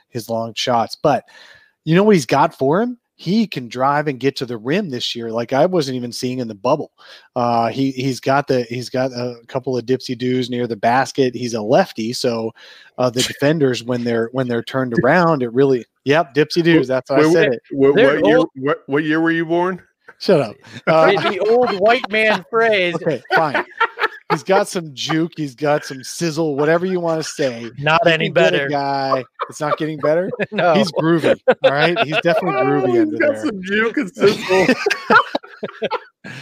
his 0.09 0.31
long 0.31 0.55
shots. 0.55 0.95
But 0.95 1.25
you 1.85 1.95
know 1.95 2.03
what 2.03 2.17
he's 2.17 2.27
got 2.27 2.57
for 2.57 2.81
him? 2.81 2.99
He 3.19 3.47
can 3.47 3.69
drive 3.69 4.09
and 4.09 4.21
get 4.21 4.37
to 4.37 4.47
the 4.47 4.59
rim 4.59 4.91
this 4.91 5.15
year, 5.15 5.31
like 5.31 5.55
I 5.55 5.65
wasn't 5.65 5.97
even 5.97 6.13
seeing 6.13 6.39
in 6.39 6.49
the 6.49 6.55
bubble. 6.55 6.93
Uh, 7.35 7.69
he 7.69 7.91
he's 7.93 8.21
got 8.21 8.47
the 8.47 8.65
he's 8.65 8.91
got 8.91 9.11
a 9.13 9.37
couple 9.49 9.77
of 9.77 9.87
dipsy 9.87 10.17
doos 10.17 10.51
near 10.51 10.67
the 10.67 10.77
basket. 10.77 11.35
He's 11.35 11.55
a 11.55 11.63
lefty, 11.63 12.13
so 12.13 12.53
uh, 12.99 13.09
the 13.09 13.23
defenders 13.23 13.83
when 13.83 14.05
they're 14.05 14.29
when 14.33 14.49
they're 14.49 14.63
turned 14.63 14.99
around, 15.03 15.43
it 15.43 15.53
really 15.53 15.87
yep 16.05 16.35
dipsy 16.35 16.63
doos. 16.63 16.89
That's 16.89 17.09
why 17.11 17.17
I 17.17 17.21
Wait, 17.21 17.33
said 17.33 17.53
it. 17.55 17.63
What, 17.71 17.95
what 17.95 18.27
year? 18.27 18.39
What, 18.57 18.83
what 18.87 19.05
year 19.05 19.21
were 19.21 19.33
you 19.33 19.47
born? 19.47 19.83
Shut 20.19 20.41
up. 20.41 20.57
the, 20.87 20.93
Uh, 20.93 21.31
the 21.31 21.39
old 21.41 21.81
white 21.81 22.11
man 22.11 22.45
phrase, 22.51 22.95
okay, 22.97 23.23
fine. 23.35 23.65
He's 24.37 24.43
got 24.43 24.69
some 24.69 24.93
juke. 24.93 25.33
He's 25.35 25.55
got 25.55 25.87
some 25.87 26.05
sizzle. 26.05 26.57
Whatever 26.57 26.85
you 26.85 27.01
want 27.01 27.23
to 27.23 27.25
say. 27.27 27.71
not 27.79 28.03
You 28.05 28.11
any 28.13 28.27
can 28.27 28.35
get 28.35 28.49
a 28.49 28.57
better. 28.59 28.69
guy. 28.69 29.25
It's 29.49 29.61
not 29.61 29.79
getting 29.79 29.99
better. 29.99 30.31
no, 30.53 30.75
He's 30.75 30.93
groovy. 30.93 31.41
All 31.63 31.71
right. 31.73 31.99
He's 32.05 32.21
definitely 32.21 32.53
groovy 32.63 32.99
Oh, 32.99 33.01
under 33.03 33.17
got 33.17 33.33
there. 33.33 33.47
some 33.47 33.63
juke 33.63 33.97
and 33.97 34.15
sizzle. 34.15 34.67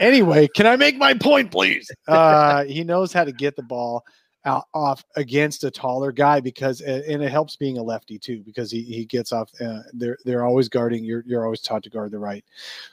Anyway, 0.00 0.46
can 0.54 0.64
I 0.64 0.76
make 0.76 0.96
my 0.96 1.12
point, 1.14 1.50
please? 1.50 1.90
Uh, 2.06 2.62
he 2.64 2.84
knows 2.84 3.12
how 3.12 3.24
to 3.24 3.32
get 3.32 3.56
the 3.56 3.64
ball 3.64 4.04
out 4.44 4.64
off 4.74 5.04
against 5.16 5.64
a 5.64 5.70
taller 5.70 6.12
guy 6.12 6.40
because, 6.40 6.80
and 6.80 7.22
it 7.22 7.30
helps 7.30 7.56
being 7.56 7.78
a 7.78 7.82
lefty 7.82 8.18
too 8.18 8.42
because 8.44 8.70
he, 8.70 8.82
he 8.82 9.04
gets 9.04 9.32
off. 9.32 9.50
Uh, 9.60 9.80
they're 9.92 10.18
they're 10.24 10.44
always 10.44 10.68
guarding. 10.68 11.04
You're 11.04 11.24
you're 11.26 11.44
always 11.44 11.60
taught 11.60 11.82
to 11.84 11.90
guard 11.90 12.10
the 12.10 12.18
right, 12.18 12.44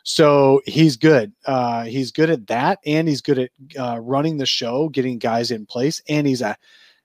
so 0.04 0.62
he's 0.66 0.98
good. 0.98 1.32
Uh, 1.46 1.86
he's 1.86 2.12
good 2.12 2.30
at 2.30 2.48
that, 2.48 2.80
and 2.86 3.08
he's 3.08 3.22
good 3.22 3.40
at 3.40 3.52
uh, 3.78 4.00
running 4.00 4.38
the 4.38 4.46
show, 4.46 4.90
getting 4.90 5.18
guys 5.18 5.52
in 5.52 5.66
place, 5.66 6.02
and 6.10 6.28
he's 6.28 6.42
a 6.42 6.58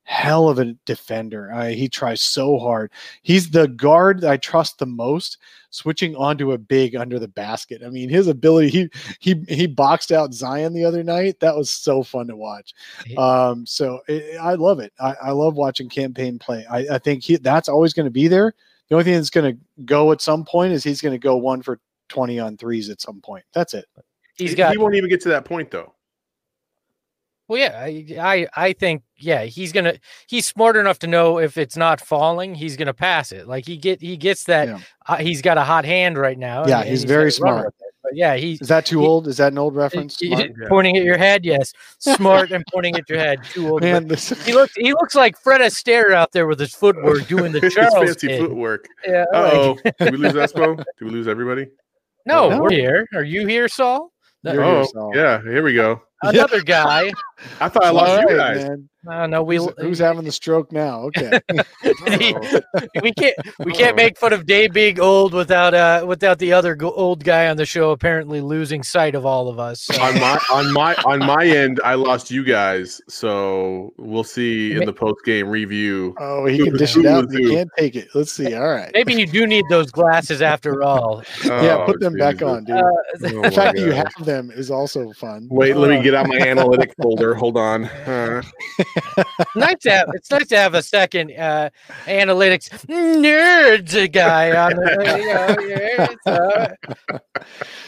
hell 0.05 0.49
of 0.49 0.59
a 0.59 0.73
defender. 0.87 1.53
Uh, 1.53 1.69
he 1.69 1.89
tries 1.89 2.21
so 2.21 2.59
hard. 2.59 2.91
He's 3.23 3.51
the 3.51 3.69
guard 3.69 4.21
that 4.21 4.31
I 4.31 4.37
trust 4.37 4.79
the 4.79 4.87
most 4.87 5.39
switching 5.71 6.17
onto 6.17 6.53
a 6.53 6.59
big 6.59 6.97
under 6.97 7.19
the 7.19 7.29
basket. 7.29 7.83
I 7.85 7.91
mean, 7.91 8.09
his 8.09 8.27
ability, 8.27 8.69
he 8.71 8.91
he 9.21 9.45
he 9.49 9.67
boxed 9.67 10.13
out 10.13 10.35
Zion 10.35 10.73
the 10.73 10.85
other 10.85 11.03
night. 11.03 11.41
That 11.41 11.57
was 11.57 11.71
so 11.71 12.03
fun 12.03 12.27
to 12.27 12.37
watch. 12.37 12.75
Um, 13.17 13.65
so 13.67 14.01
i 14.09 14.37
I 14.41 14.55
love 14.55 14.81
it. 14.81 14.93
I, 15.01 15.15
I 15.23 15.31
love 15.31 15.55
watching 15.55 15.89
Cam 15.89 16.13
Payne 16.13 16.39
play. 16.39 16.67
I, 16.71 16.95
I 16.95 16.99
think 16.99 17.23
he 17.23 17.37
that's 17.37 17.69
always 17.69 17.93
going 17.93 18.07
to 18.07 18.11
be 18.11 18.29
there. 18.29 18.55
The 18.89 18.97
only 18.97 19.05
thing 19.05 19.15
that's 19.15 19.31
going 19.31 19.55
to 19.55 19.61
go 19.85 20.11
at 20.11 20.21
some 20.21 20.45
point 20.45 20.73
is 20.73 20.83
he's 20.83 21.01
going 21.01 21.13
to 21.13 21.19
go 21.19 21.37
one 21.37 21.63
for 21.63 21.79
20 22.09 22.41
on 22.41 22.57
threes 22.57 22.91
at 22.91 23.01
some 23.01 23.21
point. 23.21 23.45
That's 23.55 23.75
it. 23.75 23.87
he's 24.35 24.57
got 24.57 24.73
he 24.73 24.79
won't 24.79 24.97
even 24.97 25.09
get 25.09 25.21
to 25.23 25.29
that 25.29 25.45
point 25.45 25.71
though. 25.71 25.95
Well, 27.51 27.59
yeah, 27.59 27.81
I, 27.83 28.07
I 28.21 28.47
I 28.69 28.73
think 28.75 29.03
yeah, 29.19 29.43
he's 29.43 29.73
gonna 29.73 29.95
he's 30.29 30.47
smart 30.47 30.77
enough 30.77 31.01
to 31.01 31.09
know 31.09 31.39
if 31.41 31.59
it's 31.59 31.77
not 31.77 32.01
falling, 32.01 32.55
he's 32.55 32.77
gonna 32.77 32.95
pass 32.95 33.33
it. 33.33 33.49
Like 33.49 33.67
he 33.67 33.77
get 33.77 34.01
he 34.01 34.17
gets 34.17 34.45
that. 34.45 34.69
Yeah. 34.69 34.79
Uh, 35.09 35.17
he's 35.17 35.43
got 35.43 35.59
a 35.59 35.65
hot 35.65 35.85
hand 35.85 36.17
right 36.17 36.39
now. 36.39 36.65
Yeah, 36.69 36.79
and 36.83 36.89
he's 36.89 37.03
very 37.03 37.33
smart. 37.33 37.75
But 38.05 38.15
yeah, 38.15 38.37
he's 38.37 38.61
Is 38.63 38.69
that 38.69 38.87
too 38.87 39.01
He- 39.01 39.07
old? 39.07 39.27
Is 39.27 39.37
that 39.39 39.51
an 39.51 39.59
old 39.59 39.75
reference? 39.75 40.17
he-? 40.17 40.49
Pointing 40.69 40.97
at 40.97 41.03
your 41.03 41.19
head. 41.19 41.45
Yes, 41.45 41.73
smart 41.99 42.53
and 42.53 42.65
pointing 42.73 42.95
at 42.95 43.09
your 43.09 43.19
head. 43.19 43.41
Too 43.53 43.69
old. 43.69 43.83
Man, 43.83 44.07
this, 44.07 44.29
he 44.47 44.53
looks 44.55 44.75
he 44.77 44.93
looks 44.93 45.17
like 45.17 45.37
Fred 45.37 45.61
Astaire 45.61 46.13
out 46.13 46.31
there 46.31 46.47
with 46.47 46.61
his 46.61 46.73
footwork 46.73 47.27
doing 47.35 47.51
the 47.51 47.69
Charles 47.69 47.95
fancy 47.95 48.29
kid. 48.29 48.41
footwork. 48.41 48.87
Yeah. 49.05 49.25
Uh 49.35 49.43
like- 49.43 49.53
oh. 49.53 49.77
Did 50.05 50.13
we 50.13 50.19
lose 50.19 50.35
Espo? 50.35 50.77
Did 50.77 50.85
we 51.05 51.11
lose 51.11 51.27
everybody? 51.27 51.67
no, 52.27 52.49
No. 52.49 52.63
we're 52.63 52.71
here. 52.71 53.09
Are 53.13 53.25
you 53.25 53.45
here, 53.49 53.67
Saul? 53.67 54.13
That- 54.45 54.55
You're 54.55 54.65
here, 54.65 54.73
oh, 54.73 54.87
Saul. 54.87 55.13
yeah. 55.17 55.43
Here 55.43 55.65
we 55.65 55.75
go. 55.75 56.01
Another 56.23 56.61
guy. 56.63 57.11
I 57.61 57.69
thought 57.69 57.85
I 57.85 57.91
lost 57.91 58.11
All 58.11 58.21
you 58.21 58.27
right, 58.39 58.55
guys. 58.57 58.69
man. 58.69 58.89
Uh, 59.09 59.27
no, 59.27 59.43
we 59.43 59.57
Who's, 59.57 59.69
who's 59.79 59.99
having 59.99 60.25
the 60.25 60.33
stroke 60.33 60.73
now? 60.73 61.05
Okay. 61.05 61.41
we 63.03 63.13
can't 63.15 63.35
we 63.59 63.73
can't 63.73 63.97
make 63.97 64.19
fun 64.19 64.35
of 64.35 64.45
Dave 64.45 64.75
being 64.75 65.01
old 65.01 65.33
without 65.33 65.73
uh 65.73 66.05
without 66.07 66.39
the 66.39 66.53
other 66.53 66.75
go- 66.75 66.93
old 66.93 67.25
guy 67.25 67.49
on 67.49 67.57
the 67.57 67.65
show 67.65 67.93
apparently 67.93 68.43
losing 68.43 68.83
sight 68.83 69.15
of 69.15 69.25
all 69.25 69.49
of 69.49 69.59
us. 69.59 69.81
So. 69.83 70.01
on 70.03 70.21
my 70.21 70.39
on 70.53 70.73
my 70.75 70.95
on 71.07 71.19
my 71.21 71.47
end, 71.57 71.81
I 71.83 71.95
lost 71.95 72.31
you 72.31 72.45
guys, 72.45 73.01
so 73.09 73.95
we'll 73.97 74.23
see 74.25 74.73
in 74.73 74.85
the 74.85 74.93
post 74.93 75.25
game 75.25 75.49
review. 75.49 76.15
Oh, 76.21 76.45
he 76.45 76.59
can 76.63 76.77
dish 76.77 76.95
it 76.97 77.07
out. 77.07 77.33
You 77.33 77.51
can't 77.53 77.71
take 77.79 77.97
it. 77.97 78.09
Let's 78.15 78.33
see. 78.33 78.55
All 78.55 78.69
right. 78.69 78.91
Maybe 78.93 79.15
you 79.15 79.27
do 79.27 79.47
need 79.47 79.65
those 79.71 79.91
glasses 79.91 80.43
after 80.43 80.83
all. 80.83 81.23
yeah, 81.47 81.79
Oh, 81.81 81.87
put 81.87 82.01
them 82.01 82.17
back 82.19 82.43
on, 82.43 82.65
dude. 82.65 82.77
Uh, 82.77 82.83
Oh 82.83 83.03
the 83.19 83.35
my 83.35 83.51
fact 83.51 83.77
that 83.77 83.83
you 83.83 83.93
have 83.93 84.13
them 84.25 84.51
is 84.51 84.71
also 84.71 85.11
fun. 85.13 85.49
Wait, 85.51 85.75
let 85.77 85.89
me 85.91 86.03
get 86.03 86.15
out 86.15 86.27
my 86.29 86.37
analytic 86.39 86.95
folder. 87.01 87.30
Hold 87.35 87.57
on. 87.57 87.85
Uh, 87.85 88.43
nice 89.57 89.79
to 89.81 89.91
have, 89.91 90.09
it's 90.15 90.31
nice 90.31 90.47
to 90.49 90.57
have 90.57 90.75
a 90.75 90.83
second 90.83 91.33
uh, 91.33 91.71
analytics 92.07 92.69
nerd 92.87 94.13
guy 94.13 94.57
on 94.57 94.73
the. 94.77 96.09
You 96.27 96.33
know, 96.33 96.33
uh, 96.33 97.19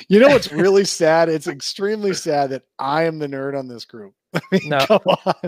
You 0.09 0.21
know 0.21 0.29
what's 0.29 0.53
really 0.53 0.85
sad? 0.85 1.29
It's 1.29 1.47
extremely 1.47 2.15
sad 2.15 2.51
that 2.51 2.63
I 2.79 3.05
am 3.05 3.19
the 3.19 3.27
nerd 3.29 3.59
on 3.59 3.69
this 3.69 3.85
group. 3.85 4.15
I 4.35 4.41
mean, 4.51 4.69
No. 4.69 4.87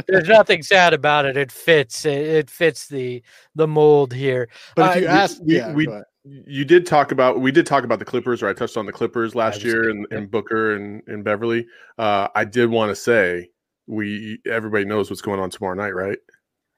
there's 0.07 0.28
nothing 0.28 0.62
sad 0.62 0.92
about 0.95 1.24
it. 1.26 1.36
It 1.36 1.51
fits. 1.53 2.05
It, 2.05 2.18
it 2.18 2.51
fits 2.51 2.86
the 2.88 3.22
the 3.55 3.66
mold 3.66 4.12
here. 4.12 4.49
But 4.76 4.90
if 4.90 4.97
Uh, 4.97 4.99
you 5.01 5.01
we- 5.03 5.07
ask, 5.09 5.40
we- 5.42 5.57
yeah, 5.57 5.72
we- 5.72 5.86
go 5.86 6.03
you 6.26 6.64
did 6.64 6.86
talk 6.86 7.12
about 7.12 7.40
we 7.42 7.53
did 7.53 7.66
talk 7.66 7.84
about 7.84 7.99
the 7.99 8.05
Clippers, 8.07 8.42
or 8.42 8.49
I 8.49 8.55
touched 8.55 8.78
on 8.78 8.86
the 8.86 8.92
Clippers 8.92 9.34
last 9.34 9.62
year, 9.62 9.90
and, 9.90 10.07
and 10.11 10.30
Booker 10.30 10.74
and, 10.74 11.03
and 11.07 11.22
Beverley. 11.22 11.66
Uh, 11.99 12.28
I 12.34 12.47
did 12.47 12.70
want 12.70 12.88
to 12.90 12.97
say 12.97 13.51
we 13.87 14.39
everybody 14.47 14.85
knows 14.85 15.11
what's 15.11 15.22
going 15.22 15.41
on 15.41 15.51
tomorrow 15.51 15.74
night, 15.74 15.95
right? 15.95 16.18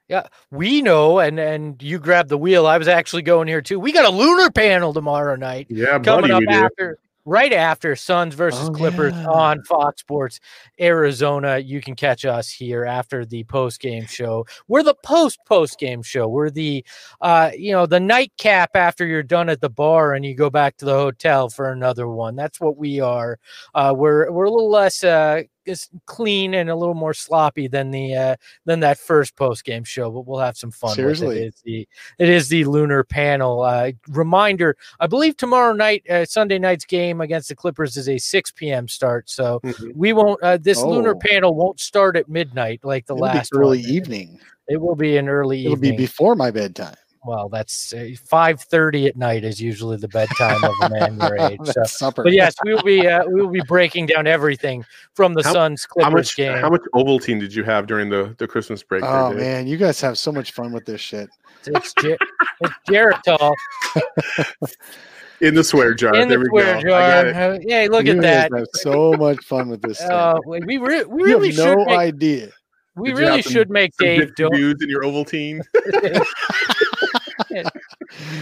Yeah, 0.08 0.26
we 0.52 0.82
know, 0.82 1.18
and 1.18 1.38
and 1.40 1.82
you 1.82 1.98
grabbed 1.98 2.28
the 2.28 2.38
wheel. 2.38 2.66
I 2.66 2.78
was 2.78 2.86
actually 2.88 3.22
going 3.22 3.48
here 3.48 3.60
too. 3.62 3.80
We 3.80 3.92
got 3.92 4.04
a 4.04 4.16
lunar 4.16 4.50
panel 4.50 4.92
tomorrow 4.92 5.34
night 5.36 5.66
Yeah, 5.68 5.98
coming 5.98 6.30
buddy, 6.30 6.32
up 6.32 6.40
we 6.40 6.46
do. 6.46 6.52
after. 6.52 6.98
Right 7.28 7.52
after 7.52 7.96
Suns 7.96 8.36
versus 8.36 8.68
Oh, 8.68 8.72
Clippers 8.72 9.12
yeah. 9.12 9.26
on 9.26 9.60
Fox 9.64 10.00
Sports 10.00 10.38
Arizona, 10.80 11.58
you 11.58 11.80
can 11.80 11.96
catch 11.96 12.24
us 12.24 12.48
here 12.48 12.84
after 12.84 13.24
the 13.24 13.42
post 13.42 13.80
game 13.80 14.06
show. 14.06 14.46
We're 14.68 14.84
the 14.84 14.94
post 15.02 15.40
post 15.44 15.76
game 15.80 16.04
show. 16.04 16.28
We're 16.28 16.50
the, 16.50 16.84
uh, 17.20 17.50
you 17.58 17.72
know, 17.72 17.84
the 17.84 17.98
nightcap 17.98 18.76
after 18.76 19.04
you're 19.04 19.24
done 19.24 19.48
at 19.48 19.60
the 19.60 19.68
bar 19.68 20.14
and 20.14 20.24
you 20.24 20.36
go 20.36 20.50
back 20.50 20.76
to 20.76 20.84
the 20.84 20.94
hotel 20.94 21.48
for 21.48 21.72
another 21.72 22.06
one. 22.06 22.36
That's 22.36 22.60
what 22.60 22.76
we 22.76 23.00
are. 23.00 23.40
Uh, 23.74 23.92
we're 23.96 24.30
we're 24.30 24.44
a 24.44 24.50
little 24.52 24.70
less 24.70 25.02
uh, 25.02 25.42
is 25.66 25.88
clean 26.06 26.54
and 26.54 26.70
a 26.70 26.76
little 26.76 26.94
more 26.94 27.14
sloppy 27.14 27.68
than 27.68 27.90
the 27.90 28.14
uh, 28.14 28.36
than 28.64 28.80
that 28.80 28.98
first 28.98 29.36
post 29.36 29.64
game 29.64 29.84
show, 29.84 30.10
but 30.10 30.26
we'll 30.26 30.38
have 30.40 30.56
some 30.56 30.70
fun. 30.70 30.90
with 30.90 30.98
it. 30.98 31.16
Seriously. 31.18 31.42
It's 31.44 31.62
the 31.62 31.88
it 32.18 32.28
is 32.28 32.48
the 32.48 32.64
lunar 32.64 33.04
panel. 33.04 33.62
Uh, 33.62 33.92
reminder: 34.08 34.76
I 35.00 35.06
believe 35.06 35.36
tomorrow 35.36 35.72
night, 35.72 36.02
uh, 36.08 36.24
Sunday 36.24 36.58
night's 36.58 36.84
game 36.84 37.20
against 37.20 37.48
the 37.48 37.56
Clippers 37.56 37.96
is 37.96 38.08
a 38.08 38.18
6 38.18 38.50
p.m. 38.52 38.88
start, 38.88 39.28
so 39.30 39.60
Mhm. 39.64 39.92
we 39.94 40.12
won't. 40.12 40.42
Uh, 40.42 40.56
this 40.56 40.82
lunar 40.82 41.14
Oh. 41.14 41.18
panel 41.18 41.54
won't 41.54 41.80
start 41.80 42.16
at 42.16 42.28
midnight 42.28 42.80
like 42.84 43.06
the 43.06 43.14
It'll 43.14 43.26
be 43.28 43.38
last 43.38 43.52
early 43.54 43.80
one. 43.80 43.88
evening. 43.90 44.40
It 44.68 44.80
will 44.80 44.96
be 44.96 45.16
an 45.16 45.28
early 45.28 45.64
It'll 45.64 45.76
be 45.76 45.92
before 45.92 46.34
my 46.34 46.50
bedtime. 46.50 46.96
Well, 47.26 47.48
that's 47.48 47.92
uh, 47.92 48.10
five 48.24 48.60
thirty 48.62 49.06
at 49.06 49.16
night 49.16 49.44
is 49.44 49.60
usually 49.60 49.96
the 49.96 50.08
bedtime 50.08 50.62
of 50.64 50.72
a 50.82 50.88
man 50.90 51.18
your 51.20 51.36
age. 51.50 51.58
So. 51.64 51.82
Supper. 51.84 52.22
But 52.22 52.32
yes, 52.32 52.54
we 52.64 52.72
will 52.74 52.82
be 52.82 53.06
uh, 53.06 53.24
we 53.26 53.42
will 53.42 53.50
be 53.50 53.62
breaking 53.68 54.06
down 54.06 54.26
everything 54.26 54.84
from 55.14 55.34
the 55.34 55.42
How- 55.42 55.52
Suns 55.52 55.84
How 55.84 55.92
Clippers 56.04 56.12
much 56.12 56.36
game. 56.36 56.56
how 56.58 56.70
much 56.70 56.82
Ovaltine 56.94 57.40
did 57.40 57.54
you 57.54 57.64
have 57.64 57.86
during 57.86 58.08
the, 58.08 58.34
the 58.38 58.46
Christmas 58.46 58.82
break? 58.82 59.02
Oh 59.04 59.30
Dave? 59.30 59.38
man, 59.40 59.66
you 59.66 59.76
guys 59.76 60.00
have 60.00 60.16
so 60.16 60.30
much 60.32 60.52
fun 60.52 60.72
with 60.72 60.84
this 60.86 61.00
shit. 61.00 61.28
It's, 61.66 61.92
Jar- 61.94 62.16
it's 62.60 62.74
Geritol 62.88 63.52
In 65.42 65.54
the 65.54 65.62
swear 65.64 65.92
jar. 65.94 66.14
in 66.14 66.28
there 66.28 66.38
the 66.38 66.48
we 66.50 66.62
go. 66.62 66.66
I 66.66 66.80
jar. 66.80 67.26
it. 67.26 67.36
Uh, 67.36 67.92
look 67.92 68.06
you 68.06 68.12
at 68.12 68.16
guys 68.16 68.22
that. 68.22 68.52
Have 68.56 68.66
so 68.74 69.12
much 69.14 69.44
fun 69.44 69.68
with 69.68 69.82
this. 69.82 70.00
Uh, 70.06 70.38
we 70.46 70.60
we, 70.60 70.78
re- 70.78 71.04
we 71.04 71.22
you 71.22 71.26
really 71.26 71.48
have 71.48 71.56
should 71.56 71.76
no 71.78 71.84
make, 71.84 71.98
idea. 71.98 72.48
we 72.94 73.08
Did 73.10 73.18
you 73.18 73.24
really 73.26 73.42
some- 73.42 73.52
should 73.52 73.70
make 73.70 73.92
Some 73.96 74.06
Dave 74.06 74.20
Dixie 74.20 74.34
don't 74.42 74.54
dudes 74.54 74.82
in 74.82 74.88
your 74.88 75.02
Ovaltine. 75.02 75.60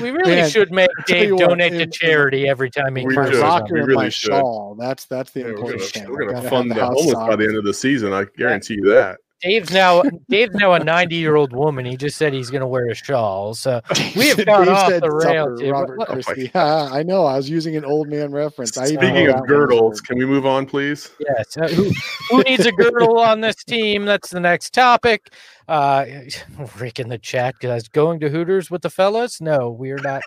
We 0.00 0.10
really 0.10 0.32
Man, 0.36 0.50
should 0.50 0.70
make 0.72 0.88
tell 1.06 1.16
Dave 1.18 1.28
you 1.28 1.36
what, 1.36 1.48
donate 1.50 1.72
to 1.72 1.82
in- 1.82 1.90
charity 1.90 2.48
every 2.48 2.70
time 2.70 2.96
he 2.96 3.04
We 3.06 3.14
My 3.14 3.22
comes 3.24 3.36
should. 3.36 3.42
on. 3.44 3.50
rocker 3.60 3.74
We 3.74 3.80
and 3.80 3.88
really 3.88 4.04
my 4.04 4.08
should. 4.08 4.30
shawl. 4.32 4.76
That's 4.78 5.04
that's 5.06 5.30
the 5.32 5.40
Yeah, 5.40 5.46
we're 5.46 5.52
important 5.52 5.80
gonna, 5.80 5.90
thing. 6.06 6.10
we're 6.12 6.32
gonna 6.32 6.48
fund 6.50 6.72
have 6.72 6.78
the 6.78 6.84
house 6.86 6.94
homeless 7.02 7.28
by 7.28 7.36
the 7.36 7.44
end 7.44 7.56
of 7.56 7.64
the 7.64 7.74
season. 7.74 8.12
I 8.12 8.24
guarantee 8.36 8.74
you 8.74 8.90
that. 8.90 9.18
Dave's 9.44 9.70
now 9.72 10.02
Dave's 10.30 10.54
now 10.54 10.72
a 10.72 10.82
90 10.82 11.16
year 11.16 11.36
old 11.36 11.52
woman. 11.52 11.84
He 11.84 11.96
just 11.98 12.16
said 12.16 12.32
he's 12.32 12.50
going 12.50 12.62
to 12.62 12.66
wear 12.66 12.88
a 12.88 12.94
shawl. 12.94 13.54
So 13.54 13.80
we 14.16 14.28
have 14.28 14.44
gone 14.46 14.68
off 14.68 14.88
said 14.88 15.02
the 15.02 15.10
rails 15.10 15.60
supper. 15.60 15.70
Robert 15.72 15.98
What- 15.98 16.08
what- 16.16 16.24
Christie. 16.24 16.50
I 16.54 17.02
know. 17.02 17.26
I 17.26 17.36
was 17.36 17.50
using 17.50 17.76
an 17.76 17.84
old 17.84 18.08
man 18.08 18.32
reference. 18.32 18.76
I 18.78 18.86
Speaking 18.86 19.26
know 19.26 19.34
of 19.34 19.46
girdles, 19.46 20.00
can 20.00 20.18
we 20.18 20.24
move 20.24 20.46
on, 20.46 20.64
please? 20.66 21.10
Yes. 21.20 21.56
Uh, 21.58 21.68
who, 21.68 21.90
who 22.30 22.42
needs 22.44 22.64
a 22.64 22.72
girdle 22.72 23.18
on 23.18 23.40
this 23.42 23.56
team? 23.56 24.06
That's 24.06 24.30
the 24.30 24.40
next 24.40 24.72
topic. 24.72 25.32
Uh, 25.68 26.06
Rick 26.78 26.98
in 26.98 27.08
the 27.08 27.18
chat 27.18 27.54
guys 27.60 27.86
going 27.88 28.20
to 28.20 28.30
Hooters 28.30 28.70
with 28.70 28.80
the 28.82 28.90
fellas? 28.90 29.40
No, 29.40 29.70
we're 29.70 29.98
not 30.02 30.22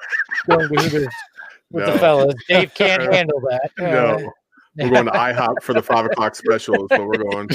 going 0.48 0.70
to 0.70 0.76
Hooters 0.82 1.14
with 1.72 1.86
the 1.86 1.98
fellas. 2.00 2.36
Dave 2.48 2.74
can't 2.76 3.12
handle 3.14 3.42
that. 3.50 3.72
Uh, 3.80 3.84
No. 4.18 4.34
We're 4.80 4.92
going 4.92 5.06
to 5.06 5.12
IHOP 5.12 5.64
for 5.64 5.74
the 5.74 5.82
five 5.82 6.06
o'clock 6.06 6.36
special. 6.36 6.76
Is 6.76 6.82
what 6.92 7.08
we're 7.08 7.24
going. 7.32 7.50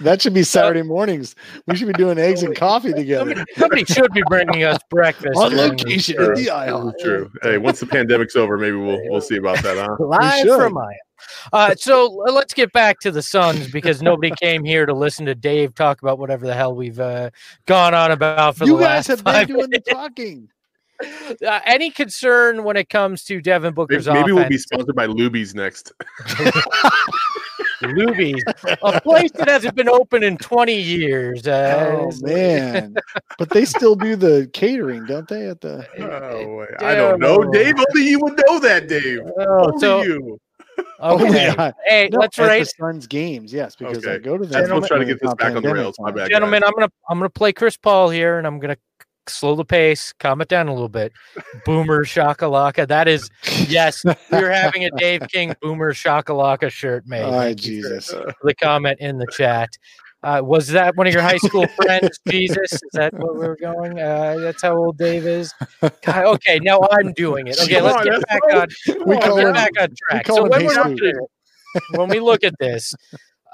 That 0.00 0.20
should 0.22 0.34
be 0.34 0.42
Saturday 0.42 0.82
mornings. 0.82 1.34
We 1.66 1.76
should 1.76 1.86
be 1.88 1.92
doing 1.94 2.18
eggs 2.18 2.42
and 2.42 2.54
coffee 2.56 2.92
together 2.92 3.30
Somebody, 3.30 3.52
somebody 3.56 3.84
should 3.84 4.12
be 4.12 4.22
bringing 4.28 4.64
us 4.64 4.78
breakfast 4.90 5.36
on 5.38 5.56
location 5.56 6.16
Sure. 6.16 6.30
at 6.32 6.36
the 6.36 6.42
This 6.44 6.50
IHOP. 6.50 6.92
true. 7.02 7.30
Hey, 7.42 7.58
once 7.58 7.80
the 7.80 7.86
pandemic's 7.86 8.36
over, 8.36 8.58
maybe 8.58 8.76
we'll 8.76 9.00
we'll 9.10 9.20
see 9.20 9.36
about 9.36 9.62
that, 9.62 9.76
huh? 9.78 9.96
live 10.04 10.40
should. 10.46 10.56
from 10.58 10.74
Maya. 10.74 10.94
Uh, 11.52 11.74
so 11.76 12.08
let's 12.32 12.52
get 12.52 12.72
back 12.72 12.98
to 13.00 13.10
the 13.10 13.22
Suns 13.22 13.70
because 13.70 14.02
nobody 14.02 14.32
came 14.42 14.64
here 14.64 14.86
to 14.86 14.92
listen 14.92 15.24
to 15.26 15.34
Dave 15.34 15.74
talk 15.74 16.02
about 16.02 16.18
whatever 16.18 16.46
the 16.46 16.54
hell 16.54 16.74
we've 16.74 16.98
uh, 17.00 17.30
gone 17.66 17.94
on 17.94 18.10
about 18.10 18.56
for 18.56 18.64
You 18.64 18.72
the 18.76 18.82
guys 18.84 18.88
last 18.88 19.06
have 19.08 19.24
been 19.24 19.34
five 19.34 19.46
doing 19.48 19.70
the 19.70 19.80
talking. 19.80 20.48
Uh, 21.46 21.60
any 21.64 21.90
concern 21.90 22.62
when 22.62 22.76
it 22.76 22.88
comes 22.90 23.24
to 23.24 23.40
Devin 23.40 23.68
Maybe, 23.68 23.74
Booker's 23.74 24.06
maybe 24.06 24.32
we'll 24.32 24.48
be 24.48 24.58
sponsored 24.58 24.94
by 24.94 25.06
Luby's 25.06 25.54
next. 25.54 25.92
Luby's, 27.82 28.44
a 28.82 29.00
place 29.00 29.30
that 29.32 29.48
hasn't 29.48 29.74
been 29.74 29.88
open 29.88 30.22
in 30.22 30.36
20 30.36 30.74
years. 30.74 31.46
Uh, 31.46 31.90
Oh 31.92 32.10
man, 32.20 32.94
but 33.38 33.50
they 33.50 33.64
still 33.64 33.96
do 33.96 34.14
the 34.14 34.48
catering, 34.52 35.04
don't 35.06 35.26
they? 35.26 35.48
At 35.48 35.60
the 35.60 35.86
Oh, 35.98 36.56
wait, 36.56 36.68
I 36.80 36.94
don't 36.94 37.18
know, 37.18 37.38
Dave. 37.50 37.74
Only 37.76 38.08
you 38.10 38.20
would 38.20 38.38
know 38.46 38.58
that, 38.60 38.88
Dave. 38.88 39.20
oh, 39.38 39.64
Only 39.66 39.78
so, 39.80 40.02
you. 40.02 40.38
okay. 41.00 41.46
yeah. 41.46 41.72
Hey, 41.86 42.08
No, 42.12 42.20
let's 42.20 42.38
at 42.38 42.46
rate, 42.48 42.60
the 42.60 42.64
Suns 42.78 43.06
games, 43.06 43.52
yes, 43.52 43.74
because 43.74 44.06
I 44.06 44.18
go 44.18 44.36
to 44.38 44.44
Let's 44.44 44.68
them. 44.68 44.76
let's 44.78 44.88
try 44.88 44.98
to 44.98 45.04
get 45.04 45.20
this 45.20 45.34
back 45.34 45.56
on 45.56 45.62
the 45.62 45.72
rails. 45.74 45.96
My 45.98 46.10
bad, 46.12 46.30
gentlemen. 46.30 46.60
guys. 46.60 46.68
I'm 46.68 46.74
gonna 46.74 46.92
I'm 47.08 47.18
gonna 47.18 47.30
play 47.30 47.52
Chris 47.52 47.76
Paul 47.76 48.10
here, 48.10 48.38
and 48.38 48.46
I'm 48.46 48.58
gonna 48.60 48.76
slow 49.28 49.54
the 49.54 49.64
pace, 49.64 50.12
calm 50.18 50.40
it 50.40 50.48
down 50.48 50.68
a 50.68 50.72
little 50.72 50.88
bit. 50.88 51.12
Boomer 51.64 52.04
shakalaka. 52.04 52.86
That 52.88 53.08
is 53.08 53.30
yes. 53.68 54.04
We're 54.30 54.50
having 54.50 54.84
a 54.84 54.90
Dave 54.96 55.22
King 55.32 55.54
Boomer 55.60 55.92
shakalaka 55.92 56.70
shirt 56.70 57.06
made. 57.06 57.22
Ay, 57.24 57.46
Thank 57.48 57.58
Jesus. 57.60 58.14
the 58.42 58.54
comment 58.54 58.98
in 59.00 59.18
the 59.18 59.26
chat. 59.28 59.70
Uh, 60.24 60.40
was 60.42 60.68
that 60.68 60.94
one 60.96 61.08
of 61.08 61.12
your 61.12 61.22
high 61.22 61.36
school 61.38 61.66
friends, 61.68 62.20
Jesus? 62.28 62.72
Is 62.72 62.80
that 62.92 63.12
where 63.14 63.32
we're 63.34 63.56
going? 63.56 63.98
Uh, 63.98 64.36
that's 64.38 64.62
how 64.62 64.76
old 64.76 64.96
Dave 64.96 65.26
is. 65.26 65.52
God, 65.80 66.24
okay, 66.34 66.60
now 66.62 66.78
I'm 66.92 67.12
doing 67.14 67.48
it. 67.48 67.60
Okay, 67.60 67.80
let's 67.80 68.04
get 68.04 68.24
back 68.28 68.40
on. 68.54 68.68
We 69.04 69.14
let's 69.16 69.26
call 69.26 69.36
get 69.36 69.46
him- 69.48 69.52
back 69.52 69.72
on 69.80 69.88
track. 70.08 70.26
So 70.28 70.42
when, 70.48 70.64
we're 70.64 70.88
Jesus. 70.90 71.18
it- 71.74 71.88
when 71.96 72.08
we 72.08 72.20
look 72.20 72.44
at 72.44 72.54
this, 72.60 72.94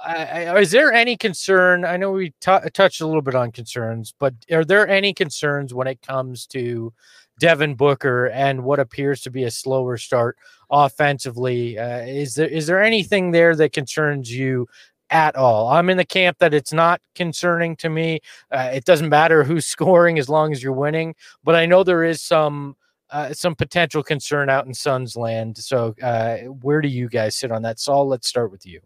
Is 0.09 0.71
there 0.71 0.93
any 0.93 1.17
concern? 1.17 1.85
I 1.85 1.97
know 1.97 2.13
we 2.13 2.31
t- 2.41 2.71
touched 2.73 3.01
a 3.01 3.07
little 3.07 3.23
bit 3.23 3.35
on 3.35 3.53
concerns, 3.53 4.15
but 4.19 4.35
are 4.51 4.65
there 4.65 4.89
any 4.89 5.13
concerns 5.13 5.75
when 5.75 5.87
it 5.87 6.01
comes 6.01 6.47
to 6.49 6.93
Devin 7.39 7.75
Booker 7.75 8.27
and 8.27 8.65
what 8.65 8.81
appears 8.81 9.21
to 9.23 9.31
be 9.31 9.45
a 9.45 9.51
slower 9.51 9.99
start 9.99 10.39
offensively? 10.71 11.79
Uh, 11.79 12.01
is 12.01 12.37
there 12.37 12.49
is 12.49 12.67
there 12.67 12.83
anything 12.83 13.33
there 13.33 13.55
that 13.57 13.73
concerns 13.75 14.35
you 14.35 14.67
at 15.11 15.37
all? 15.37 15.69
I'm 15.69 15.91
in 15.91 15.99
the 15.99 16.07
camp 16.07 16.39
that 16.39 16.55
it's 16.55 16.73
not 16.73 17.03
concerning 17.15 17.77
to 17.77 17.91
me. 17.91 18.21
Uh, 18.51 18.71
it 18.73 18.85
doesn't 18.85 19.11
matter 19.11 19.45
who's 19.45 19.67
scoring 19.77 20.19
as 20.19 20.31
long 20.31 20.53
as 20.53 20.63
you're 20.63 20.73
winning, 20.73 21.15
but 21.45 21.55
I 21.55 21.67
know 21.67 21.83
there 21.85 22.05
is 22.05 22.23
some. 22.23 22.77
Uh, 23.11 23.33
some 23.33 23.55
potential 23.55 24.03
concern 24.03 24.51
out 24.51 24.67
in 24.67 24.75
Suns 24.75 25.17
land. 25.17 25.57
So, 25.57 25.95
uh, 26.03 26.41
where 26.61 26.83
do 26.83 26.89
you 26.89 27.09
guys 27.09 27.35
sit 27.35 27.51
on 27.51 27.63
that? 27.63 27.81
Saul, 27.81 28.07
let's 28.07 28.29
start 28.29 28.51
with 28.51 28.67
you. 28.67 28.83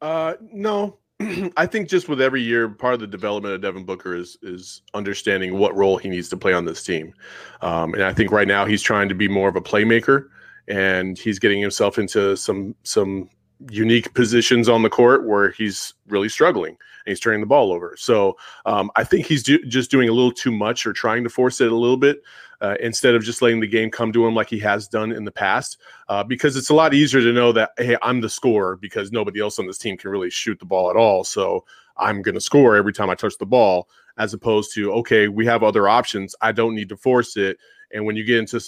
Uh, 0.00 0.34
no, 0.40 0.98
I 1.56 1.66
think 1.66 1.88
just 1.88 2.08
with 2.08 2.20
every 2.20 2.42
year, 2.42 2.68
part 2.68 2.94
of 2.94 3.00
the 3.00 3.06
development 3.06 3.54
of 3.54 3.62
Devin 3.62 3.84
Booker 3.84 4.14
is 4.14 4.36
is 4.42 4.82
understanding 4.94 5.58
what 5.58 5.74
role 5.74 5.96
he 5.96 6.08
needs 6.08 6.28
to 6.30 6.36
play 6.36 6.52
on 6.52 6.64
this 6.64 6.82
team. 6.82 7.14
Um, 7.62 7.94
and 7.94 8.02
I 8.02 8.12
think 8.12 8.30
right 8.30 8.48
now 8.48 8.64
he's 8.66 8.82
trying 8.82 9.08
to 9.08 9.14
be 9.14 9.28
more 9.28 9.48
of 9.48 9.56
a 9.56 9.60
playmaker, 9.60 10.28
and 10.68 11.18
he's 11.18 11.38
getting 11.38 11.60
himself 11.60 11.98
into 11.98 12.36
some 12.36 12.74
some 12.82 13.30
unique 13.70 14.12
positions 14.14 14.68
on 14.68 14.82
the 14.82 14.90
court 14.90 15.26
where 15.26 15.50
he's 15.50 15.94
really 16.08 16.28
struggling 16.28 16.70
and 16.70 17.10
he's 17.12 17.20
turning 17.20 17.40
the 17.40 17.46
ball 17.46 17.72
over. 17.72 17.96
So 17.98 18.36
um, 18.66 18.90
I 18.96 19.04
think 19.04 19.26
he's 19.26 19.42
do- 19.42 19.64
just 19.64 19.90
doing 19.90 20.08
a 20.08 20.12
little 20.12 20.32
too 20.32 20.52
much 20.52 20.86
or 20.86 20.92
trying 20.92 21.24
to 21.24 21.30
force 21.30 21.60
it 21.60 21.72
a 21.72 21.76
little 21.76 21.96
bit 21.96 22.22
uh, 22.60 22.74
instead 22.80 23.14
of 23.14 23.22
just 23.22 23.42
letting 23.42 23.60
the 23.60 23.66
game 23.66 23.90
come 23.90 24.12
to 24.12 24.26
him 24.26 24.34
like 24.34 24.50
he 24.50 24.58
has 24.60 24.88
done 24.88 25.12
in 25.12 25.24
the 25.24 25.30
past. 25.30 25.78
Uh, 26.08 26.22
because 26.22 26.56
it's 26.56 26.70
a 26.70 26.74
lot 26.74 26.94
easier 26.94 27.20
to 27.20 27.32
know 27.32 27.52
that 27.52 27.70
hey, 27.78 27.96
I'm 28.02 28.20
the 28.20 28.28
scorer 28.28 28.76
because 28.76 29.12
nobody 29.12 29.40
else 29.40 29.58
on 29.58 29.66
this 29.66 29.78
team 29.78 29.96
can 29.96 30.10
really 30.10 30.30
shoot 30.30 30.58
the 30.58 30.66
ball 30.66 30.90
at 30.90 30.96
all. 30.96 31.24
So 31.24 31.64
I'm 31.96 32.22
going 32.22 32.34
to 32.34 32.40
score 32.40 32.76
every 32.76 32.92
time 32.92 33.10
I 33.10 33.14
touch 33.14 33.38
the 33.38 33.46
ball, 33.46 33.88
as 34.18 34.34
opposed 34.34 34.74
to 34.74 34.92
okay, 34.94 35.28
we 35.28 35.46
have 35.46 35.62
other 35.62 35.88
options. 35.88 36.34
I 36.40 36.52
don't 36.52 36.74
need 36.74 36.90
to 36.90 36.96
force 36.96 37.36
it. 37.36 37.58
And 37.92 38.04
when 38.04 38.16
you 38.16 38.24
get 38.24 38.38
into 38.38 38.60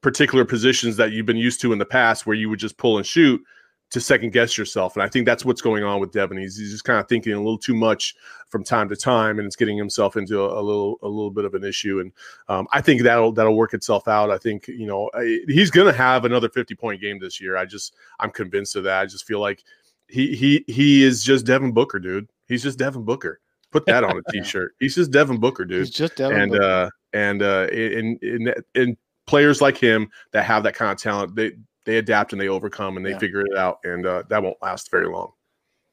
particular 0.00 0.44
positions 0.44 0.96
that 0.96 1.12
you've 1.12 1.26
been 1.26 1.36
used 1.36 1.60
to 1.62 1.72
in 1.72 1.78
the 1.78 1.84
past, 1.84 2.26
where 2.26 2.36
you 2.36 2.48
would 2.50 2.58
just 2.58 2.76
pull 2.76 2.98
and 2.98 3.06
shoot 3.06 3.40
to 3.94 4.00
second 4.00 4.32
guess 4.32 4.58
yourself. 4.58 4.96
And 4.96 5.04
I 5.04 5.08
think 5.08 5.24
that's 5.24 5.44
what's 5.44 5.62
going 5.62 5.84
on 5.84 6.00
with 6.00 6.10
Devin. 6.10 6.36
He's, 6.36 6.56
he's 6.56 6.72
just 6.72 6.82
kind 6.82 6.98
of 6.98 7.08
thinking 7.08 7.32
a 7.32 7.38
little 7.38 7.56
too 7.56 7.74
much 7.76 8.16
from 8.48 8.64
time 8.64 8.88
to 8.88 8.96
time, 8.96 9.38
and 9.38 9.46
it's 9.46 9.54
getting 9.54 9.78
himself 9.78 10.16
into 10.16 10.40
a, 10.40 10.60
a 10.60 10.62
little 10.62 10.98
a 11.02 11.06
little 11.06 11.30
bit 11.30 11.44
of 11.44 11.54
an 11.54 11.62
issue. 11.62 12.00
And 12.00 12.10
um, 12.48 12.66
I 12.72 12.80
think 12.80 13.02
that'll 13.02 13.30
that'll 13.30 13.56
work 13.56 13.72
itself 13.72 14.08
out. 14.08 14.32
I 14.32 14.38
think 14.38 14.66
you 14.66 14.86
know 14.86 15.08
he's 15.46 15.70
going 15.70 15.86
to 15.86 15.96
have 15.96 16.24
another 16.24 16.48
fifty 16.48 16.74
point 16.74 17.00
game 17.00 17.20
this 17.20 17.40
year. 17.40 17.56
I 17.56 17.66
just 17.66 17.94
I'm 18.18 18.32
convinced 18.32 18.74
of 18.74 18.82
that. 18.82 19.00
I 19.00 19.06
just 19.06 19.28
feel 19.28 19.38
like 19.38 19.62
he 20.08 20.34
he 20.34 20.64
he 20.66 21.04
is 21.04 21.22
just 21.22 21.46
Devin 21.46 21.70
Booker, 21.70 22.00
dude. 22.00 22.28
He's 22.48 22.64
just 22.64 22.80
Devin 22.80 23.04
Booker. 23.04 23.40
Put 23.70 23.86
that 23.86 24.02
on 24.02 24.18
a 24.18 24.22
t-shirt. 24.32 24.74
He's 24.80 24.96
just 24.96 25.12
Devin 25.12 25.38
Booker, 25.38 25.64
dude. 25.64 25.78
He's 25.78 25.90
just 25.90 26.16
Devin 26.16 26.36
and 26.36 26.50
Booker. 26.50 26.64
uh 26.64 26.90
and 27.12 27.42
uh 27.42 27.68
in 27.70 28.18
in 28.22 28.54
in 28.74 28.96
players 29.28 29.60
like 29.60 29.78
him 29.78 30.10
that 30.32 30.44
have 30.44 30.64
that 30.64 30.74
kind 30.74 30.90
of 30.90 30.98
talent, 30.98 31.36
they 31.36 31.52
they 31.84 31.98
adapt 31.98 32.32
and 32.32 32.40
they 32.40 32.48
overcome 32.48 32.96
and 32.96 33.04
they 33.04 33.10
Yeah. 33.10 33.18
figure 33.18 33.40
it 33.40 33.56
out, 33.56 33.78
and 33.84 34.06
uh, 34.06 34.22
that 34.28 34.42
won't 34.42 34.60
last 34.62 34.90
very 34.90 35.06
long. 35.08 35.32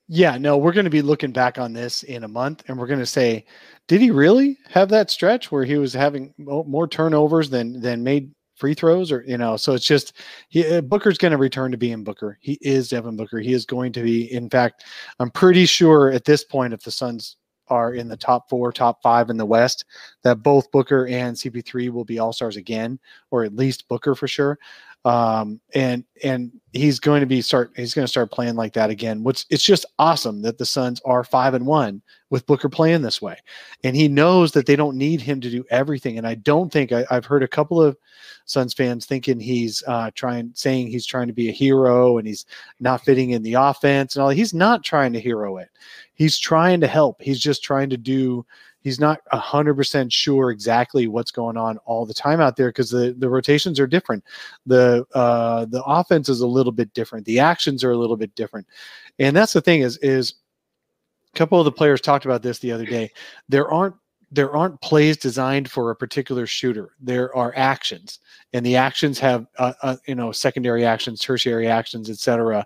Yeah, 0.08 0.38
no, 0.38 0.58
we're 0.58 0.74
going 0.74 0.84
to 0.86 0.90
be 0.90 1.02
looking 1.02 1.32
back 1.32 1.58
on 1.58 1.72
this 1.72 2.04
in 2.04 2.26
a 2.26 2.28
month 2.28 2.64
and 2.68 2.78
we're 2.78 2.88
going 2.88 3.00
to 3.00 3.06
say, 3.06 3.46
did 3.88 4.02
he 4.02 4.12
really 4.12 4.58
have 4.68 4.90
that 4.90 5.10
stretch 5.10 5.54
where 5.54 5.64
he 5.64 5.78
was 5.78 5.94
having 5.94 6.34
more 6.38 6.86
turnovers 6.86 7.50
than 7.50 7.80
than 7.80 8.04
made 8.04 8.30
free 8.56 8.74
throws 8.74 9.10
or 9.10 9.24
you 9.26 9.38
know, 9.38 9.56
so 9.56 9.74
it's 9.74 9.86
just 9.86 10.14
he, 10.50 10.68
uh, 10.68 10.82
Booker's 10.82 11.18
going 11.18 11.32
to 11.32 11.38
return 11.38 11.72
to 11.72 11.78
being 11.78 12.04
Booker. 12.04 12.38
He 12.42 12.58
is 12.62 12.90
Devin 12.90 13.16
Booker. 13.16 13.40
He 13.40 13.54
is 13.54 13.66
going 13.66 13.94
to 13.94 14.04
be 14.04 14.32
in 14.34 14.50
fact, 14.50 14.84
I'm 15.20 15.32
pretty 15.32 15.66
sure 15.66 16.12
at 16.12 16.26
this 16.26 16.44
point 16.44 16.74
if 16.74 16.84
the 16.84 16.92
Suns 16.92 17.38
are 17.70 17.94
in 17.94 18.10
the 18.10 18.18
top 18.18 18.50
4, 18.50 18.74
top 18.74 19.02
5 19.02 19.30
in 19.30 19.38
the 19.38 19.46
West 19.46 19.86
that 20.24 20.44
both 20.44 20.70
Booker 20.72 21.08
and 21.08 21.38
CP3 21.38 21.90
will 21.90 22.04
be 22.04 22.20
all-stars 22.20 22.58
again 22.58 23.00
or 23.30 23.46
at 23.46 23.56
least 23.56 23.88
Booker 23.88 24.14
for 24.14 24.28
sure 24.28 24.60
um 25.04 25.60
and 25.74 26.04
and 26.24 26.52
he's 26.74 27.00
going 27.00 27.22
to 27.22 27.26
be 27.26 27.42
start 27.42 27.72
he's 27.76 27.94
going 27.96 28.04
to 28.04 28.12
start 28.12 28.32
playing 28.32 28.56
like 28.56 28.72
that 28.74 28.92
again 28.92 29.24
which 29.24 29.46
it's 29.50 29.64
just 29.64 29.86
awesome 29.98 30.44
that 30.44 30.60
the 30.60 30.66
suns 30.66 31.02
are 31.06 31.24
five 31.24 31.56
and 31.56 31.66
one 31.66 32.02
with 32.32 32.46
booker 32.46 32.70
playing 32.70 33.02
this 33.02 33.22
way. 33.22 33.38
And 33.84 33.96
he 33.96 34.08
knows 34.08 34.54
that 34.54 34.66
they 34.66 34.76
don't 34.76 34.96
need 34.96 35.22
him 35.22 35.42
to 35.42 35.50
do 35.50 35.64
everything. 35.70 36.18
And 36.18 36.26
i 36.26 36.36
don't 36.36 36.72
think 36.72 36.92
I, 36.92 37.06
i've 37.12 37.26
heard 37.26 37.44
a 37.44 37.48
couple 37.48 37.82
of 37.82 37.98
suns 38.46 38.74
fans 38.74 39.06
thinking 39.06 39.40
he's 39.40 39.84
uh 39.88 40.10
trying 40.16 40.52
saying 40.54 40.88
he's 40.88 41.06
trying 41.06 41.28
to 41.28 41.34
be 41.34 41.50
a 41.50 41.54
hero 41.54 42.18
and 42.18 42.28
he's 42.28 42.46
not 42.80 43.04
fitting 43.04 43.32
in 43.32 43.44
the 43.44 43.54
offense 43.54 44.16
and 44.16 44.24
all 44.24 44.30
he's 44.30 44.54
not 44.54 44.84
trying 44.84 45.14
to 45.14 45.20
hero 45.20 45.58
it. 45.58 45.70
He's 46.14 46.38
trying 46.38 46.82
to 46.82 46.88
help. 46.88 47.22
He's 47.22 47.40
just 47.40 47.64
trying 47.64 47.90
to 47.90 47.98
do 47.98 48.46
he's 48.82 49.00
not 49.00 49.20
a 49.32 49.40
hundred 49.40 49.76
percent 49.76 50.12
sure 50.12 50.52
exactly 50.52 51.08
what's 51.08 51.32
going 51.32 51.58
on 51.58 51.78
all 51.80 52.06
the 52.06 52.14
time 52.14 52.42
out 52.42 52.56
there 52.58 52.70
because 52.70 52.90
the, 52.90 53.16
the 53.18 53.30
rotations 53.30 53.80
are 53.80 53.88
different. 53.88 54.24
The 54.66 55.06
uh, 55.14 55.66
the 55.66 55.84
offense 55.84 56.30
is 56.30 56.42
a 56.42 56.48
little 56.48 56.72
bit 56.72 56.94
different. 56.94 57.26
The 57.26 57.40
actions 57.40 57.84
are 57.84 57.92
a 57.92 57.98
little 57.98 58.18
bit 58.18 58.36
different, 58.36 58.68
and 59.20 59.36
that's 59.36 59.54
the 59.54 59.62
thing 59.62 59.82
is 59.82 59.98
is 59.98 60.36
a 61.34 61.38
couple 61.38 61.60
of 61.60 61.66
the 61.66 61.72
players 61.72 62.02
talked 62.02 62.26
about 62.26 62.42
this 62.42 62.60
the 62.60 62.72
other 62.72 62.86
day. 62.86 63.12
There 63.48 63.70
aren't 63.70 63.96
there 64.34 64.56
aren't 64.56 64.80
plays 64.80 65.18
designed 65.18 65.70
for 65.70 65.92
a 65.92 65.96
particular 65.96 66.48
shooter. 66.48 66.92
There 67.02 67.36
are 67.36 67.54
actions, 67.56 68.20
and 68.54 68.66
the 68.66 68.78
actions 68.78 69.20
have 69.20 69.46
uh, 69.58 69.74
uh, 69.82 69.98
you 70.08 70.16
know 70.16 70.32
secondary 70.32 70.86
actions, 70.86 71.20
tertiary 71.20 71.68
actions, 71.68 72.10
etc. 72.10 72.66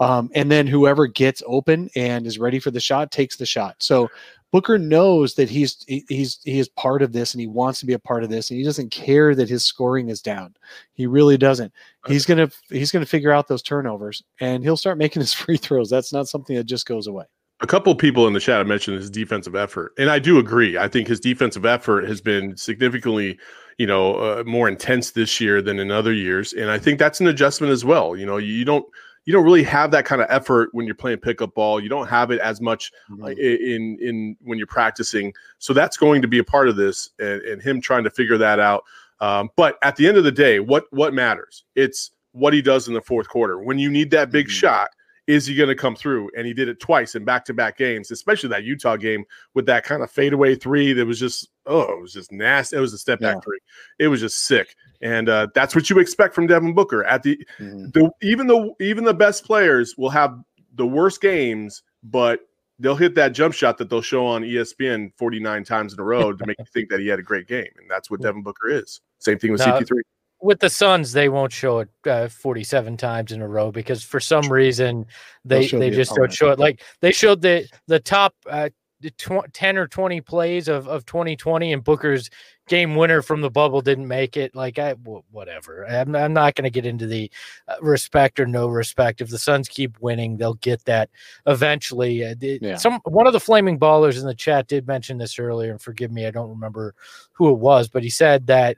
Um, 0.00 0.30
and 0.34 0.50
then 0.50 0.66
whoever 0.66 1.06
gets 1.06 1.42
open 1.46 1.90
and 1.94 2.26
is 2.26 2.38
ready 2.38 2.58
for 2.58 2.70
the 2.70 2.80
shot 2.80 3.12
takes 3.12 3.36
the 3.36 3.46
shot. 3.46 3.76
So 3.80 4.10
Booker 4.52 4.78
knows 4.78 5.34
that 5.34 5.48
he's 5.48 5.82
he- 5.88 6.04
he's 6.08 6.38
he 6.44 6.58
is 6.58 6.68
part 6.68 7.02
of 7.02 7.12
this 7.12 7.32
and 7.34 7.40
he 7.40 7.46
wants 7.46 7.80
to 7.80 7.86
be 7.86 7.94
a 7.94 7.98
part 7.98 8.22
of 8.22 8.30
this 8.30 8.50
and 8.50 8.58
he 8.58 8.64
doesn't 8.64 8.90
care 8.90 9.34
that 9.34 9.48
his 9.48 9.64
scoring 9.64 10.10
is 10.10 10.20
down. 10.20 10.54
He 10.92 11.06
really 11.06 11.38
doesn't. 11.38 11.72
He's 12.06 12.26
gonna 12.26 12.50
he's 12.68 12.92
gonna 12.92 13.06
figure 13.06 13.32
out 13.32 13.48
those 13.48 13.62
turnovers 13.62 14.22
and 14.40 14.62
he'll 14.62 14.76
start 14.76 14.98
making 14.98 15.20
his 15.20 15.32
free 15.32 15.56
throws. 15.56 15.90
That's 15.90 16.12
not 16.12 16.28
something 16.28 16.54
that 16.54 16.64
just 16.64 16.86
goes 16.86 17.06
away. 17.06 17.24
A 17.60 17.66
couple 17.66 17.94
people 17.94 18.26
in 18.26 18.32
the 18.32 18.40
chat 18.40 18.58
have 18.58 18.66
mentioned 18.66 18.96
his 18.98 19.08
defensive 19.08 19.54
effort, 19.54 19.92
and 19.96 20.10
I 20.10 20.18
do 20.18 20.38
agree. 20.38 20.76
I 20.76 20.88
think 20.88 21.06
his 21.06 21.20
defensive 21.20 21.64
effort 21.64 22.08
has 22.08 22.20
been 22.20 22.56
significantly, 22.56 23.38
you 23.78 23.86
know, 23.86 24.16
uh, 24.16 24.42
more 24.44 24.68
intense 24.68 25.12
this 25.12 25.40
year 25.40 25.62
than 25.62 25.78
in 25.78 25.92
other 25.92 26.12
years, 26.12 26.52
and 26.52 26.72
I 26.72 26.78
think 26.80 26.98
that's 26.98 27.20
an 27.20 27.28
adjustment 27.28 27.72
as 27.72 27.84
well. 27.84 28.16
You 28.16 28.26
know, 28.26 28.36
you 28.36 28.64
don't 28.64 28.84
you 29.24 29.32
don't 29.32 29.44
really 29.44 29.62
have 29.62 29.90
that 29.92 30.04
kind 30.04 30.20
of 30.20 30.26
effort 30.30 30.70
when 30.72 30.86
you're 30.86 30.94
playing 30.94 31.18
pickup 31.18 31.54
ball. 31.54 31.78
You 31.80 31.88
don't 31.88 32.08
have 32.08 32.30
it 32.30 32.40
as 32.40 32.60
much 32.60 32.90
uh, 33.22 33.26
i- 33.26 33.30
in 33.32 33.98
in 34.00 34.36
when 34.40 34.58
you're 34.58 34.66
practicing. 34.66 35.32
So 35.58 35.72
that's 35.72 35.96
going 35.96 36.22
to 36.22 36.28
be 36.28 36.38
a 36.38 36.44
part 36.44 36.68
of 36.68 36.76
this, 36.76 37.10
and, 37.18 37.40
and 37.42 37.62
him 37.62 37.80
trying 37.80 38.04
to 38.04 38.10
figure 38.10 38.38
that 38.38 38.58
out. 38.58 38.84
Um, 39.20 39.50
but 39.56 39.78
at 39.82 39.94
the 39.96 40.08
end 40.08 40.16
of 40.16 40.24
the 40.24 40.32
day, 40.32 40.58
what 40.60 40.84
what 40.90 41.14
matters? 41.14 41.64
It's 41.76 42.10
what 42.32 42.52
he 42.52 42.62
does 42.62 42.88
in 42.88 42.94
the 42.94 43.00
fourth 43.00 43.28
quarter 43.28 43.58
when 43.58 43.78
you 43.78 43.90
need 43.90 44.10
that 44.10 44.30
big 44.30 44.46
Mhm. 44.46 44.50
shot. 44.50 44.88
Is 45.28 45.46
he 45.46 45.54
going 45.54 45.68
to 45.68 45.74
come 45.76 45.94
through? 45.94 46.30
And 46.36 46.46
he 46.46 46.52
did 46.52 46.68
it 46.68 46.80
twice 46.80 47.14
in 47.14 47.24
back 47.24 47.44
to 47.44 47.54
back 47.54 47.76
games, 47.78 48.10
especially 48.10 48.48
that 48.50 48.64
Utah 48.64 48.96
game 48.96 49.24
with 49.54 49.66
that 49.66 49.84
kind 49.84 50.02
of 50.02 50.10
fadeaway 50.10 50.56
three 50.56 50.92
that 50.94 51.06
was 51.06 51.20
just 51.20 51.48
oh, 51.66 51.82
it 51.92 52.00
was 52.00 52.12
just 52.12 52.32
nasty. 52.32 52.76
It 52.76 52.80
was 52.80 52.92
a 52.92 52.98
step 52.98 53.20
back 53.20 53.36
Yeah. 53.36 53.40
three. 53.40 53.58
It 54.00 54.08
was 54.08 54.20
just 54.20 54.44
sick, 54.44 54.74
and 55.00 55.28
uh, 55.28 55.46
that's 55.54 55.74
what 55.76 55.88
you 55.88 55.98
expect 56.00 56.34
from 56.34 56.48
Devin 56.48 56.74
Booker. 56.74 57.04
At 57.04 57.22
the 57.22 57.38
Mhm. 57.60 57.92
the 57.92 58.10
even 58.22 58.46
the 58.48 58.72
even 58.80 59.04
the 59.04 59.14
best 59.14 59.44
players 59.44 59.96
will 59.96 60.10
have 60.10 60.36
the 60.74 60.86
worst 60.86 61.20
games, 61.20 61.82
but 62.02 62.40
they'll 62.80 62.96
hit 62.96 63.14
that 63.14 63.28
jump 63.28 63.54
shot 63.54 63.78
that 63.78 63.88
they'll 63.90 64.02
show 64.02 64.26
on 64.26 64.42
ESPN 64.42 65.12
49 65.16 65.62
times 65.62 65.92
in 65.92 66.00
a 66.00 66.02
row 66.02 66.32
to 66.32 66.46
make 66.46 66.58
you 66.58 66.64
think 66.72 66.88
that 66.90 66.98
he 66.98 67.06
had 67.06 67.20
a 67.20 67.22
great 67.22 67.46
game. 67.46 67.68
And 67.78 67.88
that's 67.88 68.10
what 68.10 68.20
Devin 68.22 68.42
Booker 68.42 68.68
is. 68.70 69.00
Same 69.20 69.38
thing 69.38 69.52
with 69.52 69.60
No, 69.60 69.66
CP3. 69.66 70.00
With 70.42 70.58
the 70.60 70.68
Suns, 70.68 71.12
they 71.12 71.28
won't 71.28 71.52
show 71.52 71.78
it 71.80 71.88
uh, 72.06 72.28
47 72.28 72.96
times 72.96 73.32
in 73.32 73.40
a 73.40 73.48
row 73.48 73.70
because 73.70 74.02
for 74.02 74.20
some 74.20 74.52
reason 74.52 75.06
They'll 75.44 75.60
they 75.60 75.90
the 75.90 75.96
just 75.96 76.10
don't 76.14 76.32
show 76.32 76.50
it. 76.50 76.58
Like 76.58 76.82
they 77.00 77.12
showed 77.12 77.40
the 77.40 77.66
the 77.86 78.00
top 78.00 78.34
uh, 78.50 78.70
the 79.00 79.10
tw- 79.10 79.52
10 79.52 79.78
or 79.78 79.88
20 79.88 80.20
plays 80.20 80.68
of, 80.68 80.86
of 80.86 81.04
2020 81.06 81.72
and 81.72 81.82
Booker's 81.82 82.30
game 82.68 82.94
winner 82.94 83.20
from 83.20 83.40
the 83.40 83.50
bubble 83.50 83.80
didn't 83.80 84.06
make 84.06 84.36
it. 84.36 84.54
Like 84.54 84.78
I 84.78 84.92
whatever. 84.92 85.84
I'm, 85.86 86.14
I'm 86.14 86.32
not 86.32 86.54
going 86.54 86.64
to 86.64 86.70
get 86.70 86.86
into 86.86 87.06
the 87.06 87.30
uh, 87.68 87.74
respect 87.80 88.38
or 88.38 88.46
no 88.46 88.68
respect. 88.68 89.20
If 89.20 89.28
the 89.30 89.38
Suns 89.38 89.68
keep 89.68 89.96
winning, 90.00 90.36
they'll 90.36 90.54
get 90.54 90.84
that 90.84 91.10
eventually. 91.46 92.24
Uh, 92.24 92.34
the- 92.38 92.58
Yeah. 92.62 92.76
Some 92.76 93.00
one 93.04 93.26
of 93.26 93.32
the 93.32 93.40
flaming 93.40 93.78
ballers 93.78 94.18
in 94.20 94.26
the 94.26 94.34
chat 94.34 94.68
did 94.68 94.86
mention 94.86 95.18
this 95.18 95.38
earlier, 95.38 95.72
and 95.72 95.80
forgive 95.82 96.12
me, 96.12 96.26
I 96.26 96.30
don't 96.30 96.50
remember 96.50 96.94
who 97.32 97.50
it 97.50 97.58
was, 97.58 97.88
but 97.88 98.02
he 98.04 98.10
said 98.10 98.46
that. 98.48 98.76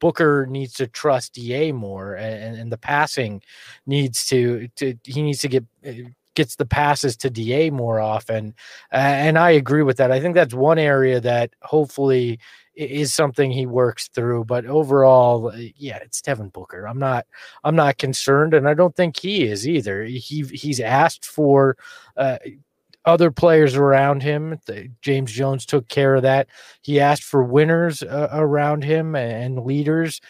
Booker 0.00 0.46
needs 0.48 0.74
to 0.74 0.86
trust 0.86 1.34
Da 1.34 1.72
more, 1.72 2.14
and, 2.14 2.56
and 2.56 2.72
the 2.72 2.78
passing 2.78 3.42
needs 3.86 4.26
to 4.26 4.68
to 4.76 4.94
he 5.04 5.22
needs 5.22 5.40
to 5.40 5.48
get 5.48 5.64
uh, 5.86 5.92
gets 6.34 6.56
the 6.56 6.66
passes 6.66 7.16
to 7.16 7.30
Da 7.30 7.70
more 7.70 8.00
often, 8.00 8.54
and 8.90 9.38
I 9.38 9.50
agree 9.52 9.82
with 9.82 9.96
that. 9.96 10.12
I 10.12 10.20
think 10.20 10.34
that's 10.34 10.54
one 10.54 10.78
area 10.78 11.20
that 11.20 11.50
hopefully 11.62 12.38
is 12.76 13.14
something 13.14 13.50
he 13.50 13.66
works 13.66 14.08
through. 14.08 14.44
But 14.44 14.66
overall, 14.66 15.48
uh, 15.48 15.56
yeah, 15.76 15.96
it's 15.96 16.20
Devin 16.20 16.50
Booker. 16.50 16.86
I'm 16.86 16.98
not 16.98 17.26
I'm 17.64 17.76
not 17.76 17.98
concerned, 17.98 18.54
and 18.54 18.68
I 18.68 18.74
don't 18.74 18.94
think 18.94 19.18
he 19.18 19.44
is 19.44 19.66
either. 19.66 20.04
He 20.04 20.44
he's 20.52 20.80
asked 20.80 21.24
for. 21.24 21.76
Uh, 22.16 22.38
other 23.06 23.30
players 23.30 23.76
around 23.76 24.22
him. 24.22 24.58
The- 24.66 24.90
James 25.00 25.32
Jones 25.32 25.64
took 25.64 25.88
care 25.88 26.14
of 26.16 26.22
that. 26.22 26.48
He 26.82 27.00
asked 27.00 27.24
for 27.24 27.42
winners 27.44 28.02
uh, 28.02 28.28
around 28.32 28.84
him 28.84 29.14
and 29.16 29.60
leaders. 29.64 30.20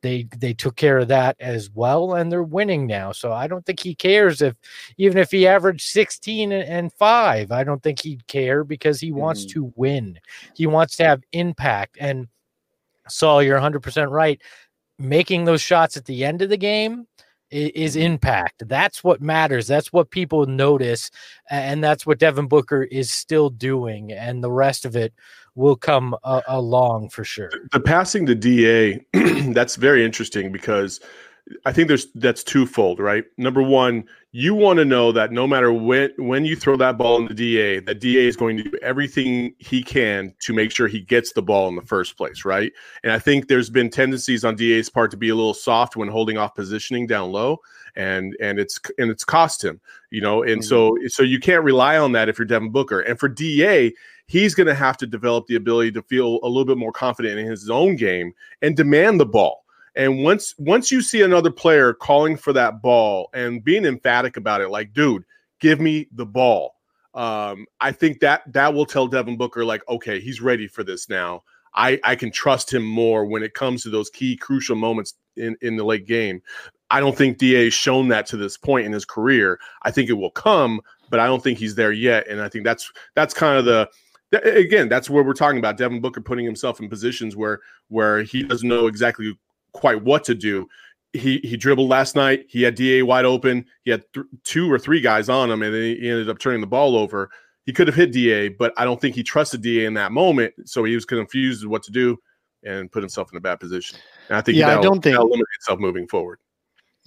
They 0.00 0.26
they 0.38 0.54
took 0.54 0.76
care 0.76 0.98
of 0.98 1.08
that 1.08 1.36
as 1.40 1.70
well, 1.70 2.14
and 2.14 2.32
they're 2.32 2.42
winning 2.42 2.86
now. 2.86 3.12
So 3.12 3.32
I 3.32 3.46
don't 3.46 3.66
think 3.66 3.80
he 3.80 3.94
cares 3.94 4.40
if 4.40 4.54
even 4.96 5.18
if 5.18 5.30
he 5.30 5.46
averaged 5.46 5.82
sixteen 5.82 6.52
and- 6.52 6.66
and 6.68 6.92
five. 6.94 7.52
I 7.52 7.64
don't 7.64 7.82
think 7.82 8.00
he'd 8.00 8.26
care 8.28 8.64
because 8.64 8.98
he 9.00 9.12
wants 9.12 9.44
Mhm. 9.44 9.48
to 9.50 9.72
win. 9.76 10.18
He 10.54 10.66
wants 10.66 10.96
to 10.96 11.04
have 11.04 11.22
impact. 11.32 11.96
And 12.00 12.28
Saul, 13.08 13.42
you're 13.42 13.56
100 13.56 13.80
percent 13.82 14.10
right. 14.10 14.40
Making 14.98 15.44
those 15.44 15.60
shots 15.60 15.96
at 15.98 16.06
the 16.06 16.24
end 16.24 16.40
of 16.42 16.48
the 16.48 16.56
game 16.56 17.06
is 17.50 17.96
impact. 17.96 18.68
That's 18.68 19.02
what 19.02 19.20
matters. 19.20 19.66
That's 19.66 19.92
what 19.92 20.10
people 20.10 20.46
notice, 20.46 21.10
and 21.50 21.82
that's 21.82 22.06
what 22.06 22.18
Devin 22.18 22.46
Booker 22.46 22.82
is 22.84 23.10
still 23.10 23.50
doing. 23.50 24.12
And 24.12 24.42
the 24.42 24.52
rest 24.52 24.84
of 24.84 24.96
it 24.96 25.12
will 25.54 25.76
come 25.76 26.14
uh, 26.24 26.42
along 26.46 27.08
for 27.10 27.24
sure. 27.24 27.50
The 27.72 27.80
passing 27.80 28.26
to 28.26 28.34
DA, 28.34 29.04
that's 29.52 29.76
very 29.76 30.04
interesting 30.04 30.52
because 30.52 31.00
I 31.64 31.72
think 31.72 31.88
there's 31.88 32.06
that's 32.14 32.44
twofold, 32.44 32.98
right? 32.98 33.24
Number 33.36 33.62
one, 33.62 34.04
you 34.32 34.54
want 34.54 34.78
to 34.78 34.84
know 34.84 35.12
that 35.12 35.32
no 35.32 35.46
matter 35.46 35.72
when 35.72 36.10
when 36.16 36.44
you 36.44 36.56
throw 36.56 36.76
that 36.76 36.98
ball 36.98 37.18
in 37.18 37.26
the 37.26 37.34
DA, 37.34 37.80
that 37.80 38.00
DA 38.00 38.26
is 38.26 38.36
going 38.36 38.56
to 38.58 38.62
do 38.64 38.78
everything 38.82 39.54
he 39.58 39.82
can 39.82 40.34
to 40.40 40.52
make 40.52 40.70
sure 40.70 40.88
he 40.88 41.00
gets 41.00 41.32
the 41.32 41.42
ball 41.42 41.68
in 41.68 41.76
the 41.76 41.82
first 41.82 42.16
place, 42.16 42.44
right? 42.44 42.72
And 43.02 43.12
I 43.12 43.18
think 43.18 43.48
there's 43.48 43.70
been 43.70 43.88
tendencies 43.88 44.44
on 44.44 44.56
DA's 44.56 44.90
part 44.90 45.10
to 45.12 45.16
be 45.16 45.30
a 45.30 45.34
little 45.34 45.54
soft 45.54 45.96
when 45.96 46.08
holding 46.08 46.36
off 46.36 46.54
positioning 46.54 47.06
down 47.06 47.32
low, 47.32 47.58
and 47.96 48.36
and 48.40 48.58
it's 48.58 48.78
and 48.98 49.10
it's 49.10 49.24
cost 49.24 49.64
him, 49.64 49.80
you 50.10 50.20
know. 50.20 50.42
And 50.42 50.60
mm-hmm. 50.60 50.68
so 50.68 50.98
so 51.06 51.22
you 51.22 51.40
can't 51.40 51.64
rely 51.64 51.96
on 51.96 52.12
that 52.12 52.28
if 52.28 52.38
you're 52.38 52.46
Devin 52.46 52.70
Booker. 52.70 53.00
And 53.00 53.18
for 53.18 53.28
DA, 53.28 53.92
he's 54.26 54.54
going 54.54 54.66
to 54.66 54.74
have 54.74 54.98
to 54.98 55.06
develop 55.06 55.46
the 55.46 55.56
ability 55.56 55.92
to 55.92 56.02
feel 56.02 56.40
a 56.42 56.48
little 56.48 56.66
bit 56.66 56.78
more 56.78 56.92
confident 56.92 57.38
in 57.38 57.46
his 57.46 57.70
own 57.70 57.96
game 57.96 58.34
and 58.60 58.76
demand 58.76 59.20
the 59.20 59.26
ball 59.26 59.64
and 59.96 60.22
once 60.22 60.54
once 60.58 60.90
you 60.90 61.00
see 61.00 61.22
another 61.22 61.50
player 61.50 61.92
calling 61.92 62.36
for 62.36 62.52
that 62.52 62.82
ball 62.82 63.30
and 63.34 63.64
being 63.64 63.84
emphatic 63.84 64.36
about 64.36 64.60
it, 64.60 64.68
like, 64.68 64.92
dude, 64.92 65.24
give 65.60 65.80
me 65.80 66.08
the 66.12 66.26
ball. 66.26 66.74
Um, 67.14 67.66
I 67.80 67.92
think 67.92 68.20
that 68.20 68.52
that 68.52 68.72
will 68.74 68.86
tell 68.86 69.08
Devin 69.08 69.36
Booker, 69.36 69.64
like, 69.64 69.82
okay, 69.88 70.20
he's 70.20 70.40
ready 70.40 70.68
for 70.68 70.84
this 70.84 71.08
now. 71.08 71.42
I, 71.74 72.00
I 72.04 72.16
can 72.16 72.30
trust 72.30 72.72
him 72.72 72.84
more 72.84 73.24
when 73.24 73.42
it 73.42 73.54
comes 73.54 73.82
to 73.82 73.90
those 73.90 74.10
key 74.10 74.36
crucial 74.36 74.76
moments 74.76 75.14
in, 75.36 75.56
in 75.60 75.76
the 75.76 75.84
late 75.84 76.06
game. 76.06 76.42
I 76.90 77.00
don't 77.00 77.16
think 77.16 77.38
DA 77.38 77.64
has 77.64 77.74
shown 77.74 78.08
that 78.08 78.26
to 78.26 78.36
this 78.36 78.56
point 78.56 78.86
in 78.86 78.92
his 78.92 79.04
career. 79.04 79.60
I 79.82 79.90
think 79.90 80.08
it 80.08 80.14
will 80.14 80.30
come, 80.30 80.80
but 81.10 81.20
I 81.20 81.26
don't 81.26 81.42
think 81.42 81.58
he's 81.58 81.74
there 81.74 81.92
yet. 81.92 82.26
And 82.28 82.40
I 82.40 82.48
think 82.48 82.64
that's 82.64 82.90
that's 83.14 83.34
kind 83.34 83.58
of 83.58 83.64
the 83.64 83.88
again, 84.32 84.88
that's 84.88 85.08
where 85.08 85.22
we're 85.22 85.34
talking 85.34 85.58
about 85.58 85.76
Devin 85.76 86.00
Booker 86.00 86.20
putting 86.20 86.44
himself 86.44 86.80
in 86.80 86.88
positions 86.88 87.36
where 87.36 87.60
where 87.88 88.22
he 88.22 88.42
doesn't 88.42 88.68
know 88.68 88.86
exactly 88.86 89.38
quite 89.72 90.02
what 90.02 90.24
to 90.24 90.34
do. 90.34 90.68
He 91.12 91.38
he 91.38 91.56
dribbled 91.56 91.88
last 91.88 92.16
night. 92.16 92.46
He 92.48 92.62
had 92.62 92.74
Da 92.74 93.02
wide 93.02 93.24
open. 93.24 93.64
He 93.84 93.90
had 93.90 94.04
th- 94.12 94.26
two 94.44 94.70
or 94.70 94.78
three 94.78 95.00
guys 95.00 95.28
on 95.28 95.50
him, 95.50 95.62
and 95.62 95.74
he 95.74 96.08
ended 96.08 96.28
up 96.28 96.38
turning 96.38 96.60
the 96.60 96.66
ball 96.66 96.96
over. 96.96 97.30
He 97.64 97.72
could 97.72 97.86
have 97.86 97.96
hit 97.96 98.12
Da, 98.12 98.50
but 98.50 98.72
I 98.76 98.84
don't 98.84 99.00
think 99.00 99.14
he 99.14 99.22
trusted 99.22 99.62
Da 99.62 99.84
in 99.86 99.94
that 99.94 100.12
moment. 100.12 100.54
So 100.64 100.84
he 100.84 100.94
was 100.94 101.04
confused 101.04 101.66
what 101.66 101.82
to 101.84 101.90
do 101.90 102.18
and 102.62 102.90
put 102.90 103.02
himself 103.02 103.30
in 103.32 103.38
a 103.38 103.40
bad 103.40 103.60
position. 103.60 103.98
And 104.28 104.36
I 104.36 104.40
think 104.40 104.58
yeah, 104.58 104.78
I 104.78 104.80
don't 104.80 105.02
think 105.02 105.18
limit 105.18 105.46
itself 105.56 105.78
moving 105.78 106.06
forward. 106.08 106.38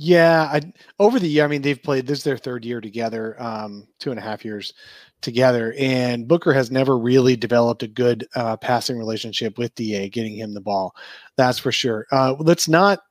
Yeah, 0.03 0.49
I, 0.51 0.61
over 0.97 1.19
the 1.19 1.27
year, 1.27 1.43
I 1.45 1.47
mean, 1.47 1.61
they've 1.61 1.81
played 1.81 2.07
this 2.07 2.17
is 2.19 2.23
their 2.23 2.35
third 2.35 2.65
year 2.65 2.81
together, 2.81 3.39
um, 3.39 3.87
two 3.99 4.09
and 4.09 4.19
a 4.19 4.23
half 4.23 4.43
years 4.43 4.73
together, 5.21 5.75
and 5.77 6.27
Booker 6.27 6.53
has 6.53 6.71
never 6.71 6.97
really 6.97 7.35
developed 7.35 7.83
a 7.83 7.87
good 7.87 8.27
uh, 8.35 8.57
passing 8.57 8.97
relationship 8.97 9.59
with 9.59 9.75
Da, 9.75 10.09
getting 10.09 10.35
him 10.35 10.55
the 10.55 10.59
ball. 10.59 10.95
That's 11.37 11.59
for 11.59 11.71
sure. 11.71 12.07
Uh, 12.11 12.33
let's 12.39 12.67
not 12.67 13.01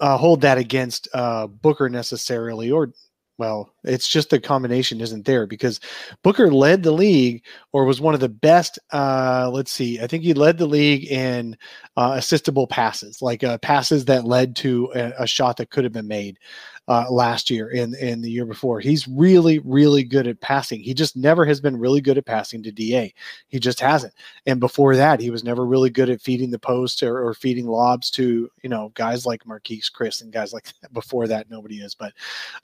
uh, 0.00 0.16
hold 0.16 0.40
that 0.40 0.56
against 0.56 1.08
uh, 1.12 1.46
Booker 1.46 1.90
necessarily, 1.90 2.70
or 2.70 2.94
well, 3.36 3.72
it's 3.82 4.08
just 4.08 4.30
the 4.30 4.38
combination 4.38 5.00
isn't 5.00 5.24
there 5.24 5.46
because 5.46 5.80
Booker 6.22 6.52
led 6.52 6.82
the 6.82 6.92
league 6.92 7.42
or 7.72 7.84
was 7.84 8.00
one 8.00 8.14
of 8.14 8.20
the 8.20 8.28
best. 8.28 8.78
Uh, 8.92 9.50
let's 9.52 9.72
see, 9.72 10.00
I 10.00 10.06
think 10.06 10.22
he 10.22 10.34
led 10.34 10.56
the 10.56 10.66
league 10.66 11.04
in 11.10 11.56
uh, 11.96 12.14
assistable 12.16 12.68
passes, 12.68 13.20
like 13.20 13.42
uh, 13.42 13.58
passes 13.58 14.04
that 14.04 14.24
led 14.24 14.54
to 14.56 14.92
a, 14.94 15.12
a, 15.20 15.26
shot 15.26 15.56
that 15.56 15.70
could 15.70 15.84
have 15.84 15.92
been 15.92 16.06
made 16.06 16.38
uh, 16.86 17.10
last 17.10 17.50
year 17.50 17.70
and, 17.74 17.94
and 17.94 18.22
the 18.22 18.30
year 18.30 18.44
before. 18.44 18.80
He's 18.80 19.08
really, 19.08 19.58
really 19.60 20.04
good 20.04 20.26
at 20.26 20.40
passing. 20.40 20.80
He 20.80 20.92
just 20.92 21.16
never 21.16 21.44
has 21.44 21.60
been 21.60 21.78
really 21.78 22.00
good 22.00 22.18
at 22.18 22.26
passing 22.26 22.62
to 22.62 22.72
DA. 22.72 23.14
He 23.48 23.58
just 23.58 23.80
hasn't. 23.80 24.12
And 24.46 24.60
before 24.60 24.94
that, 24.96 25.20
he 25.20 25.30
was 25.30 25.44
never 25.44 25.64
really 25.64 25.90
good 25.90 26.10
at 26.10 26.20
feeding 26.20 26.50
the 26.50 26.58
post 26.58 27.02
or, 27.02 27.26
or 27.26 27.34
feeding 27.34 27.66
lobs 27.66 28.10
to, 28.12 28.50
you 28.62 28.68
know, 28.68 28.92
guys 28.94 29.24
like 29.24 29.44
Marquese 29.44 29.90
Chriss 29.90 30.22
and 30.22 30.32
guys 30.32 30.52
like 30.52 30.64
that. 30.80 30.92
Before 30.92 31.26
that, 31.26 31.50
nobody 31.50 31.76
is. 31.76 31.94
But 31.94 32.12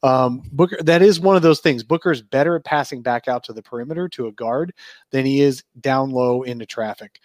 um, 0.03 0.43
Booker, 0.53 0.79
that 0.83 1.03
is 1.03 1.21
one 1.21 1.37
of 1.37 1.43
those 1.43 1.61
things. 1.61 1.83
Booker's 1.83 2.23
better 2.23 2.57
at 2.57 2.65
passing 2.65 3.03
back 3.03 3.27
out 3.29 3.43
to 3.45 3.53
the 3.53 3.63
perimeter 3.63 4.09
to 4.11 4.27
a 4.27 4.33
guard 4.33 4.75
than 5.11 5.25
he 5.25 5.41
is 5.41 5.65
down 5.81 6.11
low 6.11 6.43
into 6.43 6.67
traffic. 6.67 7.21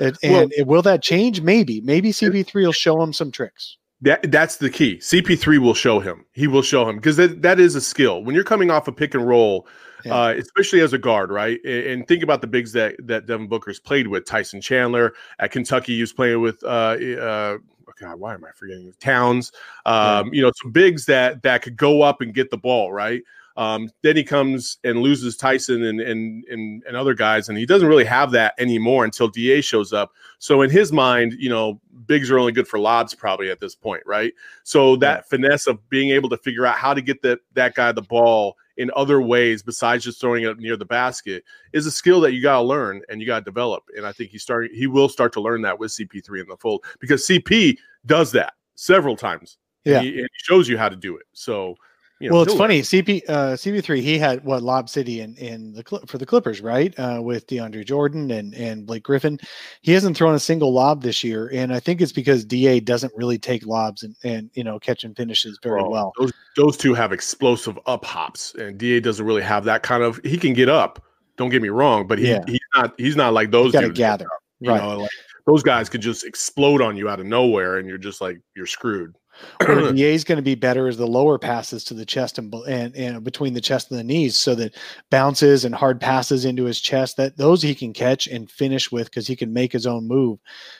And, 0.00 0.16
and 0.22 0.52
well, 0.58 0.66
will 0.66 0.82
that 0.82 1.02
change? 1.02 1.40
Maybe. 1.40 1.80
Maybe 1.80 2.10
CP3 2.10 2.54
will 2.54 2.72
show 2.72 3.00
him 3.00 3.12
some 3.12 3.30
tricks. 3.30 3.76
That 4.02 4.30
that's 4.30 4.56
the 4.56 4.70
key. 4.70 4.96
CP3 4.96 5.58
will 5.58 5.74
show 5.74 6.00
him. 6.00 6.24
He 6.32 6.46
will 6.46 6.62
show 6.62 6.88
him 6.88 6.96
because 6.96 7.16
that, 7.16 7.42
that 7.42 7.60
is 7.60 7.74
a 7.74 7.80
skill. 7.80 8.24
When 8.24 8.34
you're 8.34 8.44
coming 8.44 8.70
off 8.70 8.88
a 8.88 8.92
pick 8.92 9.14
and 9.14 9.26
roll, 9.26 9.66
yeah. 10.04 10.14
uh, 10.14 10.28
especially 10.30 10.80
as 10.80 10.94
a 10.94 10.98
guard, 10.98 11.30
right? 11.30 11.60
And, 11.64 11.86
and, 11.86 12.08
think 12.08 12.22
about 12.22 12.40
the 12.40 12.46
bigs 12.46 12.72
that 12.72 12.96
that 13.06 13.26
Devin 13.26 13.48
Booker's 13.48 13.78
played 13.78 14.06
with. 14.06 14.24
Tyson 14.24 14.60
Chandler 14.60 15.12
at 15.38 15.50
Kentucky, 15.50 15.96
he 15.96 16.00
was 16.00 16.14
playing 16.14 16.40
with. 16.40 16.62
Uh, 16.64 16.96
uh, 16.96 17.58
oh 17.60 17.92
God, 18.00 18.18
why 18.18 18.32
am 18.32 18.44
I 18.44 18.52
forgetting 18.54 18.92
Towns? 19.00 19.52
Um, 19.84 20.28
yeah. 20.28 20.32
You 20.32 20.42
know, 20.42 20.52
some 20.62 20.72
bigs 20.72 21.04
that 21.06 21.42
that 21.42 21.60
could 21.60 21.76
go 21.76 22.00
up 22.00 22.22
and 22.22 22.32
get 22.32 22.50
the 22.50 22.58
ball, 22.58 22.92
right? 22.92 23.22
Um, 23.56 23.90
then 24.02 24.16
he 24.16 24.24
comes 24.24 24.78
and 24.84 25.00
loses 25.00 25.36
Tyson 25.36 25.84
and, 25.84 26.00
and 26.00 26.44
and 26.44 26.82
and 26.86 26.96
other 26.96 27.14
guys, 27.14 27.48
and 27.48 27.58
he 27.58 27.66
doesn't 27.66 27.88
really 27.88 28.04
have 28.04 28.30
that 28.32 28.54
anymore 28.58 29.04
until 29.04 29.28
Da 29.28 29.60
shows 29.60 29.92
up. 29.92 30.12
So 30.38 30.62
in 30.62 30.70
his 30.70 30.92
mind, 30.92 31.34
you 31.38 31.48
know, 31.48 31.80
bigs 32.06 32.30
are 32.30 32.38
only 32.38 32.52
good 32.52 32.68
for 32.68 32.78
lobs 32.78 33.14
probably 33.14 33.50
at 33.50 33.60
this 33.60 33.74
point, 33.74 34.02
right? 34.06 34.32
So 34.62 34.96
that 34.96 35.18
yeah. 35.18 35.22
finesse 35.28 35.66
of 35.66 35.88
being 35.88 36.10
able 36.10 36.28
to 36.30 36.36
figure 36.36 36.66
out 36.66 36.76
how 36.76 36.94
to 36.94 37.02
get 37.02 37.22
that 37.22 37.40
that 37.54 37.74
guy 37.74 37.92
the 37.92 38.02
ball 38.02 38.56
in 38.76 38.90
other 38.96 39.20
ways 39.20 39.62
besides 39.62 40.04
just 40.04 40.20
throwing 40.20 40.44
it 40.44 40.58
near 40.58 40.76
the 40.76 40.86
basket 40.86 41.44
is 41.74 41.84
a 41.84 41.90
skill 41.90 42.18
that 42.18 42.32
you 42.32 42.40
got 42.40 42.56
to 42.56 42.62
learn 42.62 43.02
and 43.10 43.20
you 43.20 43.26
got 43.26 43.40
to 43.40 43.44
develop. 43.44 43.84
And 43.94 44.06
I 44.06 44.12
think 44.12 44.30
he 44.30 44.38
starting 44.38 44.74
he 44.74 44.86
will 44.86 45.08
start 45.08 45.32
to 45.34 45.40
learn 45.40 45.60
that 45.62 45.78
with 45.78 45.90
CP3 45.90 46.40
in 46.40 46.48
the 46.48 46.56
fold 46.56 46.84
because 46.98 47.26
CP 47.26 47.76
does 48.06 48.32
that 48.32 48.54
several 48.76 49.16
times. 49.16 49.58
Yeah, 49.84 49.98
and 49.98 50.06
he, 50.06 50.12
and 50.12 50.28
he 50.32 50.38
shows 50.44 50.68
you 50.68 50.78
how 50.78 50.88
to 50.88 50.96
do 50.96 51.16
it. 51.16 51.26
So 51.32 51.76
you 52.20 52.28
know, 52.28 52.34
well, 52.34 52.42
it's 52.42 52.54
funny. 52.54 52.82
CP 52.82 53.22
uh, 53.28 53.52
CP3 53.54 54.02
he 54.02 54.18
had 54.18 54.44
what 54.44 54.62
Lob 54.62 54.90
City 54.90 55.22
in 55.22 55.34
in 55.36 55.72
the 55.72 55.82
for 56.06 56.18
the 56.18 56.26
Clippers, 56.26 56.60
right? 56.60 56.96
Uh, 56.98 57.20
with 57.22 57.46
DeAndre 57.46 57.82
Jordan 57.82 58.30
and 58.30 58.54
and 58.54 58.86
Blake 58.86 59.04
Griffin, 59.04 59.40
he 59.80 59.92
hasn't 59.92 60.18
thrown 60.18 60.34
a 60.34 60.38
single 60.38 60.70
lob 60.70 61.02
this 61.02 61.24
year, 61.24 61.50
and 61.50 61.72
I 61.72 61.80
think 61.80 62.02
it's 62.02 62.12
because 62.12 62.44
Da 62.44 62.78
doesn't 62.80 63.12
really 63.16 63.38
take 63.38 63.64
lobs 63.64 64.02
and 64.02 64.14
and 64.22 64.50
you 64.52 64.62
know 64.62 64.78
catch 64.78 65.02
and 65.02 65.16
finishes 65.16 65.58
very 65.62 65.80
well. 65.80 65.90
well. 65.90 66.12
Those 66.18 66.32
those 66.58 66.76
two 66.76 66.92
have 66.92 67.10
explosive 67.10 67.78
up 67.86 68.04
hops, 68.04 68.54
and 68.54 68.76
Da 68.76 69.00
doesn't 69.00 69.24
really 69.24 69.42
have 69.42 69.64
that 69.64 69.82
kind 69.82 70.02
of. 70.02 70.20
He 70.22 70.36
can 70.36 70.52
get 70.52 70.68
up. 70.68 71.02
Don't 71.38 71.48
get 71.48 71.62
me 71.62 71.70
wrong, 71.70 72.06
but 72.06 72.18
he, 72.18 72.28
yeah. 72.28 72.44
he's 72.46 72.60
not 72.76 72.94
he's 72.98 73.16
not 73.16 73.32
like 73.32 73.50
those. 73.50 73.72
Got 73.72 73.80
to 73.80 73.88
gather, 73.88 74.28
right? 74.60 74.82
Know, 74.82 74.98
like, 74.98 75.10
those 75.46 75.62
guys 75.62 75.88
could 75.88 76.02
just 76.02 76.26
explode 76.26 76.82
on 76.82 76.98
you 76.98 77.08
out 77.08 77.18
of 77.18 77.24
nowhere, 77.24 77.78
and 77.78 77.88
you're 77.88 77.96
just 77.96 78.20
like 78.20 78.38
you're 78.54 78.66
screwed. 78.66 79.16
Where 79.58 79.92
the 79.92 80.04
A 80.04 80.14
is 80.14 80.24
going 80.24 80.36
to 80.36 80.42
be 80.42 80.54
better 80.54 80.88
is 80.88 80.96
the 80.96 81.06
lower 81.06 81.38
passes 81.38 81.84
to 81.84 81.94
the 81.94 82.06
chest 82.06 82.38
and, 82.38 82.52
and 82.66 82.94
and 82.94 83.24
between 83.24 83.54
the 83.54 83.60
chest 83.60 83.90
and 83.90 83.98
the 83.98 84.04
knees, 84.04 84.36
so 84.36 84.54
that 84.54 84.74
bounces 85.10 85.64
and 85.64 85.74
hard 85.74 86.00
passes 86.00 86.44
into 86.44 86.64
his 86.64 86.80
chest 86.80 87.16
that 87.16 87.36
those 87.36 87.62
he 87.62 87.74
can 87.74 87.92
catch 87.92 88.26
and 88.26 88.50
finish 88.50 88.90
with 88.90 89.06
because 89.06 89.26
he 89.26 89.36
can 89.36 89.52
make 89.52 89.72
his 89.72 89.86
own 89.86 90.06
move. 90.06 90.38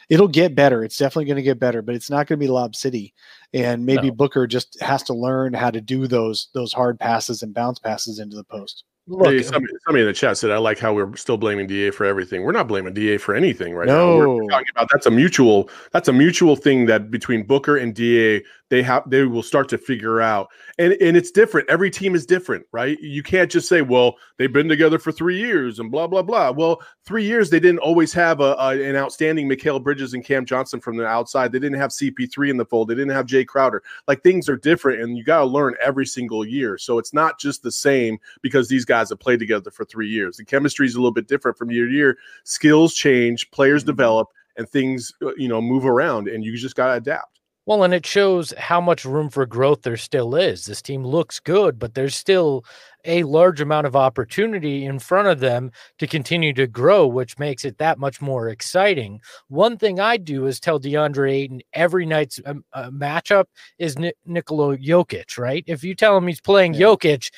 It'll 0.09 0.29
get 0.29 0.55
better. 0.55 0.85
It's 0.85 0.97
definitely 0.97 1.27
going 1.27 1.37
to 1.37 1.43
get 1.43 1.61
better, 1.61 1.83
but 1.83 1.95
it's 1.95 2.11
not 2.11 2.27
going 2.27 2.39
to 2.39 2.45
be 2.45 2.51
Lob 2.51 2.75
City. 2.75 3.15
And 3.53 3.85
maybe 3.85 4.09
no. 4.09 4.15
Booker 4.15 4.47
just 4.47 4.81
has 4.81 5.03
to 5.05 5.15
learn 5.15 5.53
how 5.53 5.71
to 5.71 5.81
do 5.81 6.07
those 6.07 6.49
those 6.55 6.73
hard 6.73 6.99
passes 6.99 7.43
and 7.43 7.55
bounce 7.55 7.79
passes 7.79 8.19
into 8.19 8.37
the 8.37 8.45
post. 8.45 8.85
Look, 9.11 9.27
hey, 9.27 9.43
somebody, 9.43 9.73
somebody, 9.85 10.03
in 10.03 10.07
the 10.07 10.13
chat 10.13 10.39
said, 10.39 10.53
"I 10.53 10.59
like 10.59 10.79
how 10.79 10.95
we're 10.95 11.17
still 11.17 11.37
blaming 11.37 11.67
Da 11.67 11.91
for 11.91 12.05
everything. 12.05 12.45
We're 12.45 12.53
not 12.53 12.69
blaming 12.69 12.95
Da 12.95 13.19
for 13.19 13.35
anything 13.35 13.75
right 13.75 13.89
no. 13.89 14.21
now. 14.21 14.29
We're 14.29 14.49
talking 14.49 14.69
about 14.71 14.89
that's 14.93 15.07
a 15.07 15.11
mutual 15.11 15.69
that's 15.91 16.07
a 16.07 16.13
mutual 16.13 16.55
thing 16.55 16.87
that 16.87 17.11
between 17.11 17.43
Booker 17.43 17.77
and 17.77 17.93
Da, 17.93 18.41
they 18.71 18.83
have 18.83 19.09
they 19.11 19.25
will 19.25 19.43
start 19.43 19.69
to 19.69 19.79
figure 19.79 20.21
out. 20.21 20.49
And 20.79 20.95
and 20.95 21.17
it's 21.17 21.31
different. 21.31 21.69
Every 21.69 21.91
team 21.91 22.15
is 22.15 22.25
different, 22.25 22.65
right? 22.73 22.99
You 23.01 23.23
can't 23.23 23.51
just 23.51 23.69
say, 23.69 23.83
"Well, 23.83 24.17
they've 24.39 24.53
been 24.53 24.69
together 24.69 24.99
for 24.99 25.13
three 25.13 25.39
years 25.39 25.79
and 25.79 25.91
blah 25.91 26.07
blah 26.07 26.23
blah." 26.23 26.53
Well, 26.53 26.81
three 27.05 27.25
years 27.25 27.51
they 27.51 27.61
didn't 27.61 27.81
always 27.81 28.13
have 28.13 28.41
a, 28.41 28.55
a 28.59 28.83
an 28.83 28.97
outstanding 28.97 29.49
Mikal 29.49 29.83
Bridges 29.83 30.15
and 30.15 30.25
Cam 30.25 30.47
Johnson 30.47 30.81
from 30.81 30.97
the 30.97 31.05
outside. 31.05 31.53
They 31.53 31.59
didn't 31.59 31.81
have 31.81 31.91
CP3 31.91 32.51
in 32.51 32.57
the 32.57 32.65
fold. 32.65 32.89
They 32.89 32.95
didn't 32.95 33.11
have 33.11 33.27
Jae 33.27 33.47
Crowder. 33.47 33.83
Like 34.07 34.23
things 34.23 34.49
are 34.49 34.57
different, 34.57 35.03
and 35.03 35.19
you 35.19 35.25
got 35.25 35.41
to 35.41 35.47
learn 35.47 35.75
every 35.83 36.07
single 36.07 36.47
year. 36.47 36.79
So 36.79 36.99
it's 36.99 37.13
not 37.13 37.41
just 37.41 37.63
the 37.63 37.73
same 37.73 38.19
because 38.41 38.69
these 38.69 38.85
guys 38.85 39.11
have 39.11 39.19
played 39.21 39.41
together 39.41 39.71
for 39.71 39.85
three 39.85 40.09
years. 40.09 40.37
The 40.37 40.45
chemistry 40.45 40.87
is 40.87 40.95
a 40.95 40.99
little 40.99 41.11
bit 41.11 41.27
different 41.27 41.59
from 41.59 41.73
year 41.73 41.87
to 41.87 41.93
year. 41.93 42.19
Skills 42.45 42.95
change, 42.95 43.51
players 43.51 43.83
mm-hmm. 43.83 43.91
develop, 43.91 44.29
and 44.57 44.69
things 44.69 45.13
uh, 45.23 45.35
you 45.37 45.49
know 45.49 45.61
move 45.61 45.85
around, 45.85 46.29
and 46.29 46.45
you 46.45 46.57
just 46.57 46.77
got 46.77 46.89
to 46.89 46.95
adapt. 46.95 47.40
Well, 47.71 47.85
and 47.85 47.95
it 47.95 48.05
shows 48.05 48.53
how 48.59 48.81
much 48.81 49.05
room 49.05 49.31
for 49.31 49.47
growth 49.47 49.83
there 49.83 49.97
still 49.97 50.35
is. 50.35 50.67
This 50.67 50.83
team 50.83 51.05
looks 51.05 51.39
good, 51.39 51.79
but 51.79 51.95
there's 51.95 52.17
still 52.17 52.65
a 53.05 53.23
large 53.23 53.61
amount 53.61 53.87
of 53.87 53.95
opportunity 53.95 54.85
in 54.85 54.99
front 54.99 55.29
of 55.29 55.39
them 55.39 55.71
to 55.99 56.09
continue 56.09 56.53
to 56.55 56.67
grow, 56.67 57.07
which 57.07 57.39
makes 57.39 57.65
it 57.65 57.79
that 57.79 58.01
much 58.01 58.21
more 58.21 58.49
exciting. 58.49 59.21
One 59.47 59.77
thing 59.77 60.01
I 60.01 60.17
do 60.17 60.47
is 60.47 60.59
tell 60.59 60.81
DeAndre 60.81 61.31
Ayton 61.31 61.61
every 61.73 62.07
night's 62.07 62.41
um, 62.45 62.65
uh, 62.73 62.91
matchup 62.91 63.45
is 63.79 63.97
Ni- 63.97 64.15
Nikola 64.27 64.77
Jokic, 64.77 65.39
right? 65.39 65.63
If 65.69 65.85
you 65.85 65.95
tell 65.95 66.17
him 66.17 66.27
he's 66.27 66.41
playing 66.41 66.75
yeah. 66.75 66.89
Jokic, 66.89 67.31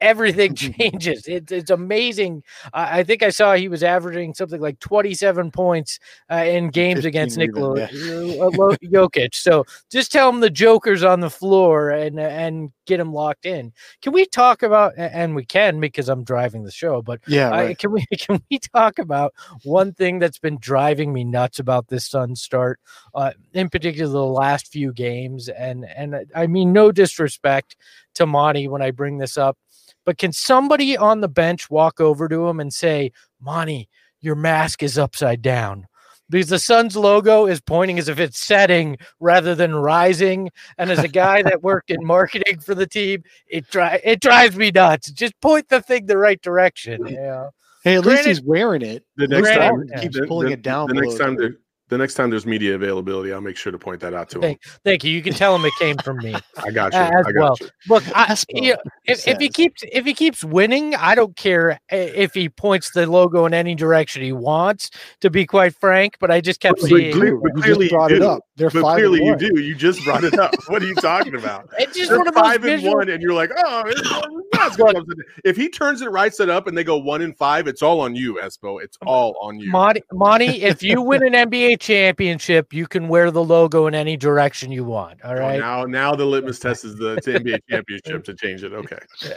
everything 0.00 0.54
changes. 0.54 1.24
It's 1.26 1.52
it's 1.52 1.70
amazing. 1.70 2.42
I, 2.72 3.00
I 3.00 3.02
think 3.04 3.22
I 3.22 3.30
saw 3.30 3.54
he 3.54 3.68
was 3.68 3.82
averaging 3.82 4.34
something 4.34 4.60
like 4.60 4.78
27 4.80 5.50
points 5.50 5.98
uh, 6.30 6.36
in 6.36 6.68
games 6.68 7.04
against 7.04 7.36
Nikola 7.36 7.88
even, 7.90 8.40
uh, 8.40 8.76
Jokic. 8.84 9.34
So 9.34 9.64
just 9.90 10.12
tell 10.12 10.28
him 10.28 10.40
the 10.40 10.50
Joker's 10.50 11.02
on 11.02 11.20
the 11.20 11.30
floor 11.30 11.90
and 11.90 12.18
and 12.18 12.70
get 12.86 13.00
him 13.00 13.12
locked 13.12 13.46
in. 13.46 13.72
Can 14.02 14.12
we 14.12 14.26
talk 14.26 14.62
about 14.62 14.92
and 14.96 15.34
we 15.34 15.44
can 15.44 15.80
because 15.80 16.08
I'm 16.08 16.24
driving 16.24 16.62
the 16.64 16.70
show, 16.70 17.02
but 17.02 17.20
Yeah, 17.26 17.48
right. 17.50 17.78
can 17.78 17.92
we 17.92 18.04
can 18.18 18.42
we 18.50 18.58
talk 18.58 18.98
about 18.98 19.32
one 19.62 19.92
thing 19.94 20.18
that's 20.18 20.38
been 20.38 20.58
driving 20.60 21.12
me 21.12 21.24
nuts 21.24 21.58
about 21.58 21.88
this 21.88 22.06
Sun 22.06 22.36
start, 22.36 22.78
uh, 23.14 23.32
in 23.52 23.68
particular 23.68 24.10
the 24.10 24.24
last 24.24 24.68
few 24.72 24.92
games, 24.92 25.48
and 25.48 25.84
and 25.84 26.16
I 26.34 26.46
mean 26.46 26.72
no 26.72 26.92
disrespect 26.92 27.76
to 28.14 28.26
Monty 28.26 28.68
when 28.68 28.82
I 28.82 28.90
bring 28.90 29.18
this 29.18 29.36
up, 29.36 29.58
but 30.06 30.16
can 30.16 30.32
somebody 30.32 30.96
on 30.96 31.20
the 31.20 31.28
bench 31.28 31.68
walk 31.68 32.00
over 32.00 32.28
to 32.28 32.48
him 32.48 32.60
and 32.60 32.72
say, 32.72 33.12
Monty, 33.40 33.90
your 34.22 34.36
mask 34.36 34.82
is 34.82 34.96
upside 34.96 35.42
down? 35.42 35.86
Because 36.30 36.48
the 36.48 36.58
Suns 36.58 36.96
logo 36.96 37.46
is 37.46 37.60
pointing 37.60 37.98
as 37.98 38.08
if 38.08 38.18
it's 38.18 38.38
setting 38.38 38.96
rather 39.20 39.54
than 39.54 39.74
rising. 39.74 40.50
And 40.78 40.90
as 40.90 40.98
a 40.98 41.08
guy 41.08 41.42
that 41.42 41.62
worked 41.62 41.90
in 41.90 42.04
marketing 42.04 42.58
for 42.60 42.74
the 42.74 42.86
team, 42.86 43.22
it 43.46 43.68
dri- 43.70 44.00
it 44.02 44.20
drives 44.20 44.56
me 44.56 44.72
nuts. 44.72 45.10
Just 45.12 45.40
point 45.40 45.68
the 45.68 45.80
thing 45.80 46.06
the 46.06 46.18
right 46.18 46.40
direction. 46.40 47.06
Yeah. 47.06 47.50
Hey, 47.84 47.94
at 47.94 48.04
least 48.04 48.26
he's 48.26 48.42
wearing 48.42 48.82
it. 48.82 49.04
The 49.16 49.28
next 49.28 49.48
like 49.50 49.58
time, 49.58 49.86
he 49.94 50.00
keeps 50.00 50.18
the- 50.18 50.26
pulling 50.26 50.48
the- 50.48 50.54
it 50.54 50.62
down. 50.62 50.88
The 50.88 50.94
next 50.94 51.16
time, 51.18 51.36
the- 51.36 51.42
there, 51.42 51.56
the 51.88 51.98
next 51.98 52.14
time 52.14 52.30
there's 52.30 52.46
media 52.46 52.74
availability, 52.74 53.32
I'll 53.32 53.40
make 53.40 53.56
sure 53.56 53.70
to 53.72 53.78
point 53.78 54.00
that 54.00 54.12
out 54.14 54.28
to 54.30 54.36
him. 54.38 54.42
Thank, 54.42 54.60
thank 54.84 55.04
you. 55.04 55.12
You 55.12 55.22
can 55.22 55.34
tell 55.34 55.54
him 55.54 55.64
it 55.64 55.72
came 55.78 55.96
from 55.98 56.18
me. 56.18 56.34
I 56.58 56.70
got 56.70 56.92
you. 56.92 56.98
As 56.98 57.26
I 57.26 57.32
got 57.32 57.34
well. 57.40 57.56
you. 57.60 57.68
Look, 57.88 58.04
I, 58.16 58.26
Espo, 58.26 58.44
you 58.54 58.72
know, 58.72 58.78
if, 59.04 59.26
if 59.28 59.38
he 59.38 59.48
keeps 59.48 59.82
if 59.92 60.04
he 60.04 60.14
keeps 60.14 60.42
winning, 60.42 60.94
I 60.96 61.14
don't 61.14 61.36
care 61.36 61.78
if 61.90 62.34
he 62.34 62.48
points 62.48 62.90
the 62.90 63.06
logo 63.06 63.46
in 63.46 63.54
any 63.54 63.74
direction 63.74 64.22
he 64.22 64.32
wants. 64.32 64.90
To 65.20 65.30
be 65.30 65.46
quite 65.46 65.74
frank, 65.76 66.16
but 66.20 66.30
I 66.30 66.40
just 66.40 66.60
kept 66.60 66.80
But 66.80 66.88
seeing. 66.90 67.12
clear- 67.12 67.36
but 67.36 67.52
you 67.56 67.62
clearly 67.62 67.84
just 67.86 67.92
you 67.92 67.96
brought 67.98 68.12
it 68.12 68.22
up. 68.22 68.42
They're 68.56 68.70
But 68.70 68.82
five 68.82 68.96
clearly 68.96 69.24
you 69.24 69.36
do. 69.36 69.60
You 69.60 69.74
just 69.74 70.02
brought 70.04 70.24
it 70.24 70.38
up. 70.38 70.54
what 70.68 70.82
are 70.82 70.86
you 70.86 70.94
talking 70.96 71.34
about? 71.34 71.68
It's 71.78 71.96
just 71.96 72.08
They're 72.10 72.18
one 72.18 72.28
of 72.28 72.34
five 72.34 72.56
and 72.56 72.64
visual- 72.64 72.94
one, 72.96 73.08
and 73.08 73.22
you're 73.22 73.34
like, 73.34 73.50
oh, 73.56 73.82
it's, 73.86 74.00
it's 74.00 74.78
nuts. 74.78 75.04
if 75.44 75.56
he 75.56 75.68
turns 75.68 76.00
it 76.02 76.10
right 76.10 76.34
side 76.34 76.48
up 76.48 76.66
and 76.66 76.76
they 76.76 76.84
go 76.84 76.96
one 76.96 77.22
and 77.22 77.36
five, 77.36 77.66
it's 77.68 77.82
all 77.82 78.00
on 78.00 78.14
you, 78.16 78.34
Espo. 78.42 78.82
It's 78.82 78.96
all 79.06 79.36
on 79.40 79.58
you. 79.60 79.70
Monty, 79.70 80.02
Monty, 80.12 80.62
if 80.62 80.82
you 80.82 81.00
win 81.02 81.22
an 81.34 81.48
NBA 81.50 81.75
championship, 81.76 82.72
you 82.72 82.86
can 82.86 83.08
wear 83.08 83.30
the 83.30 83.42
logo 83.42 83.86
in 83.86 83.94
any 83.94 84.16
direction 84.16 84.70
you 84.72 84.84
want. 84.84 85.22
All 85.22 85.34
right. 85.34 85.56
Oh, 85.56 85.60
now, 85.60 85.84
now 85.84 86.14
the 86.14 86.24
litmus 86.24 86.58
test 86.58 86.84
is 86.84 86.96
the 86.96 87.16
NBA 87.16 87.60
championship 87.70 88.24
to 88.24 88.34
change 88.34 88.62
it. 88.62 88.72
Okay. 88.72 88.98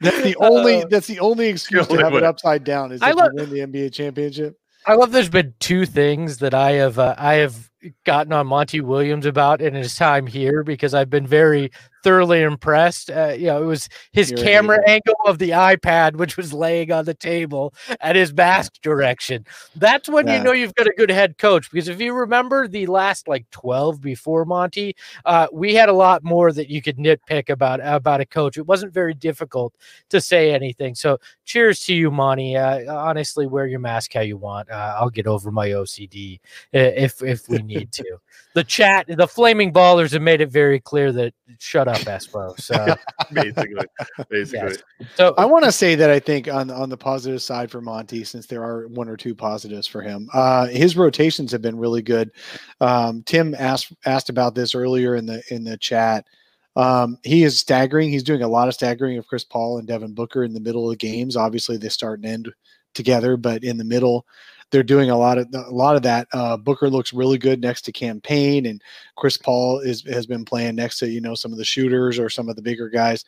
That's 0.00 0.22
the 0.22 0.36
only. 0.40 0.82
Uh, 0.82 0.86
that's 0.90 1.06
the 1.06 1.20
only 1.20 1.48
excuse 1.48 1.86
to 1.86 1.92
only 1.92 2.04
have 2.04 2.14
it 2.14 2.22
upside 2.22 2.64
down. 2.64 2.92
Is 2.92 3.02
I 3.02 3.10
if 3.10 3.16
love- 3.16 3.30
you 3.34 3.46
win 3.46 3.50
the 3.50 3.80
NBA 3.80 3.92
championship. 3.92 4.58
I 4.86 4.94
love. 4.94 5.12
There's 5.12 5.28
been 5.28 5.54
two 5.58 5.84
things 5.86 6.38
that 6.38 6.54
I 6.54 6.72
have 6.72 6.98
uh, 6.98 7.14
I 7.18 7.34
have 7.34 7.68
gotten 8.04 8.32
on 8.32 8.46
Monty 8.46 8.80
Williams 8.80 9.26
about 9.26 9.60
in 9.60 9.74
his 9.74 9.94
time 9.94 10.26
here 10.26 10.62
because 10.62 10.94
I've 10.94 11.10
been 11.10 11.26
very 11.26 11.70
thoroughly 12.08 12.40
impressed. 12.40 13.10
Uh, 13.10 13.34
you 13.36 13.48
know, 13.48 13.62
it 13.62 13.66
was 13.66 13.86
his 14.12 14.30
You're 14.30 14.42
camera 14.42 14.78
idiot. 14.86 15.02
angle 15.06 15.20
of 15.26 15.38
the 15.38 15.50
iPad, 15.50 16.16
which 16.16 16.38
was 16.38 16.54
laying 16.54 16.90
on 16.90 17.04
the 17.04 17.12
table 17.12 17.74
at 18.00 18.16
his 18.16 18.32
mask 18.32 18.80
direction. 18.80 19.44
That's 19.76 20.08
when 20.08 20.26
you 20.26 20.42
know 20.42 20.52
you've 20.52 20.74
got 20.74 20.86
a 20.86 20.94
good 20.96 21.10
head 21.10 21.36
coach. 21.36 21.70
Because 21.70 21.88
if 21.88 22.00
you 22.00 22.14
remember 22.14 22.66
the 22.66 22.86
last 22.86 23.28
like 23.28 23.44
12 23.50 24.00
before 24.00 24.46
Monty, 24.46 24.96
uh, 25.26 25.48
we 25.52 25.74
had 25.74 25.90
a 25.90 25.92
lot 25.92 26.24
more 26.24 26.50
that 26.50 26.70
you 26.70 26.80
could 26.80 26.96
nitpick 26.96 27.50
about 27.50 27.80
about 27.82 28.22
a 28.22 28.26
coach. 28.26 28.56
It 28.56 28.66
wasn't 28.66 28.94
very 28.94 29.12
difficult 29.12 29.74
to 30.08 30.18
say 30.18 30.54
anything. 30.54 30.94
So 30.94 31.18
cheers 31.44 31.80
to 31.80 31.94
you, 31.94 32.10
Monty. 32.10 32.56
Uh, 32.56 32.90
honestly, 32.90 33.46
wear 33.46 33.66
your 33.66 33.80
mask 33.80 34.14
how 34.14 34.22
you 34.22 34.38
want. 34.38 34.70
Uh, 34.70 34.96
I'll 34.98 35.10
get 35.10 35.26
over 35.26 35.50
my 35.50 35.68
OCD 35.68 36.40
if 36.72 37.22
if 37.22 37.50
we 37.50 37.58
need 37.58 37.92
to. 37.92 38.18
The 38.58 38.64
chat, 38.64 39.06
the 39.06 39.28
flaming 39.28 39.72
ballers 39.72 40.10
have 40.10 40.22
made 40.22 40.40
it 40.40 40.50
very 40.50 40.80
clear 40.80 41.12
that 41.12 41.32
shut 41.60 41.86
up, 41.86 41.98
Espo. 41.98 42.58
So, 42.58 42.96
Basically. 43.32 43.86
Basically. 44.28 44.70
yes. 44.70 45.06
so 45.14 45.32
I 45.38 45.44
want 45.44 45.64
to 45.64 45.70
say 45.70 45.94
that 45.94 46.10
I 46.10 46.18
think 46.18 46.48
on 46.48 46.68
on 46.68 46.88
the 46.88 46.96
positive 46.96 47.40
side 47.40 47.70
for 47.70 47.80
Monty, 47.80 48.24
since 48.24 48.46
there 48.46 48.64
are 48.64 48.88
one 48.88 49.08
or 49.08 49.16
two 49.16 49.32
positives 49.32 49.86
for 49.86 50.02
him, 50.02 50.28
uh, 50.34 50.66
his 50.66 50.96
rotations 50.96 51.52
have 51.52 51.62
been 51.62 51.78
really 51.78 52.02
good. 52.02 52.32
Um, 52.80 53.22
Tim 53.26 53.54
asked 53.56 53.92
asked 54.06 54.28
about 54.28 54.56
this 54.56 54.74
earlier 54.74 55.14
in 55.14 55.24
the 55.24 55.40
in 55.50 55.62
the 55.62 55.76
chat. 55.76 56.26
Um, 56.74 57.16
he 57.22 57.44
is 57.44 57.60
staggering. 57.60 58.10
He's 58.10 58.24
doing 58.24 58.42
a 58.42 58.48
lot 58.48 58.66
of 58.66 58.74
staggering 58.74 59.18
of 59.18 59.28
Chris 59.28 59.44
Paul 59.44 59.78
and 59.78 59.86
Devin 59.86 60.14
Booker 60.14 60.42
in 60.42 60.52
the 60.52 60.58
middle 60.58 60.90
of 60.90 60.98
games. 60.98 61.36
Obviously, 61.36 61.76
they 61.76 61.90
start 61.90 62.18
and 62.18 62.28
end 62.28 62.52
together, 62.92 63.36
but 63.36 63.62
in 63.62 63.78
the 63.78 63.84
middle, 63.84 64.26
they're 64.70 64.82
doing 64.82 65.10
a 65.10 65.16
lot 65.16 65.38
of 65.38 65.48
a 65.54 65.70
lot 65.70 65.96
of 65.96 66.02
that. 66.02 66.28
Uh, 66.32 66.56
Booker 66.56 66.90
looks 66.90 67.12
really 67.12 67.38
good 67.38 67.60
next 67.60 67.82
to 67.82 67.92
Cam 67.92 68.20
Payne, 68.20 68.66
and 68.66 68.82
Chris 69.16 69.36
Paul 69.36 69.80
is 69.80 70.02
has 70.04 70.26
been 70.26 70.44
playing 70.44 70.76
next 70.76 70.98
to 70.98 71.08
you 71.08 71.20
know 71.20 71.34
some 71.34 71.52
of 71.52 71.58
the 71.58 71.64
shooters 71.64 72.18
or 72.18 72.28
some 72.28 72.48
of 72.48 72.56
the 72.56 72.62
bigger 72.62 72.88
guys 72.88 73.24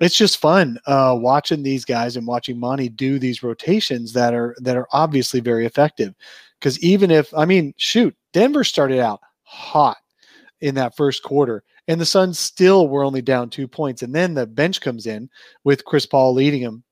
it's 0.00 0.16
just 0.16 0.38
fun 0.38 0.78
uh, 0.86 1.16
watching 1.18 1.62
these 1.62 1.84
guys 1.84 2.16
and 2.16 2.26
watching 2.26 2.58
Monty 2.58 2.88
do 2.88 3.18
these 3.18 3.42
rotations 3.42 4.12
that 4.12 4.34
are 4.34 4.54
that 4.60 4.76
are 4.76 4.88
obviously 4.92 5.40
very 5.40 5.66
effective. 5.66 6.14
Because 6.58 6.78
even 6.80 7.10
if 7.10 7.32
I 7.34 7.44
mean, 7.44 7.72
shoot, 7.76 8.14
Denver 8.32 8.64
started 8.64 8.98
out 8.98 9.20
hot 9.42 9.98
in 10.60 10.74
that 10.74 10.96
first 10.96 11.22
quarter, 11.22 11.64
and 11.88 12.00
the 12.00 12.06
Suns 12.06 12.38
still 12.38 12.88
were 12.88 13.04
only 13.04 13.22
down 13.22 13.48
two 13.48 13.68
points, 13.68 14.02
and 14.02 14.14
then 14.14 14.34
the 14.34 14.46
bench 14.46 14.80
comes 14.80 15.06
in 15.06 15.30
with 15.64 15.84
Chris 15.84 16.06
Paul 16.06 16.34
leading 16.34 16.62
them. 16.62 16.82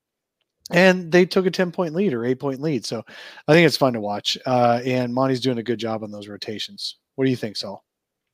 And 0.71 1.11
they 1.11 1.25
took 1.25 1.45
a 1.45 1.51
10 1.51 1.71
point 1.71 1.93
lead 1.93 2.13
or 2.13 2.25
eight 2.25 2.39
point 2.39 2.61
lead. 2.61 2.85
So 2.85 3.03
I 3.47 3.53
think 3.53 3.67
it's 3.67 3.77
fun 3.77 3.93
to 3.93 4.01
watch. 4.01 4.37
Uh, 4.45 4.81
and 4.83 5.13
Monty's 5.13 5.41
doing 5.41 5.59
a 5.59 5.63
good 5.63 5.79
job 5.79 6.03
on 6.03 6.11
those 6.11 6.27
rotations. 6.27 6.97
What 7.15 7.25
do 7.25 7.31
you 7.31 7.37
think, 7.37 7.55
Saul? 7.57 7.83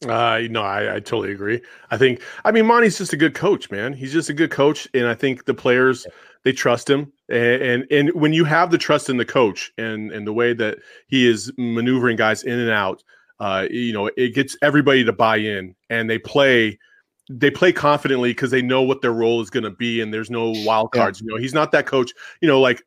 Uh, 0.07 0.41
no, 0.49 0.63
I, 0.63 0.95
I 0.95 0.99
totally 0.99 1.31
agree. 1.31 1.61
I 1.91 1.97
think, 1.97 2.23
I 2.43 2.51
mean, 2.51 2.65
Monty's 2.65 2.97
just 2.97 3.13
a 3.13 3.17
good 3.17 3.35
coach, 3.35 3.69
man. 3.69 3.93
He's 3.93 4.11
just 4.11 4.29
a 4.29 4.33
good 4.33 4.49
coach, 4.49 4.87
and 4.95 5.05
I 5.05 5.13
think 5.13 5.45
the 5.45 5.53
players 5.53 6.07
they 6.43 6.51
trust 6.51 6.89
him. 6.89 7.11
And, 7.29 7.61
and 7.61 7.91
and 7.91 8.13
when 8.13 8.33
you 8.33 8.43
have 8.45 8.71
the 8.71 8.77
trust 8.77 9.09
in 9.09 9.17
the 9.17 9.25
coach 9.25 9.71
and 9.77 10.11
and 10.11 10.25
the 10.25 10.33
way 10.33 10.53
that 10.53 10.79
he 11.07 11.27
is 11.27 11.51
maneuvering 11.57 12.17
guys 12.17 12.43
in 12.43 12.59
and 12.59 12.71
out, 12.71 13.03
uh, 13.39 13.67
you 13.69 13.93
know, 13.93 14.09
it 14.17 14.33
gets 14.33 14.57
everybody 14.61 15.03
to 15.03 15.13
buy 15.13 15.37
in, 15.37 15.75
and 15.89 16.09
they 16.09 16.17
play. 16.17 16.79
They 17.39 17.51
play 17.51 17.71
confidently 17.71 18.31
because 18.31 18.51
they 18.51 18.61
know 18.61 18.81
what 18.81 19.01
their 19.01 19.13
role 19.13 19.41
is 19.41 19.49
going 19.49 19.63
to 19.63 19.69
be, 19.71 20.01
and 20.01 20.13
there's 20.13 20.29
no 20.29 20.51
wild 20.65 20.89
Yeah. 20.93 21.01
cards. 21.01 21.21
You 21.21 21.27
know, 21.27 21.37
he's 21.37 21.53
not 21.53 21.71
that 21.71 21.85
coach. 21.85 22.11
You 22.41 22.47
know, 22.47 22.59
like 22.59 22.83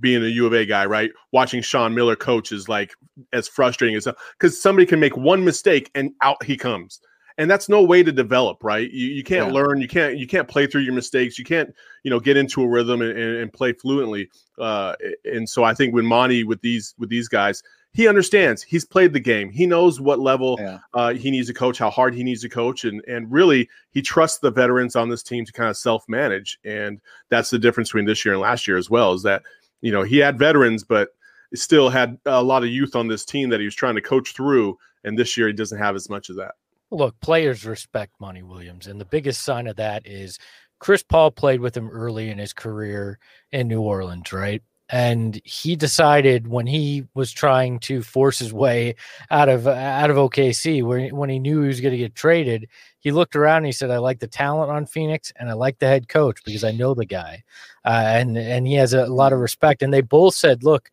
being 0.00 0.22
a 0.22 0.28
U 0.28 0.46
of 0.46 0.52
A 0.52 0.64
guy, 0.66 0.86
right? 0.86 1.10
Watching 1.32 1.62
Sean 1.62 1.94
Miller 1.94 2.16
coach 2.16 2.52
is 2.52 2.68
like 2.68 2.92
as 3.32 3.48
frustrating 3.48 3.96
as 3.96 4.06
because 4.38 4.60
somebody 4.60 4.86
can 4.86 5.00
make 5.00 5.16
one 5.16 5.44
mistake 5.44 5.90
and 5.94 6.12
out 6.22 6.42
he 6.44 6.56
comes 6.56 7.00
and 7.38 7.48
that's 7.50 7.68
no 7.68 7.82
way 7.82 8.02
to 8.02 8.12
develop 8.12 8.62
right 8.62 8.90
you, 8.90 9.08
you 9.08 9.24
can't 9.24 9.48
Yeah. 9.48 9.52
learn 9.54 9.80
you 9.80 9.88
can't 9.88 10.18
you 10.18 10.26
can't 10.26 10.46
play 10.48 10.66
through 10.66 10.82
your 10.82 10.92
mistakes 10.92 11.38
you 11.38 11.44
can't 11.44 11.70
you 12.02 12.10
know 12.10 12.20
get 12.20 12.36
into 12.36 12.62
a 12.62 12.68
rhythm 12.68 13.00
and, 13.00 13.16
and, 13.16 13.36
and 13.38 13.52
play 13.52 13.72
fluently 13.72 14.28
uh 14.58 14.94
and 15.24 15.48
so 15.48 15.64
i 15.64 15.72
think 15.72 15.94
when 15.94 16.04
monty 16.04 16.44
with 16.44 16.60
these 16.60 16.94
with 16.98 17.08
these 17.08 17.28
guys 17.28 17.62
he 17.94 18.06
understands 18.06 18.62
he's 18.62 18.84
played 18.84 19.12
the 19.12 19.20
game 19.20 19.50
he 19.50 19.66
knows 19.66 20.00
what 20.00 20.18
level 20.20 20.56
Yeah. 20.60 20.78
uh, 20.94 21.14
he 21.14 21.30
needs 21.30 21.48
to 21.48 21.54
coach 21.54 21.78
how 21.78 21.90
hard 21.90 22.14
he 22.14 22.22
needs 22.22 22.42
to 22.42 22.48
coach 22.48 22.84
and 22.84 23.02
and 23.08 23.30
really 23.32 23.68
he 23.90 24.02
trusts 24.02 24.38
the 24.38 24.50
veterans 24.50 24.94
on 24.96 25.08
this 25.08 25.22
team 25.22 25.44
to 25.44 25.52
kind 25.52 25.70
of 25.70 25.76
self-manage 25.76 26.58
and 26.64 27.00
that's 27.30 27.50
the 27.50 27.58
difference 27.58 27.88
between 27.88 28.04
this 28.04 28.24
year 28.24 28.34
and 28.34 28.42
last 28.42 28.68
year 28.68 28.76
as 28.76 28.90
well 28.90 29.12
is 29.14 29.22
that 29.22 29.42
you 29.80 29.90
know 29.92 30.02
he 30.02 30.18
had 30.18 30.38
veterans 30.38 30.84
but 30.84 31.08
still 31.54 31.88
had 31.88 32.18
a 32.26 32.42
lot 32.42 32.62
of 32.62 32.68
youth 32.68 32.94
on 32.94 33.08
this 33.08 33.24
team 33.24 33.48
that 33.48 33.58
he 33.60 33.64
was 33.64 33.74
trying 33.74 33.94
to 33.94 34.02
coach 34.02 34.34
through 34.34 34.76
and 35.04 35.18
this 35.18 35.36
year 35.36 35.46
he 35.46 35.52
doesn't 35.54 35.78
have 35.78 35.96
as 35.96 36.10
much 36.10 36.28
of 36.28 36.36
that 36.36 36.54
look, 36.90 37.18
players 37.20 37.66
respect 37.66 38.14
Monty 38.18 38.42
Williams, 38.42 38.86
and 38.86 38.98
the 38.98 39.04
biggest 39.04 39.42
sign 39.42 39.66
of 39.66 39.76
that 39.76 40.06
is 40.06 40.38
Chris 40.78 41.02
Paul 41.02 41.30
played 41.30 41.60
with 41.60 41.76
him 41.76 41.90
early 41.90 42.30
in 42.30 42.38
his 42.38 42.54
career 42.54 43.18
in 43.52 43.68
New 43.68 43.82
Orleans, 43.82 44.32
right? 44.32 44.62
And 44.90 45.40
he 45.44 45.76
decided 45.76 46.48
when 46.48 46.66
he 46.66 47.04
was 47.14 47.30
trying 47.30 47.78
to 47.80 48.02
force 48.02 48.38
his 48.38 48.52
way 48.52 48.94
out 49.30 49.48
of 49.48 49.66
out 49.66 50.10
of 50.10 50.16
OKC, 50.16 50.82
where 50.82 51.08
when 51.10 51.28
he 51.28 51.38
knew 51.38 51.60
he 51.60 51.68
was 51.68 51.80
going 51.80 51.92
to 51.92 51.98
get 51.98 52.14
traded, 52.14 52.68
he 53.00 53.10
looked 53.12 53.36
around 53.36 53.58
and 53.58 53.66
he 53.66 53.72
said, 53.72 53.90
"I 53.90 53.98
like 53.98 54.18
the 54.20 54.26
talent 54.26 54.70
on 54.70 54.86
Phoenix, 54.86 55.32
and 55.36 55.50
I 55.50 55.52
like 55.52 55.78
the 55.78 55.86
head 55.86 56.08
coach 56.08 56.42
because 56.44 56.64
I 56.64 56.70
know 56.72 56.94
the 56.94 57.04
guy, 57.04 57.42
uh, 57.84 58.04
and 58.06 58.38
and 58.38 58.66
he 58.66 58.74
has 58.74 58.94
a 58.94 59.06
lot 59.06 59.32
of 59.34 59.40
respect." 59.40 59.82
And 59.82 59.92
they 59.92 60.00
both 60.02 60.34
said, 60.34 60.64
"Look." 60.64 60.90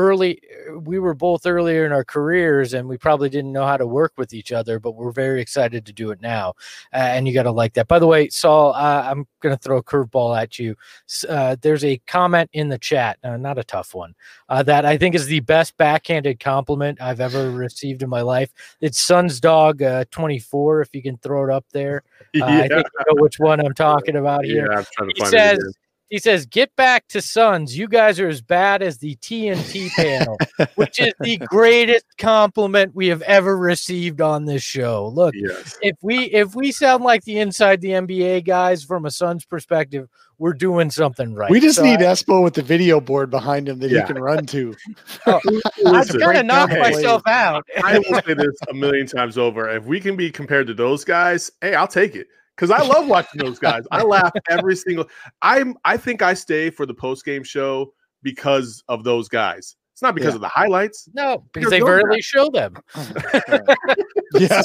Early 0.00 0.40
we 0.82 0.98
were 0.98 1.14
both 1.14 1.46
earlier 1.46 1.84
in 1.84 1.92
our 1.92 2.04
careers 2.04 2.74
and 2.74 2.88
we 2.88 2.96
probably 2.96 3.28
didn't 3.28 3.52
know 3.52 3.66
how 3.66 3.76
to 3.76 3.86
work 3.86 4.12
with 4.16 4.32
each 4.32 4.52
other 4.52 4.78
but 4.78 4.92
we're 4.92 5.12
very 5.12 5.40
excited 5.40 5.84
to 5.84 5.92
do 5.92 6.10
it 6.10 6.20
now. 6.20 6.54
Uh, 6.92 6.96
and 6.96 7.28
you 7.28 7.34
got 7.34 7.42
to 7.42 7.50
like 7.50 7.74
that. 7.74 7.88
By 7.88 7.98
the 7.98 8.06
way 8.06 8.28
saul 8.28 8.72
uh, 8.72 9.04
i'm 9.06 9.26
going 9.40 9.54
to 9.54 9.62
throw 9.62 9.78
a 9.78 9.82
curveball 9.82 10.40
at 10.40 10.58
you. 10.58 10.76
Uh, 11.28 11.56
there's 11.60 11.84
a 11.84 11.98
comment 12.06 12.48
in 12.52 12.68
the 12.68 12.78
chat 12.78 13.18
uh, 13.24 13.36
not 13.36 13.58
a 13.58 13.64
tough 13.64 13.94
one 13.94 14.14
uh, 14.48 14.62
that 14.62 14.84
i 14.84 14.96
think 14.96 15.14
is 15.14 15.26
the 15.26 15.40
best 15.40 15.76
backhanded 15.76 16.40
compliment 16.40 17.00
i've 17.00 17.20
ever 17.20 17.50
received 17.50 18.02
in 18.02 18.08
my 18.08 18.22
life. 18.22 18.50
It's 18.80 19.00
sun's 19.00 19.40
dog 19.40 19.82
uh, 19.82 20.04
24 20.10 20.82
if 20.82 20.94
you 20.94 21.02
can 21.02 21.18
throw 21.18 21.44
it 21.44 21.50
up 21.50 21.64
there. 21.72 22.02
I 22.42 22.68
think 22.68 22.72
you 22.72 23.14
know 23.14 23.22
which 23.22 23.38
one 23.38 23.60
i'm 23.64 23.74
talking 23.74 24.16
about 24.16 24.44
here. 24.44 24.66
Yeah, 24.70 24.78
I'm 24.78 24.86
trying 24.92 25.08
to 25.08 25.14
he 25.14 25.20
find 25.20 25.30
says. 25.30 25.74
He 26.10 26.18
says, 26.18 26.44
"Get 26.44 26.74
back 26.76 27.08
to 27.08 27.22
Suns. 27.22 27.76
You 27.78 27.88
guys 27.88 28.20
are 28.20 28.28
as 28.28 28.42
bad 28.42 28.82
as 28.82 28.98
the 28.98 29.16
TNT 29.16 29.88
panel, 29.96 30.36
which 30.74 31.00
is 31.00 31.12
the 31.20 31.38
greatest 31.38 32.04
compliment 32.18 32.94
we 32.94 33.06
have 33.08 33.22
ever 33.22 33.56
received 33.56 34.20
on 34.20 34.44
this 34.44 34.62
show." 34.62 35.06
Look, 35.08 35.34
Yes. 35.36 35.78
if 35.80 35.96
we 36.02 36.24
if 36.26 36.54
we 36.54 36.72
sound 36.72 37.04
like 37.04 37.24
the 37.24 37.38
inside 37.38 37.80
the 37.80 37.90
NBA 37.92 38.44
guys 38.44 38.84
from 38.84 39.06
a 39.06 39.10
Suns 39.10 39.44
perspective, 39.44 40.08
we're 40.38 40.52
doing 40.54 40.90
something 40.90 41.34
right. 41.34 41.50
We 41.50 41.60
just 41.60 41.76
So 41.76 41.84
need 41.84 42.00
I, 42.00 42.06
Espo 42.12 42.42
with 42.42 42.54
the 42.54 42.62
video 42.62 43.00
board 43.00 43.30
behind 43.30 43.68
him 43.68 43.78
that 43.78 43.90
Yeah. 43.90 44.00
he 44.06 44.12
can 44.12 44.20
run 44.22 44.46
to. 44.46 44.74
Oh, 45.26 45.38
I 45.86 45.90
Listen, 45.90 46.20
kind 46.20 46.38
of 46.38 46.46
knocked 46.46 46.72
hey, 46.72 46.80
myself 46.80 47.22
out. 47.26 47.64
I 47.84 47.98
will 47.98 48.20
say 48.26 48.34
this 48.34 48.56
a 48.70 48.74
million 48.74 49.06
times 49.06 49.36
over. 49.38 49.68
If 49.68 49.84
we 49.84 50.00
can 50.00 50.16
be 50.16 50.30
compared 50.30 50.66
to 50.68 50.74
those 50.74 51.04
guys, 51.04 51.50
hey, 51.60 51.74
I'll 51.74 51.86
take 51.86 52.16
it. 52.16 52.28
Because 52.60 52.70
I 52.70 52.86
love 52.86 53.06
watching 53.06 53.38
those 53.42 53.58
guys. 53.58 53.84
I 53.90 54.02
laugh 54.02 54.32
every 54.50 54.76
single 54.76 55.06
I'm 55.40 55.76
I 55.86 55.96
think 55.96 56.20
I 56.20 56.34
stay 56.34 56.68
for 56.68 56.84
the 56.84 56.92
post 56.92 57.24
game 57.24 57.42
show 57.42 57.94
because 58.22 58.84
of 58.86 59.02
those 59.02 59.30
guys. 59.30 59.76
It's 60.00 60.02
not 60.02 60.14
because 60.14 60.30
Yeah. 60.30 60.36
of 60.36 60.40
the 60.40 60.48
highlights. 60.48 61.10
No, 61.12 61.44
because 61.52 61.68
Because 61.68 61.70
they 61.72 61.80
those 61.80 61.88
rarely 61.90 62.22
show 62.22 62.48
them. 62.48 62.74
yeah. 64.34 64.62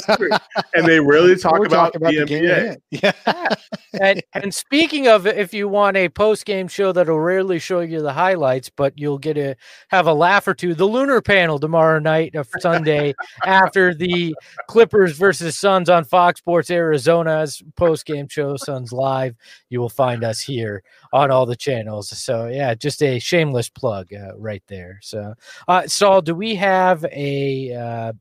And 0.74 0.86
they 0.86 0.98
really 0.98 1.36
talk 1.36 1.58
We're 1.58 1.66
about, 1.66 1.92
talking 1.92 2.16
the 2.16 2.24
game 2.24 2.44
NBA. 2.44 2.70
at. 2.70 2.80
Yeah. 3.26 3.54
and 4.00 4.22
and 4.32 4.54
speaking 4.54 5.08
of 5.08 5.26
if 5.26 5.52
you 5.52 5.68
want 5.68 5.98
a 5.98 6.08
post 6.08 6.46
game 6.46 6.68
show 6.68 6.90
that'll 6.92 7.20
rarely 7.20 7.58
show 7.58 7.80
you 7.80 8.00
the 8.00 8.14
highlights, 8.14 8.70
but 8.70 8.94
you'll 8.98 9.18
get 9.18 9.34
to 9.34 9.54
have 9.88 10.06
a 10.06 10.14
laugh 10.14 10.48
or 10.48 10.54
two, 10.54 10.74
the 10.74 10.86
lunar 10.86 11.20
panel 11.20 11.58
tomorrow 11.58 11.98
night 11.98 12.34
of 12.34 12.48
Sunday 12.60 13.12
after 13.44 13.92
the 13.92 14.34
Clippers 14.68 15.18
versus 15.18 15.58
Suns 15.58 15.90
on 15.90 16.04
Fox 16.04 16.38
Sports 16.40 16.70
Arizona's 16.70 17.62
post 17.76 18.06
game 18.06 18.26
show, 18.28 18.56
Suns 18.56 18.90
Live. 18.90 19.34
You 19.68 19.80
will 19.80 19.90
find 19.90 20.24
us 20.24 20.40
here 20.40 20.82
on 21.12 21.30
all 21.30 21.46
the 21.46 21.56
channels. 21.56 22.08
So 22.10 22.46
yeah, 22.48 22.74
just 22.74 23.02
a 23.02 23.18
shameless 23.18 23.68
plug 23.68 24.12
uh, 24.14 24.36
right 24.36 24.62
there. 24.68 24.98
So 25.02 25.34
uh 25.68 25.86
Saul, 25.86 26.22
do 26.22 26.34
we 26.34 26.54
have 26.56 27.04
a 27.12 27.72
uh 27.74 28.12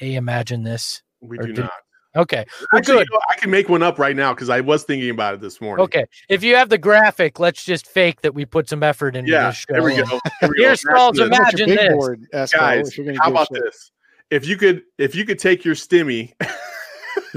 a 0.00 0.14
imagine 0.14 0.62
this? 0.62 1.02
We 1.20 1.38
Or 1.38 1.42
do 1.46 1.52
did- 1.52 1.62
not. 1.62 1.72
Okay. 2.14 2.44
Well, 2.70 2.78
Actually, 2.78 2.96
good. 2.98 3.06
you 3.10 3.16
know, 3.16 3.20
I 3.30 3.36
can 3.36 3.50
make 3.50 3.70
one 3.70 3.82
up 3.82 3.98
right 3.98 4.14
now 4.14 4.34
because 4.34 4.50
I 4.50 4.60
was 4.60 4.84
thinking 4.84 5.08
about 5.08 5.32
it 5.32 5.40
this 5.40 5.62
morning. 5.62 5.82
Okay. 5.84 6.04
If 6.28 6.44
you 6.44 6.54
have 6.56 6.68
the 6.68 6.76
graphic, 6.76 7.40
let's 7.40 7.64
just 7.64 7.86
fake 7.86 8.20
that 8.20 8.34
we 8.34 8.44
put 8.44 8.68
some 8.68 8.82
effort 8.82 9.16
into 9.16 9.30
Yeah, 9.32 9.46
this 9.46 9.56
show. 9.56 9.74
here 9.76 9.82
we 9.82 9.96
go. 9.96 10.04
Here 10.40 10.50
we. 10.50 10.50
Here's 10.58 10.82
Saul's 10.82 11.18
Imagine 11.18 11.30
this. 11.30 11.38
What's 11.38 11.58
your 11.58 11.64
Imagine 11.64 11.68
big 11.68 11.78
this. 11.78 11.92
board, 11.94 12.26
guys. 12.52 12.88
if 12.90 12.98
you're 12.98 13.06
gonna 13.06 13.18
How 13.22 13.30
about 13.30 13.48
this? 13.50 13.90
If 14.30 14.46
you 14.46 14.58
could, 14.58 14.82
if 14.98 15.14
you 15.14 15.24
could 15.24 15.38
take 15.38 15.64
your 15.64 15.74
stimmy, 15.74 16.34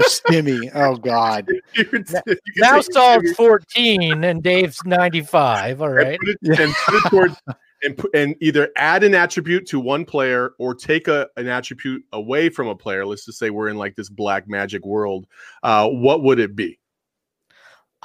Stimmy. 0.00 0.70
Oh 0.74 0.96
God. 0.96 1.48
you 1.74 1.84
could, 1.84 2.08
if 2.08 2.22
you 2.26 2.52
could 2.54 2.60
Now 2.62 2.76
take 2.80 2.92
Saul's 2.92 3.32
14 3.32 4.24
and 4.24 4.42
Dave's 4.42 4.80
95. 4.84 5.82
All 5.82 5.88
right. 5.90 6.06
and 6.08 6.18
put 6.18 6.28
it, 6.28 6.60
and 6.60 6.74
put 6.74 6.94
it 6.94 7.10
toward, 7.10 7.36
and 7.82 7.96
put, 7.96 8.10
and 8.14 8.34
either 8.40 8.70
add 8.76 9.04
an 9.04 9.14
attribute 9.14 9.66
to 9.68 9.80
one 9.80 10.04
player 10.04 10.52
or 10.58 10.74
take 10.74 11.08
a 11.08 11.28
an 11.36 11.46
attribute 11.48 12.02
away 12.12 12.48
from 12.48 12.68
a 12.68 12.74
player. 12.74 13.04
Let's 13.06 13.24
just 13.26 13.38
say 13.38 13.50
we're 13.50 13.68
in 13.68 13.76
like 13.76 13.94
this 13.96 14.08
black 14.08 14.48
magic 14.48 14.84
world. 14.84 15.26
Uh, 15.62 15.88
what 15.88 16.22
would 16.22 16.38
it 16.38 16.54
be? 16.56 16.78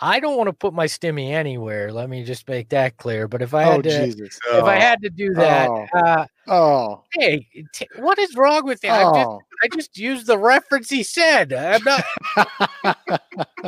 I 0.03 0.19
don't 0.19 0.35
want 0.35 0.47
to 0.47 0.53
put 0.53 0.73
my 0.73 0.87
stimmy 0.87 1.29
anywhere. 1.31 1.91
Let 1.91 2.09
me 2.09 2.23
just 2.23 2.47
make 2.47 2.69
that 2.69 2.97
clear. 2.97 3.27
But 3.27 3.43
if 3.43 3.53
I 3.53 3.65
Oh 3.65 3.71
had 3.73 3.83
to, 3.83 4.05
Jesus. 4.05 4.39
if 4.51 4.63
I 4.63 4.75
had 4.79 4.99
to 5.03 5.09
do 5.11 5.33
that, 5.35 5.69
Oh. 5.69 5.85
uh, 5.93 6.25
Oh. 6.47 7.03
hey, 7.13 7.45
t- 7.73 7.87
what 7.97 8.17
is 8.17 8.35
wrong 8.35 8.65
with 8.65 8.83
you? 8.83 8.89
I, 8.89 9.03
just, 9.03 9.13
Oh. 9.27 9.41
I 9.63 9.67
just 9.73 9.97
used 9.97 10.27
the 10.27 10.37
reference 10.37 10.89
he 10.89 11.03
said. 11.03 11.53
I'm 11.53 11.83
not. 11.83 12.03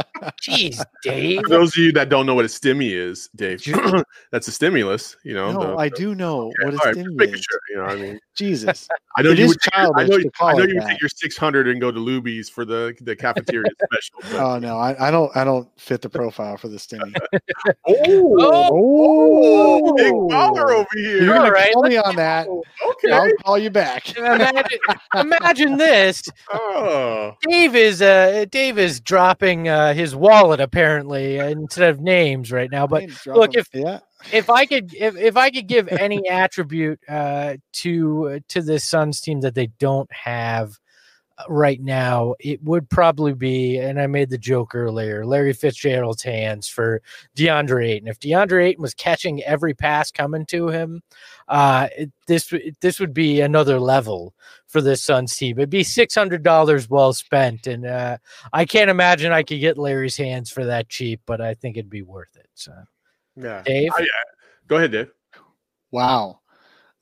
Jeez, 0.41 0.84
Dave. 1.01 1.41
For 1.43 1.49
those 1.49 1.69
of 1.69 1.78
you 1.78 1.91
that 1.93 2.09
don't 2.09 2.26
know 2.26 2.36
what 2.36 2.45
a 2.45 2.47
stimmy 2.47 2.91
is, 2.91 3.30
Dave, 3.36 3.61
Ju- 3.61 4.03
that's 4.32 4.47
a 4.47 4.51
stimulus. 4.51 5.15
You 5.24 5.34
know, 5.34 5.51
No, 5.53 5.59
the- 5.71 5.78
I 5.78 5.89
do 5.89 6.15
know 6.15 6.47
Okay, 6.47 6.55
what 6.65 6.74
a 6.74 6.78
all 6.78 6.86
right, 6.86 6.95
just 6.95 7.07
stimmy 7.09 7.34
is. 7.34 7.41
sure. 7.49 7.59
You 7.69 7.76
know, 7.78 7.84
what 7.84 7.91
I 7.91 7.95
mean, 7.95 8.19
Jesus. 8.36 8.88
I 9.15 9.21
know 9.21 9.30
It 9.30 9.38
you 9.38 9.43
is 9.45 9.49
would. 9.49 9.59
Take, 9.61 9.74
your- 9.76 9.84
I 9.97 10.03
childish 10.05 10.24
know. 10.24 10.30
to 10.30 10.45
I 10.45 10.53
know 10.53 10.63
you 10.65 10.76
would 10.76 10.86
take 10.88 11.01
your 11.01 11.09
six 11.09 11.38
hundred 11.38 11.67
and 11.67 11.80
go 11.80 11.91
to 11.91 11.99
Luby's 11.99 12.49
for 12.49 12.65
the 12.65 12.95
the 13.01 13.15
cafeteria 13.15 13.69
special. 13.86 14.19
but- 14.32 14.39
Oh 14.39 14.57
no, 14.59 14.78
I, 14.78 15.07
I 15.07 15.11
don't 15.11 15.36
I 15.38 15.43
don't 15.43 15.67
fit 15.80 16.01
the 16.01 16.09
profile 16.09 16.57
for 16.57 16.67
the 16.67 16.78
stimmy. 16.78 17.13
oh, 17.88 18.36
oh, 18.39 18.69
oh, 18.71 19.93
big 19.95 20.13
baller 20.13 20.71
over 20.74 20.88
here. 20.95 21.24
You're 21.24 21.34
gonna 21.36 21.45
All 21.45 21.51
right, 21.51 21.74
call 21.74 21.84
me 21.84 21.97
on 21.97 22.15
that. 22.15 22.47
Okay. 22.47 23.11
I'll 23.11 23.30
call 23.43 23.57
you 23.59 23.69
back. 23.69 24.17
Imagine, 24.17 24.80
imagine 25.15 25.78
this. 25.78 26.24
Oh, 26.51 27.34
Dave 27.47 27.76
is 27.76 28.01
uh 28.01 28.45
Dave 28.49 28.78
is 28.80 28.99
dropping 28.99 29.67
uh 29.67 29.93
his 29.93 30.12
wallet 30.16 30.59
apparently 30.59 31.38
instead 31.38 31.89
of 31.89 31.99
names 31.99 32.51
right 32.51 32.70
now. 32.72 32.88
But 32.88 33.03
look, 33.28 33.55
if- 33.55 33.68
yeah, 33.74 33.99
if 34.32 34.49
I 34.49 34.66
could 34.66 34.93
if, 34.93 35.16
if 35.18 35.38
I 35.38 35.49
could 35.49 35.68
give 35.68 35.88
any 35.89 36.28
attribute 36.30 36.99
uh 37.09 37.55
to 37.74 38.39
to 38.49 38.61
this 38.61 38.84
Suns 38.86 39.22
team 39.22 39.41
that 39.41 39.55
they 39.55 39.68
don't 39.80 40.09
have 40.11 40.70
uh, 40.70 40.74
right 41.49 41.81
now, 41.81 42.35
it 42.39 42.63
would 42.63 42.89
probably 42.89 43.33
be, 43.33 43.77
and 43.77 43.99
I 43.99 44.07
made 44.07 44.29
the 44.29 44.37
joke 44.37 44.75
earlier, 44.75 45.25
Larry 45.25 45.53
Fitzgerald's 45.53 46.23
hands 46.23 46.67
for 46.67 47.01
DeAndre 47.35 47.87
Ayton. 47.89 48.07
If 48.07 48.19
DeAndre 48.19 48.65
Ayton 48.65 48.81
was 48.81 48.93
catching 48.93 49.43
every 49.43 49.73
pass 49.73 50.11
coming 50.11 50.45
to 50.47 50.67
him, 50.69 51.01
uh, 51.47 51.87
it- 51.97 52.11
this 52.27 52.53
this 52.81 52.99
would 52.99 53.13
be 53.13 53.41
another 53.41 53.79
level 53.79 54.33
for 54.67 54.81
this 54.81 55.03
Suns 55.03 55.35
team. 55.35 55.59
It'd 55.59 55.69
be 55.69 55.83
six 55.83 56.15
hundred 56.15 56.41
dollars 56.43 56.89
well 56.89 57.11
spent, 57.13 57.67
and 57.67 57.85
uh, 57.85 58.17
I 58.53 58.65
can't 58.65 58.89
imagine 58.89 59.31
I 59.31 59.43
could 59.43 59.59
get 59.59 59.77
Larry's 59.77 60.15
hands 60.17 60.49
for 60.49 60.65
that 60.65 60.87
cheap, 60.89 61.21
but 61.25 61.41
I 61.41 61.53
think 61.53 61.75
it'd 61.77 61.89
be 61.89 62.01
worth 62.01 62.35
it. 62.35 62.47
So, 62.53 62.71
yeah. 63.35 63.61
Dave, 63.65 63.91
I- 63.95 64.07
Go 64.67 64.77
ahead, 64.77 64.91
Dave. 64.93 65.11
wow. 65.91 66.39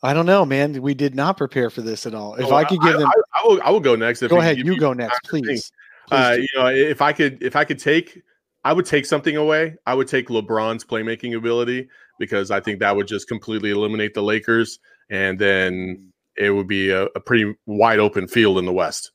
I 0.04 0.16
don't 0.16 0.26
know, 0.26 0.46
man. 0.46 0.82
We 0.82 0.96
did 0.96 1.14
not 1.14 1.38
prepare 1.38 1.70
for 1.70 1.82
this 1.84 2.08
at 2.08 2.16
all. 2.16 2.34
If 2.34 2.48
Oh, 2.48 2.56
I 2.56 2.64
could 2.66 2.82
give 2.82 2.98
them, 2.98 3.08
I, 3.44 3.48
will. 3.48 3.62
I 3.64 3.70
will 3.72 3.80
go 3.80 3.96
next. 3.96 4.22
If 4.22 4.30
go 4.30 4.36
you- 4.38 4.42
ahead. 4.42 4.58
if 4.60 4.66
You 4.66 4.78
go 4.80 4.94
next, 4.94 5.20
think. 5.30 5.46
please. 5.46 5.72
Uh, 6.12 6.38
you 6.40 6.48
know, 6.56 6.68
if 6.68 7.02
I 7.02 7.14
could, 7.14 7.42
if 7.42 7.56
I 7.56 7.64
could 7.64 7.80
take, 7.80 8.22
I 8.64 8.74
would 8.74 8.86
take 8.86 9.06
something 9.06 9.38
away. 9.38 9.76
I 9.86 9.94
would 9.96 10.08
take 10.08 10.28
LeBron's 10.28 10.84
playmaking 10.84 11.38
ability 11.38 11.88
because 12.20 12.52
I 12.52 12.60
think 12.60 12.80
that 12.80 12.96
would 12.96 13.08
just 13.08 13.28
completely 13.28 13.72
eliminate 13.72 14.14
the 14.14 14.22
Lakers, 14.22 14.80
and 15.10 15.40
then 15.40 16.12
it 16.38 16.52
would 16.52 16.68
be 16.68 16.90
a, 16.90 17.04
a 17.04 17.20
pretty 17.20 17.56
wide 17.66 18.00
open 18.00 18.28
field 18.28 18.58
in 18.58 18.66
the 18.66 18.74
West. 18.74 19.12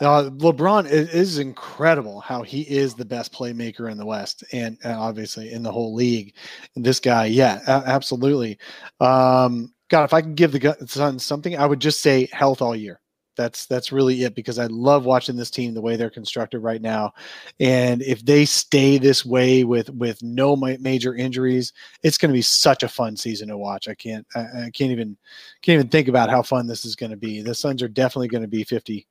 Uh, 0.00 0.30
LeBron 0.30 0.88
is, 0.88 1.08
is 1.12 1.38
incredible 1.40 2.20
how 2.20 2.42
he 2.42 2.60
is 2.62 2.94
the 2.94 3.04
best 3.04 3.32
playmaker 3.32 3.90
in 3.90 3.98
the 3.98 4.06
West 4.06 4.44
and, 4.52 4.78
and 4.84 4.92
obviously 4.94 5.50
in 5.52 5.64
the 5.64 5.72
whole 5.72 5.92
league. 5.92 6.34
And 6.76 6.84
this 6.84 7.00
guy, 7.00 7.26
yeah, 7.26 7.58
a- 7.66 7.88
absolutely. 7.88 8.58
Um, 9.00 9.74
God, 9.88 10.04
if 10.04 10.12
I 10.12 10.22
could 10.22 10.34
give 10.34 10.52
the 10.52 10.76
Suns 10.86 11.24
something, 11.24 11.56
I 11.56 11.66
would 11.66 11.80
just 11.80 12.00
say 12.00 12.28
health 12.32 12.60
all 12.60 12.76
year. 12.76 13.00
That's 13.36 13.66
that's 13.66 13.92
really 13.92 14.24
it 14.24 14.34
because 14.34 14.58
I 14.58 14.66
love 14.66 15.04
watching 15.04 15.36
this 15.36 15.50
team 15.50 15.72
the 15.72 15.80
way 15.80 15.94
they're 15.94 16.10
constructed 16.10 16.58
right 16.58 16.82
now, 16.82 17.12
and 17.60 18.02
if 18.02 18.24
they 18.24 18.44
stay 18.44 18.98
this 18.98 19.24
way 19.24 19.62
with 19.62 19.88
with 19.90 20.20
no 20.24 20.56
major 20.56 21.14
injuries, 21.14 21.72
it's 22.02 22.18
going 22.18 22.30
to 22.30 22.36
be 22.36 22.42
such 22.42 22.82
a 22.82 22.88
fun 22.88 23.16
season 23.16 23.46
to 23.48 23.56
watch. 23.56 23.86
I 23.86 23.94
can't 23.94 24.26
I, 24.34 24.40
I 24.40 24.70
can't 24.74 24.90
even 24.90 25.16
can't 25.62 25.78
even 25.78 25.88
think 25.88 26.08
about 26.08 26.30
how 26.30 26.42
fun 26.42 26.66
this 26.66 26.84
is 26.84 26.96
going 26.96 27.12
to 27.12 27.16
be. 27.16 27.40
The 27.40 27.54
Suns 27.54 27.80
are 27.80 27.88
definitely 27.88 28.26
going 28.26 28.42
to 28.42 28.48
be 28.48 28.64
50, 28.64 29.06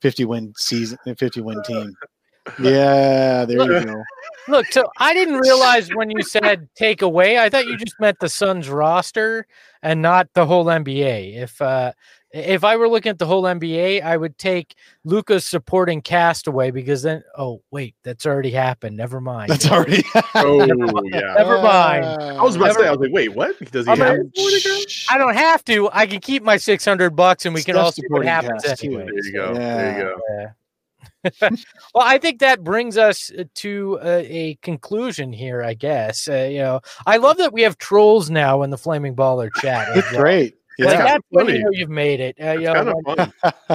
50 0.00 0.24
win 0.26 0.54
season, 0.56 0.96
fifty 1.16 1.40
win 1.40 1.60
team. 1.64 1.92
Yeah, 2.60 3.44
there 3.44 3.60
you 3.80 3.84
go. 3.84 4.02
Look, 4.48 4.66
so 4.72 4.90
I 4.98 5.14
didn't 5.14 5.36
realize 5.36 5.88
when 5.94 6.10
you 6.10 6.22
said 6.22 6.68
take 6.74 7.02
away, 7.02 7.38
I 7.38 7.48
thought 7.48 7.66
you 7.66 7.76
just 7.76 7.94
meant 8.00 8.18
the 8.20 8.28
Suns 8.28 8.68
roster 8.68 9.46
and 9.82 10.02
not 10.02 10.28
the 10.34 10.46
whole 10.46 10.64
NBA. 10.64 11.36
If 11.36 11.62
uh 11.62 11.92
if 12.34 12.64
I 12.64 12.76
were 12.76 12.88
looking 12.88 13.10
at 13.10 13.18
the 13.18 13.26
whole 13.26 13.42
NBA, 13.42 14.02
I 14.02 14.16
would 14.16 14.38
take 14.38 14.74
Luka's 15.04 15.46
supporting 15.46 16.00
cast 16.00 16.46
away 16.48 16.70
because 16.72 17.02
then 17.02 17.22
oh 17.38 17.62
wait, 17.70 17.94
that's 18.02 18.26
already 18.26 18.50
happened. 18.50 18.96
Never 18.96 19.20
mind. 19.20 19.50
That's 19.50 19.70
already. 19.70 20.02
Oh 20.34 20.64
yeah, 21.04 21.34
Never 21.36 21.62
mind. 21.62 22.04
I 22.04 22.42
was 22.42 22.56
about 22.56 22.68
to 22.68 22.74
say. 22.74 22.88
I 22.88 22.90
was 22.90 23.00
like, 23.00 23.12
wait, 23.12 23.28
what? 23.28 23.56
Does 23.70 23.86
he 23.86 23.92
I'm 23.92 23.98
have? 23.98 24.16
gonna- 24.16 24.28
it? 24.34 25.04
I 25.08 25.18
don't 25.18 25.34
have 25.34 25.64
to. 25.66 25.88
I 25.92 26.06
can 26.06 26.20
keep 26.20 26.42
my 26.42 26.56
six 26.56 26.84
hundred 26.84 27.14
bucks 27.14 27.46
and 27.46 27.54
we 27.54 27.62
can 27.62 27.76
all 27.76 27.92
see 27.92 28.02
what 28.08 28.24
happens 28.24 28.64
anyway. 28.64 29.04
There 29.04 29.24
you 29.24 29.32
go. 29.32 29.52
Yeah. 29.52 29.76
There 29.76 29.98
you 29.98 30.02
go. 30.04 30.20
Yeah. 30.30 30.46
Well, 31.40 31.52
I 31.96 32.18
think 32.18 32.40
that 32.40 32.64
brings 32.64 32.96
us 32.96 33.30
uh, 33.30 33.44
to 33.56 33.98
a, 34.02 34.18
a 34.24 34.54
conclusion 34.56 35.32
here. 35.32 35.62
I 35.62 35.74
guess 35.74 36.28
uh, 36.28 36.48
you 36.50 36.58
know 36.58 36.80
I 37.06 37.18
love 37.18 37.38
that 37.38 37.52
we 37.52 37.62
have 37.62 37.78
trolls 37.78 38.30
now 38.30 38.62
in 38.62 38.70
the 38.70 38.78
Flaming 38.78 39.14
Baller 39.14 39.50
chat. 39.60 39.96
It's 39.96 40.10
well. 40.12 40.20
great. 40.22 40.56
Like, 40.84 40.98
Yeah. 40.98 41.04
that's 41.04 41.24
when 41.30 41.48
you 41.48 41.58
know 41.58 41.70
you've 41.72 41.90
made 41.90 42.20
it. 42.20 42.36
Uh, 42.40 42.52
you 42.52 42.72
know, 42.72 42.92
when, 43.04 43.32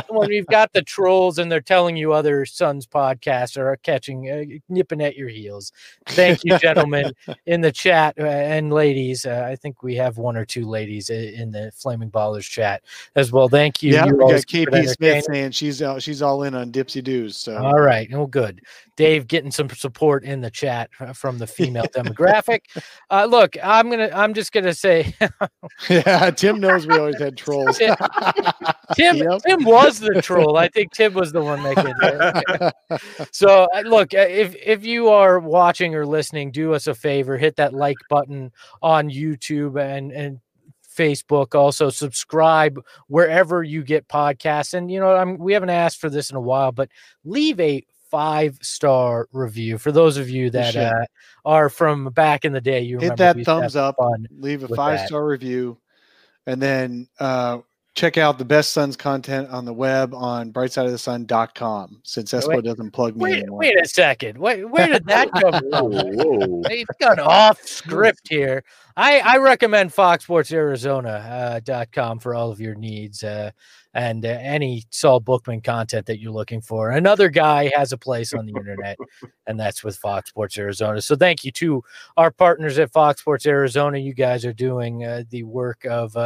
when 0.09 0.31
you've 0.31 0.47
got 0.47 0.73
the 0.73 0.81
trolls 0.81 1.37
and 1.39 1.51
they're 1.51 1.61
telling 1.61 1.95
you 1.97 2.13
other 2.13 2.45
Suns 2.45 2.85
podcasts 2.87 3.57
are 3.57 3.75
catching, 3.77 4.29
uh, 4.29 4.43
nipping 4.69 5.01
at 5.01 5.15
your 5.15 5.29
heels. 5.29 5.71
Thank 6.07 6.43
you, 6.43 6.57
gentlemen, 6.59 7.13
in 7.45 7.61
the 7.61 7.71
chat 7.71 8.15
uh, 8.19 8.23
and 8.25 8.71
ladies. 8.71 9.25
Uh, 9.25 9.45
I 9.49 9.55
think 9.55 9.83
we 9.83 9.95
have 9.95 10.17
one 10.17 10.37
or 10.37 10.45
two 10.45 10.65
ladies 10.65 11.09
in 11.09 11.51
the 11.51 11.71
Flaming 11.75 12.11
Ballers 12.11 12.49
chat 12.49 12.83
as 13.15 13.31
well. 13.31 13.49
Thank 13.49 13.83
you. 13.83 13.93
yeah, 13.93 14.05
You're 14.05 14.15
we 14.15 14.33
got 14.33 14.41
KP 14.45 14.87
Smith 14.89 15.25
saying 15.25 15.51
she's 15.51 15.81
uh, 15.81 15.99
she's 15.99 16.21
all 16.21 16.43
in 16.43 16.55
on 16.55 16.71
Dipsy 16.71 17.03
Doos. 17.03 17.37
So 17.37 17.57
All 17.57 17.79
right. 17.79 18.09
Oh, 18.13 18.27
good. 18.27 18.61
Dave 18.95 19.27
getting 19.27 19.51
some 19.51 19.69
support 19.69 20.23
in 20.23 20.41
the 20.41 20.49
chat 20.49 20.89
uh, 20.99 21.13
from 21.13 21.37
the 21.37 21.45
female 21.45 21.85
demographic. 21.95 22.61
Uh, 23.11 23.25
look, 23.25 23.55
I'm 23.63 23.89
gonna. 23.89 24.09
I'm 24.13 24.33
just 24.33 24.51
gonna 24.51 24.73
say, 24.73 25.13
yeah, 25.89 26.31
Tim 26.31 26.59
knows 26.59 26.87
we 26.87 26.96
always 26.97 27.19
had 27.19 27.37
trolls. 27.37 27.77
Tim. 27.77 27.95
Tim. 28.95 29.17
Yep. 29.17 29.41
Tim 29.45 29.63
was 29.63 29.99
the 29.99 30.21
troll. 30.21 30.57
I 30.57 30.67
think 30.67 30.91
Tim 30.93 31.13
was 31.13 31.31
the 31.31 31.41
one 31.41 31.61
making 31.63 31.93
it. 32.01 32.73
So 33.31 33.67
uh, 33.75 33.81
look, 33.81 34.13
uh, 34.13 34.19
if 34.19 34.55
if 34.55 34.85
you 34.85 35.09
are 35.09 35.39
watching 35.39 35.93
or 35.95 36.05
listening, 36.05 36.51
do 36.51 36.73
us 36.73 36.87
a 36.87 36.95
favor, 36.95 37.37
hit 37.37 37.57
that 37.57 37.73
like 37.73 37.97
button 38.09 38.51
on 38.81 39.09
YouTube 39.09 39.79
and 39.79 40.11
and 40.11 40.39
Facebook. 40.97 41.55
Also 41.55 41.89
subscribe 41.89 42.79
wherever 43.07 43.63
you 43.63 43.83
get 43.83 44.07
podcasts. 44.07 44.73
And 44.73 44.89
you 44.89 44.99
know, 44.99 45.15
I'm 45.15 45.37
we 45.37 45.53
haven't 45.53 45.69
asked 45.69 45.99
for 45.99 46.09
this 46.09 46.29
in 46.29 46.37
a 46.37 46.41
while, 46.41 46.71
but 46.71 46.89
leave 47.23 47.59
a 47.59 47.83
five 48.09 48.57
star 48.61 49.27
review 49.31 49.77
for 49.77 49.91
those 49.91 50.17
of 50.17 50.29
you 50.29 50.49
that 50.51 50.75
uh, 50.75 51.05
are 51.45 51.69
from 51.69 52.05
back 52.11 52.45
in 52.45 52.53
the 52.53 52.61
day. 52.61 52.81
You 52.81 52.99
Hit 52.99 53.11
remember 53.11 53.15
that 53.17 53.35
we 53.35 53.39
used 53.39 53.45
to 53.47 53.51
have 53.53 53.61
thumbs 53.61 53.75
up. 53.75 53.95
Leave 54.39 54.63
a 54.63 54.67
five 54.69 54.99
that. 54.99 55.07
star 55.07 55.25
review, 55.25 55.77
and 56.47 56.61
then 56.61 57.07
uh, 57.19 57.59
check 57.93 58.17
out 58.17 58.37
the 58.37 58.45
best 58.45 58.71
Suns 58.73 58.95
content 58.95 59.49
on 59.49 59.65
the 59.65 59.73
web 59.73 60.13
on 60.13 60.53
brightsideofthesun.com. 60.53 61.99
Since 62.03 62.31
Espo 62.31 62.47
Wait, 62.47 62.63
doesn't 62.63 62.91
plug 62.91 63.15
me 63.15 63.23
Wait, 63.23 63.37
anymore. 63.39 63.59
wait 63.59 63.79
a 63.79 63.87
second. 63.87 64.37
Wait, 64.37 64.63
where 64.63 64.87
did 64.87 65.05
that 65.05 65.29
come 65.33 65.61
from? 65.69 65.91
whoa. 65.91 66.63
He's 66.69 66.87
gone 66.99 67.19
off 67.19 67.61
script 67.61 68.29
here. 68.29 68.63
I, 68.97 69.19
I 69.19 69.37
recommend 69.37 69.93
Fox 69.93 70.23
Sports 70.23 70.51
Arizona 70.51 71.09
uh, 71.09 71.59
dot 71.59 71.91
com 71.91 72.17
for 72.17 72.33
all 72.33 72.49
of 72.49 72.59
your 72.59 72.73
needs 72.73 73.23
uh, 73.23 73.51
and 73.93 74.25
uh, 74.25 74.29
any 74.41 74.85
Saul 74.89 75.19
Bookman 75.19 75.61
content 75.61 76.07
that 76.07 76.19
you're 76.19 76.31
looking 76.31 76.61
for. 76.61 76.89
Another 76.89 77.29
guy 77.29 77.71
has 77.75 77.91
a 77.91 77.97
place 77.97 78.33
on 78.33 78.47
the 78.47 78.53
internet, 78.53 78.97
and 79.45 79.59
that's 79.59 79.83
with 79.83 79.97
Fox 79.97 80.29
Sports 80.29 80.57
Arizona. 80.57 80.99
So 80.99 81.15
thank 81.15 81.43
you 81.43 81.51
to 81.51 81.83
our 82.17 82.31
partners 82.31 82.79
at 82.79 82.91
Fox 82.91 83.21
Sports 83.21 83.45
Arizona. 83.45 83.99
You 83.99 84.15
guys 84.15 84.43
are 84.45 84.53
doing 84.53 85.05
uh, 85.05 85.23
the 85.29 85.43
work 85.43 85.85
of 85.85 86.17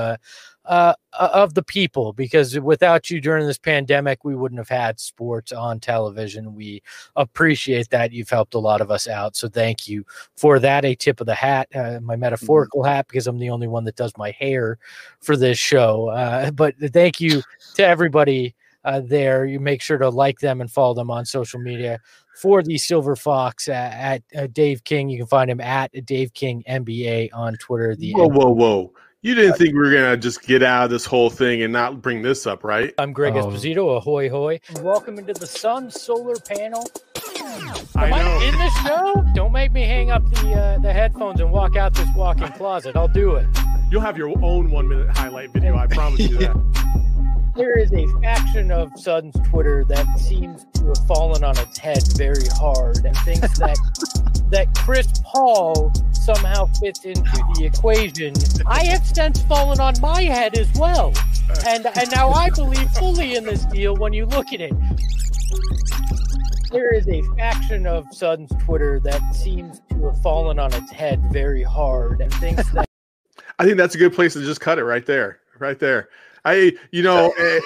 uh, 0.65 0.93
uh, 1.13 1.29
of 1.33 1.53
the 1.55 1.63
people 1.63 2.13
because 2.13 2.59
without 2.59 3.09
you 3.09 3.19
during 3.19 3.47
this 3.47 3.57
pandemic, 3.57 4.23
we 4.23 4.35
wouldn't 4.35 4.59
have 4.59 4.69
had 4.69 4.99
sports 4.99 5.51
on 5.51 5.79
television. 5.79 6.53
We 6.53 6.83
appreciate 7.15 7.89
that. 7.89 8.11
You've 8.11 8.29
helped 8.29 8.53
a 8.53 8.59
lot 8.59 8.81
of 8.81 8.91
us 8.91 9.07
out. 9.07 9.35
So 9.35 9.49
thank 9.49 9.87
you 9.87 10.05
for 10.37 10.59
that. 10.59 10.85
A 10.85 10.95
tip 10.95 11.19
of 11.19 11.27
the 11.27 11.35
hat, 11.35 11.67
uh, 11.73 11.99
my 12.01 12.15
metaphorical 12.15 12.83
hat, 12.83 13.07
because 13.07 13.27
I'm 13.27 13.39
the 13.39 13.49
only 13.49 13.67
one 13.67 13.85
that 13.85 13.95
does 13.95 14.13
my 14.17 14.31
hair 14.31 14.77
for 15.19 15.35
this 15.35 15.57
show. 15.57 16.09
Uh, 16.09 16.51
but 16.61 16.75
thank 16.93 17.19
you 17.19 17.41
to 17.75 17.85
everybody 17.85 18.55
uh, 18.83 19.01
there. 19.03 19.45
You 19.45 19.59
make 19.59 19.81
sure 19.81 19.97
to 19.97 20.09
like 20.09 20.39
them 20.39 20.61
and 20.61 20.71
follow 20.71 20.93
them 20.93 21.11
on 21.11 21.25
social 21.25 21.59
media 21.59 21.99
for 22.35 22.63
the 22.63 22.77
Silver 22.77 23.15
Fox 23.15 23.67
uh, 23.67 23.71
at 23.71 24.23
uh, 24.35 24.47
Dave 24.47 24.83
King. 24.83 25.09
You 25.09 25.19
can 25.19 25.27
find 25.27 25.49
him 25.49 25.59
at 25.59 25.91
Dave 26.05 26.33
King 26.33 26.63
NBA 26.67 27.29
on 27.33 27.55
Twitter. 27.55 27.95
The 27.95 28.13
Whoa, 28.13 28.29
whoa, 28.29 28.51
whoa. 28.51 28.93
You 29.23 29.35
didn't 29.35 29.53
think 29.57 29.73
we 29.75 29.79
were 29.79 29.91
going 29.91 30.09
to 30.09 30.17
just 30.17 30.41
get 30.41 30.63
out 30.63 30.85
of 30.85 30.89
this 30.89 31.05
whole 31.05 31.29
thing 31.29 31.61
and 31.61 31.71
not 31.71 32.01
bring 32.01 32.23
this 32.23 32.47
up, 32.47 32.63
right? 32.63 32.91
I'm 32.97 33.13
Greg 33.13 33.35
Oh. 33.35 33.43
Esposito. 33.45 33.95
Ahoy, 33.97 34.29
hoy. 34.31 34.59
Welcome 34.81 35.19
into 35.19 35.33
the 35.33 35.45
Sun 35.45 35.91
Solar 35.91 36.37
Panel. 36.37 36.83
I 37.95 38.07
Am 38.07 38.13
I 38.13 38.23
know. 38.23 38.41
in 38.41 38.57
this 38.57 38.73
show? 38.81 39.23
Don't 39.35 39.51
make 39.51 39.73
me 39.73 39.83
hang 39.83 40.09
up 40.09 40.27
the 40.31 40.53
uh, 40.53 40.79
the 40.79 40.91
headphones 40.91 41.39
and 41.39 41.51
walk 41.51 41.75
out 41.75 41.93
this 41.93 42.07
walk-in 42.15 42.51
closet. 42.53 42.95
I'll 42.95 43.07
do 43.07 43.35
it. 43.35 43.45
You'll 43.91 44.01
have 44.01 44.17
your 44.17 44.29
own 44.43 44.71
one 44.71 44.87
minute 44.87 45.09
highlight 45.15 45.51
video. 45.51 45.75
I 45.77 45.85
promise 45.85 46.21
you 46.21 46.37
that. 46.39 46.55
There 47.55 47.77
is 47.77 47.91
a 47.91 48.07
faction 48.21 48.71
of 48.71 48.97
Suns 48.97 49.35
Twitter 49.49 49.83
that 49.85 50.19
seems 50.19 50.65
to 50.75 50.85
have 50.87 51.05
fallen 51.05 51.43
on 51.43 51.57
its 51.57 51.77
head 51.77 52.01
very 52.15 52.47
hard 52.47 53.05
and 53.05 53.15
thinks 53.19 53.59
that 53.59 53.77
that 54.51 54.73
Chris 54.75 55.07
Paul 55.25 55.91
somehow 56.11 56.65
fits 56.79 57.03
into 57.03 57.21
the 57.55 57.65
equation. 57.65 58.33
I 58.65 58.83
have 58.85 59.05
since 59.05 59.41
fallen 59.43 59.79
on 59.81 59.95
my 60.01 60.23
head 60.23 60.57
as 60.57 60.71
well. 60.77 61.13
And 61.67 61.85
and 61.85 62.09
now 62.11 62.29
I 62.29 62.49
believe 62.51 62.89
fully 62.91 63.35
in 63.35 63.43
this 63.43 63.65
deal 63.65 63.97
when 63.97 64.13
you 64.13 64.25
look 64.25 64.53
at 64.53 64.61
it. 64.61 64.73
There 66.71 66.93
is 66.93 67.05
a 67.09 67.21
faction 67.35 67.85
of 67.85 68.05
Suns 68.13 68.49
Twitter 68.63 69.01
that 69.01 69.35
seems 69.35 69.81
to 69.89 70.05
have 70.05 70.21
fallen 70.21 70.57
on 70.57 70.73
its 70.73 70.91
head 70.91 71.21
very 71.33 71.63
hard 71.63 72.21
and 72.21 72.33
thinks 72.35 72.69
that 72.71 72.87
I 73.59 73.65
think 73.65 73.77
that's 73.77 73.95
a 73.95 73.97
good 73.97 74.13
place 74.13 74.33
to 74.33 74.45
just 74.45 74.61
cut 74.61 74.79
it 74.79 74.85
right 74.85 75.05
there. 75.05 75.39
Right 75.59 75.77
there. 75.77 76.09
I, 76.43 76.73
you 76.91 77.03
know, 77.03 77.31
eh, 77.37 77.59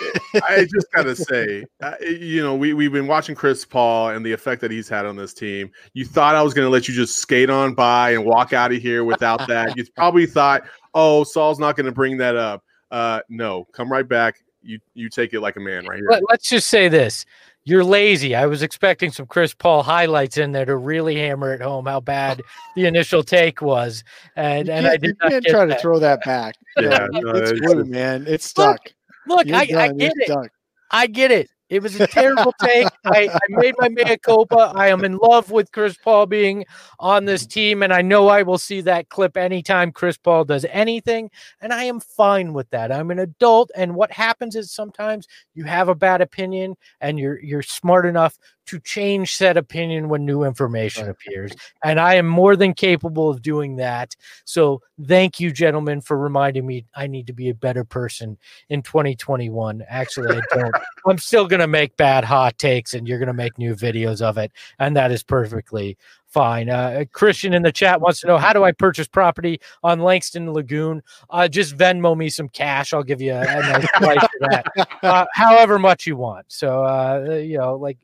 I 0.47 0.65
just 0.69 0.91
gotta 0.93 1.15
say, 1.15 1.65
uh, 1.81 1.93
you 2.01 2.43
know, 2.43 2.55
we 2.55 2.73
we've 2.73 2.91
been 2.91 3.07
watching 3.07 3.35
Chris 3.35 3.63
Paul 3.65 4.09
and 4.09 4.25
the 4.25 4.31
effect 4.31 4.61
that 4.61 4.71
he's 4.71 4.89
had 4.89 5.05
on 5.05 5.15
this 5.15 5.33
team. 5.33 5.71
You 5.93 6.05
thought 6.05 6.35
I 6.35 6.41
was 6.41 6.53
gonna 6.53 6.69
let 6.69 6.87
you 6.87 6.93
just 6.93 7.17
skate 7.17 7.49
on 7.49 7.73
by 7.73 8.11
and 8.11 8.25
walk 8.25 8.53
out 8.53 8.71
of 8.71 8.81
here 8.81 9.03
without 9.03 9.47
that. 9.47 9.77
You 9.77 9.85
probably 9.95 10.25
thought, 10.25 10.63
oh, 10.93 11.23
Saul's 11.23 11.59
not 11.59 11.75
gonna 11.75 11.91
bring 11.91 12.17
that 12.17 12.35
up. 12.35 12.63
Uh, 12.91 13.21
no, 13.29 13.65
come 13.71 13.91
right 13.91 14.07
back. 14.07 14.43
You 14.61 14.79
you 14.93 15.09
take 15.09 15.33
it 15.33 15.41
like 15.41 15.55
a 15.55 15.61
man 15.61 15.85
right 15.85 15.97
here. 15.97 16.07
Let, 16.09 16.23
let's 16.29 16.49
just 16.49 16.67
say 16.67 16.87
this. 16.87 17.25
You're 17.67 17.83
lazy. 17.83 18.35
I 18.35 18.45
was 18.45 18.61
expecting 18.61 19.11
some 19.11 19.25
Chris 19.25 19.55
Paul 19.55 19.81
highlights 19.81 20.37
in 20.37 20.51
there 20.51 20.65
to 20.65 20.75
really 20.75 21.15
hammer 21.15 21.51
it 21.53 21.61
home 21.61 21.87
how 21.87 21.99
bad 21.99 22.41
the 22.75 22.85
initial 22.85 23.23
take 23.23 23.59
was, 23.61 24.03
and 24.35 24.69
and 24.69 24.85
I 24.85 24.97
did 24.97 25.03
you 25.09 25.13
not 25.21 25.31
can't 25.31 25.43
get 25.43 25.51
try 25.51 25.65
to 25.65 25.75
throw 25.79 25.97
that 25.99 26.23
back. 26.23 26.55
Yeah, 26.77 27.07
No, 27.11 27.19
no, 27.21 27.29
it's 27.31 27.51
it's- 27.51 27.59
glue, 27.73 27.85
man. 27.85 28.25
It's 28.27 28.45
stuck. 28.45 28.79
Look, 29.27 29.47
You're 29.47 29.55
I, 29.57 29.61
I 29.61 29.91
get 29.93 30.13
it. 30.15 30.25
stuck. 30.27 30.51
I 30.91 31.07
get 31.07 31.31
it. 31.31 31.49
It 31.69 31.81
was 31.81 31.99
a 31.99 32.05
terrible 32.05 32.53
take. 32.61 32.87
I, 33.05 33.27
I 33.33 33.39
made 33.49 33.73
my 33.79 33.89
mea 33.89 34.17
culpa. 34.17 34.71
I 34.75 34.89
am 34.89 35.03
in 35.03 35.17
love 35.17 35.49
with 35.49 35.71
Chris 35.71 35.97
Paul 35.97 36.27
being 36.27 36.63
on 36.99 37.25
this 37.25 37.45
team, 37.47 37.81
and 37.81 37.91
I 37.91 38.03
know 38.03 38.27
I 38.27 38.43
will 38.43 38.59
see 38.59 38.81
that 38.81 39.09
clip 39.09 39.35
anytime 39.35 39.91
Chris 39.91 40.17
Paul 40.17 40.45
does 40.45 40.65
anything, 40.65 41.31
and 41.61 41.73
I 41.73 41.85
am 41.85 41.99
fine 41.99 42.53
with 42.53 42.69
that. 42.69 42.91
I'm 42.91 43.09
an 43.09 43.19
adult, 43.19 43.71
and 43.75 43.95
what 43.95 44.11
happens 44.11 44.55
is 44.55 44.71
sometimes 44.71 45.27
you 45.55 45.63
have 45.63 45.89
a 45.89 45.95
bad 45.95 46.21
opinion, 46.21 46.75
and 47.01 47.17
you're 47.17 47.41
you're 47.41 47.63
smart 47.63 48.05
enough 48.05 48.37
to 48.67 48.79
change 48.79 49.35
said 49.35 49.57
opinion 49.57 50.09
when 50.09 50.25
new 50.25 50.43
information 50.43 51.09
appears, 51.09 51.51
and 51.83 51.99
I 51.99 52.15
am 52.15 52.27
more 52.27 52.55
than 52.55 52.73
capable 52.73 53.29
of 53.29 53.41
doing 53.41 53.75
that. 53.77 54.15
So 54.43 54.81
thank 55.07 55.39
you, 55.39 55.51
gentlemen, 55.51 56.01
for 56.01 56.17
reminding 56.17 56.65
me 56.65 56.85
I 56.95 57.07
need 57.07 57.27
to 57.27 57.33
be 57.33 57.49
a 57.49 57.55
better 57.55 57.83
person 57.83 58.37
in 58.69 58.81
2021. 58.81 59.83
Actually, 59.87 60.37
I 60.37 60.41
don't. 60.55 60.75
I'm 61.07 61.17
still 61.17 61.47
going 61.47 61.59
to 61.59 61.67
make 61.67 61.97
bad 61.97 62.23
hot 62.23 62.57
takes 62.57 62.93
and 62.93 63.07
you're 63.07 63.19
going 63.19 63.27
to 63.27 63.33
make 63.33 63.57
new 63.57 63.75
videos 63.75 64.21
of 64.21 64.37
it. 64.37 64.51
And 64.79 64.95
that 64.95 65.11
is 65.11 65.23
perfectly 65.23 65.97
fine. 66.27 66.69
Uh, 66.69 67.05
Christian 67.13 67.53
in 67.53 67.61
the 67.61 67.71
chat 67.71 68.01
wants 68.01 68.19
to 68.19 68.27
know 68.27 68.37
how 68.37 68.51
do 68.51 68.63
I 68.63 68.71
purchase 68.71 69.07
property 69.07 69.61
on 69.83 69.99
Langston 69.99 70.51
Lagoon? 70.51 71.01
Uh, 71.29 71.47
just 71.47 71.77
Venmo 71.77 72.15
me 72.17 72.29
some 72.29 72.49
cash. 72.49 72.93
I'll 72.93 73.03
give 73.03 73.21
you 73.21 73.33
a, 73.33 73.39
a 73.39 73.61
nice 73.61 73.87
price 73.91 74.19
for 74.19 74.47
that, 74.49 74.65
uh, 75.03 75.25
however 75.33 75.79
much 75.79 76.05
you 76.05 76.17
want. 76.17 76.45
So, 76.49 76.83
uh, 76.83 77.39
you 77.41 77.57
know, 77.57 77.75
like 77.75 77.97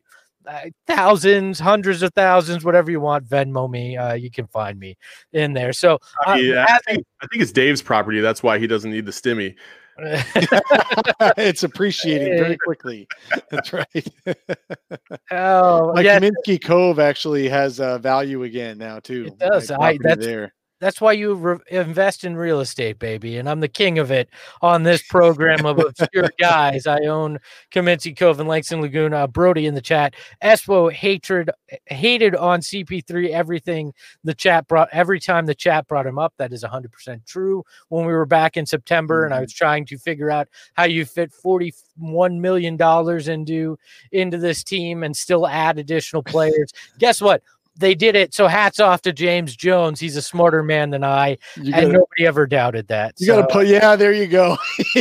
uh, 0.48 0.62
thousands, 0.88 1.60
hundreds 1.60 2.02
of 2.02 2.14
thousands, 2.14 2.64
whatever 2.64 2.92
you 2.92 3.00
want, 3.00 3.28
Venmo 3.28 3.70
me. 3.70 3.98
Uh, 3.98 4.14
you 4.14 4.32
can 4.32 4.48
find 4.48 4.80
me 4.80 4.98
in 5.34 5.54
there. 5.54 5.74
So, 5.74 6.00
uh, 6.26 6.34
yeah, 6.34 6.66
I 6.68 6.80
think, 6.80 7.06
I 7.22 7.28
think 7.28 7.42
it's 7.42 7.52
Dave's 7.52 7.82
property. 7.82 8.20
That's 8.20 8.44
why 8.44 8.60
he 8.60 8.68
doesn't 8.68 8.92
need 8.92 9.06
the 9.06 9.12
stimmy. 9.12 9.56
it's 11.38 11.64
appreciating 11.64 12.38
very 12.38 12.58
quickly. 12.58 13.08
That's 13.52 13.72
right. 13.74 14.08
oh, 15.32 15.92
like 15.94 16.06
yeah, 16.06 16.20
Kaminsky 16.20 16.64
Cove 16.64 16.98
actually 16.98 17.48
has 17.50 17.80
uh, 17.80 18.00
value 18.00 18.44
again 18.44 18.78
now 18.78 19.00
too. 19.00 19.26
It 19.28 19.38
does. 19.38 19.70
Like 19.70 19.80
I- 19.80 19.98
that's- 20.02 20.26
there. 20.26 20.54
That's 20.82 21.00
why 21.00 21.14
you 21.14 21.36
re- 21.36 21.58
invest 21.70 22.24
in 22.24 22.36
real 22.36 22.60
estate, 22.60 22.98
baby. 22.98 23.38
And 23.38 23.48
I'm 23.48 23.60
the 23.60 23.68
king 23.68 24.00
of 24.00 24.10
it 24.10 24.30
on 24.64 24.82
this 24.82 25.04
program 25.04 25.64
of 25.64 25.78
obscure 25.78 26.32
guys. 26.40 26.88
I 26.88 27.02
own 27.02 27.38
Kaminsky 27.72 28.18
Cove 28.18 28.40
and 28.40 28.50
Langston 28.50 28.82
Laguna. 28.82 29.28
Brody 29.28 29.68
in 29.68 29.76
the 29.76 29.82
chat. 29.82 30.16
Espo 30.44 30.92
hatred 30.92 31.52
hated 31.86 32.36
on 32.36 32.62
CP3 32.62 33.30
everything 33.30 33.94
the 34.24 34.34
chat 34.34 34.68
brought 34.68 34.90
every 34.92 35.20
time 35.20 35.46
the 35.46 35.54
chat 35.54 35.88
brought 35.88 36.08
him 36.08 36.18
up. 36.18 36.34
That 36.38 36.52
is 36.52 36.64
100% 36.64 37.26
true. 37.28 37.64
When 37.90 38.08
we 38.08 38.14
were 38.14 38.26
back 38.26 38.58
in 38.58 38.66
September 38.66 39.20
mm-hmm. 39.20 39.26
and 39.26 39.34
I 39.36 39.38
mm-hmm. 39.38 39.44
was 39.44 39.54
trying 39.54 39.86
to 39.86 40.00
figure 40.00 40.32
out 40.32 40.50
how 40.74 40.86
you 40.86 41.06
fit 41.06 41.32
41 41.32 42.42
million 42.42 42.76
dollars 42.76 43.28
into 43.28 43.78
into 44.12 44.40
this 44.40 44.64
team 44.64 45.04
and 45.04 45.16
still 45.16 45.48
add 45.48 45.78
additional 45.78 46.24
players. 46.24 46.74
Guess 46.98 47.22
what? 47.22 47.44
They 47.82 47.96
did 47.96 48.16
it. 48.16 48.34
So 48.34 48.48
hats 48.48 48.80
off 48.80 49.02
to 49.02 49.12
James 49.12 49.56
Jones. 49.56 50.00
He's 50.00 50.16
a 50.16 50.22
smarter 50.22 50.64
man 50.64 50.92
than 50.92 51.04
I, 51.04 51.38
gotta, 51.58 51.76
and 51.76 51.92
nobody 51.92 52.26
ever 52.26 52.48
doubted 52.48 52.88
that. 52.88 53.16
You 53.18 53.28
so. 53.28 53.42
got 53.42 53.50
to 53.50 53.54
put, 53.54 53.68
yeah, 53.68 53.96
there 53.96 54.14
you 54.14 54.28
go. 54.28 54.58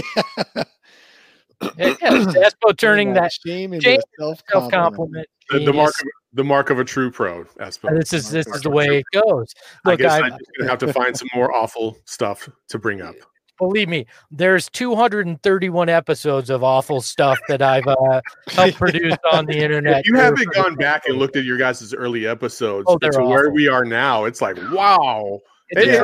yeah, 1.76 1.94
Espo 2.00 2.76
turning 2.76 3.12
that 3.14 3.32
shame 3.32 3.72
into 3.72 4.02
self 4.18 4.42
compliment. 4.70 5.28
The, 5.50 5.60
the, 5.60 5.72
mark 5.72 5.94
of 6.00 6.08
the 6.32 6.44
mark 6.44 6.70
of 6.70 6.78
a 6.78 6.84
true 6.84 7.10
pro. 7.10 7.44
Espo. 7.60 7.96
This 7.98 8.12
is 8.12 8.30
this 8.30 8.46
is 8.46 8.62
the 8.62 8.70
way 8.70 8.98
it 8.98 9.04
goes. 9.12 9.54
Look, 9.84 9.94
I 9.94 9.96
guess 9.96 10.12
I, 10.12 10.20
I'm 10.20 10.30
just 10.30 10.50
gonna 10.58 10.70
have 10.70 10.78
to 10.78 10.92
find 10.92 11.16
some 11.16 11.28
more 11.34 11.54
awful 11.54 11.98
stuff 12.04 12.48
to 12.68 12.78
bring 12.78 13.02
up 13.02 13.16
believe 13.60 13.88
me, 13.88 14.06
there's 14.32 14.68
231 14.70 15.88
episodes 15.88 16.50
of 16.50 16.64
awful 16.64 17.00
stuff 17.00 17.38
that 17.46 17.62
I've 17.62 17.86
uh, 17.86 18.20
helped 18.48 18.78
produce 18.78 19.16
on 19.32 19.46
the 19.46 19.56
internet. 19.56 20.00
If 20.00 20.06
you 20.06 20.16
haven't 20.16 20.52
gone 20.52 20.74
back 20.74 21.06
and 21.06 21.18
looked 21.18 21.36
at 21.36 21.44
your 21.44 21.58
guys' 21.58 21.94
early 21.94 22.26
episodes 22.26 22.86
oh, 22.88 22.98
to 22.98 23.24
where 23.24 23.50
we 23.50 23.68
are 23.68 23.84
now, 23.84 24.24
it's 24.24 24.40
like 24.40 24.56
wow. 24.72 25.40
It's 25.68 25.96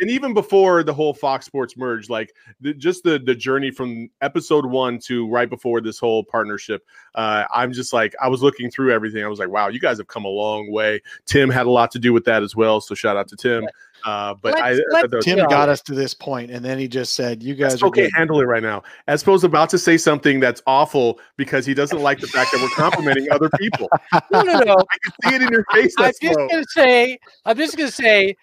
and, 0.00 0.08
and, 0.08 0.10
even 0.10 0.34
before 0.34 0.82
the 0.82 0.92
whole 0.92 1.14
Fox 1.14 1.46
Sports 1.46 1.76
merge, 1.76 2.08
like 2.08 2.34
the, 2.60 2.74
just 2.74 3.04
the 3.04 3.18
the 3.18 3.34
journey 3.34 3.70
from 3.70 4.08
episode 4.20 4.66
one 4.66 4.98
to 5.00 5.28
right 5.28 5.48
before 5.48 5.80
this 5.80 5.98
whole 5.98 6.24
partnership, 6.24 6.86
uh, 7.14 7.44
I'm 7.52 7.72
just 7.72 7.92
like 7.92 8.14
I 8.20 8.28
was 8.28 8.42
looking 8.42 8.70
through 8.70 8.92
everything. 8.92 9.24
I 9.24 9.28
was 9.28 9.38
like, 9.38 9.50
wow, 9.50 9.68
you 9.68 9.80
guys 9.80 9.98
have 9.98 10.08
come 10.08 10.24
a 10.24 10.28
long 10.28 10.70
way. 10.70 11.00
Tim 11.26 11.50
had 11.50 11.66
a 11.66 11.70
lot 11.70 11.90
to 11.92 11.98
do 11.98 12.12
with 12.12 12.24
that 12.24 12.42
as 12.42 12.56
well. 12.56 12.80
So 12.80 12.94
shout 12.94 13.16
out 13.16 13.28
to 13.28 13.36
Tim. 13.36 13.66
Uh, 14.04 14.34
but 14.40 14.54
let's, 14.54 14.80
I, 14.80 14.82
let's, 14.90 15.24
Tim 15.24 15.46
got 15.48 15.68
us 15.68 15.82
to 15.82 15.94
this 15.94 16.14
point, 16.14 16.50
and 16.50 16.64
then 16.64 16.78
he 16.78 16.88
just 16.88 17.12
said, 17.12 17.42
"You 17.42 17.54
guys 17.54 17.82
okay. 17.82 18.02
Good. 18.02 18.12
Handle 18.14 18.40
it 18.40 18.44
right 18.44 18.62
now." 18.62 18.82
As 19.06 19.22
opposed 19.22 19.44
about 19.44 19.68
to 19.70 19.78
say 19.78 19.98
something 19.98 20.40
that's 20.40 20.62
awful 20.66 21.20
because 21.36 21.66
he 21.66 21.74
doesn't 21.74 22.00
like 22.00 22.18
the 22.20 22.26
fact 22.26 22.52
that 22.52 22.60
we're 22.62 22.70
complimenting 22.70 23.30
other 23.30 23.50
people. 23.58 23.88
No, 24.32 24.42
no, 24.42 24.60
no. 24.60 24.76
I 24.76 24.96
can 25.02 25.12
see 25.24 25.36
it 25.36 25.42
in 25.42 25.48
your 25.52 25.64
face. 25.72 25.94
I'm 25.98 26.12
just 26.20 26.38
gonna 26.38 26.64
say. 26.68 27.18
I'm 27.44 27.56
just 27.56 27.76
gonna 27.76 27.90
say. 27.90 28.36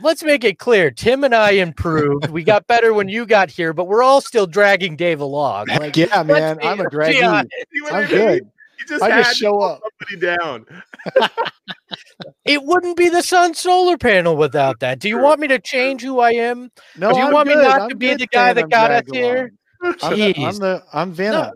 Let's 0.00 0.22
make 0.22 0.42
it 0.44 0.58
clear. 0.58 0.90
Tim 0.90 1.22
and 1.24 1.34
I 1.34 1.52
improved. 1.52 2.30
We 2.30 2.44
got 2.44 2.66
better 2.66 2.92
when 2.92 3.08
you 3.08 3.26
got 3.26 3.50
here, 3.50 3.72
but 3.72 3.84
we're 3.84 4.02
all 4.02 4.20
still 4.20 4.46
dragging 4.46 4.96
Dave 4.96 5.20
along. 5.20 5.66
Like, 5.68 5.96
yeah, 5.96 6.22
man, 6.22 6.58
I'm 6.62 6.80
a 6.80 6.90
drag. 6.90 7.22
I'm 7.22 8.06
good. 8.08 8.50
Just 8.88 9.02
I 9.02 9.22
just 9.22 9.36
show 9.36 9.60
up. 9.60 9.80
Somebody 10.08 10.36
down. 10.36 10.66
it 12.44 12.62
wouldn't 12.62 12.96
be 12.96 13.08
the 13.08 13.22
sun 13.22 13.54
solar 13.54 13.96
panel 13.96 14.36
without 14.36 14.80
that. 14.80 14.98
Do 14.98 15.08
you 15.08 15.18
want 15.18 15.40
me 15.40 15.48
to 15.48 15.58
change 15.58 16.02
who 16.02 16.20
I 16.20 16.32
am? 16.32 16.70
No, 16.96 17.12
do 17.12 17.18
you 17.18 17.26
I'm 17.26 17.32
want 17.32 17.48
good. 17.48 17.58
me 17.58 17.64
not 17.64 17.82
I'm 17.82 17.88
to 17.90 17.96
be 17.96 18.14
the 18.14 18.26
guy 18.26 18.52
that 18.52 18.70
got 18.70 18.90
us 18.90 19.04
here? 19.12 19.52
I'm, 19.82 19.94
I'm, 20.02 20.56
the 20.58 20.82
I'm 20.92 21.12
Vanna. 21.12 21.32
No, 21.32 21.52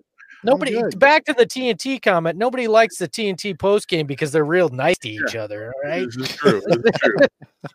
Nobody 0.47 0.81
back 0.97 1.25
to 1.25 1.33
the 1.33 1.45
TNT 1.45 2.01
comment. 2.01 2.39
Nobody 2.39 2.69
likes 2.69 2.99
the 2.99 3.09
TNT 3.09 3.59
post 3.59 3.89
game 3.89 4.07
because 4.07 4.33
they're 4.33 4.45
real 4.45 4.69
nice 4.69 4.99
to 4.99 5.09
each 5.09 5.35
yeah. 5.35 5.43
other. 5.43 5.73
right? 5.85 6.07
This 6.07 6.31
is 6.31 6.37
true. 6.37 6.63
This 6.67 6.77
is 6.77 7.01
true. 7.03 7.17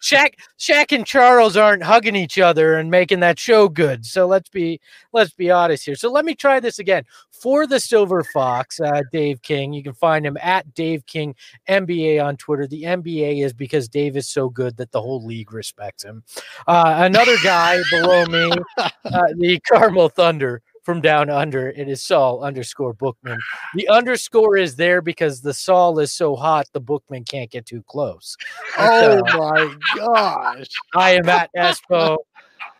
Shaq, 0.02 0.36
Shaq 0.58 0.96
and 0.96 1.06
Charles 1.06 1.58
aren't 1.58 1.84
hugging 1.84 2.16
each 2.16 2.40
other 2.40 2.76
and 2.76 2.90
making 2.90 3.20
that 3.20 3.38
show 3.38 3.68
good. 3.68 4.06
So 4.06 4.26
let's 4.26 4.50
be 4.50 4.80
let's 5.12 5.34
be 5.34 5.52
honest 5.52 5.86
here. 5.86 5.96
So 5.96 6.10
let 6.10 6.26
me 6.26 6.34
try 6.34 6.60
this 6.60 6.80
again 6.80 7.04
for 7.32 7.68
the 7.68 7.80
Silver 7.80 8.24
Fox, 8.24 8.80
uh, 8.80 9.02
Dave 9.12 9.42
King. 9.42 9.74
You 9.74 9.84
can 9.84 9.94
find 9.94 10.26
him 10.26 10.38
at 10.42 10.74
Dave 10.74 11.06
King 11.06 11.36
NBA 11.68 12.24
on 12.24 12.38
Twitter. 12.38 12.68
The 12.68 12.84
NBA 12.84 13.44
is 13.44 13.54
because 13.54 13.90
Dave 13.90 14.16
is 14.16 14.30
so 14.30 14.50
good 14.50 14.78
that 14.78 14.92
the 14.92 15.02
whole 15.02 15.26
league 15.26 15.52
respects 15.52 16.04
him. 16.04 16.24
Uh, 16.68 16.96
another 17.00 17.36
guy 17.44 17.80
below 17.92 18.26
me, 18.28 18.52
uh, 18.78 19.28
the 19.36 19.60
Carmel 19.68 20.10
Thunder 20.10 20.62
from 20.84 21.02
down 21.02 21.30
under. 21.30 21.70
It 21.70 21.88
is 21.88 22.04
Saul 22.04 22.44
underscore 22.44 22.94
Bookman. 22.94 23.40
The 23.76 23.88
underscore 23.90 24.58
is 24.58 24.76
there 24.76 25.02
because 25.02 25.42
the 25.42 25.54
Saul 25.54 26.00
is 26.00 26.12
so 26.12 26.36
hot, 26.36 26.68
the 26.74 26.80
Bookman 26.80 27.24
can't 27.24 27.52
get 27.52 27.66
too 27.66 27.84
close. 27.88 28.36
Oh 28.78 29.22
my 29.26 29.76
gosh. 29.96 30.68
I 30.96 31.12
am 31.12 31.30
at 31.30 31.50
Espo 31.56 32.18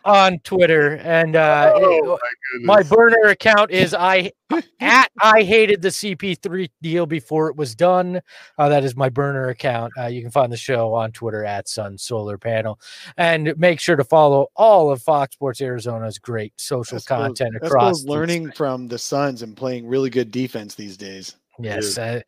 on 0.04 0.38
Twitter, 0.40 0.96
and 0.96 1.36
uh, 1.36 1.72
oh, 1.74 2.18
my, 2.60 2.76
my, 2.76 2.82
burner 2.82 3.28
account 3.28 3.70
is 3.70 3.94
I 3.94 4.32
at 4.80 5.10
I 5.20 5.42
hated 5.42 5.82
the 5.82 5.88
CP3 5.88 6.70
deal 6.80 7.06
before 7.06 7.48
it 7.48 7.56
was 7.56 7.74
done. 7.74 8.20
Uh, 8.58 8.68
that 8.68 8.84
is 8.84 8.96
my 8.96 9.08
burner 9.08 9.48
account. 9.48 9.92
Uh, 9.98 10.06
you 10.06 10.22
can 10.22 10.30
find 10.30 10.52
the 10.52 10.56
show 10.56 10.94
on 10.94 11.12
Twitter 11.12 11.44
at 11.44 11.68
Sun 11.68 11.98
Solar 11.98 12.38
Panel, 12.38 12.80
and 13.16 13.54
make 13.56 13.80
sure 13.80 13.96
to 13.96 14.04
follow 14.04 14.48
all 14.56 14.90
of 14.90 15.02
Fox 15.02 15.34
Sports 15.34 15.60
Arizona's 15.60 16.18
great 16.18 16.52
social 16.60 16.96
that's 16.96 17.06
content 17.06 17.56
across. 17.56 18.04
learning 18.04 18.50
from 18.52 18.88
the 18.88 18.98
Suns 18.98 19.42
and 19.42 19.56
playing 19.56 19.86
really 19.86 20.10
good 20.10 20.30
defense 20.30 20.74
these 20.74 20.96
days. 20.96 21.36
Yes, 21.62 21.98
uh, 21.98 22.20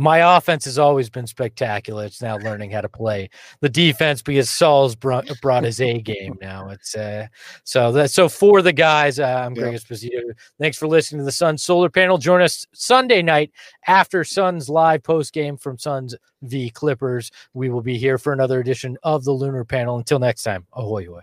my 0.00 0.36
offense 0.36 0.64
has 0.64 0.78
always 0.78 1.10
been 1.10 1.26
spectacular. 1.26 2.04
It's 2.04 2.22
now 2.22 2.38
learning 2.38 2.70
how 2.70 2.80
to 2.80 2.88
play 2.88 3.30
the 3.60 3.68
defense 3.68 4.22
because 4.22 4.50
Saul's 4.50 4.94
brought, 4.94 5.28
brought 5.40 5.64
his 5.64 5.80
A 5.80 6.00
game 6.00 6.36
now. 6.40 6.68
It's 6.70 6.94
uh, 6.94 7.26
so 7.64 7.92
that 7.92 8.10
so 8.10 8.28
for 8.28 8.62
the 8.62 8.72
guys, 8.72 9.18
uh, 9.18 9.42
I'm 9.44 9.54
Greg 9.54 9.74
Esposito. 9.74 10.20
Thanks 10.58 10.78
for 10.78 10.86
listening 10.86 11.20
to 11.20 11.24
the 11.24 11.32
Suns 11.32 11.62
Solar 11.62 11.90
Panel. 11.90 12.18
Join 12.18 12.42
us 12.42 12.66
Sunday 12.72 13.22
night 13.22 13.50
after 13.86 14.24
Suns 14.24 14.68
live 14.68 15.02
post 15.02 15.32
game 15.32 15.56
from 15.56 15.78
Suns 15.78 16.14
v 16.42 16.70
Clippers. 16.70 17.30
We 17.54 17.70
will 17.70 17.82
be 17.82 17.98
here 17.98 18.18
for 18.18 18.32
another 18.32 18.60
edition 18.60 18.96
of 19.02 19.24
the 19.24 19.32
Lunar 19.32 19.64
Panel. 19.64 19.96
Until 19.96 20.18
next 20.18 20.42
time, 20.42 20.66
ahoy 20.72 21.06
hoy. 21.06 21.20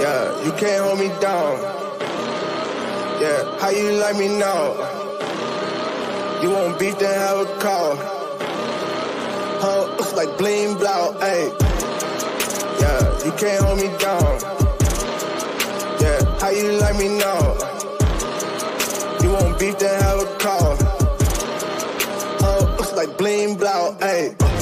Yeah, 0.00 0.44
you 0.44 0.52
can't 0.52 0.84
hold 0.84 0.98
me 0.98 1.08
down. 1.20 1.60
Yeah, 3.20 3.58
how 3.58 3.70
you 3.70 3.92
like 3.92 4.16
me 4.16 4.28
now? 4.28 5.03
You 6.44 6.50
want 6.50 6.78
beef, 6.78 6.98
then 6.98 7.18
have 7.18 7.38
a 7.38 7.46
call. 7.58 7.96
Huh, 9.62 10.14
like 10.14 10.36
bling 10.36 10.76
blow, 10.76 11.14
ayy. 11.20 11.48
Yeah, 12.78 13.24
you 13.24 13.32
can't 13.32 13.64
hold 13.64 13.78
me 13.78 13.88
down. 13.96 14.38
Yeah, 16.02 16.20
how 16.38 16.50
you 16.50 16.72
like 16.72 16.96
me 16.96 17.16
now? 17.16 17.54
You 19.22 19.32
want 19.32 19.58
beef, 19.58 19.78
then 19.78 19.98
have 20.02 20.20
a 20.20 20.36
call. 20.36 20.76
Huh, 22.40 22.76
looks 22.76 22.92
like 22.92 23.16
bling 23.16 23.56
blow, 23.56 23.96
ayy. 24.00 24.53